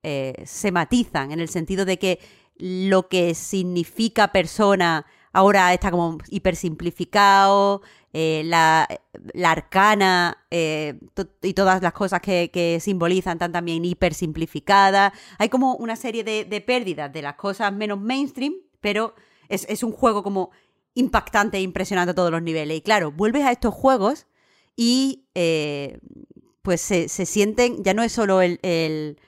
eh, 0.03 0.34
se 0.45 0.72
matizan 0.72 1.31
en 1.31 1.39
el 1.39 1.49
sentido 1.49 1.85
de 1.85 1.98
que 1.99 2.19
lo 2.57 3.07
que 3.07 3.35
significa 3.35 4.31
persona 4.31 5.06
ahora 5.31 5.73
está 5.73 5.91
como 5.91 6.18
hiper 6.30 6.56
simplificado, 6.56 7.81
eh, 8.13 8.41
la, 8.45 8.88
la 9.34 9.51
arcana 9.51 10.45
eh, 10.51 10.99
y 11.41 11.53
todas 11.53 11.81
las 11.81 11.93
cosas 11.93 12.21
que, 12.21 12.49
que 12.51 12.79
simbolizan 12.79 13.34
están 13.34 13.51
también 13.51 13.84
hiper 13.85 14.13
simplificadas. 14.13 15.13
Hay 15.38 15.49
como 15.49 15.75
una 15.75 15.95
serie 15.95 16.23
de, 16.23 16.45
de 16.45 16.61
pérdidas 16.61 17.11
de 17.11 17.21
las 17.21 17.35
cosas 17.35 17.71
menos 17.73 17.99
mainstream, 17.99 18.53
pero 18.81 19.13
es, 19.49 19.65
es 19.69 19.84
un 19.84 19.91
juego 19.91 20.23
como 20.23 20.51
impactante 20.95 21.57
e 21.57 21.61
impresionante 21.61 22.11
a 22.11 22.15
todos 22.15 22.31
los 22.31 22.41
niveles. 22.41 22.77
Y 22.77 22.81
claro, 22.81 23.11
vuelves 23.11 23.43
a 23.43 23.51
estos 23.51 23.73
juegos 23.73 24.25
y 24.75 25.25
eh, 25.35 25.99
pues 26.61 26.81
se, 26.81 27.07
se 27.09 27.25
sienten, 27.25 27.84
ya 27.84 27.93
no 27.93 28.03
es 28.03 28.11
solo 28.11 28.41
el, 28.41 28.59
el, 28.63 29.19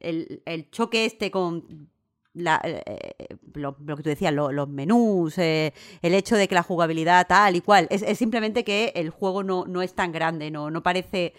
el- 0.00 0.42
el 0.46 0.70
choque 0.70 1.04
este 1.04 1.30
con 1.30 1.90
la- 2.34 2.60
eh, 2.64 3.36
lo, 3.54 3.76
que 3.76 4.02
tú 4.02 4.08
decías, 4.08 4.32
lo- 4.32 4.52
los 4.52 4.68
menús, 4.68 5.38
eh, 5.38 5.72
el 6.02 6.14
hecho 6.14 6.36
de 6.36 6.48
que 6.48 6.54
la 6.54 6.62
jugabilidad 6.62 7.26
tal 7.26 7.56
y 7.56 7.60
cual, 7.60 7.86
es, 7.90 8.18
simplemente 8.18 8.64
que 8.64 8.92
el 8.96 9.10
juego 9.10 9.42
no, 9.42 9.64
no 9.66 9.82
es 9.82 9.94
tan 9.94 10.12
grande, 10.12 10.50
no, 10.50 10.70
no 10.70 10.82
parece... 10.82 11.34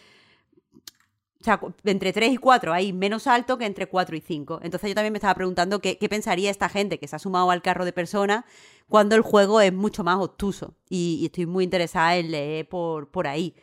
O 1.42 1.44
sea, 1.46 1.62
entre 1.86 2.12
3 2.12 2.34
y 2.34 2.38
4 2.38 2.74
hay 2.74 2.92
menos 2.92 3.26
alto 3.26 3.58
que 3.58 3.66
entre 3.66 3.86
4 3.88 4.14
y 4.18 4.20
5. 4.20 4.60
Entonces 4.62 4.90
yo 4.90 4.96
también 4.96 5.14
me 5.14 5.20
estaba 5.20 5.36
preguntando 5.36 5.80
qué, 5.80 5.98
qué 5.98 6.10
pensaría 6.10 6.52
esta 6.52 6.68
gente 6.68 7.00
que 7.00 7.08
se 7.08 7.16
ha 7.16 7.20
sumado 7.20 7.50
al 7.50 7.62
carro 7.62 7.86
de 7.86 7.94
personas 7.94 8.44
cuando 8.90 9.16
el 9.16 9.22
juego 9.22 9.62
es 9.62 9.72
mucho 9.72 10.04
más 10.04 10.18
obtuso. 10.18 10.76
Y, 10.90 11.22
estoy 11.26 11.46
muy 11.46 11.64
interesada 11.64 12.18
en 12.18 12.32
leer 12.32 12.68
por, 12.68 13.10
por 13.10 13.26
ahí. 13.26 13.56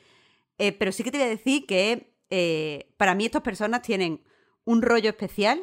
Eh, 0.56 0.72
pero 0.72 0.90
sí 0.90 1.04
que 1.04 1.10
te 1.10 1.18
voy 1.18 1.26
a 1.26 1.30
decir 1.30 1.66
que 1.66 2.14
eh, 2.30 2.94
para 2.96 3.14
mí 3.14 3.26
estas 3.26 3.42
personas 3.42 3.82
tienen 3.82 4.22
un 4.64 4.80
rollo 4.80 5.10
especial 5.10 5.60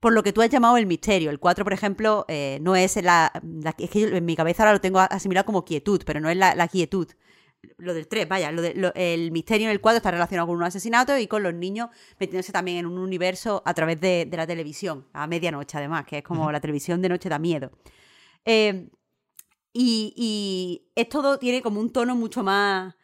por 0.00 0.12
lo 0.12 0.22
que 0.22 0.32
tú 0.32 0.42
has 0.42 0.50
llamado 0.50 0.76
el 0.76 0.86
misterio. 0.86 1.30
El 1.30 1.38
4, 1.40 1.64
por 1.64 1.72
ejemplo, 1.72 2.24
eh, 2.28 2.58
no 2.62 2.76
es 2.76 2.96
la, 3.02 3.32
la- 3.42 3.74
Es 3.78 3.90
que 3.90 4.00
yo 4.00 4.08
en 4.08 4.24
mi 4.24 4.36
cabeza 4.36 4.62
ahora 4.62 4.72
lo 4.74 4.80
tengo 4.80 5.00
asimilado 5.00 5.46
como 5.46 5.64
quietud, 5.64 6.02
pero 6.06 6.20
no 6.20 6.28
es 6.30 6.36
la, 6.36 6.54
la 6.54 6.68
quietud. 6.68 7.08
Lo 7.76 7.92
del 7.92 8.06
3, 8.06 8.28
vaya, 8.28 8.52
lo 8.52 8.62
de- 8.62 8.74
lo- 8.74 8.92
el 8.94 9.32
misterio 9.32 9.66
en 9.66 9.72
el 9.72 9.80
4 9.80 9.96
está 9.96 10.10
relacionado 10.12 10.46
con 10.46 10.56
un 10.56 10.62
asesinato 10.62 11.18
y 11.18 11.26
con 11.26 11.42
los 11.42 11.52
niños 11.54 11.88
metiéndose 12.20 12.52
también 12.52 12.78
en 12.78 12.86
un 12.86 12.98
universo 12.98 13.62
a 13.66 13.74
través 13.74 14.00
de, 14.00 14.26
de 14.26 14.36
la 14.36 14.46
televisión, 14.46 15.06
a 15.12 15.26
medianoche 15.26 15.76
además, 15.76 16.04
que 16.06 16.18
es 16.18 16.22
como 16.24 16.52
la 16.52 16.60
televisión 16.60 17.02
de 17.02 17.08
noche 17.08 17.28
da 17.28 17.38
miedo. 17.40 17.72
Eh, 18.44 18.88
y, 19.72 20.14
y 20.16 20.90
es 20.94 21.08
todo, 21.08 21.38
tiene 21.38 21.60
como 21.62 21.80
un 21.80 21.90
tono 21.92 22.14
mucho 22.14 22.42
más 22.44 22.94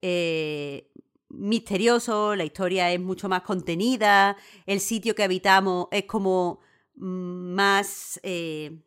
eh, 0.00 0.87
misterioso, 1.28 2.34
la 2.34 2.44
historia 2.44 2.90
es 2.92 3.00
mucho 3.00 3.28
más 3.28 3.42
contenida, 3.42 4.36
el 4.66 4.80
sitio 4.80 5.14
que 5.14 5.22
habitamos 5.22 5.88
es 5.90 6.04
como 6.04 6.60
mm, 6.96 7.54
más, 7.54 8.20
eh, 8.22 8.82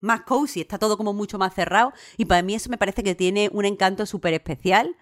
más 0.00 0.22
cozy, 0.22 0.60
está 0.60 0.78
todo 0.78 0.96
como 0.96 1.12
mucho 1.12 1.38
más 1.38 1.54
cerrado 1.54 1.92
y 2.16 2.24
para 2.24 2.42
mí 2.42 2.54
eso 2.54 2.70
me 2.70 2.78
parece 2.78 3.02
que 3.02 3.14
tiene 3.14 3.50
un 3.52 3.64
encanto 3.64 4.06
súper 4.06 4.34
especial 4.34 4.96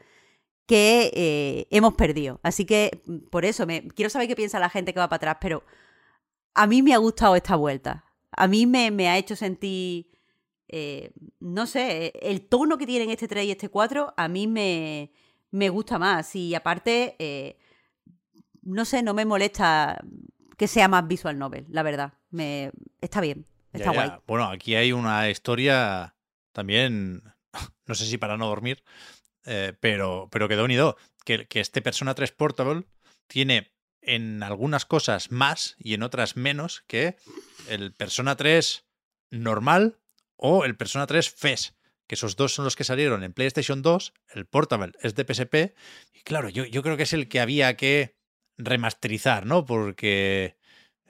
que 0.66 1.10
eh, 1.14 1.66
hemos 1.70 1.94
perdido. 1.94 2.40
Así 2.42 2.64
que 2.64 3.02
mm, 3.06 3.28
por 3.30 3.44
eso 3.44 3.66
me 3.66 3.88
quiero 3.88 4.10
saber 4.10 4.28
qué 4.28 4.36
piensa 4.36 4.58
la 4.58 4.70
gente 4.70 4.92
que 4.92 5.00
va 5.00 5.08
para 5.08 5.16
atrás, 5.32 5.36
pero 5.40 5.64
a 6.54 6.66
mí 6.66 6.82
me 6.82 6.94
ha 6.94 6.98
gustado 6.98 7.36
esta 7.36 7.56
vuelta. 7.56 8.04
A 8.32 8.48
mí 8.48 8.66
me, 8.66 8.90
me 8.90 9.08
ha 9.08 9.18
hecho 9.18 9.36
sentir, 9.36 10.10
eh, 10.68 11.12
no 11.40 11.66
sé, 11.66 12.12
el 12.22 12.48
tono 12.48 12.78
que 12.78 12.86
tienen 12.86 13.10
este 13.10 13.28
3 13.28 13.46
y 13.46 13.50
este 13.52 13.68
4 13.68 14.14
a 14.16 14.28
mí 14.28 14.46
me, 14.46 15.12
me 15.52 15.68
gusta 15.68 15.98
más. 15.98 16.34
Y 16.34 16.54
aparte, 16.56 17.14
eh, 17.20 17.56
no 18.62 18.84
sé, 18.84 19.02
no 19.02 19.14
me 19.14 19.24
molesta 19.24 20.02
que 20.56 20.66
sea 20.66 20.88
más 20.88 21.06
visual 21.06 21.38
novel, 21.38 21.66
la 21.68 21.82
verdad. 21.82 22.14
Me, 22.30 22.72
está 23.00 23.20
bien, 23.20 23.46
está 23.72 23.92
ya. 23.92 24.06
guay. 24.06 24.18
Bueno, 24.26 24.46
aquí 24.46 24.74
hay 24.74 24.92
una 24.92 25.30
historia 25.30 26.16
también, 26.52 27.22
no 27.86 27.94
sé 27.94 28.06
si 28.06 28.18
para 28.18 28.36
no 28.36 28.48
dormir, 28.48 28.82
eh, 29.44 29.74
pero, 29.78 30.28
pero 30.30 30.48
que 30.48 30.56
da 30.56 30.64
unido, 30.64 30.96
que, 31.24 31.46
que 31.46 31.60
este 31.60 31.82
Persona 31.82 32.14
3 32.14 32.32
Portable 32.32 32.84
tiene 33.26 33.72
en 34.00 34.42
algunas 34.42 34.84
cosas 34.84 35.30
más 35.30 35.76
y 35.78 35.94
en 35.94 36.02
otras 36.02 36.36
menos 36.36 36.82
que 36.86 37.16
el 37.68 37.92
Persona 37.92 38.36
3 38.36 38.84
normal 39.30 39.98
o 40.36 40.64
el 40.64 40.76
Persona 40.76 41.06
3 41.06 41.30
FES, 41.30 41.76
esos 42.14 42.36
dos 42.36 42.52
son 42.54 42.64
los 42.64 42.76
que 42.76 42.84
salieron 42.84 43.22
en 43.24 43.32
PlayStation 43.32 43.82
2, 43.82 44.12
el 44.34 44.46
Portable 44.46 44.92
es 45.02 45.14
de 45.14 45.24
PSP, 45.24 45.74
y 46.12 46.20
claro, 46.22 46.48
yo, 46.48 46.64
yo 46.64 46.82
creo 46.82 46.96
que 46.96 47.02
es 47.04 47.12
el 47.12 47.28
que 47.28 47.40
había 47.40 47.76
que 47.76 48.14
remasterizar, 48.58 49.46
¿no? 49.46 49.64
Porque 49.64 50.56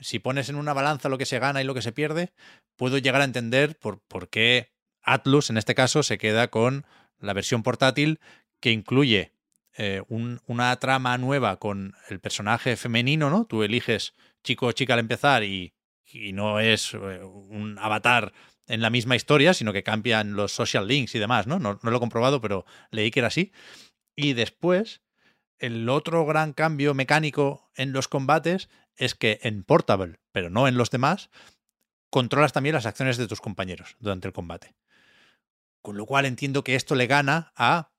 si 0.01 0.19
pones 0.19 0.49
en 0.49 0.57
una 0.57 0.73
balanza 0.73 1.09
lo 1.09 1.19
que 1.19 1.27
se 1.27 1.39
gana 1.39 1.61
y 1.61 1.65
lo 1.65 1.75
que 1.75 1.83
se 1.83 1.93
pierde, 1.93 2.33
puedo 2.77 2.99
llegar 2.99 3.21
a 3.21 3.25
entender 3.25 3.79
por, 3.79 4.01
por 4.01 4.29
qué 4.29 4.73
Atlus, 5.03 5.51
en 5.51 5.57
este 5.59 5.75
caso, 5.75 6.03
se 6.03 6.19
queda 6.19 6.49
con 6.49 6.87
la 7.19 7.33
versión 7.33 7.63
portátil 7.63 8.21
que 8.61 8.71
incluye 8.73 9.33
eh, 9.77 10.03
un- 10.09 10.41
una 10.47 10.77
trama 10.77 11.17
nueva 11.19 11.57
con 11.59 11.95
el 12.11 12.21
personaje 12.21 12.77
femenino, 12.77 13.31
¿no? 13.31 13.47
Tú 13.47 13.63
eliges 13.63 14.13
chico 14.45 14.67
o 14.67 14.73
chica 14.73 14.93
al 14.95 15.01
empezar 15.01 15.45
y, 15.45 15.73
y 16.05 16.33
no 16.35 16.61
es 16.61 16.93
eh, 16.95 16.99
un 17.25 17.79
avatar 17.79 18.33
en 18.67 18.81
la 18.81 18.91
misma 18.91 19.17
historia, 19.17 19.55
sino 19.55 19.73
que 19.73 19.83
cambian 19.83 20.35
los 20.35 20.53
social 20.53 20.87
links 20.87 21.15
y 21.15 21.19
demás, 21.19 21.47
¿no? 21.47 21.59
No, 21.59 21.79
no 21.83 21.91
lo 21.91 21.97
he 21.97 22.01
comprobado, 22.01 22.41
pero 22.41 22.65
leí 22.91 23.11
que 23.11 23.21
era 23.21 23.29
así. 23.29 23.53
Y 24.15 24.35
después, 24.35 25.03
el 25.59 25.89
otro 25.89 26.25
gran 26.27 26.53
cambio 26.53 26.95
mecánico 26.95 27.71
en 27.75 27.93
los 27.93 28.09
combates 28.09 28.69
es 28.97 29.15
que 29.15 29.41
en 29.43 29.65
Portable, 29.65 30.21
pero 30.33 30.51
no 30.51 30.69
en 30.69 30.77
los 30.77 30.91
demás, 30.91 31.31
controlas 32.11 32.53
también 32.53 32.75
las 32.75 32.87
acciones 32.87 33.17
de 33.17 33.27
tus 33.27 33.41
compañeros 33.41 33.97
durante 34.01 34.29
el 34.29 34.35
combate. 34.35 34.75
Con 35.81 35.97
lo 35.97 36.07
cual 36.07 36.27
entiendo 36.27 36.63
que 36.63 36.75
esto 36.75 36.95
le 36.95 37.07
gana 37.07 37.53
a 37.57 37.91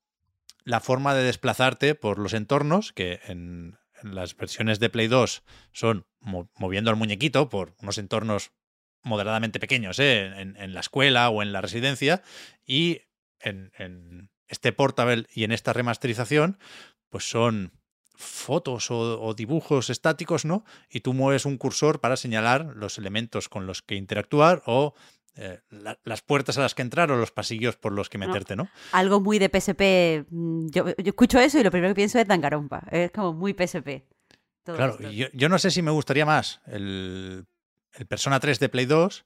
la 0.64 0.80
forma 0.80 1.14
de 1.14 1.24
desplazarte 1.24 1.96
por 1.96 2.20
los 2.20 2.34
entornos, 2.34 2.94
que 2.94 3.20
en, 3.26 3.78
en 4.02 4.16
las 4.16 4.38
versiones 4.38 4.80
de 4.80 4.90
Play 4.90 5.08
2 5.08 5.44
son 5.74 6.06
mo- 6.20 6.50
moviendo 6.56 6.90
al 6.90 6.96
muñequito 6.96 7.50
por 7.50 7.76
unos 7.82 7.98
entornos 7.98 8.52
moderadamente 9.04 9.60
pequeños, 9.60 10.00
¿eh? 10.00 10.26
en, 10.42 10.56
en 10.58 10.74
la 10.74 10.80
escuela 10.80 11.30
o 11.30 11.42
en 11.44 11.52
la 11.54 11.62
residencia, 11.62 12.22
y 12.66 13.02
en, 13.40 13.72
en 13.78 14.30
este 14.48 14.72
Portable 14.74 15.26
y 15.34 15.44
en 15.44 15.52
esta 15.52 15.74
remasterización, 15.74 16.58
pues 17.10 17.30
son 17.30 17.74
fotos 18.16 18.92
o, 18.92 19.22
o 19.22 19.34
dibujos 19.34 19.90
estáticos, 19.90 20.46
¿no? 20.46 20.64
Y 20.90 21.00
tú 21.02 21.14
mueves 21.14 21.46
un 21.46 21.58
cursor 21.58 22.00
para 22.00 22.16
señalar 22.16 22.74
los 22.76 22.98
elementos 22.98 23.50
con 23.50 23.66
los 23.66 23.82
que 23.82 23.96
interactuar 23.96 24.62
o 24.66 24.94
eh, 25.36 25.62
la- 25.72 26.00
las 26.04 26.22
puertas 26.22 26.58
a 26.60 26.62
las 26.62 26.76
que 26.76 26.84
entrar 26.84 27.12
o 27.12 27.18
los 27.18 27.32
pasillos 27.32 27.76
por 27.76 27.92
los 27.92 28.10
que 28.10 28.20
meterte, 28.20 28.56
¿no? 28.56 28.70
Algo 28.92 29.20
muy 29.20 29.40
de 29.40 29.50
PSP. 29.50 30.26
mm, 30.30 30.68
Yo, 30.70 30.86
yo 30.90 30.94
escucho 31.08 31.40
eso 31.40 31.60
y 31.60 31.64
lo 31.64 31.72
primero 31.72 31.92
que 31.92 31.96
pienso 31.96 32.20
es 32.20 32.28
Dangarompa. 32.28 32.84
Es 32.92 33.10
como 33.12 33.34
muy 33.34 33.54
PSP. 33.54 34.06
todo 34.64 34.76
Claro, 34.76 35.00
yo, 35.12 35.28
yo 35.34 35.50
no 35.50 35.58
sé 35.58 35.72
si 35.72 35.82
me 35.82 35.90
gustaría 35.92 36.26
más 36.28 36.62
el, 36.68 37.46
el 37.94 38.06
Persona 38.06 38.40
3 38.40 38.60
de 38.60 38.70
Play 38.70 38.86
2, 38.86 39.26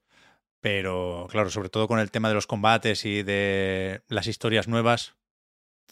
pero 0.60 1.28
claro, 1.30 1.50
sobre 1.50 1.70
todo 1.70 1.88
con 1.88 2.00
el 2.00 2.12
tema 2.12 2.30
de 2.30 2.36
los 2.36 2.48
combates 2.48 3.06
y 3.06 3.24
de 3.24 4.02
las 4.08 4.28
historias 4.28 4.68
nuevas, 4.68 5.16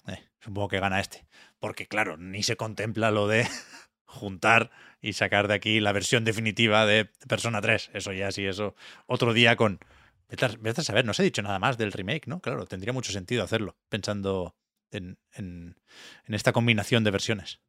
eh, 0.07 0.23
supongo 0.39 0.67
que 0.67 0.79
gana 0.79 0.99
este. 0.99 1.25
Porque 1.59 1.87
claro, 1.87 2.17
ni 2.17 2.43
se 2.43 2.57
contempla 2.57 3.11
lo 3.11 3.27
de 3.27 3.47
juntar 4.05 4.71
y 5.01 5.13
sacar 5.13 5.47
de 5.47 5.53
aquí 5.55 5.79
la 5.79 5.91
versión 5.91 6.25
definitiva 6.25 6.85
de 6.85 7.05
Persona 7.27 7.61
3. 7.61 7.91
Eso 7.93 8.11
ya 8.11 8.31
sí, 8.31 8.45
eso 8.45 8.75
otro 9.07 9.33
día 9.33 9.55
con... 9.55 9.79
Vete 10.27 10.81
a, 10.81 10.83
saber, 10.83 11.05
no 11.05 11.13
se 11.13 11.21
ha 11.21 11.25
dicho 11.25 11.43
nada 11.43 11.59
más 11.59 11.77
del 11.77 11.91
remake, 11.91 12.27
¿no? 12.27 12.39
Claro, 12.41 12.65
tendría 12.65 12.91
mucho 12.93 13.11
sentido 13.11 13.43
hacerlo, 13.43 13.77
pensando 13.89 14.55
en, 14.89 15.19
en- 15.33 15.79
en 16.25 16.33
esta 16.33 16.51
combinación 16.51 17.03
de 17.03 17.11
versiones. 17.11 17.61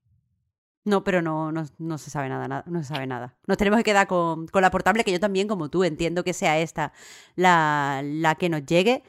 No, 0.87 1.03
pero 1.03 1.21
no, 1.21 1.51
no, 1.51 1.65
no 1.79 1.99
se 1.99 2.11
sabe 2.11 2.29
nada, 2.29 2.47
nada, 2.47 2.63
no 2.69 2.81
se 2.81 2.95
sabe 2.95 3.09
nada. 3.09 3.35
Nos 3.49 3.57
tenemos 3.59 3.79
que 3.79 3.85
quedar 3.85 4.07
con, 4.07 4.47
con 4.47 4.63
la 4.63 4.71
portable, 4.71 5.03
que 5.03 5.11
yo 5.11 5.19
también, 5.19 5.49
como 5.49 5.69
tú, 5.69 5.83
entiendo 5.83 6.23
que 6.23 6.33
sea 6.33 6.61
esta 6.61 6.93
la, 7.35 8.03
la 8.05 8.37
que 8.37 8.49
nos 8.49 8.65
llegue. 8.65 9.03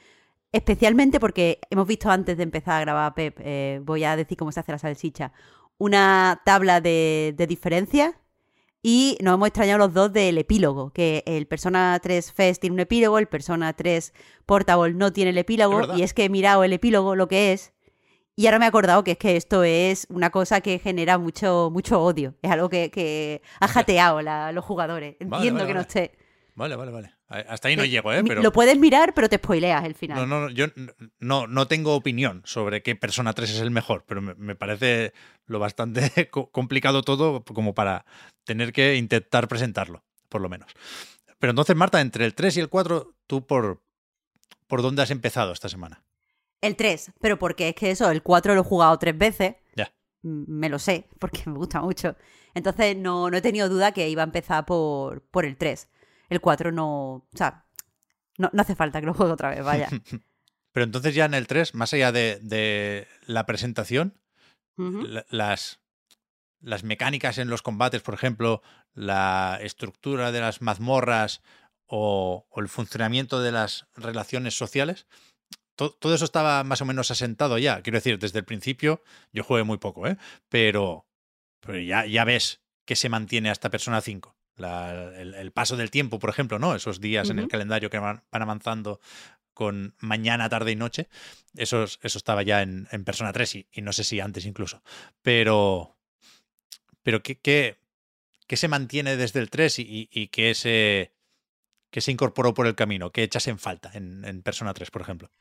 Especialmente 0.51 1.19
porque 1.19 1.59
hemos 1.69 1.87
visto 1.87 2.09
antes 2.09 2.35
de 2.35 2.41
empezar 2.41 2.77
a 2.77 2.81
grabar, 2.81 3.13
Pep, 3.13 3.37
eh, 3.41 3.79
voy 3.83 4.03
a 4.05 4.15
decir 4.15 4.35
cómo 4.37 4.51
se 4.51 4.59
hace 4.59 4.71
la 4.71 4.79
salchicha, 4.79 5.33
una 5.77 6.41
tabla 6.43 6.81
de, 6.81 7.35
de 7.37 7.45
diferencias 7.45 8.15
y 8.81 9.17
nos 9.21 9.35
hemos 9.35 9.49
extrañado 9.49 9.77
los 9.77 9.93
dos 9.93 10.11
del 10.11 10.39
epílogo, 10.39 10.91
que 10.91 11.23
el 11.27 11.45
Persona 11.45 11.99
3 12.01 12.31
Fest 12.31 12.61
tiene 12.61 12.73
un 12.73 12.79
epílogo, 12.79 13.19
el 13.19 13.27
Persona 13.27 13.73
3 13.73 14.13
Portable 14.47 14.95
no 14.95 15.13
tiene 15.13 15.29
el 15.29 15.37
epílogo, 15.37 15.95
y 15.95 16.01
es 16.01 16.15
que 16.15 16.25
he 16.25 16.29
mirado 16.29 16.63
el 16.63 16.73
epílogo, 16.73 17.15
lo 17.15 17.27
que 17.27 17.53
es, 17.53 17.73
y 18.37 18.45
ahora 18.45 18.59
me 18.59 18.65
he 18.65 18.67
acordado 18.69 19.03
que 19.03 19.11
es 19.11 19.17
que 19.17 19.35
esto 19.35 19.63
es 19.65 20.05
una 20.09 20.29
cosa 20.29 20.61
que 20.61 20.79
genera 20.79 21.17
mucho, 21.17 21.69
mucho 21.73 21.99
odio. 22.01 22.35
Es 22.41 22.51
algo 22.51 22.69
que, 22.69 22.89
que 22.91 23.41
ha 23.59 23.67
jateado 23.67 24.21
la- 24.21 24.51
los 24.53 24.63
jugadores. 24.63 25.15
Entiendo 25.19 25.55
vale, 25.55 25.67
que 25.67 25.73
no 25.73 25.81
esté. 25.81 26.17
Vale, 26.55 26.75
vale, 26.75 26.91
vale. 26.91 27.13
Hasta 27.27 27.67
ahí 27.67 27.75
no 27.75 27.83
Eh, 27.83 27.89
llego, 27.89 28.13
¿eh? 28.13 28.23
Pero 28.25 28.41
Lo 28.41 28.51
puedes 28.53 28.77
mirar, 28.79 29.13
pero 29.13 29.27
te 29.27 29.35
spoileas 29.37 29.83
el 29.83 29.95
final. 29.95 30.17
no, 30.17 30.25
no, 30.25 30.41
no, 30.47 30.49
yo 30.49 30.67
no, 31.19 31.45
no 31.45 31.67
tengo 31.67 31.93
opinión 31.93 32.41
sobre 32.45 32.81
qué 32.81 32.95
Persona 32.95 33.33
3 33.33 33.49
es 33.49 33.59
el 33.59 33.69
mejor, 33.69 34.05
pero 34.07 34.21
me, 34.21 34.33
me 34.35 34.55
parece 34.55 35.13
lo 35.45 35.59
bastante 35.59 36.29
co- 36.31 36.49
complicado 36.51 37.01
todo 37.03 37.43
como 37.43 37.73
para 37.75 38.05
tener 38.45 38.71
que 38.71 38.95
intentar 38.95 39.47
presentarlo, 39.49 40.03
por 40.29 40.41
lo 40.41 40.47
menos. 40.47 40.71
Pero 41.39 41.51
entonces, 41.51 41.75
Marta, 41.75 42.01
entre 42.01 42.23
el 42.25 42.33
3 42.33 42.55
y 42.57 42.59
el 42.61 42.69
4, 42.69 43.13
¿tú 43.27 43.45
por, 43.45 43.83
por 44.67 44.81
dónde 44.81 45.01
has 45.01 45.11
empezado 45.11 45.51
esta 45.51 45.69
semana? 45.69 46.03
El 46.61 46.75
3, 46.75 47.11
pero 47.21 47.37
porque 47.37 47.69
es 47.69 47.75
que 47.75 47.91
eso, 47.91 48.09
el 48.09 48.23
4 48.23 48.55
lo 48.55 48.61
he 48.61 48.63
jugado 48.63 48.97
tres 48.97 49.17
veces. 49.17 49.55
Ya. 49.75 49.91
Mm, 50.23 50.43
Me 50.47 50.69
lo 50.69 50.79
sé, 50.79 51.07
porque 51.19 51.43
me 51.45 51.57
gusta 51.57 51.81
mucho. 51.81 52.15
Entonces 52.53 52.97
no, 52.97 53.29
no 53.29 53.37
he 53.37 53.41
tenido 53.41 53.69
duda 53.69 53.91
que 53.91 54.09
iba 54.09 54.23
a 54.23 54.25
empezar 54.25 54.65
por, 54.65 55.21
por 55.29 55.45
el 55.45 55.57
3. 55.57 55.87
El 56.29 56.41
4 56.41 56.71
no. 56.71 56.89
O 57.15 57.27
sea, 57.35 57.65
no, 58.37 58.49
no 58.53 58.61
hace 58.61 58.75
falta 58.75 58.99
que 58.99 59.05
lo 59.05 59.13
juegue 59.13 59.33
otra 59.33 59.49
vez, 59.51 59.63
vaya. 59.63 59.87
Pero 60.71 60.83
entonces 60.83 61.15
ya 61.15 61.25
en 61.25 61.33
el 61.33 61.47
3, 61.47 61.73
más 61.75 61.93
allá 61.93 62.11
de, 62.11 62.39
de 62.41 63.07
la 63.25 63.45
presentación, 63.45 64.19
la- 64.77 65.25
las, 65.29 65.79
las 66.61 66.83
mecánicas 66.83 67.37
en 67.39 67.49
los 67.49 67.61
combates, 67.63 68.01
por 68.03 68.13
ejemplo, 68.13 68.61
la 68.93 69.57
estructura 69.61 70.31
de 70.31 70.39
las 70.41 70.61
mazmorras 70.61 71.41
o, 71.87 72.45
o 72.49 72.59
el 72.59 72.67
funcionamiento 72.67 73.41
de 73.41 73.51
las 73.51 73.87
relaciones 73.95 74.55
sociales, 74.55 75.07
to- 75.77 75.91
todo 75.93 76.13
eso 76.13 76.25
estaba 76.25 76.65
más 76.65 76.81
o 76.81 76.85
menos 76.85 77.09
asentado 77.11 77.57
ya. 77.57 77.81
Quiero 77.81 77.97
decir, 77.97 78.19
desde 78.19 78.39
el 78.39 78.45
principio 78.45 79.01
yo 79.31 79.43
jugué 79.45 79.63
muy 79.63 79.77
poco, 79.77 80.05
¿eh? 80.07 80.17
pero, 80.49 81.07
pero 81.61 81.79
ya, 81.79 82.05
ya 82.05 82.25
ves 82.25 82.61
que 82.85 82.95
se 82.97 83.07
mantiene 83.07 83.49
hasta 83.49 83.69
Persona 83.69 84.01
5. 84.01 84.35
La- 84.57 85.13
el, 85.17 85.35
el 85.35 85.51
paso 85.51 85.77
del 85.77 85.91
tiempo, 85.91 86.19
por 86.19 86.29
ejemplo, 86.29 86.59
¿no? 86.59 86.75
Esos 86.75 86.99
días 86.99 87.29
en 87.29 87.37
el 87.39 87.47
calendario 87.47 87.89
que 87.89 87.99
van, 87.99 88.23
van 88.31 88.41
avanzando 88.41 88.99
con 89.53 89.95
mañana, 89.99 90.49
tarde 90.49 90.71
y 90.71 90.75
noche. 90.75 91.07
Eso, 91.55 91.83
es- 91.83 91.99
eso 92.01 92.17
estaba 92.17 92.43
ya 92.43 92.61
en, 92.61 92.87
en 92.91 93.03
Persona 93.05 93.31
3 93.33 93.55
y, 93.55 93.67
y 93.71 93.81
no 93.81 93.93
sé 93.93 94.03
si 94.03 94.19
antes 94.19 94.45
incluso. 94.45 94.81
Pero, 95.21 95.97
pero 97.03 97.21
¿qué, 97.23 97.39
qué, 97.39 97.77
qué 98.47 98.57
se 98.57 98.67
mantiene 98.67 99.15
desde 99.17 99.39
el 99.39 99.49
3 99.49 99.79
y, 99.79 99.83
y- 99.83 100.09
y 100.11 100.27
qué, 100.29 100.53
se, 100.55 101.13
qué 101.91 102.01
se 102.01 102.11
incorporó 102.11 102.53
por 102.53 102.67
el 102.67 102.75
camino? 102.75 103.11
¿Qué 103.11 103.23
echas 103.23 103.47
en 103.47 103.59
falta 103.59 103.91
en, 103.93 104.25
en 104.25 104.41
Persona 104.41 104.73
3, 104.73 104.91
por 104.91 105.01
ejemplo? 105.01 105.31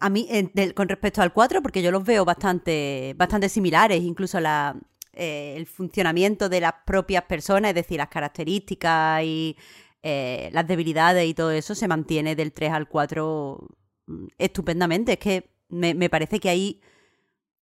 A 0.00 0.10
mí, 0.10 0.26
en- 0.30 0.50
del- 0.54 0.74
con 0.74 0.88
respecto 0.88 1.22
al 1.22 1.32
4, 1.32 1.62
porque 1.62 1.82
yo 1.82 1.90
los 1.90 2.04
veo 2.04 2.24
bastante, 2.24 3.14
bastante 3.16 3.48
similares, 3.48 4.02
incluso 4.02 4.38
la, 4.40 4.76
eh, 5.12 5.54
el 5.56 5.66
funcionamiento 5.66 6.48
de 6.48 6.60
las 6.60 6.74
propias 6.84 7.24
personas, 7.24 7.70
es 7.70 7.74
decir, 7.76 7.98
las 7.98 8.08
características 8.08 9.22
y 9.24 9.56
eh, 10.02 10.50
las 10.52 10.66
debilidades 10.66 11.26
y 11.26 11.32
todo 11.34 11.50
eso 11.52 11.74
se 11.74 11.88
mantiene 11.88 12.36
del 12.36 12.52
3 12.52 12.72
al 12.72 12.88
4 12.88 13.66
mm, 14.06 14.26
estupendamente. 14.38 15.12
Es 15.12 15.18
que 15.18 15.50
me, 15.68 15.94
me 15.94 16.10
parece 16.10 16.38
que 16.40 16.50
hay 16.50 16.80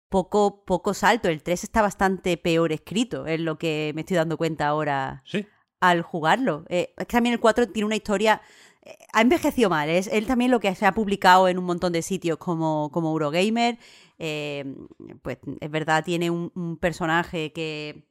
poco, 0.08 0.64
poco 0.64 0.94
salto. 0.94 1.28
El 1.28 1.42
3 1.42 1.64
está 1.64 1.82
bastante 1.82 2.36
peor 2.36 2.72
escrito, 2.72 3.26
es 3.26 3.40
lo 3.40 3.58
que 3.58 3.92
me 3.94 4.02
estoy 4.02 4.16
dando 4.16 4.36
cuenta 4.38 4.66
ahora 4.68 5.22
Sí, 5.26 5.46
al 5.80 6.02
jugarlo. 6.02 6.64
Eh, 6.68 6.94
es 6.96 7.06
que 7.06 7.12
también 7.16 7.34
el 7.34 7.40
4 7.40 7.68
tiene 7.68 7.86
una 7.86 7.96
historia. 7.96 8.40
Ha 9.12 9.20
envejecido 9.22 9.70
mal. 9.70 9.88
Es 9.88 10.08
él 10.08 10.26
también 10.26 10.50
lo 10.50 10.60
que 10.60 10.74
se 10.74 10.86
ha 10.86 10.92
publicado 10.92 11.48
en 11.48 11.58
un 11.58 11.64
montón 11.64 11.92
de 11.92 12.02
sitios 12.02 12.38
como, 12.38 12.90
como 12.92 13.10
Eurogamer. 13.10 13.78
eh, 14.18 14.64
pues 15.22 15.38
es 15.60 15.70
verdad, 15.70 16.04
tiene 16.04 16.30
un, 16.30 16.52
un 16.54 16.76
personaje 16.78 17.52
que. 17.52 18.06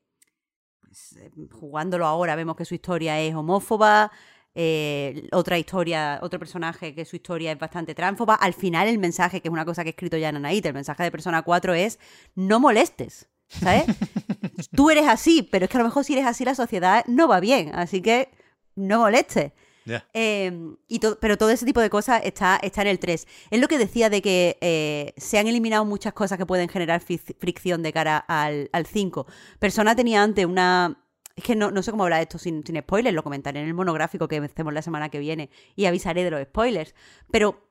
pues, 0.82 1.18
eh, 1.18 1.32
jugándolo 1.52 2.06
ahora 2.06 2.36
vemos 2.36 2.56
que 2.56 2.66
su 2.66 2.76
historia 2.76 3.20
es 3.22 3.36
homófoba. 3.36 4.12
eh, 4.56 5.28
otra 5.32 5.58
historia, 5.58 6.20
otro 6.22 6.40
personaje 6.40 6.94
que 6.96 7.06
su 7.06 7.16
historia 7.16 7.52
es 7.52 7.60
bastante 7.60 7.96
tránfoba. 7.96 8.36
Al 8.36 8.54
final, 8.54 8.88
el 8.88 9.00
mensaje, 9.00 9.42
que 9.42 9.48
es 9.48 9.54
una 9.54 9.66
cosa 9.66 9.84
que 9.84 9.90
he 9.90 9.92
escrito 9.92 10.18
ya 10.18 10.30
en 10.30 10.38
Anaíta, 10.38 10.68
el 10.70 10.76
mensaje 10.76 11.04
de 11.04 11.12
Persona 11.12 11.42
4 11.44 11.74
es: 11.74 12.00
no 12.36 12.60
molestes. 12.60 13.30
¿Sabes? 13.62 13.86
Tú 14.76 14.90
eres 14.90 15.08
así, 15.08 15.44
pero 15.52 15.66
es 15.66 15.72
que 15.72 15.78
a 15.78 15.82
lo 15.82 15.86
mejor 15.88 16.04
si 16.04 16.14
eres 16.14 16.26
así 16.26 16.46
la 16.46 16.56
sociedad 16.56 17.04
no 17.08 17.28
va 17.28 17.40
bien, 17.40 17.72
así 17.76 18.02
que 18.02 18.30
no 18.76 19.00
molestes. 19.00 19.54
Ya. 19.86 20.08
Eh, 20.14 20.52
y 20.88 21.00
to- 21.00 21.18
pero 21.20 21.38
todo 21.38 21.50
ese 21.50 21.66
tipo 21.66 21.80
de 21.82 21.90
cosas 21.90 22.22
está, 22.24 22.58
está 22.64 22.82
en 22.84 22.88
el 22.88 23.00
3. 23.00 23.28
Es 23.52 23.60
lo 23.60 23.68
que 23.68 23.78
decía 23.78 24.10
de 24.10 24.22
que 24.22 24.58
eh, 24.62 25.14
se 25.18 25.38
han 25.40 25.48
eliminado 25.48 25.86
muchas 25.86 26.14
cosas 26.14 26.38
que 26.38 26.46
pueden 26.46 26.70
generar 26.70 27.02
fric- 27.02 27.36
fricción 27.40 27.84
de 27.84 27.92
cara 27.94 28.18
al, 28.18 28.70
al 28.74 28.86
5. 28.86 29.26
Persona 29.60 29.96
tenía 29.96 30.24
antes 30.24 30.46
una... 30.46 31.00
Es 31.36 31.44
que 31.46 31.56
no, 31.56 31.72
no 31.72 31.82
sé 31.82 31.90
cómo 31.90 32.04
hablar 32.04 32.20
de 32.20 32.24
esto 32.24 32.38
sin, 32.38 32.64
sin 32.64 32.78
spoilers, 32.80 33.16
lo 33.16 33.24
comentaré 33.24 33.60
en 33.60 33.68
el 33.68 33.74
monográfico 33.74 34.28
que 34.28 34.38
hacemos 34.38 34.72
la 34.72 34.84
semana 34.84 35.10
que 35.10 35.18
viene 35.18 35.50
y 35.76 35.86
avisaré 35.86 36.24
de 36.24 36.30
los 36.30 36.44
spoilers. 36.44 36.94
Pero 37.32 37.68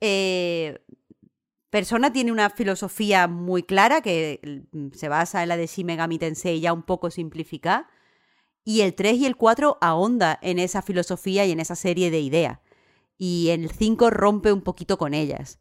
eh, 0.00 0.78
Persona 1.70 2.12
tiene 2.12 2.30
una 2.32 2.50
filosofía 2.50 3.26
muy 3.26 3.62
clara 3.64 4.00
que 4.00 4.62
mm, 4.72 4.92
se 4.92 5.08
basa 5.08 5.42
en 5.42 5.48
la 5.48 5.56
de 5.56 5.66
Shin 5.66 5.86
Megami 5.86 6.18
Tensei 6.18 6.60
ya 6.60 6.72
un 6.72 6.82
poco 6.82 7.10
simplificada. 7.10 7.88
Y 8.64 8.80
el 8.80 8.94
3 8.94 9.16
y 9.18 9.26
el 9.26 9.36
4 9.36 9.78
ahonda 9.80 10.38
en 10.42 10.58
esa 10.58 10.82
filosofía 10.82 11.44
y 11.46 11.52
en 11.52 11.60
esa 11.60 11.76
serie 11.76 12.10
de 12.10 12.20
ideas. 12.20 12.60
Y 13.18 13.48
el 13.50 13.70
5 13.70 14.10
rompe 14.10 14.52
un 14.52 14.62
poquito 14.62 14.98
con 14.98 15.14
ellas. 15.14 15.58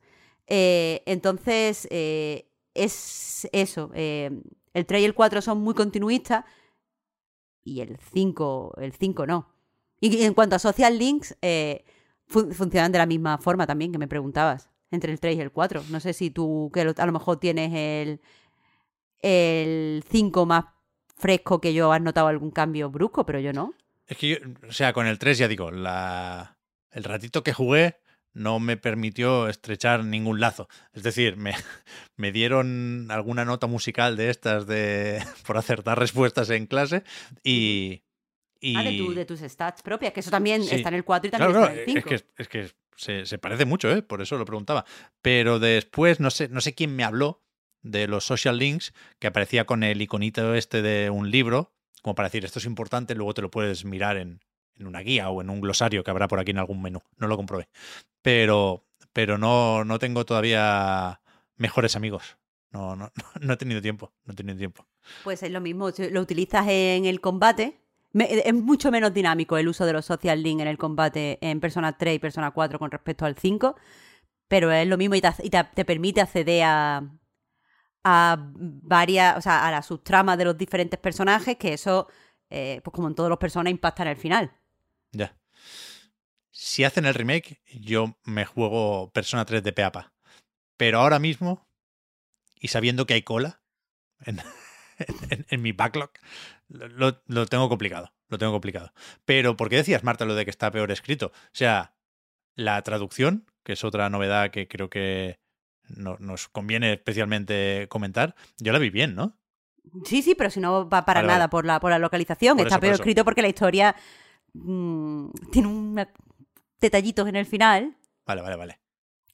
Eh, 0.48 1.04
entonces, 1.06 1.88
eh, 1.92 2.50
es 2.74 3.48
eso. 3.52 3.92
eh, 3.94 4.32
el 4.74 4.86
3 4.86 5.02
y 5.02 5.06
el 5.06 5.14
4 5.14 5.42
son 5.42 5.60
muy 5.62 5.74
continuistas 5.76 6.46
y 7.64 7.82
el 7.82 7.98
5, 8.14 8.74
el 8.78 8.94
5 8.94 9.26
no. 9.28 9.50
Y 10.00 10.24
en 10.24 10.34
cuanto 10.34 10.56
a 10.56 10.60
social 10.60 10.98
links, 10.98 11.38
eh, 11.42 11.86
fun- 12.28 12.52
funcionan 12.54 12.92
de 12.92 12.98
la 12.98 13.06
misma 13.06 13.38
forma 13.38 13.66
también, 13.68 13.92
que 13.92 13.98
me 13.98 14.08
preguntabas, 14.08 14.70
entre 14.92 15.12
el 15.14 15.20
3 15.20 15.38
y 15.38 15.42
el 15.42 15.52
4. 15.52 15.84
No 15.90 16.00
sé 16.00 16.14
si 16.14 16.30
tú, 16.32 16.72
que 16.74 16.82
a 16.82 17.06
lo 17.06 17.12
mejor 17.12 17.38
tienes 17.40 17.72
el, 17.74 18.22
el 19.22 20.04
5 20.10 20.46
más 20.46 20.66
fresco 21.24 21.60
que 21.62 21.74
yo, 21.74 21.92
has 21.94 22.02
notado 22.02 22.28
algún 22.28 22.52
cambio 22.52 22.90
brusco, 22.92 23.26
pero 23.26 23.40
yo 23.40 23.54
no. 23.54 23.74
Es 24.06 24.18
que 24.18 24.28
yo, 24.28 24.38
o 24.68 24.72
sea, 24.74 24.92
con 24.94 25.08
el 25.08 25.18
3 25.18 25.38
ya 25.40 25.48
digo, 25.48 25.72
la, 25.72 26.58
el 26.92 27.04
ratito 27.04 27.42
que 27.44 27.54
jugué 27.54 27.98
no 28.34 28.60
me 28.60 28.78
permitió 28.78 29.48
estrechar 29.48 30.04
ningún 30.04 30.40
lazo. 30.40 30.68
Es 30.92 31.04
decir, 31.04 31.38
me, 31.38 31.54
me 32.18 32.32
dieron 32.32 33.08
alguna 33.10 33.46
nota 33.46 33.68
musical 33.68 34.18
de 34.18 34.30
estas 34.30 34.68
de 34.68 35.24
por 35.48 35.58
acertar 35.58 35.98
respuestas 35.98 36.50
en 36.50 36.66
clase 36.68 37.04
y... 37.44 38.04
y 38.60 38.76
Ah, 38.76 38.84
de, 38.84 38.98
tu- 38.98 39.14
de 39.14 39.26
tus 39.26 39.40
stats 39.40 39.82
propias, 39.82 40.14
que 40.14 40.20
eso 40.20 40.32
también 40.32 40.64
Sí. 40.64 40.76
está 40.76 40.90
en 40.90 40.96
el 40.96 41.04
4 41.06 41.28
y 41.28 41.32
también 41.32 41.52
Claro, 41.52 41.66
está 41.68 41.74
en 41.74 41.80
el 41.90 41.98
es 41.98 42.04
5. 42.04 42.10
que, 42.10 42.42
es 42.44 42.48
que 42.50 42.72
se, 42.96 43.26
se 43.26 43.38
parece 43.38 43.66
mucho, 43.66 43.90
¿eh? 43.92 44.02
por 44.02 44.22
eso 44.22 44.38
lo 44.38 44.46
preguntaba. 44.46 44.84
Pero 45.22 45.60
después, 45.60 46.20
no 46.20 46.30
sé, 46.32 46.50
no 46.50 46.60
sé 46.62 46.74
quién 46.76 46.96
me 46.96 47.04
habló 47.04 47.42
de 47.84 48.08
los 48.08 48.26
social 48.26 48.58
links, 48.58 48.94
que 49.20 49.28
aparecía 49.28 49.66
con 49.66 49.84
el 49.84 50.02
iconito 50.02 50.56
este 50.56 50.82
de 50.82 51.10
un 51.10 51.30
libro, 51.30 51.72
como 52.02 52.16
para 52.16 52.28
decir, 52.30 52.44
esto 52.44 52.60
es 52.60 52.66
importante, 52.66 53.14
luego 53.16 53.34
te 53.34 53.42
lo 53.42 53.52
puedes 53.52 53.86
mirar 53.86 54.18
en, 54.18 54.42
en 54.76 54.88
una 54.88 55.00
guía 55.02 55.30
o 55.30 55.42
en 55.42 55.50
un 55.50 55.62
glosario 55.62 56.04
que 56.04 56.12
habrá 56.12 56.28
por 56.28 56.40
aquí 56.40 56.52
en 56.52 56.58
algún 56.58 56.82
menú. 56.82 57.02
No 57.18 57.28
lo 57.28 57.38
comprobé. 57.38 57.68
Pero, 58.22 58.86
pero 59.14 59.38
no, 59.38 59.84
no 59.86 60.00
tengo 60.00 60.26
todavía 60.26 61.22
mejores 61.58 61.96
amigos. 61.96 62.38
No, 62.72 62.96
no, 62.96 63.12
no 63.42 63.54
he 63.54 63.58
tenido 63.58 63.82
tiempo, 63.82 64.12
no 64.26 64.34
he 64.34 64.36
tenido 64.36 64.58
tiempo. 64.58 64.86
Pues 65.24 65.44
es 65.44 65.52
lo 65.52 65.62
mismo, 65.62 65.90
lo 66.12 66.22
utilizas 66.22 66.66
en 66.68 67.06
el 67.06 67.22
combate. 67.22 67.80
Me- 68.14 68.28
es 68.32 68.54
mucho 68.54 68.92
menos 68.92 69.14
dinámico 69.14 69.58
el 69.58 69.68
uso 69.68 69.86
de 69.86 69.94
los 69.94 70.06
social 70.06 70.42
link 70.42 70.62
en 70.62 70.68
el 70.68 70.78
combate 70.78 71.38
en 71.42 71.60
Persona 71.60 71.98
3 71.98 72.16
y 72.16 72.20
Persona 72.20 72.52
4 72.52 72.80
con 72.80 72.92
respecto 72.92 73.26
al 73.26 73.36
5, 73.36 73.76
pero 74.48 74.72
es 74.72 74.88
lo 74.88 74.98
mismo 74.98 75.16
y 75.16 75.22
te, 75.22 75.30
y 75.44 75.50
te- 75.50 75.64
te 75.74 75.86
permite 75.86 76.22
acceder 76.22 76.64
a, 76.66 77.04
a 78.04 78.38
varias, 78.54 79.38
o 79.38 79.42
sea, 79.42 79.66
a 79.68 79.72
las 79.72 79.86
subtramas 79.86 80.38
de 80.38 80.46
los 80.46 80.58
diferentes 80.58 81.00
personajes, 81.00 81.58
que 81.58 81.74
eso, 81.74 82.08
eh, 82.50 82.82
pues 82.84 82.94
como 82.94 83.08
en 83.08 83.16
todos 83.16 83.30
los 83.30 83.40
personas, 83.40 83.72
impacta 83.72 84.04
en 84.04 84.10
el 84.10 84.18
final. 84.18 84.52
Ya. 85.12 85.36
Si 86.52 86.84
hacen 86.84 87.06
el 87.06 87.14
remake, 87.14 87.62
yo 87.80 88.18
me 88.26 88.46
juego 88.46 89.12
Persona 89.12 89.46
3 89.46 89.64
de 89.64 89.74
Peapa. 89.74 90.14
Pero 90.78 91.00
ahora 91.00 91.20
mismo 91.20 91.68
y 92.60 92.68
sabiendo 92.70 93.06
que 93.06 93.14
hay 93.16 93.24
cola 93.24 93.62
en, 94.22 94.40
en- 95.30 95.46
en 95.50 95.62
mi 95.62 95.72
backlog, 95.72 96.12
lo, 96.70 97.22
lo 97.28 97.46
tengo 97.48 97.70
complicado. 97.70 98.14
Lo 98.30 98.38
tengo 98.38 98.52
complicado. 98.54 98.92
Pero, 99.26 99.56
¿por 99.56 99.70
qué 99.70 99.76
decías, 99.78 100.04
Marta, 100.04 100.26
lo 100.26 100.34
de 100.34 100.44
que 100.46 100.50
está 100.50 100.72
peor 100.72 100.90
escrito? 100.92 101.28
O 101.28 101.52
sea, 101.52 101.96
la 102.56 102.82
traducción, 102.82 103.46
que 103.64 103.74
es 103.74 103.84
otra 103.84 104.10
novedad 104.10 104.50
que 104.50 104.68
creo 104.68 104.90
que 104.90 105.40
no- 105.88 106.18
nos 106.20 106.48
conviene 106.50 106.94
especialmente 106.94 107.88
comentar, 107.90 108.36
yo 108.58 108.72
la 108.74 108.80
vi 108.80 108.90
bien, 108.90 109.16
¿no? 109.16 109.38
Sí, 110.06 110.22
sí, 110.22 110.34
pero 110.36 110.50
si 110.50 110.60
no 110.60 110.88
va 110.90 111.06
para 111.06 111.20
Vale, 111.20 111.28
nada 111.28 111.40
vale. 111.40 111.50
Por, 111.50 111.66
la, 111.66 111.80
por 111.80 111.92
la 111.92 112.00
localización. 112.00 112.58
Por 112.58 112.68
Está 112.68 112.76
eso, 112.76 112.82
peor 112.82 112.94
escrito 112.96 113.26
porque 113.26 113.42
la 113.42 113.50
historia 113.50 113.96
mm, 114.54 115.30
tiene 115.52 115.68
unos 115.68 116.08
detallitos 116.80 117.28
en 117.28 117.36
el 117.36 117.46
final 117.46 117.96
Vale, 118.26 118.42
vale, 118.42 118.56
vale. 118.56 118.80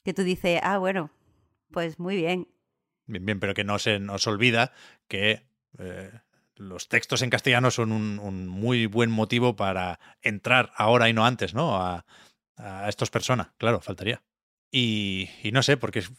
que 0.04 0.14
tú 0.14 0.24
dices, 0.24 0.60
ah, 0.64 0.78
bueno, 0.80 1.12
pues 1.72 2.00
muy 2.00 2.16
bien. 2.16 2.48
Bien, 3.06 3.26
bien, 3.26 3.40
pero 3.40 3.54
que 3.54 3.64
no 3.64 3.78
se 3.80 4.00
nos 4.00 4.26
olvida 4.28 4.72
que 5.08 5.46
eh, 5.78 6.12
los 6.56 6.90
textos 6.90 7.22
en 7.22 7.30
castellano 7.30 7.70
son 7.72 7.92
un, 7.92 8.20
un 8.20 8.48
muy 8.48 8.88
buen 8.88 9.12
motivo 9.12 9.56
para 9.56 10.00
entrar 10.22 10.72
ahora 10.76 11.10
y 11.10 11.14
no 11.14 11.26
antes, 11.26 11.54
¿no? 11.54 11.76
A, 11.78 12.06
a 12.58 12.90
estos 12.90 13.10
personas, 13.12 13.50
claro, 13.58 13.80
faltaría. 13.82 14.22
Y, 14.72 15.30
no 15.52 15.64
sé, 15.64 15.78
porque 15.78 16.00
es, 16.00 16.12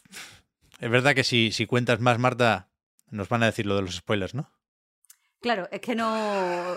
es 0.79 0.89
verdad 0.89 1.15
que 1.15 1.23
si, 1.23 1.65
cuentas 1.67 1.99
más, 1.99 2.19
Marta, 2.19 2.69
nos 3.09 3.29
van 3.29 3.43
a 3.43 3.47
decir 3.47 3.65
lo 3.65 3.75
de 3.75 3.83
los 3.83 3.95
spoilers, 3.95 4.35
¿no? 4.35 4.51
Claro, 5.39 5.67
es 5.71 5.81
que 5.81 5.95
no. 5.95 6.75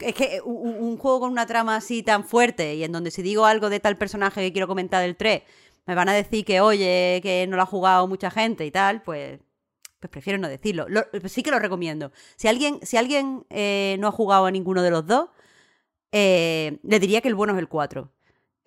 Es 0.00 0.14
que 0.14 0.40
un, 0.44 0.96
juego 0.96 1.20
con 1.20 1.32
una 1.32 1.46
trama 1.46 1.76
así 1.76 2.02
tan 2.04 2.24
fuerte 2.24 2.76
y 2.76 2.84
en 2.84 2.92
donde 2.92 3.10
si 3.10 3.20
digo 3.22 3.46
algo 3.46 3.68
de 3.68 3.80
tal 3.80 3.96
personaje 3.96 4.40
que 4.40 4.52
quiero 4.52 4.68
comentar 4.68 5.02
del 5.02 5.16
3, 5.16 5.42
me 5.86 5.94
van 5.94 6.08
a 6.08 6.12
decir 6.12 6.44
que, 6.44 6.60
oye, 6.60 7.20
que 7.22 7.46
no 7.48 7.56
lo 7.56 7.62
ha 7.62 7.66
jugado 7.66 8.06
mucha 8.06 8.30
gente 8.30 8.64
y 8.64 8.70
tal, 8.70 9.02
pues. 9.02 9.40
Pues 9.98 10.10
prefiero 10.10 10.38
no 10.38 10.48
decirlo. 10.48 10.86
Lo- 10.88 11.06
sí 11.26 11.42
que 11.42 11.50
lo 11.50 11.58
recomiendo. 11.58 12.12
Si 12.36 12.48
alguien, 12.48 12.78
si 12.82 12.98
alguien 12.98 13.46
eh, 13.48 13.96
no 13.98 14.08
ha 14.08 14.12
jugado 14.12 14.44
a 14.46 14.50
ninguno 14.50 14.82
de 14.82 14.90
los 14.90 15.06
dos, 15.06 15.30
eh, 16.12 16.78
le 16.82 17.00
diría 17.00 17.20
que 17.22 17.28
el 17.28 17.34
bueno 17.34 17.54
es 17.54 17.58
el 17.58 17.68
4. 17.68 18.12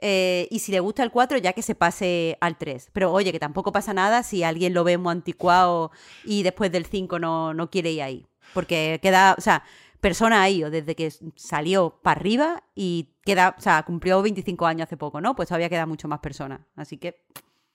Eh, 0.01 0.47
y 0.49 0.59
si 0.59 0.71
le 0.71 0.80
gusta 0.80 1.03
el 1.03 1.11
4, 1.11 1.38
ya 1.39 1.53
que 1.53 1.61
se 1.61 1.76
pase 1.76 2.38
al 2.41 2.57
3. 2.57 2.89
Pero 2.93 3.11
oye, 3.11 3.31
que 3.31 3.39
tampoco 3.39 3.71
pasa 3.71 3.93
nada 3.93 4.23
si 4.23 4.43
alguien 4.43 4.73
lo 4.73 4.84
ve 4.84 4.97
muy 4.97 5.11
anticuado 5.11 5.91
y 6.23 6.43
después 6.43 6.71
del 6.71 6.85
5 6.85 7.19
no, 7.19 7.53
no 7.53 7.69
quiere 7.69 7.91
ir 7.91 8.01
ahí. 8.01 8.26
Porque 8.53 8.99
queda, 9.01 9.35
o 9.38 9.41
sea, 9.41 9.63
persona 9.99 10.41
ha 10.41 10.49
ido 10.49 10.69
desde 10.69 10.95
que 10.95 11.11
salió 11.35 11.99
para 12.01 12.19
arriba 12.19 12.63
y 12.76 13.09
queda, 13.26 13.55
o 13.57 13.61
sea, 13.61 13.84
cumplió 13.84 14.21
25 14.21 14.65
años 14.65 14.85
hace 14.88 14.95
poco, 14.97 15.19
¿no? 15.21 15.35
Pues 15.35 15.49
todavía 15.49 15.69
queda 15.69 15.85
mucho 15.85 16.07
más 16.07 16.19
persona. 16.19 16.65
Así 16.76 16.97
que, 16.97 17.21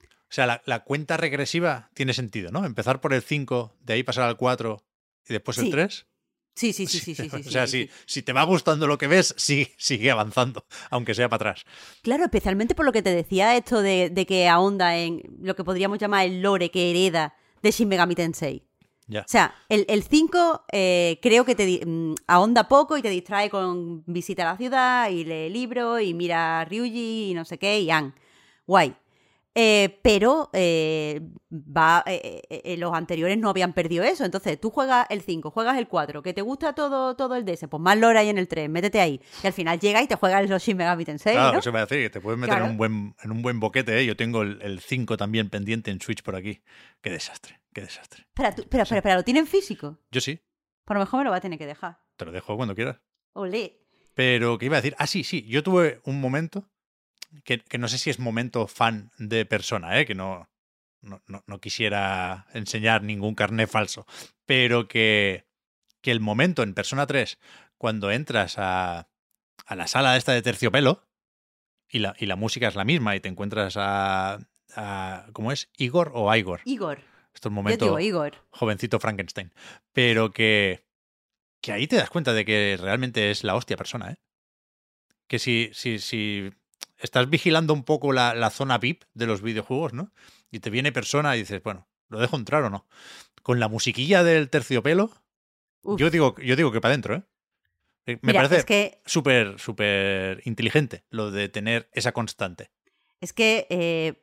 O 0.03 0.33
sea, 0.35 0.47
la, 0.47 0.63
la 0.65 0.83
cuenta 0.83 1.17
regresiva 1.17 1.91
tiene 1.95 2.13
sentido, 2.15 2.51
¿no? 2.51 2.65
Empezar 2.65 3.01
por 3.01 3.13
el 3.13 3.23
5, 3.23 3.77
de 3.83 3.93
ahí 3.93 4.03
pasar 4.03 4.25
al 4.25 4.37
4 4.37 4.83
y 5.29 5.33
después 5.35 5.59
el 5.59 5.65
Sí. 5.67 5.71
3. 5.71 6.07
Sí, 6.55 6.73
sí, 6.73 6.87
sí, 6.87 6.99
sí, 6.99 7.15
sí. 7.15 7.29
sí, 7.29 7.37
o 7.49 7.51
sea, 7.51 7.67
sí, 7.67 7.83
si, 7.83 7.87
sí. 7.87 7.93
si 8.07 8.23
te 8.23 8.33
va 8.33 8.43
gustando 8.45 8.87
lo 8.87 8.99
que 8.99 9.07
ves, 9.07 9.35
sí, 9.37 9.69
sigue 9.77 10.11
avanzando, 10.11 10.65
aunque 10.91 11.15
sea 11.15 11.29
para 11.29 11.51
atrás. 11.51 11.65
Claro, 12.03 12.25
especialmente 12.25 12.75
por 12.75 12.85
lo 12.85 12.93
que 12.93 13.03
te 13.03 13.15
decía 13.15 13.57
esto 13.57 13.83
de, 13.83 14.11
de 14.11 14.27
que 14.27 14.49
ahonda 14.49 14.97
en 14.97 15.23
lo 15.41 15.55
que 15.55 15.65
podríamos 15.65 15.99
llamar 15.99 16.27
el 16.27 16.43
lore 16.43 16.71
que 16.71 16.91
hereda 16.91 17.35
de 17.63 17.71
Shin 17.71 17.89
Megami 17.89 18.15
Tensei. 18.15 18.63
Ya. 19.07 19.21
O 19.21 19.29
sea, 19.29 19.55
el 19.69 20.03
5 20.03 20.65
creo 21.21 21.45
que 21.45 21.55
te 21.55 21.85
mm, 21.85 22.15
ahonda 22.27 22.69
poco 22.69 22.97
y 22.97 23.03
te 23.03 23.11
distrae 23.11 23.51
con 23.51 24.03
visita 24.07 24.49
a 24.49 24.53
la 24.53 24.57
ciudad 24.57 25.11
y 25.11 25.25
lee 25.25 25.51
libros 25.51 26.01
y 26.01 26.15
mira 26.15 26.61
a 26.61 26.65
Ryuji 26.65 27.31
y 27.31 27.35
no 27.35 27.45
sé 27.45 27.59
qué 27.59 27.81
y 27.81 27.91
An. 27.91 28.15
Guay. 28.67 28.97
Eh, 29.57 30.01
pero 30.03 30.51
eh, 30.53 31.21
va, 31.53 32.03
eh, 32.07 32.43
eh, 32.51 32.63
eh, 32.65 32.77
los 32.77 32.93
anteriores 32.93 33.39
no 33.39 33.49
habían 33.51 33.73
perdido 33.73 34.03
eso. 34.03 34.25
Entonces, 34.25 34.61
tú 34.61 34.71
juegas 34.71 35.07
el 35.11 35.21
5, 35.23 35.51
juegas 35.53 35.79
el 35.79 35.87
4, 35.87 36.23
que 36.23 36.33
te 36.35 36.43
gusta 36.43 36.73
todo, 36.75 37.15
todo 37.15 37.37
el 37.37 37.45
DS, 37.45 37.69
pues 37.69 37.81
más 37.81 37.97
lore 37.97 38.19
hay 38.19 38.31
en 38.31 38.39
el 38.39 38.49
3, 38.49 38.69
métete 38.69 39.01
ahí. 39.01 39.21
Y 39.45 39.47
al 39.47 39.53
final 39.53 39.79
llega 39.79 40.03
y 40.03 40.09
te 40.09 40.17
juegas 40.17 40.43
el 40.51 40.59
Shin 40.59 40.77
Megami 40.77 41.05
Tensei, 41.05 41.35
Claro, 41.35 41.53
¿no? 41.53 41.59
eso 41.61 41.71
me 41.71 41.79
va 41.79 41.83
a 41.83 41.87
decir 41.87 42.03
que 42.05 42.11
te 42.11 42.21
puedes 42.21 42.39
meter 42.39 42.55
Claro. 42.55 42.65
en, 42.65 42.71
un 42.73 42.77
buen, 42.77 43.15
en 43.23 43.31
un 43.31 43.43
buen 43.43 43.61
boquete, 43.61 43.97
¿eh? 44.01 44.05
Yo 44.07 44.17
tengo 44.17 44.43
el 44.43 44.81
5 44.81 45.17
también 45.17 45.51
pendiente 45.51 45.93
en 45.93 46.01
Switch 46.01 46.23
por 46.25 46.35
aquí. 46.35 46.61
Qué 47.01 47.11
desastre, 47.11 47.61
qué 47.73 47.83
desastre. 47.83 48.25
Espera, 48.29 48.53
tú- 48.55 48.63
espera, 48.63 48.83
espera, 48.83 48.99
espera, 48.99 49.15
¿lo 49.17 49.23
tienen 49.23 49.47
físico? 49.47 50.01
Yo 50.11 50.21
sí, 50.21 50.41
Por 50.85 50.97
lo 50.97 51.01
mejor 51.01 51.19
me 51.21 51.25
lo 51.27 51.31
va 51.31 51.37
a 51.37 51.41
tener 51.41 51.59
que 51.61 51.67
dejar. 51.67 51.99
te 52.17 52.25
lo 52.25 52.33
dejo 52.33 52.57
cuando 52.57 52.75
quieras. 52.75 52.97
Olé. 53.35 53.81
Pero, 54.15 54.59
¿qué 54.59 54.67
iba 54.67 54.77
a 54.77 54.81
decir? 54.81 54.95
Ah, 54.99 55.07
sí, 55.07 55.23
sí, 55.25 55.43
yo 55.47 55.63
tuve 55.63 56.01
un 56.05 56.21
momento 56.21 56.69
que, 57.45 57.59
que 57.61 57.79
no 57.79 57.89
sé 57.89 57.99
si 57.99 58.11
es 58.11 58.19
momento 58.19 58.67
fan 58.67 59.11
de 59.19 59.45
persona, 59.47 59.99
¿eh? 60.01 60.07
Que 60.07 60.15
no, 60.15 60.49
no, 61.01 61.23
no- 61.27 61.43
no 61.47 61.61
quisiera 61.61 62.47
enseñar 62.55 63.03
ningún 63.03 63.35
carné 63.35 63.67
falso, 63.67 64.07
pero 64.47 64.89
que, 64.89 65.47
que 66.01 66.11
el 66.13 66.21
momento 66.21 66.63
en 66.63 66.75
Persona 66.75 67.07
3, 67.07 67.39
cuando 67.79 68.11
entras 68.11 68.55
a, 68.59 69.09
a 69.67 69.75
la 69.77 69.87
sala 69.87 70.17
esta 70.17 70.33
de 70.33 70.43
terciopelo 70.43 71.07
y 71.89 71.99
la, 71.99 72.15
y 72.19 72.27
la 72.27 72.37
música 72.37 72.69
es 72.69 72.75
la 72.77 72.85
misma 72.85 73.17
y 73.17 73.21
te 73.21 73.29
encuentras 73.29 73.77
a, 73.77 74.39
a- 74.77 75.27
¿cómo 75.33 75.53
es? 75.53 75.71
¿Igor 75.77 76.13
o 76.15 76.35
Igor? 76.35 76.61
Igor. 76.65 77.01
Esto 77.35 77.49
es 77.49 77.51
un 77.51 77.55
momento 77.55 77.85
digo 77.87 77.99
Igor. 78.01 78.35
jovencito 78.51 79.01
Frankenstein. 79.01 79.53
Pero 79.93 80.33
que, 80.33 80.85
que 81.61 81.73
ahí 81.73 81.87
te 81.89 81.97
das 81.97 82.09
cuenta 82.11 82.33
de 82.33 82.45
que 82.45 82.79
realmente 82.81 83.31
es 83.31 83.43
la 83.43 83.57
hostia 83.57 83.77
persona, 83.77 84.13
¿eh? 84.13 84.17
Que 85.27 85.39
si, 85.39 85.71
si, 85.73 85.99
si 85.99 86.53
estás 86.99 87.29
vigilando 87.29 87.73
un 87.73 87.85
poco 87.85 88.13
la, 88.13 88.35
la 88.35 88.51
zona 88.51 88.79
VIP 88.79 89.05
de 89.15 89.27
los 89.27 89.43
videojuegos, 89.43 89.93
¿no? 89.93 90.13
Y 90.51 90.61
te 90.61 90.71
viene 90.71 90.93
persona 90.93 91.37
y 91.37 91.41
dices, 91.41 91.63
bueno, 91.63 91.89
¿lo 92.09 92.21
dejo 92.21 92.37
entrar 92.37 92.63
o 92.63 92.71
no? 92.71 92.87
Con 93.43 93.61
la 93.61 93.69
musiquilla 93.69 94.23
del 94.23 94.49
terciopelo, 94.51 95.11
Uf. 95.83 95.99
yo 95.99 96.11
digo, 96.11 96.37
yo 96.39 96.57
digo 96.57 96.73
que 96.73 96.81
para 96.81 96.93
adentro, 96.93 97.17
¿eh? 97.17 97.23
Eh, 98.07 98.19
Me 98.23 98.33
Mira, 98.33 98.41
parece 98.41 98.59
es 98.59 98.65
que 98.65 99.01
súper, 99.07 99.59
súper 99.59 100.43
inteligente 100.45 101.05
lo 101.11 101.31
de 101.31 101.49
tener 101.49 101.89
esa 101.93 102.13
constante. 102.13 102.71
Es 103.21 103.33
que, 103.33 103.67
eh, 103.71 104.21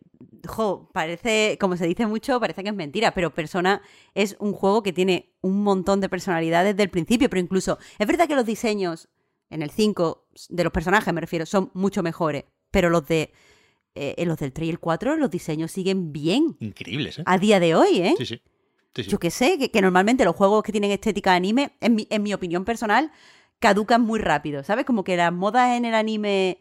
jo, 0.47 0.91
parece, 0.93 1.57
como 1.59 1.75
se 1.75 1.87
dice 1.87 2.05
mucho, 2.05 2.39
parece 2.39 2.61
que 2.61 2.69
es 2.69 2.75
mentira, 2.75 3.13
pero 3.13 3.33
Persona 3.33 3.81
es 4.13 4.35
un 4.39 4.53
juego 4.53 4.83
que 4.83 4.93
tiene 4.93 5.33
un 5.41 5.63
montón 5.63 6.01
de 6.01 6.09
personalidades 6.09 6.75
desde 6.75 6.83
el 6.83 6.91
principio, 6.91 7.29
pero 7.29 7.39
incluso, 7.39 7.79
es 7.97 8.07
verdad 8.07 8.27
que 8.27 8.35
los 8.35 8.45
diseños 8.45 9.09
en 9.49 9.63
el 9.63 9.71
5 9.71 10.27
de 10.49 10.63
los 10.63 10.71
personajes, 10.71 11.13
me 11.13 11.21
refiero, 11.21 11.45
son 11.45 11.71
mucho 11.73 12.03
mejores, 12.03 12.45
pero 12.71 12.89
los 12.89 13.07
de 13.07 13.31
eh, 13.93 14.15
en 14.17 14.29
los 14.29 14.37
del 14.39 14.53
3 14.53 14.67
y 14.67 14.69
el 14.71 14.79
4, 14.79 15.17
los 15.17 15.29
diseños 15.29 15.71
siguen 15.71 16.13
bien 16.13 16.55
Increíbles, 16.59 17.19
¿eh? 17.19 17.23
a 17.25 17.37
día 17.37 17.59
de 17.59 17.75
hoy, 17.75 18.01
¿eh? 18.01 18.15
Sí, 18.17 18.25
sí. 18.25 18.41
Sí, 18.95 19.03
sí. 19.03 19.09
Yo 19.09 19.19
que 19.19 19.31
sé, 19.31 19.57
que, 19.57 19.71
que 19.71 19.81
normalmente 19.81 20.25
los 20.25 20.35
juegos 20.35 20.63
que 20.63 20.71
tienen 20.71 20.91
estética 20.91 21.31
de 21.31 21.37
anime, 21.37 21.71
en 21.79 21.95
mi, 21.95 22.07
en 22.09 22.23
mi 22.23 22.33
opinión 22.33 22.65
personal, 22.65 23.11
caducan 23.59 24.01
muy 24.01 24.19
rápido, 24.19 24.63
¿sabes? 24.63 24.85
Como 24.85 25.03
que 25.03 25.15
las 25.15 25.31
modas 25.31 25.77
en 25.77 25.85
el 25.85 25.93
anime... 25.93 26.59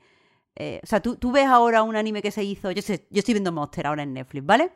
eh, 0.55 0.81
o 0.83 0.87
sea, 0.87 1.01
tú, 1.01 1.17
tú 1.17 1.33
ves 1.33 1.47
ahora 1.47 1.83
un 1.83 1.97
anime 1.97 2.23
que 2.23 2.31
se 2.31 2.45
hizo... 2.45 2.71
Yo, 2.71 2.83
sé, 2.83 3.07
yo 3.11 3.19
estoy 3.19 3.35
viendo 3.35 3.51
Monster 3.53 3.87
ahora 3.87 4.03
en 4.05 4.13
Netflix, 4.15 4.47
¿vale? 4.47 4.71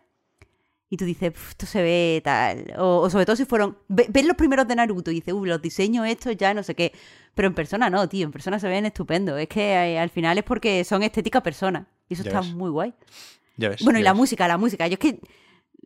Y 0.91 0.97
tú 0.97 1.05
dices, 1.07 1.33
"Pf, 1.33 1.51
esto 1.51 1.67
se 1.67 1.83
ve 1.83 2.21
tal... 2.23 2.75
O, 2.79 2.99
o 3.01 3.11
sobre 3.11 3.25
todo 3.27 3.35
si 3.37 3.45
fueron... 3.45 3.79
ve- 3.89 4.07
Ves 4.11 4.25
los 4.27 4.37
primeros 4.37 4.69
de 4.69 4.77
Naruto 4.77 5.11
y 5.11 5.15
dices, 5.15 5.35
uy, 5.35 5.49
los 5.49 5.61
diseños 5.61 6.07
estos 6.07 6.37
ya 6.37 6.55
no 6.55 6.63
sé 6.63 6.75
qué. 6.75 6.93
Pero 7.35 7.49
en 7.49 7.55
persona 7.55 7.91
no, 7.91 8.09
tío, 8.09 8.25
en 8.27 8.31
persona 8.33 8.59
se 8.61 8.69
ven 8.69 8.87
estupendo. 8.87 9.37
Es 9.37 9.49
que 9.49 9.73
eh, 9.73 9.99
al 9.99 10.11
final 10.11 10.39
es 10.39 10.45
porque 10.45 10.85
son 10.85 11.03
estética 11.03 11.43
persona. 11.43 11.89
Y 12.09 12.15
eso 12.15 12.23
Ya 12.23 12.31
está 12.31 12.41
ves. 12.43 12.55
muy 12.55 12.71
guay. 12.71 12.95
Ya 13.57 13.71
ves. 13.71 13.83
Bueno, 13.83 13.99
y 13.99 14.03
la 14.03 14.13
ves. 14.13 14.19
música, 14.19 14.47
la 14.47 14.59
música. 14.59 14.87
Yo 14.87 14.95
es 14.95 14.99
que. 15.01 15.19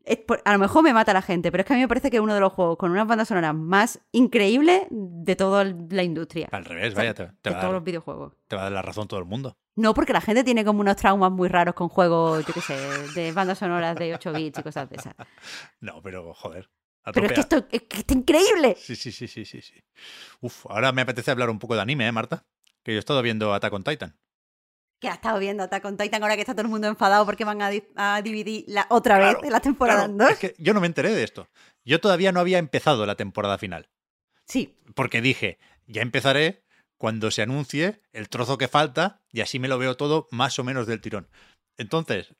Es 0.08 0.18
por- 0.18 0.42
a 0.44 0.52
lo 0.52 0.58
mejor 0.58 0.82
me 0.82 0.92
mata 0.92 1.12
la 1.12 1.22
gente, 1.22 1.50
pero 1.50 1.62
es 1.62 1.66
que 1.66 1.72
a 1.74 1.76
mí 1.76 1.82
me 1.82 1.88
parece 1.88 2.10
que 2.10 2.16
es 2.16 2.22
uno 2.22 2.34
de 2.34 2.40
los 2.40 2.52
juegos 2.52 2.76
con 2.78 2.90
unas 2.90 3.06
bandas 3.06 3.28
sonoras 3.28 3.54
más 3.54 4.00
increíbles 4.12 4.82
de 4.90 5.36
toda 5.36 5.64
la 5.64 6.02
industria. 6.02 6.48
Al 6.52 6.64
revés, 6.64 6.88
O 6.92 6.96
sea, 6.96 7.04
vaya, 7.04 7.14
te, 7.14 7.26
te 7.26 7.50
de 7.50 7.50
va 7.50 7.58
a 7.58 7.60
todos 7.60 7.62
dar, 7.62 7.72
los 7.72 7.84
videojuegos. 7.84 8.32
te 8.48 8.56
va 8.56 8.62
a 8.62 8.64
dar 8.64 8.72
la 8.72 8.82
razón 8.82 9.06
todo 9.08 9.20
el 9.20 9.26
mundo. 9.26 9.56
No, 9.76 9.94
porque 9.94 10.12
la 10.12 10.20
gente 10.20 10.42
tiene 10.42 10.64
como 10.64 10.80
unos 10.80 10.96
traumas 10.96 11.30
muy 11.30 11.48
raros 11.48 11.74
con 11.74 11.88
juegos, 11.88 12.44
yo 12.44 12.52
qué 12.52 12.60
sé, 12.60 12.76
de 13.14 13.30
bandas 13.32 13.58
sonoras 13.58 13.96
de 13.96 14.14
8 14.14 14.32
bits 14.32 14.58
y 14.58 14.62
cosas 14.62 14.90
de 14.90 14.96
esas. 14.96 15.14
No, 15.80 16.02
pero 16.02 16.34
joder. 16.34 16.68
Pero 17.14 17.26
es 17.26 17.32
que 17.32 17.40
esto 17.40 17.64
es 17.70 17.82
que 17.82 17.98
está 17.98 18.12
increíble. 18.14 18.74
Sí, 18.78 18.94
sí, 18.96 19.12
sí, 19.12 19.28
sí, 19.28 19.44
sí, 19.44 19.62
sí. 19.62 19.74
Uf, 20.40 20.66
ahora 20.68 20.92
me 20.92 21.02
apetece 21.02 21.30
hablar 21.30 21.48
un 21.48 21.58
poco 21.58 21.74
de 21.74 21.80
anime, 21.80 22.06
¿eh, 22.06 22.12
Marta? 22.12 22.44
Que 22.82 22.92
yo 22.92 22.96
he 22.96 22.98
estado 22.98 23.22
viendo 23.22 23.54
Attack 23.54 23.72
on 23.72 23.82
Titan. 23.84 24.18
Que 25.00 25.08
ha 25.08 25.14
estado 25.14 25.38
viendo 25.38 25.62
Attack 25.62 25.84
on 25.84 25.96
Titan 25.96 26.22
ahora 26.22 26.34
que 26.34 26.42
está 26.42 26.54
todo 26.54 26.62
el 26.62 26.68
mundo 26.68 26.88
enfadado 26.88 27.24
porque 27.24 27.44
van 27.44 27.62
a, 27.62 27.70
a 27.96 28.20
dividir 28.22 28.64
la, 28.66 28.86
otra 28.90 29.18
vez 29.18 29.34
Claro, 29.36 29.50
la 29.50 29.60
temporada 29.60 29.98
Claro, 30.06 30.12
en 30.12 30.18
dos. 30.18 30.30
es 30.30 30.38
que 30.38 30.54
yo 30.58 30.74
no 30.74 30.80
me 30.80 30.86
enteré 30.88 31.10
de 31.14 31.22
esto. 31.22 31.48
Yo 31.84 32.00
todavía 32.00 32.32
no 32.32 32.40
había 32.40 32.58
empezado 32.58 33.06
la 33.06 33.14
temporada 33.14 33.58
final. 33.58 33.88
Sí, 34.46 34.76
Porque 34.94 35.20
dije, 35.20 35.58
ya 35.86 36.02
empezaré 36.02 36.64
cuando 36.96 37.30
se 37.30 37.42
anuncie 37.42 38.00
el 38.12 38.28
trozo 38.28 38.58
que 38.58 38.66
falta 38.66 39.22
y 39.30 39.40
así 39.42 39.58
me 39.58 39.68
lo 39.68 39.78
veo 39.78 39.96
todo 39.96 40.26
más 40.32 40.58
o 40.58 40.64
menos 40.64 40.86
del 40.86 41.00
tirón. 41.00 41.28
Entonces, 41.76 42.34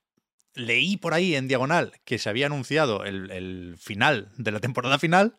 leí 0.53 0.97
por 0.97 1.13
ahí 1.13 1.35
en 1.35 1.47
diagonal 1.47 1.93
que 2.03 2.17
se 2.17 2.29
había 2.29 2.47
anunciado 2.47 3.05
el, 3.05 3.31
el 3.31 3.77
final 3.79 4.31
de 4.37 4.51
la 4.51 4.59
temporada 4.59 4.99
final 4.99 5.37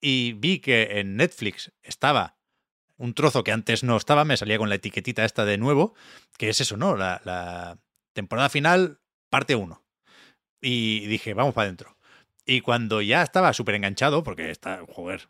y 0.00 0.34
vi 0.34 0.60
que 0.60 1.00
en 1.00 1.16
Netflix 1.16 1.72
estaba 1.82 2.36
un 2.96 3.14
trozo 3.14 3.42
que 3.44 3.52
antes 3.52 3.82
no 3.82 3.96
estaba, 3.96 4.24
me 4.24 4.36
salía 4.36 4.58
con 4.58 4.68
la 4.68 4.76
etiquetita 4.76 5.24
esta 5.24 5.44
de 5.44 5.58
nuevo, 5.58 5.94
que 6.38 6.48
es 6.48 6.60
eso, 6.60 6.76
¿no? 6.76 6.96
La, 6.96 7.20
la 7.24 7.78
temporada 8.12 8.48
final, 8.48 9.00
parte 9.30 9.54
1. 9.54 9.82
Y 10.60 11.06
dije, 11.06 11.34
vamos 11.34 11.54
para 11.54 11.66
adentro. 11.66 11.96
Y 12.46 12.60
cuando 12.60 13.00
ya 13.02 13.22
estaba 13.22 13.52
súper 13.52 13.74
enganchado, 13.76 14.22
porque 14.22 14.50
está, 14.50 14.80
joder, 14.88 15.28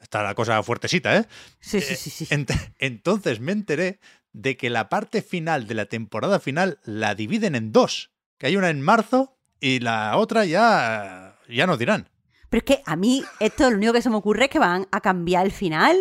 está 0.00 0.22
la 0.22 0.34
cosa 0.34 0.62
fuertecita, 0.62 1.16
¿eh? 1.16 1.26
Sí, 1.60 1.80
sí, 1.80 1.92
Eh, 1.92 1.96
sí, 1.96 2.10
sí. 2.10 2.24
ent- 2.34 2.72
entonces 2.78 3.40
me 3.40 3.52
enteré 3.52 4.00
de 4.32 4.56
que 4.56 4.70
la 4.70 4.88
parte 4.88 5.22
final 5.22 5.66
de 5.66 5.74
la 5.74 5.86
temporada 5.86 6.40
final 6.40 6.78
la 6.84 7.14
dividen 7.14 7.54
en 7.54 7.72
dos. 7.72 8.10
Que 8.38 8.46
hay 8.48 8.56
una 8.56 8.70
en 8.70 8.80
marzo 8.80 9.38
y 9.60 9.78
la 9.80 10.16
otra 10.16 10.44
ya, 10.44 11.38
ya 11.48 11.66
nos 11.66 11.78
dirán. 11.78 12.08
Pero 12.48 12.64
es 12.66 12.76
que 12.76 12.82
a 12.86 12.96
mí 12.96 13.24
esto 13.40 13.70
lo 13.70 13.76
único 13.76 13.92
que 13.92 14.02
se 14.02 14.10
me 14.10 14.16
ocurre 14.16 14.44
es 14.44 14.50
que 14.50 14.58
van 14.58 14.86
a 14.90 15.00
cambiar 15.00 15.46
el 15.46 15.52
final 15.52 15.96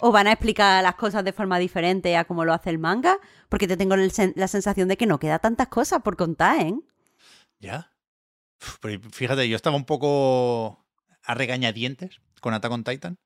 o 0.00 0.10
van 0.12 0.26
a 0.26 0.32
explicar 0.32 0.82
las 0.82 0.96
cosas 0.96 1.24
de 1.24 1.32
forma 1.32 1.58
diferente 1.58 2.16
a 2.16 2.24
como 2.24 2.44
lo 2.44 2.52
hace 2.52 2.70
el 2.70 2.78
manga, 2.78 3.18
porque 3.48 3.68
te 3.68 3.76
tengo 3.76 3.94
sen- 3.96 4.32
la 4.36 4.48
sensación 4.48 4.88
de 4.88 4.96
que 4.96 5.06
no 5.06 5.18
queda 5.18 5.38
tantas 5.38 5.68
cosas 5.68 6.02
por 6.02 6.16
contar, 6.16 6.60
¿eh? 6.60 6.74
¿Ya? 7.60 7.92
Uf, 8.60 8.78
Pero 8.80 9.00
fíjate, 9.10 9.48
yo 9.48 9.56
estaba 9.56 9.76
un 9.76 9.84
poco 9.86 10.84
a 11.22 11.34
regañadientes 11.34 12.20
con 12.40 12.54
Attack 12.54 12.72
on 12.72 12.84
Titan 12.84 13.18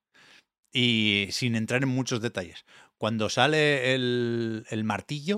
y 0.73 1.29
sin 1.31 1.57
entrar 1.57 1.83
en 1.83 1.89
muchos 1.89 2.21
detalles. 2.21 2.65
Cuando 2.99 3.29
sale 3.31 3.95
el, 3.95 4.67
el 4.71 4.85
martillo, 4.85 5.37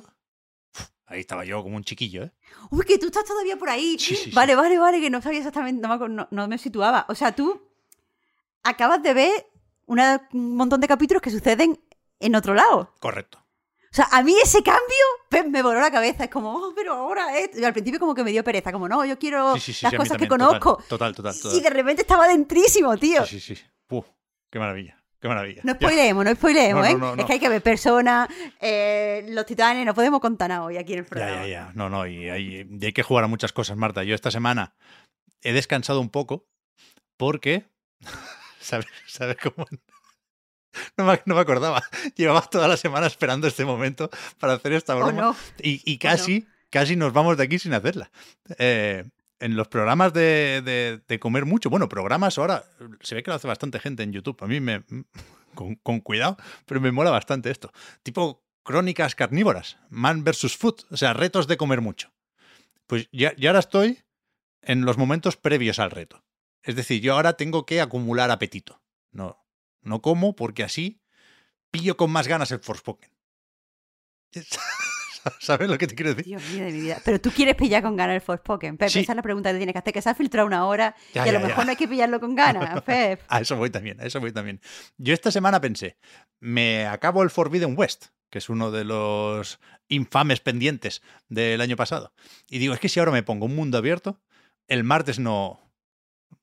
uf, 0.74 0.88
ahí 1.06 1.20
estaba 1.20 1.44
yo 1.44 1.62
como 1.62 1.76
un 1.76 1.84
chiquillo, 1.84 2.24
¿eh? 2.24 2.32
Uy, 2.70 2.84
que 2.84 2.98
tú 2.98 3.06
estás 3.06 3.24
todavía 3.24 3.56
por 3.56 3.70
ahí. 3.70 3.96
Sí, 3.98 4.16
sí, 4.16 4.24
sí. 4.24 4.30
vale, 4.32 4.54
vale, 4.56 4.78
vale, 4.78 5.00
que 5.00 5.10
no 5.10 5.22
sabía 5.22 5.38
exactamente, 5.38 5.86
no- 5.86 6.28
no 6.30 6.48
me 6.48 6.58
situaba. 6.58 7.06
O 7.08 7.14
sea, 7.14 7.34
tú 7.34 7.62
acabas 8.62 9.02
de 9.02 9.14
ver 9.14 9.46
una- 9.90 10.28
un 10.32 10.56
montón 10.56 10.80
de 10.80 10.88
capítulos 10.88 11.20
que 11.22 11.30
suceden 11.30 11.78
en 12.20 12.34
otro 12.36 12.54
lado. 12.54 12.94
Correcto. 13.00 13.38
O 13.92 13.94
sea, 13.96 14.06
a 14.12 14.22
mí 14.22 14.34
ese 14.40 14.62
cambio 14.62 15.04
pues, 15.28 15.48
me 15.48 15.62
voló 15.62 15.80
la 15.80 15.90
cabeza. 15.90 16.22
Es 16.24 16.30
como, 16.30 16.54
oh, 16.54 16.72
pero 16.76 16.94
ahora 16.94 17.36
es. 17.38 17.58
Y 17.58 17.64
al 17.64 17.72
principio, 17.72 17.98
como 17.98 18.14
que 18.14 18.22
me 18.22 18.30
dio 18.30 18.44
pereza. 18.44 18.70
Como, 18.70 18.88
no, 18.88 19.04
yo 19.04 19.18
quiero 19.18 19.54
Sí, 19.54 19.60
sí, 19.60 19.72
sí, 19.72 19.84
las 19.86 19.94
cosas 19.94 20.16
que 20.16 20.26
total, 20.28 20.46
conozco. 20.48 20.82
Total, 20.88 21.12
total, 21.14 21.34
total. 21.40 21.58
Y 21.58 21.60
de 21.60 21.70
repente 21.70 22.02
estaba 22.02 22.28
dentrísimo, 22.28 22.96
tío. 22.96 23.26
Sí, 23.26 23.40
sí, 23.40 23.56
sí. 23.56 23.64
Uf, 23.90 24.06
qué 24.48 24.60
maravilla, 24.60 25.02
qué 25.20 25.26
maravilla. 25.26 25.62
No 25.64 25.72
Ya. 25.72 25.78
spoileemos, 25.78 26.24
no 26.24 26.34
spoileemos, 26.36 26.82
No, 26.84 26.88
¿eh? 26.88 26.92
no, 26.92 26.98
no, 26.98 27.16
no. 27.16 27.22
Es 27.22 27.26
que 27.26 27.32
hay 27.32 27.40
que 27.40 27.48
ver 27.48 27.62
personas, 27.62 28.28
eh, 28.60 29.26
los 29.30 29.44
titanes, 29.44 29.84
no 29.84 29.92
podemos 29.92 30.20
contar 30.20 30.50
nada 30.50 30.62
hoy 30.62 30.76
aquí 30.76 30.92
en 30.92 31.00
el 31.00 31.04
Ya, 31.06 31.10
programa. 31.10 31.42
ya, 31.42 31.46
ya. 31.48 31.72
No, 31.74 31.88
no, 31.90 32.06
y 32.06 32.30
hay, 32.30 32.68
y 32.70 32.84
hay 32.86 32.92
que 32.92 33.02
jugar 33.02 33.24
a 33.24 33.26
muchas 33.26 33.52
cosas, 33.52 33.76
Marta. 33.76 34.04
Yo 34.04 34.14
esta 34.14 34.30
semana 34.30 34.72
he 35.42 35.52
descansado 35.52 36.00
un 36.00 36.10
poco 36.10 36.46
porque. 37.16 37.64
¿Sabes, 38.60 38.86
¿Sabes 39.06 39.36
cómo? 39.42 39.66
No 40.96 41.04
me, 41.04 41.20
no 41.26 41.34
me 41.34 41.40
acordaba. 41.40 41.82
Llevaba 42.16 42.42
toda 42.42 42.68
la 42.68 42.76
semana 42.76 43.06
esperando 43.06 43.46
este 43.48 43.64
momento 43.64 44.08
para 44.38 44.52
hacer 44.54 44.72
esta 44.72 44.94
¿O 44.96 44.98
broma. 45.00 45.20
no? 45.20 45.36
Y, 45.60 45.80
y 45.90 45.98
casi, 45.98 46.46
casi 46.70 46.94
nos 46.96 47.12
vamos 47.12 47.36
de 47.36 47.44
aquí 47.44 47.58
sin 47.58 47.74
hacerla. 47.74 48.10
Eh, 48.58 49.04
en 49.40 49.56
los 49.56 49.68
programas 49.68 50.12
de, 50.12 50.62
de- 50.64 51.00
de 51.08 51.18
comer 51.18 51.46
mucho, 51.46 51.70
bueno, 51.70 51.88
programas 51.88 52.36
ahora 52.38 52.64
se 53.00 53.14
ve 53.14 53.22
que 53.22 53.30
lo 53.30 53.36
hace 53.36 53.48
bastante 53.48 53.80
gente 53.80 54.02
en 54.02 54.12
YouTube. 54.12 54.36
A 54.42 54.46
mí 54.46 54.60
me. 54.60 54.84
Con, 55.52 55.74
con 55.74 55.98
cuidado, 55.98 56.36
pero 56.64 56.80
me 56.80 56.92
mola 56.92 57.10
bastante 57.10 57.50
esto. 57.50 57.72
Tipo 58.04 58.44
crónicas 58.62 59.16
carnívoras, 59.16 59.78
man 59.88 60.22
versus 60.22 60.56
food, 60.56 60.76
o 60.92 60.96
sea, 60.96 61.12
retos 61.12 61.48
de 61.48 61.56
comer 61.56 61.80
mucho. 61.80 62.12
Pues 62.86 63.08
ya, 63.10 63.34
ya 63.36 63.50
ahora 63.50 63.58
estoy 63.58 63.98
en 64.62 64.82
los 64.84 64.96
momentos 64.96 65.36
previos 65.36 65.80
al 65.80 65.90
reto. 65.90 66.22
Es 66.62 66.76
decir, 66.76 67.00
yo 67.00 67.14
ahora 67.14 67.34
tengo 67.34 67.64
que 67.66 67.80
acumular 67.80 68.30
apetito. 68.30 68.82
No, 69.12 69.38
no 69.82 70.00
como 70.02 70.36
porque 70.36 70.62
así 70.62 71.00
pillo 71.70 71.96
con 71.96 72.10
más 72.10 72.28
ganas 72.28 72.50
el 72.52 72.60
Forspoken. 72.60 73.10
¿Sabes 75.38 75.68
lo 75.68 75.76
que 75.76 75.86
te 75.86 75.94
quiero 75.94 76.10
decir? 76.14 76.24
Dios 76.24 76.42
mío 76.50 76.64
de 76.64 76.72
mi 76.72 76.80
vida. 76.80 76.98
Pero 77.04 77.20
tú 77.20 77.30
quieres 77.30 77.54
pillar 77.54 77.82
con 77.82 77.94
ganas 77.94 78.14
el 78.14 78.20
Forspoken. 78.22 78.78
Pep, 78.78 78.88
Sí. 78.88 79.00
esa 79.00 79.12
es 79.12 79.16
la 79.16 79.22
pregunta 79.22 79.50
que 79.52 79.58
tienes 79.58 79.74
que 79.74 79.78
hacer, 79.78 79.92
que 79.92 80.00
se 80.00 80.08
ha 80.08 80.14
filtrado 80.14 80.46
una 80.46 80.66
hora 80.66 80.94
Ya, 81.12 81.26
y 81.26 81.28
a 81.28 81.32
lo 81.32 81.38
ya, 81.38 81.42
ya. 81.42 81.48
mejor 81.48 81.64
no 81.66 81.70
hay 81.70 81.76
que 81.76 81.88
pillarlo 81.88 82.20
con 82.20 82.34
ganas, 82.34 82.82
Pep. 82.84 83.20
A 83.28 83.40
eso 83.40 83.56
voy 83.56 83.68
también, 83.70 84.00
a 84.00 84.04
eso 84.06 84.18
voy 84.20 84.32
también. 84.32 84.60
Yo 84.96 85.12
esta 85.12 85.30
semana 85.30 85.60
pensé, 85.60 85.98
me 86.38 86.86
acabo 86.86 87.22
el 87.22 87.28
Forbidden 87.30 87.74
West, 87.76 88.06
que 88.30 88.38
es 88.38 88.48
uno 88.48 88.70
de 88.70 88.84
los 88.84 89.60
infames 89.88 90.40
pendientes 90.40 91.02
del 91.28 91.60
año 91.60 91.76
pasado. 91.76 92.14
Y 92.48 92.58
digo, 92.58 92.72
es 92.72 92.80
que 92.80 92.88
si 92.88 92.98
ahora 93.00 93.12
me 93.12 93.22
pongo 93.22 93.44
un 93.46 93.54
mundo 93.56 93.76
abierto, 93.76 94.20
el 94.68 94.84
martes 94.84 95.18
no... 95.18 95.60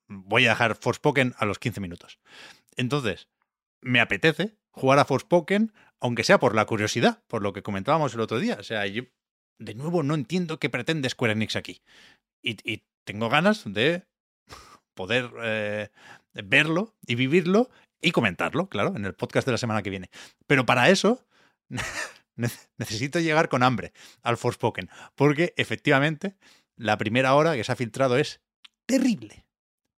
Voy 0.07 0.45
a 0.45 0.49
dejar 0.49 0.75
Forspoken 0.75 1.35
a 1.37 1.45
los 1.45 1.59
15 1.59 1.81
minutos. 1.81 2.19
Entonces, 2.75 3.27
me 3.81 3.99
apetece 3.99 4.57
jugar 4.71 4.99
a 4.99 5.05
Forspoken, 5.05 5.73
aunque 5.99 6.23
sea 6.23 6.39
por 6.39 6.55
la 6.55 6.65
curiosidad, 6.65 7.23
por 7.27 7.41
lo 7.41 7.53
que 7.53 7.63
comentábamos 7.63 8.13
el 8.13 8.21
otro 8.21 8.39
día. 8.39 8.57
O 8.59 8.63
sea, 8.63 8.85
yo 8.85 9.03
de 9.59 9.73
nuevo 9.73 10.03
no 10.03 10.13
entiendo 10.13 10.59
qué 10.59 10.69
pretende 10.69 11.09
Square 11.09 11.33
Enix 11.33 11.55
aquí. 11.55 11.81
Y, 12.41 12.83
tengo 13.03 13.29
ganas 13.29 13.63
de 13.65 14.03
poder 14.93 15.31
eh, 15.41 15.89
verlo 16.33 16.93
y 17.05 17.15
vivirlo 17.15 17.69
y 18.01 18.11
comentarlo, 18.11 18.67
claro, 18.67 18.97
en 18.97 19.05
el 19.05 19.13
podcast 19.13 19.45
de 19.45 19.53
la 19.53 19.57
semana 19.57 19.81
que 19.81 19.89
viene. 19.89 20.09
Pero 20.45 20.65
para 20.65 20.89
eso 20.89 21.25
ne- 22.35 22.49
necesito 22.77 23.21
llegar 23.21 23.47
con 23.47 23.63
hambre 23.63 23.93
al 24.23 24.35
Forspoken, 24.35 24.89
porque 25.15 25.53
efectivamente 25.55 26.35
la 26.75 26.97
primera 26.97 27.33
hora 27.33 27.55
que 27.55 27.63
se 27.63 27.71
ha 27.71 27.77
filtrado 27.77 28.17
es 28.17 28.41
terrible. 28.85 29.46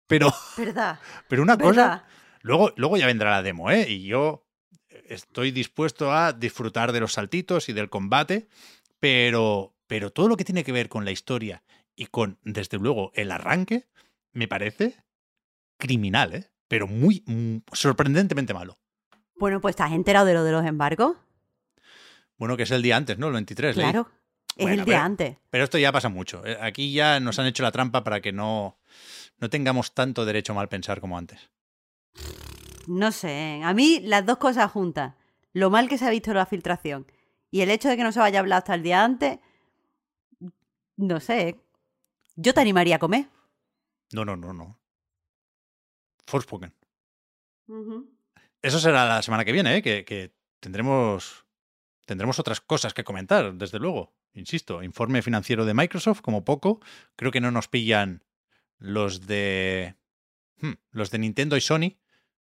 Pero, 0.09 0.33
¿Verdad? 0.57 0.99
pero 1.29 1.41
una 1.43 1.55
cosa, 1.57 1.69
¿Verdad? 1.69 2.03
luego, 2.41 2.73
luego 2.75 2.97
ya 2.97 3.05
vendrá 3.05 3.29
la 3.31 3.43
demo, 3.43 3.69
¿eh? 3.71 3.85
Y 3.89 4.05
yo 4.07 4.45
estoy 5.07 5.51
dispuesto 5.51 6.11
a 6.11 6.33
disfrutar 6.33 6.91
de 6.91 6.99
los 6.99 7.13
saltitos 7.13 7.69
y 7.69 7.73
del 7.73 7.89
combate, 7.89 8.49
pero, 8.99 9.75
pero 9.87 10.09
todo 10.11 10.27
lo 10.27 10.35
que 10.35 10.43
tiene 10.45 10.63
que 10.63 10.71
ver 10.71 10.89
con 10.89 11.05
la 11.05 11.11
historia 11.11 11.63
y 11.95 12.07
con, 12.07 12.39
desde 12.43 12.77
luego, 12.79 13.11
el 13.13 13.31
arranque, 13.31 13.87
me 14.33 14.47
parece 14.47 14.97
criminal, 15.77 16.33
¿eh? 16.33 16.49
Pero 16.67 16.87
muy, 16.87 17.23
mm, 17.27 17.57
sorprendentemente 17.71 18.53
malo. 18.53 18.77
Bueno, 19.35 19.61
pues 19.61 19.73
¿estás 19.73 19.91
enterado 19.91 20.25
de 20.25 20.33
lo 20.33 20.43
de 20.43 20.51
los 20.51 20.65
embargos? 20.65 21.17
Bueno, 22.37 22.57
que 22.57 22.63
es 22.63 22.71
el 22.71 22.81
día 22.81 22.97
antes, 22.97 23.17
¿no? 23.19 23.27
El 23.27 23.33
23. 23.33 23.75
leí. 23.77 23.83
Claro. 23.85 24.09
Es 24.55 24.63
Bueno, 24.65 24.81
el 24.81 24.85
día 24.85 24.95
pero- 24.95 25.05
antes. 25.05 25.37
Pero 25.49 25.63
esto 25.63 25.77
ya 25.77 25.91
pasa 25.91 26.09
mucho. 26.09 26.45
Eh, 26.45 26.57
Aquí 26.61 26.93
ya 26.93 27.19
nos 27.19 27.37
han 27.39 27.45
hecho 27.45 27.63
la 27.63 27.71
trampa 27.71 28.03
para 28.03 28.21
que 28.21 28.31
no, 28.31 28.79
no 29.39 29.49
tengamos 29.49 29.93
tanto 29.93 30.25
derecho 30.25 30.53
a 30.53 30.55
mal 30.55 30.69
pensar 30.69 31.01
como 31.01 31.17
antes. 31.17 31.49
No 32.87 33.11
sé. 33.11 33.61
A 33.63 33.73
mí 33.73 34.01
las 34.03 34.25
dos 34.25 34.37
cosas 34.37 34.71
juntas. 34.71 35.15
Lo 35.53 35.69
mal 35.69 35.89
que 35.89 35.97
se 35.97 36.05
ha 36.05 36.09
visto 36.09 36.33
la 36.33 36.45
filtración 36.45 37.05
y 37.51 37.61
el 37.61 37.69
hecho 37.69 37.89
de 37.89 37.97
que 37.97 38.03
no 38.03 38.11
se 38.11 38.19
vaya 38.19 38.39
a 38.39 38.41
hablar 38.41 38.59
hasta 38.59 38.75
el 38.75 38.83
día 38.83 39.03
antes. 39.03 39.39
No 40.97 41.19
sé. 41.19 41.59
Yo 42.35 42.53
te 42.53 42.61
animaría 42.61 42.97
a 42.97 42.99
comer. 42.99 43.27
No, 44.11 44.25
no, 44.25 44.35
no, 44.35 44.53
no. 44.53 44.79
Forspoken. 46.25 46.73
Eso 48.61 48.79
será 48.79 49.05
la 49.05 49.21
semana 49.21 49.45
que 49.45 49.51
viene, 49.51 49.77
¿eh? 49.77 49.81
que, 49.81 50.03
que 50.03 50.33
tendremos, 50.59 51.45
tendremos 52.05 52.39
otras 52.39 52.61
cosas 52.61 52.93
que 52.93 53.03
comentar, 53.03 53.53
desde 53.53 53.79
luego. 53.79 54.13
Insisto, 54.33 54.83
informe 54.83 55.21
financiero 55.21 55.65
de 55.65 55.73
Microsoft, 55.73 56.21
como 56.21 56.45
poco. 56.45 56.79
Creo 57.15 57.31
que 57.31 57.41
no 57.41 57.51
nos 57.51 57.67
pillan 57.67 58.23
los 58.79 59.27
de. 59.27 59.95
hmm, 60.61 60.73
los 60.91 61.11
de 61.11 61.19
Nintendo 61.19 61.55
y 61.55 61.61
Sony. 61.61 61.97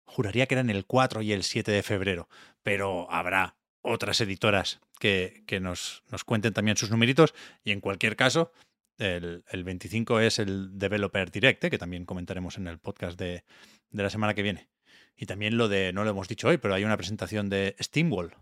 Juraría 0.06 0.46
que 0.46 0.56
eran 0.56 0.70
el 0.70 0.86
4 0.86 1.22
y 1.22 1.34
el 1.34 1.44
7 1.44 1.72
de 1.72 1.84
febrero. 1.84 2.30
Pero 2.64 3.12
habrá 3.12 3.58
otras 3.82 4.22
editoras 4.22 4.82
que, 5.00 5.44
que 5.48 5.60
nos, 5.60 6.04
nos 6.12 6.24
cuenten 6.24 6.54
también 6.54 6.78
sus 6.78 6.92
numeritos. 6.92 7.34
Y 7.64 7.72
en 7.72 7.82
cualquier 7.82 8.16
caso, 8.16 8.52
el, 8.98 9.44
el 9.50 9.64
25 9.64 10.20
es 10.20 10.40
el 10.40 10.78
Developer 10.78 11.32
Direct, 11.32 11.64
¿eh? 11.64 11.70
que 11.70 11.78
también 11.78 12.06
comentaremos 12.06 12.58
en 12.58 12.68
el 12.68 12.80
podcast 12.80 13.18
de, 13.18 13.44
de 13.90 14.04
la 14.04 14.10
semana 14.10 14.34
que 14.34 14.44
viene. 14.44 14.70
Y 15.16 15.26
también 15.26 15.58
lo 15.58 15.70
de, 15.70 15.94
no 15.94 16.04
lo 16.04 16.12
hemos 16.12 16.28
dicho 16.28 16.48
hoy, 16.48 16.58
pero 16.58 16.74
hay 16.74 16.84
una 16.84 16.98
presentación 16.98 17.50
de 17.50 17.76
Steamwall, 17.80 18.36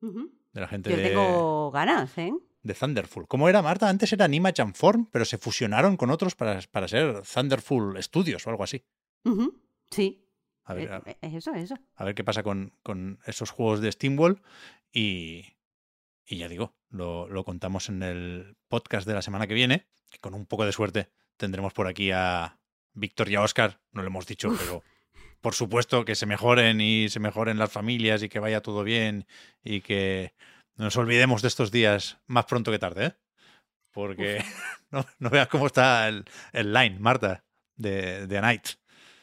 de 0.00 0.60
la 0.60 0.68
gente 0.68 0.90
Yo 0.90 0.96
de, 0.96 1.08
tengo 1.08 1.70
ganas, 1.70 2.16
¿eh? 2.18 2.32
De 2.66 2.74
Thunderful. 2.74 3.26
¿Cómo 3.28 3.48
era, 3.48 3.62
Marta? 3.62 3.88
Antes 3.88 4.12
eran 4.12 4.34
Image 4.34 4.60
and 4.62 4.74
Form, 4.74 5.06
pero 5.10 5.24
se 5.24 5.38
fusionaron 5.38 5.96
con 5.96 6.10
otros 6.10 6.34
para, 6.34 6.60
para 6.70 6.88
ser 6.88 7.22
Thunderful 7.22 8.02
Studios 8.02 8.46
o 8.46 8.50
algo 8.50 8.64
así. 8.64 8.84
Sí. 9.90 10.22
A 10.64 10.74
ver, 10.74 10.92
a, 10.92 11.02
Eh, 11.06 11.16
Es 11.22 11.34
eso, 11.34 11.52
es 11.54 11.64
eso. 11.64 11.78
a 11.94 12.04
ver 12.04 12.14
qué 12.14 12.24
pasa 12.24 12.42
con, 12.42 12.72
con 12.82 13.18
esos 13.26 13.50
juegos 13.50 13.80
de 13.80 13.90
Steamwall. 13.92 14.42
Y, 14.92 15.44
y 16.26 16.38
ya 16.38 16.48
digo, 16.48 16.74
lo, 16.88 17.28
lo 17.28 17.44
contamos 17.44 17.88
en 17.88 18.02
el 18.02 18.56
podcast 18.68 19.06
de 19.06 19.14
la 19.14 19.22
semana 19.22 19.46
que 19.46 19.54
viene, 19.54 19.86
que 20.10 20.18
con 20.18 20.34
un 20.34 20.46
poco 20.46 20.64
de 20.64 20.72
suerte 20.72 21.08
tendremos 21.36 21.72
por 21.72 21.86
aquí 21.86 22.10
a 22.10 22.58
Víctor 22.94 23.28
y 23.28 23.36
a 23.36 23.42
Oscar. 23.42 23.80
No 23.92 24.02
lo 24.02 24.08
hemos 24.08 24.26
dicho, 24.26 24.52
pero 24.58 24.82
por 25.40 25.54
supuesto 25.54 26.04
que 26.04 26.14
se 26.14 26.26
mejoren 26.26 26.80
y 26.80 27.08
se 27.10 27.20
mejoren 27.20 27.58
las 27.58 27.70
familias 27.70 28.22
y 28.22 28.28
que 28.28 28.40
vaya 28.40 28.60
todo 28.62 28.82
bien 28.84 29.26
y 29.62 29.82
que 29.82 30.32
nos 30.76 30.96
olvidemos 30.96 31.42
de 31.42 31.48
estos 31.48 31.70
días 31.70 32.18
más 32.26 32.44
pronto 32.46 32.70
que 32.70 32.78
tarde, 32.78 33.06
¿eh? 33.06 33.12
Porque 33.92 34.44
no, 34.90 35.06
no 35.18 35.30
veas 35.30 35.48
cómo 35.48 35.66
está 35.66 36.08
el, 36.08 36.24
el 36.52 36.72
line, 36.72 36.98
Marta, 36.98 37.44
de, 37.76 38.26
de 38.26 38.38
A 38.38 38.40
Night. 38.42 38.68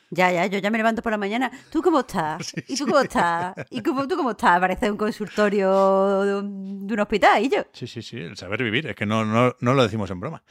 Ya, 0.09 0.31
ya, 0.31 0.45
yo 0.45 0.59
ya 0.59 0.69
me 0.69 0.77
levanto 0.77 1.01
por 1.01 1.11
la 1.11 1.17
mañana. 1.17 1.51
¿Tú 1.71 1.81
cómo 1.81 2.01
estás? 2.01 2.47
Sí, 2.55 2.63
¿Y 2.67 2.77
tú 2.77 2.85
cómo 2.85 2.99
estás? 2.99 3.55
¿Y 3.71 3.81
cómo, 3.81 4.07
tú 4.07 4.15
cómo 4.15 4.31
estás? 4.31 4.59
Parece 4.59 4.91
un 4.91 4.97
consultorio 4.97 6.21
de 6.21 6.35
un, 6.35 6.87
de 6.87 6.93
un 6.93 6.99
hospital, 6.99 7.43
¿y 7.43 7.49
yo? 7.49 7.65
Sí, 7.73 7.87
sí, 7.87 8.01
sí, 8.03 8.17
el 8.17 8.37
saber 8.37 8.61
vivir, 8.63 8.87
es 8.87 8.95
que 8.95 9.05
no, 9.07 9.25
no, 9.25 9.55
no 9.59 9.73
lo 9.73 9.83
decimos 9.83 10.11
en 10.11 10.19
broma. 10.19 10.43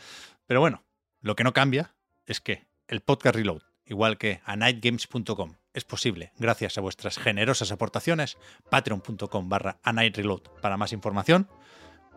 Pero 0.46 0.60
bueno, 0.60 0.82
lo 1.20 1.36
que 1.36 1.44
no 1.44 1.52
cambia 1.52 1.94
es 2.26 2.40
que 2.40 2.66
el 2.88 3.00
podcast 3.02 3.36
Reload, 3.36 3.62
igual 3.86 4.18
que 4.18 4.40
a 4.44 4.56
nightgames.com. 4.56 5.54
Es 5.74 5.84
posible 5.84 6.32
gracias 6.38 6.76
a 6.76 6.82
vuestras 6.82 7.18
generosas 7.18 7.72
aportaciones. 7.72 8.36
Patreon.com 8.68 9.48
barra 9.48 9.78
a 9.82 9.92
nightreload 9.92 10.42
para 10.60 10.76
más 10.76 10.92
información. 10.92 11.48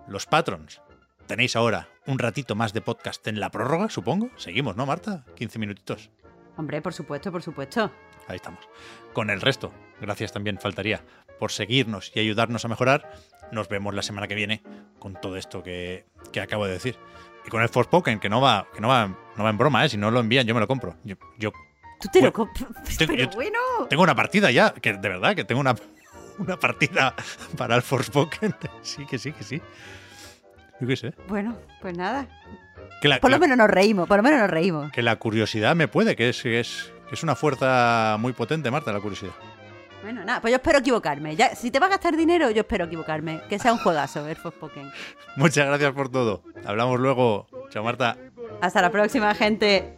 Los 0.07 0.26
patrons. 0.26 0.82
Tenéis 1.26 1.56
ahora 1.56 1.88
un 2.06 2.19
ratito 2.19 2.56
más 2.56 2.73
de 2.73 2.82
podcast 2.82 3.26
en 3.27 3.40
la 3.40 3.49
prórroga, 3.49 3.90
supongo. 3.90 4.30
Seguimos, 4.36 4.76
¿no, 4.76 4.86
Marta? 4.86 5.23
15 5.36 5.57
minutitos. 5.57 6.11
Hombre, 6.57 6.82
por 6.82 6.94
supuesto, 6.94 7.32
por 7.32 7.41
supuesto. 7.41 7.91
Ahí 8.27 8.36
estamos. 8.36 8.68
Con 9.14 9.30
el 9.30 9.40
resto, 9.40 9.72
gracias 10.02 10.34
también 10.34 10.60
faltaría 10.60 11.03
por 11.40 11.52
seguirnos 11.52 12.11
y 12.14 12.19
ayudarnos 12.19 12.65
a 12.65 12.68
mejorar. 12.68 13.10
Nos 13.52 13.69
vemos 13.69 13.94
la 13.94 14.02
semana 14.02 14.27
que 14.27 14.36
viene 14.36 14.64
con 14.99 15.19
todo 15.19 15.38
esto 15.38 15.64
que, 15.64 16.06
que 16.34 16.41
acabo 16.41 16.65
de 16.65 16.73
decir. 16.73 16.98
Y 17.45 17.49
con 17.49 17.61
el 17.61 17.69
Forspoken, 17.69 18.19
que 18.19 18.30
no 18.30 18.41
va, 18.41 18.68
que 18.73 18.82
no 18.82 18.90
va, 18.90 19.07
no 19.07 19.44
va 19.44 19.49
en 19.49 19.57
broma, 19.57 19.86
¿eh? 19.86 19.90
Si 19.90 19.98
no 19.98 20.11
lo 20.11 20.19
envían, 20.19 20.45
yo 20.45 20.53
me 20.53 20.60
lo 20.60 20.68
compro. 20.68 20.98
Yo, 21.03 21.15
yo 21.38 21.53
Tú 22.06 22.19
te 22.19 22.19
Bueno, 22.30 22.49
Pero 22.98 23.14
yo- 23.15 23.30
bueno. 23.32 23.60
tengo 23.90 24.03
una 24.03 24.15
partida 24.15 24.52
ya, 24.52 24.73
que 24.73 24.94
de 24.94 25.10
verdad, 25.10 25.36
que 25.36 25.44
tengo 25.44 25.61
una, 25.61 25.76
una 26.38 26.57
partida 26.57 27.14
para 27.57 27.76
el 27.76 27.82
Forspoken. 27.82 28.56
Sí, 28.82 29.06
que 29.06 29.18
sí, 29.18 29.32
que 29.32 29.44
sí. 29.44 29.61
Yo 30.80 30.88
qué 30.88 30.95
sé. 30.95 31.14
Bueno, 31.27 31.57
pues 31.82 31.98
nada. 31.98 32.27
Que 33.02 33.07
la, 33.07 33.19
Por 33.19 33.30
lo 33.32 33.36
la- 33.38 33.40
menos 33.40 33.57
nos 33.57 33.69
reímos, 33.69 34.07
por 34.07 34.18
lo 34.18 34.23
menos 34.23 34.40
nos 34.41 34.49
reímos. 34.49 34.91
que 34.91 35.02
la 35.02 35.15
curiosidad 35.18 35.76
me 35.76 35.88
puede, 35.88 36.15
que 36.15 36.30
es, 36.30 36.41
que 36.41 36.60
es, 36.60 36.91
que 37.10 37.15
es 37.15 37.23
una 37.23 37.36
fuerza 37.36 38.18
muy 38.19 38.34
potente, 38.34 38.69
Marta, 38.72 38.91
la 38.94 38.99
curiosidad. 38.99 39.32
Bueno, 40.03 40.23
nada, 40.23 40.40
pues 40.40 40.52
yo 40.52 40.57
espero 40.57 40.80
equivocarme. 40.80 41.36
Ya, 41.36 41.56
si 41.56 41.72
te 41.72 41.80
va 41.80 41.88
a 41.88 41.90
gastar 41.90 42.15
dinero, 42.15 42.52
yo 42.52 42.61
espero 42.61 42.86
equivocarme. 42.86 43.41
Que 43.49 43.57
sea 43.57 43.73
un 43.73 43.80
juegazo, 43.80 44.27
el 44.27 44.36
Forspoken. 44.36 44.91
Muchas 45.36 45.65
gracias 45.65 45.94
por 45.94 46.10
todo. 46.10 46.44
Hablamos 46.64 46.99
luego. 46.99 47.48
Chao, 47.72 47.84
Marta. 47.84 48.15
Hasta 48.61 48.82
la 48.84 48.91
próxima, 48.91 49.34
gente. 49.34 49.98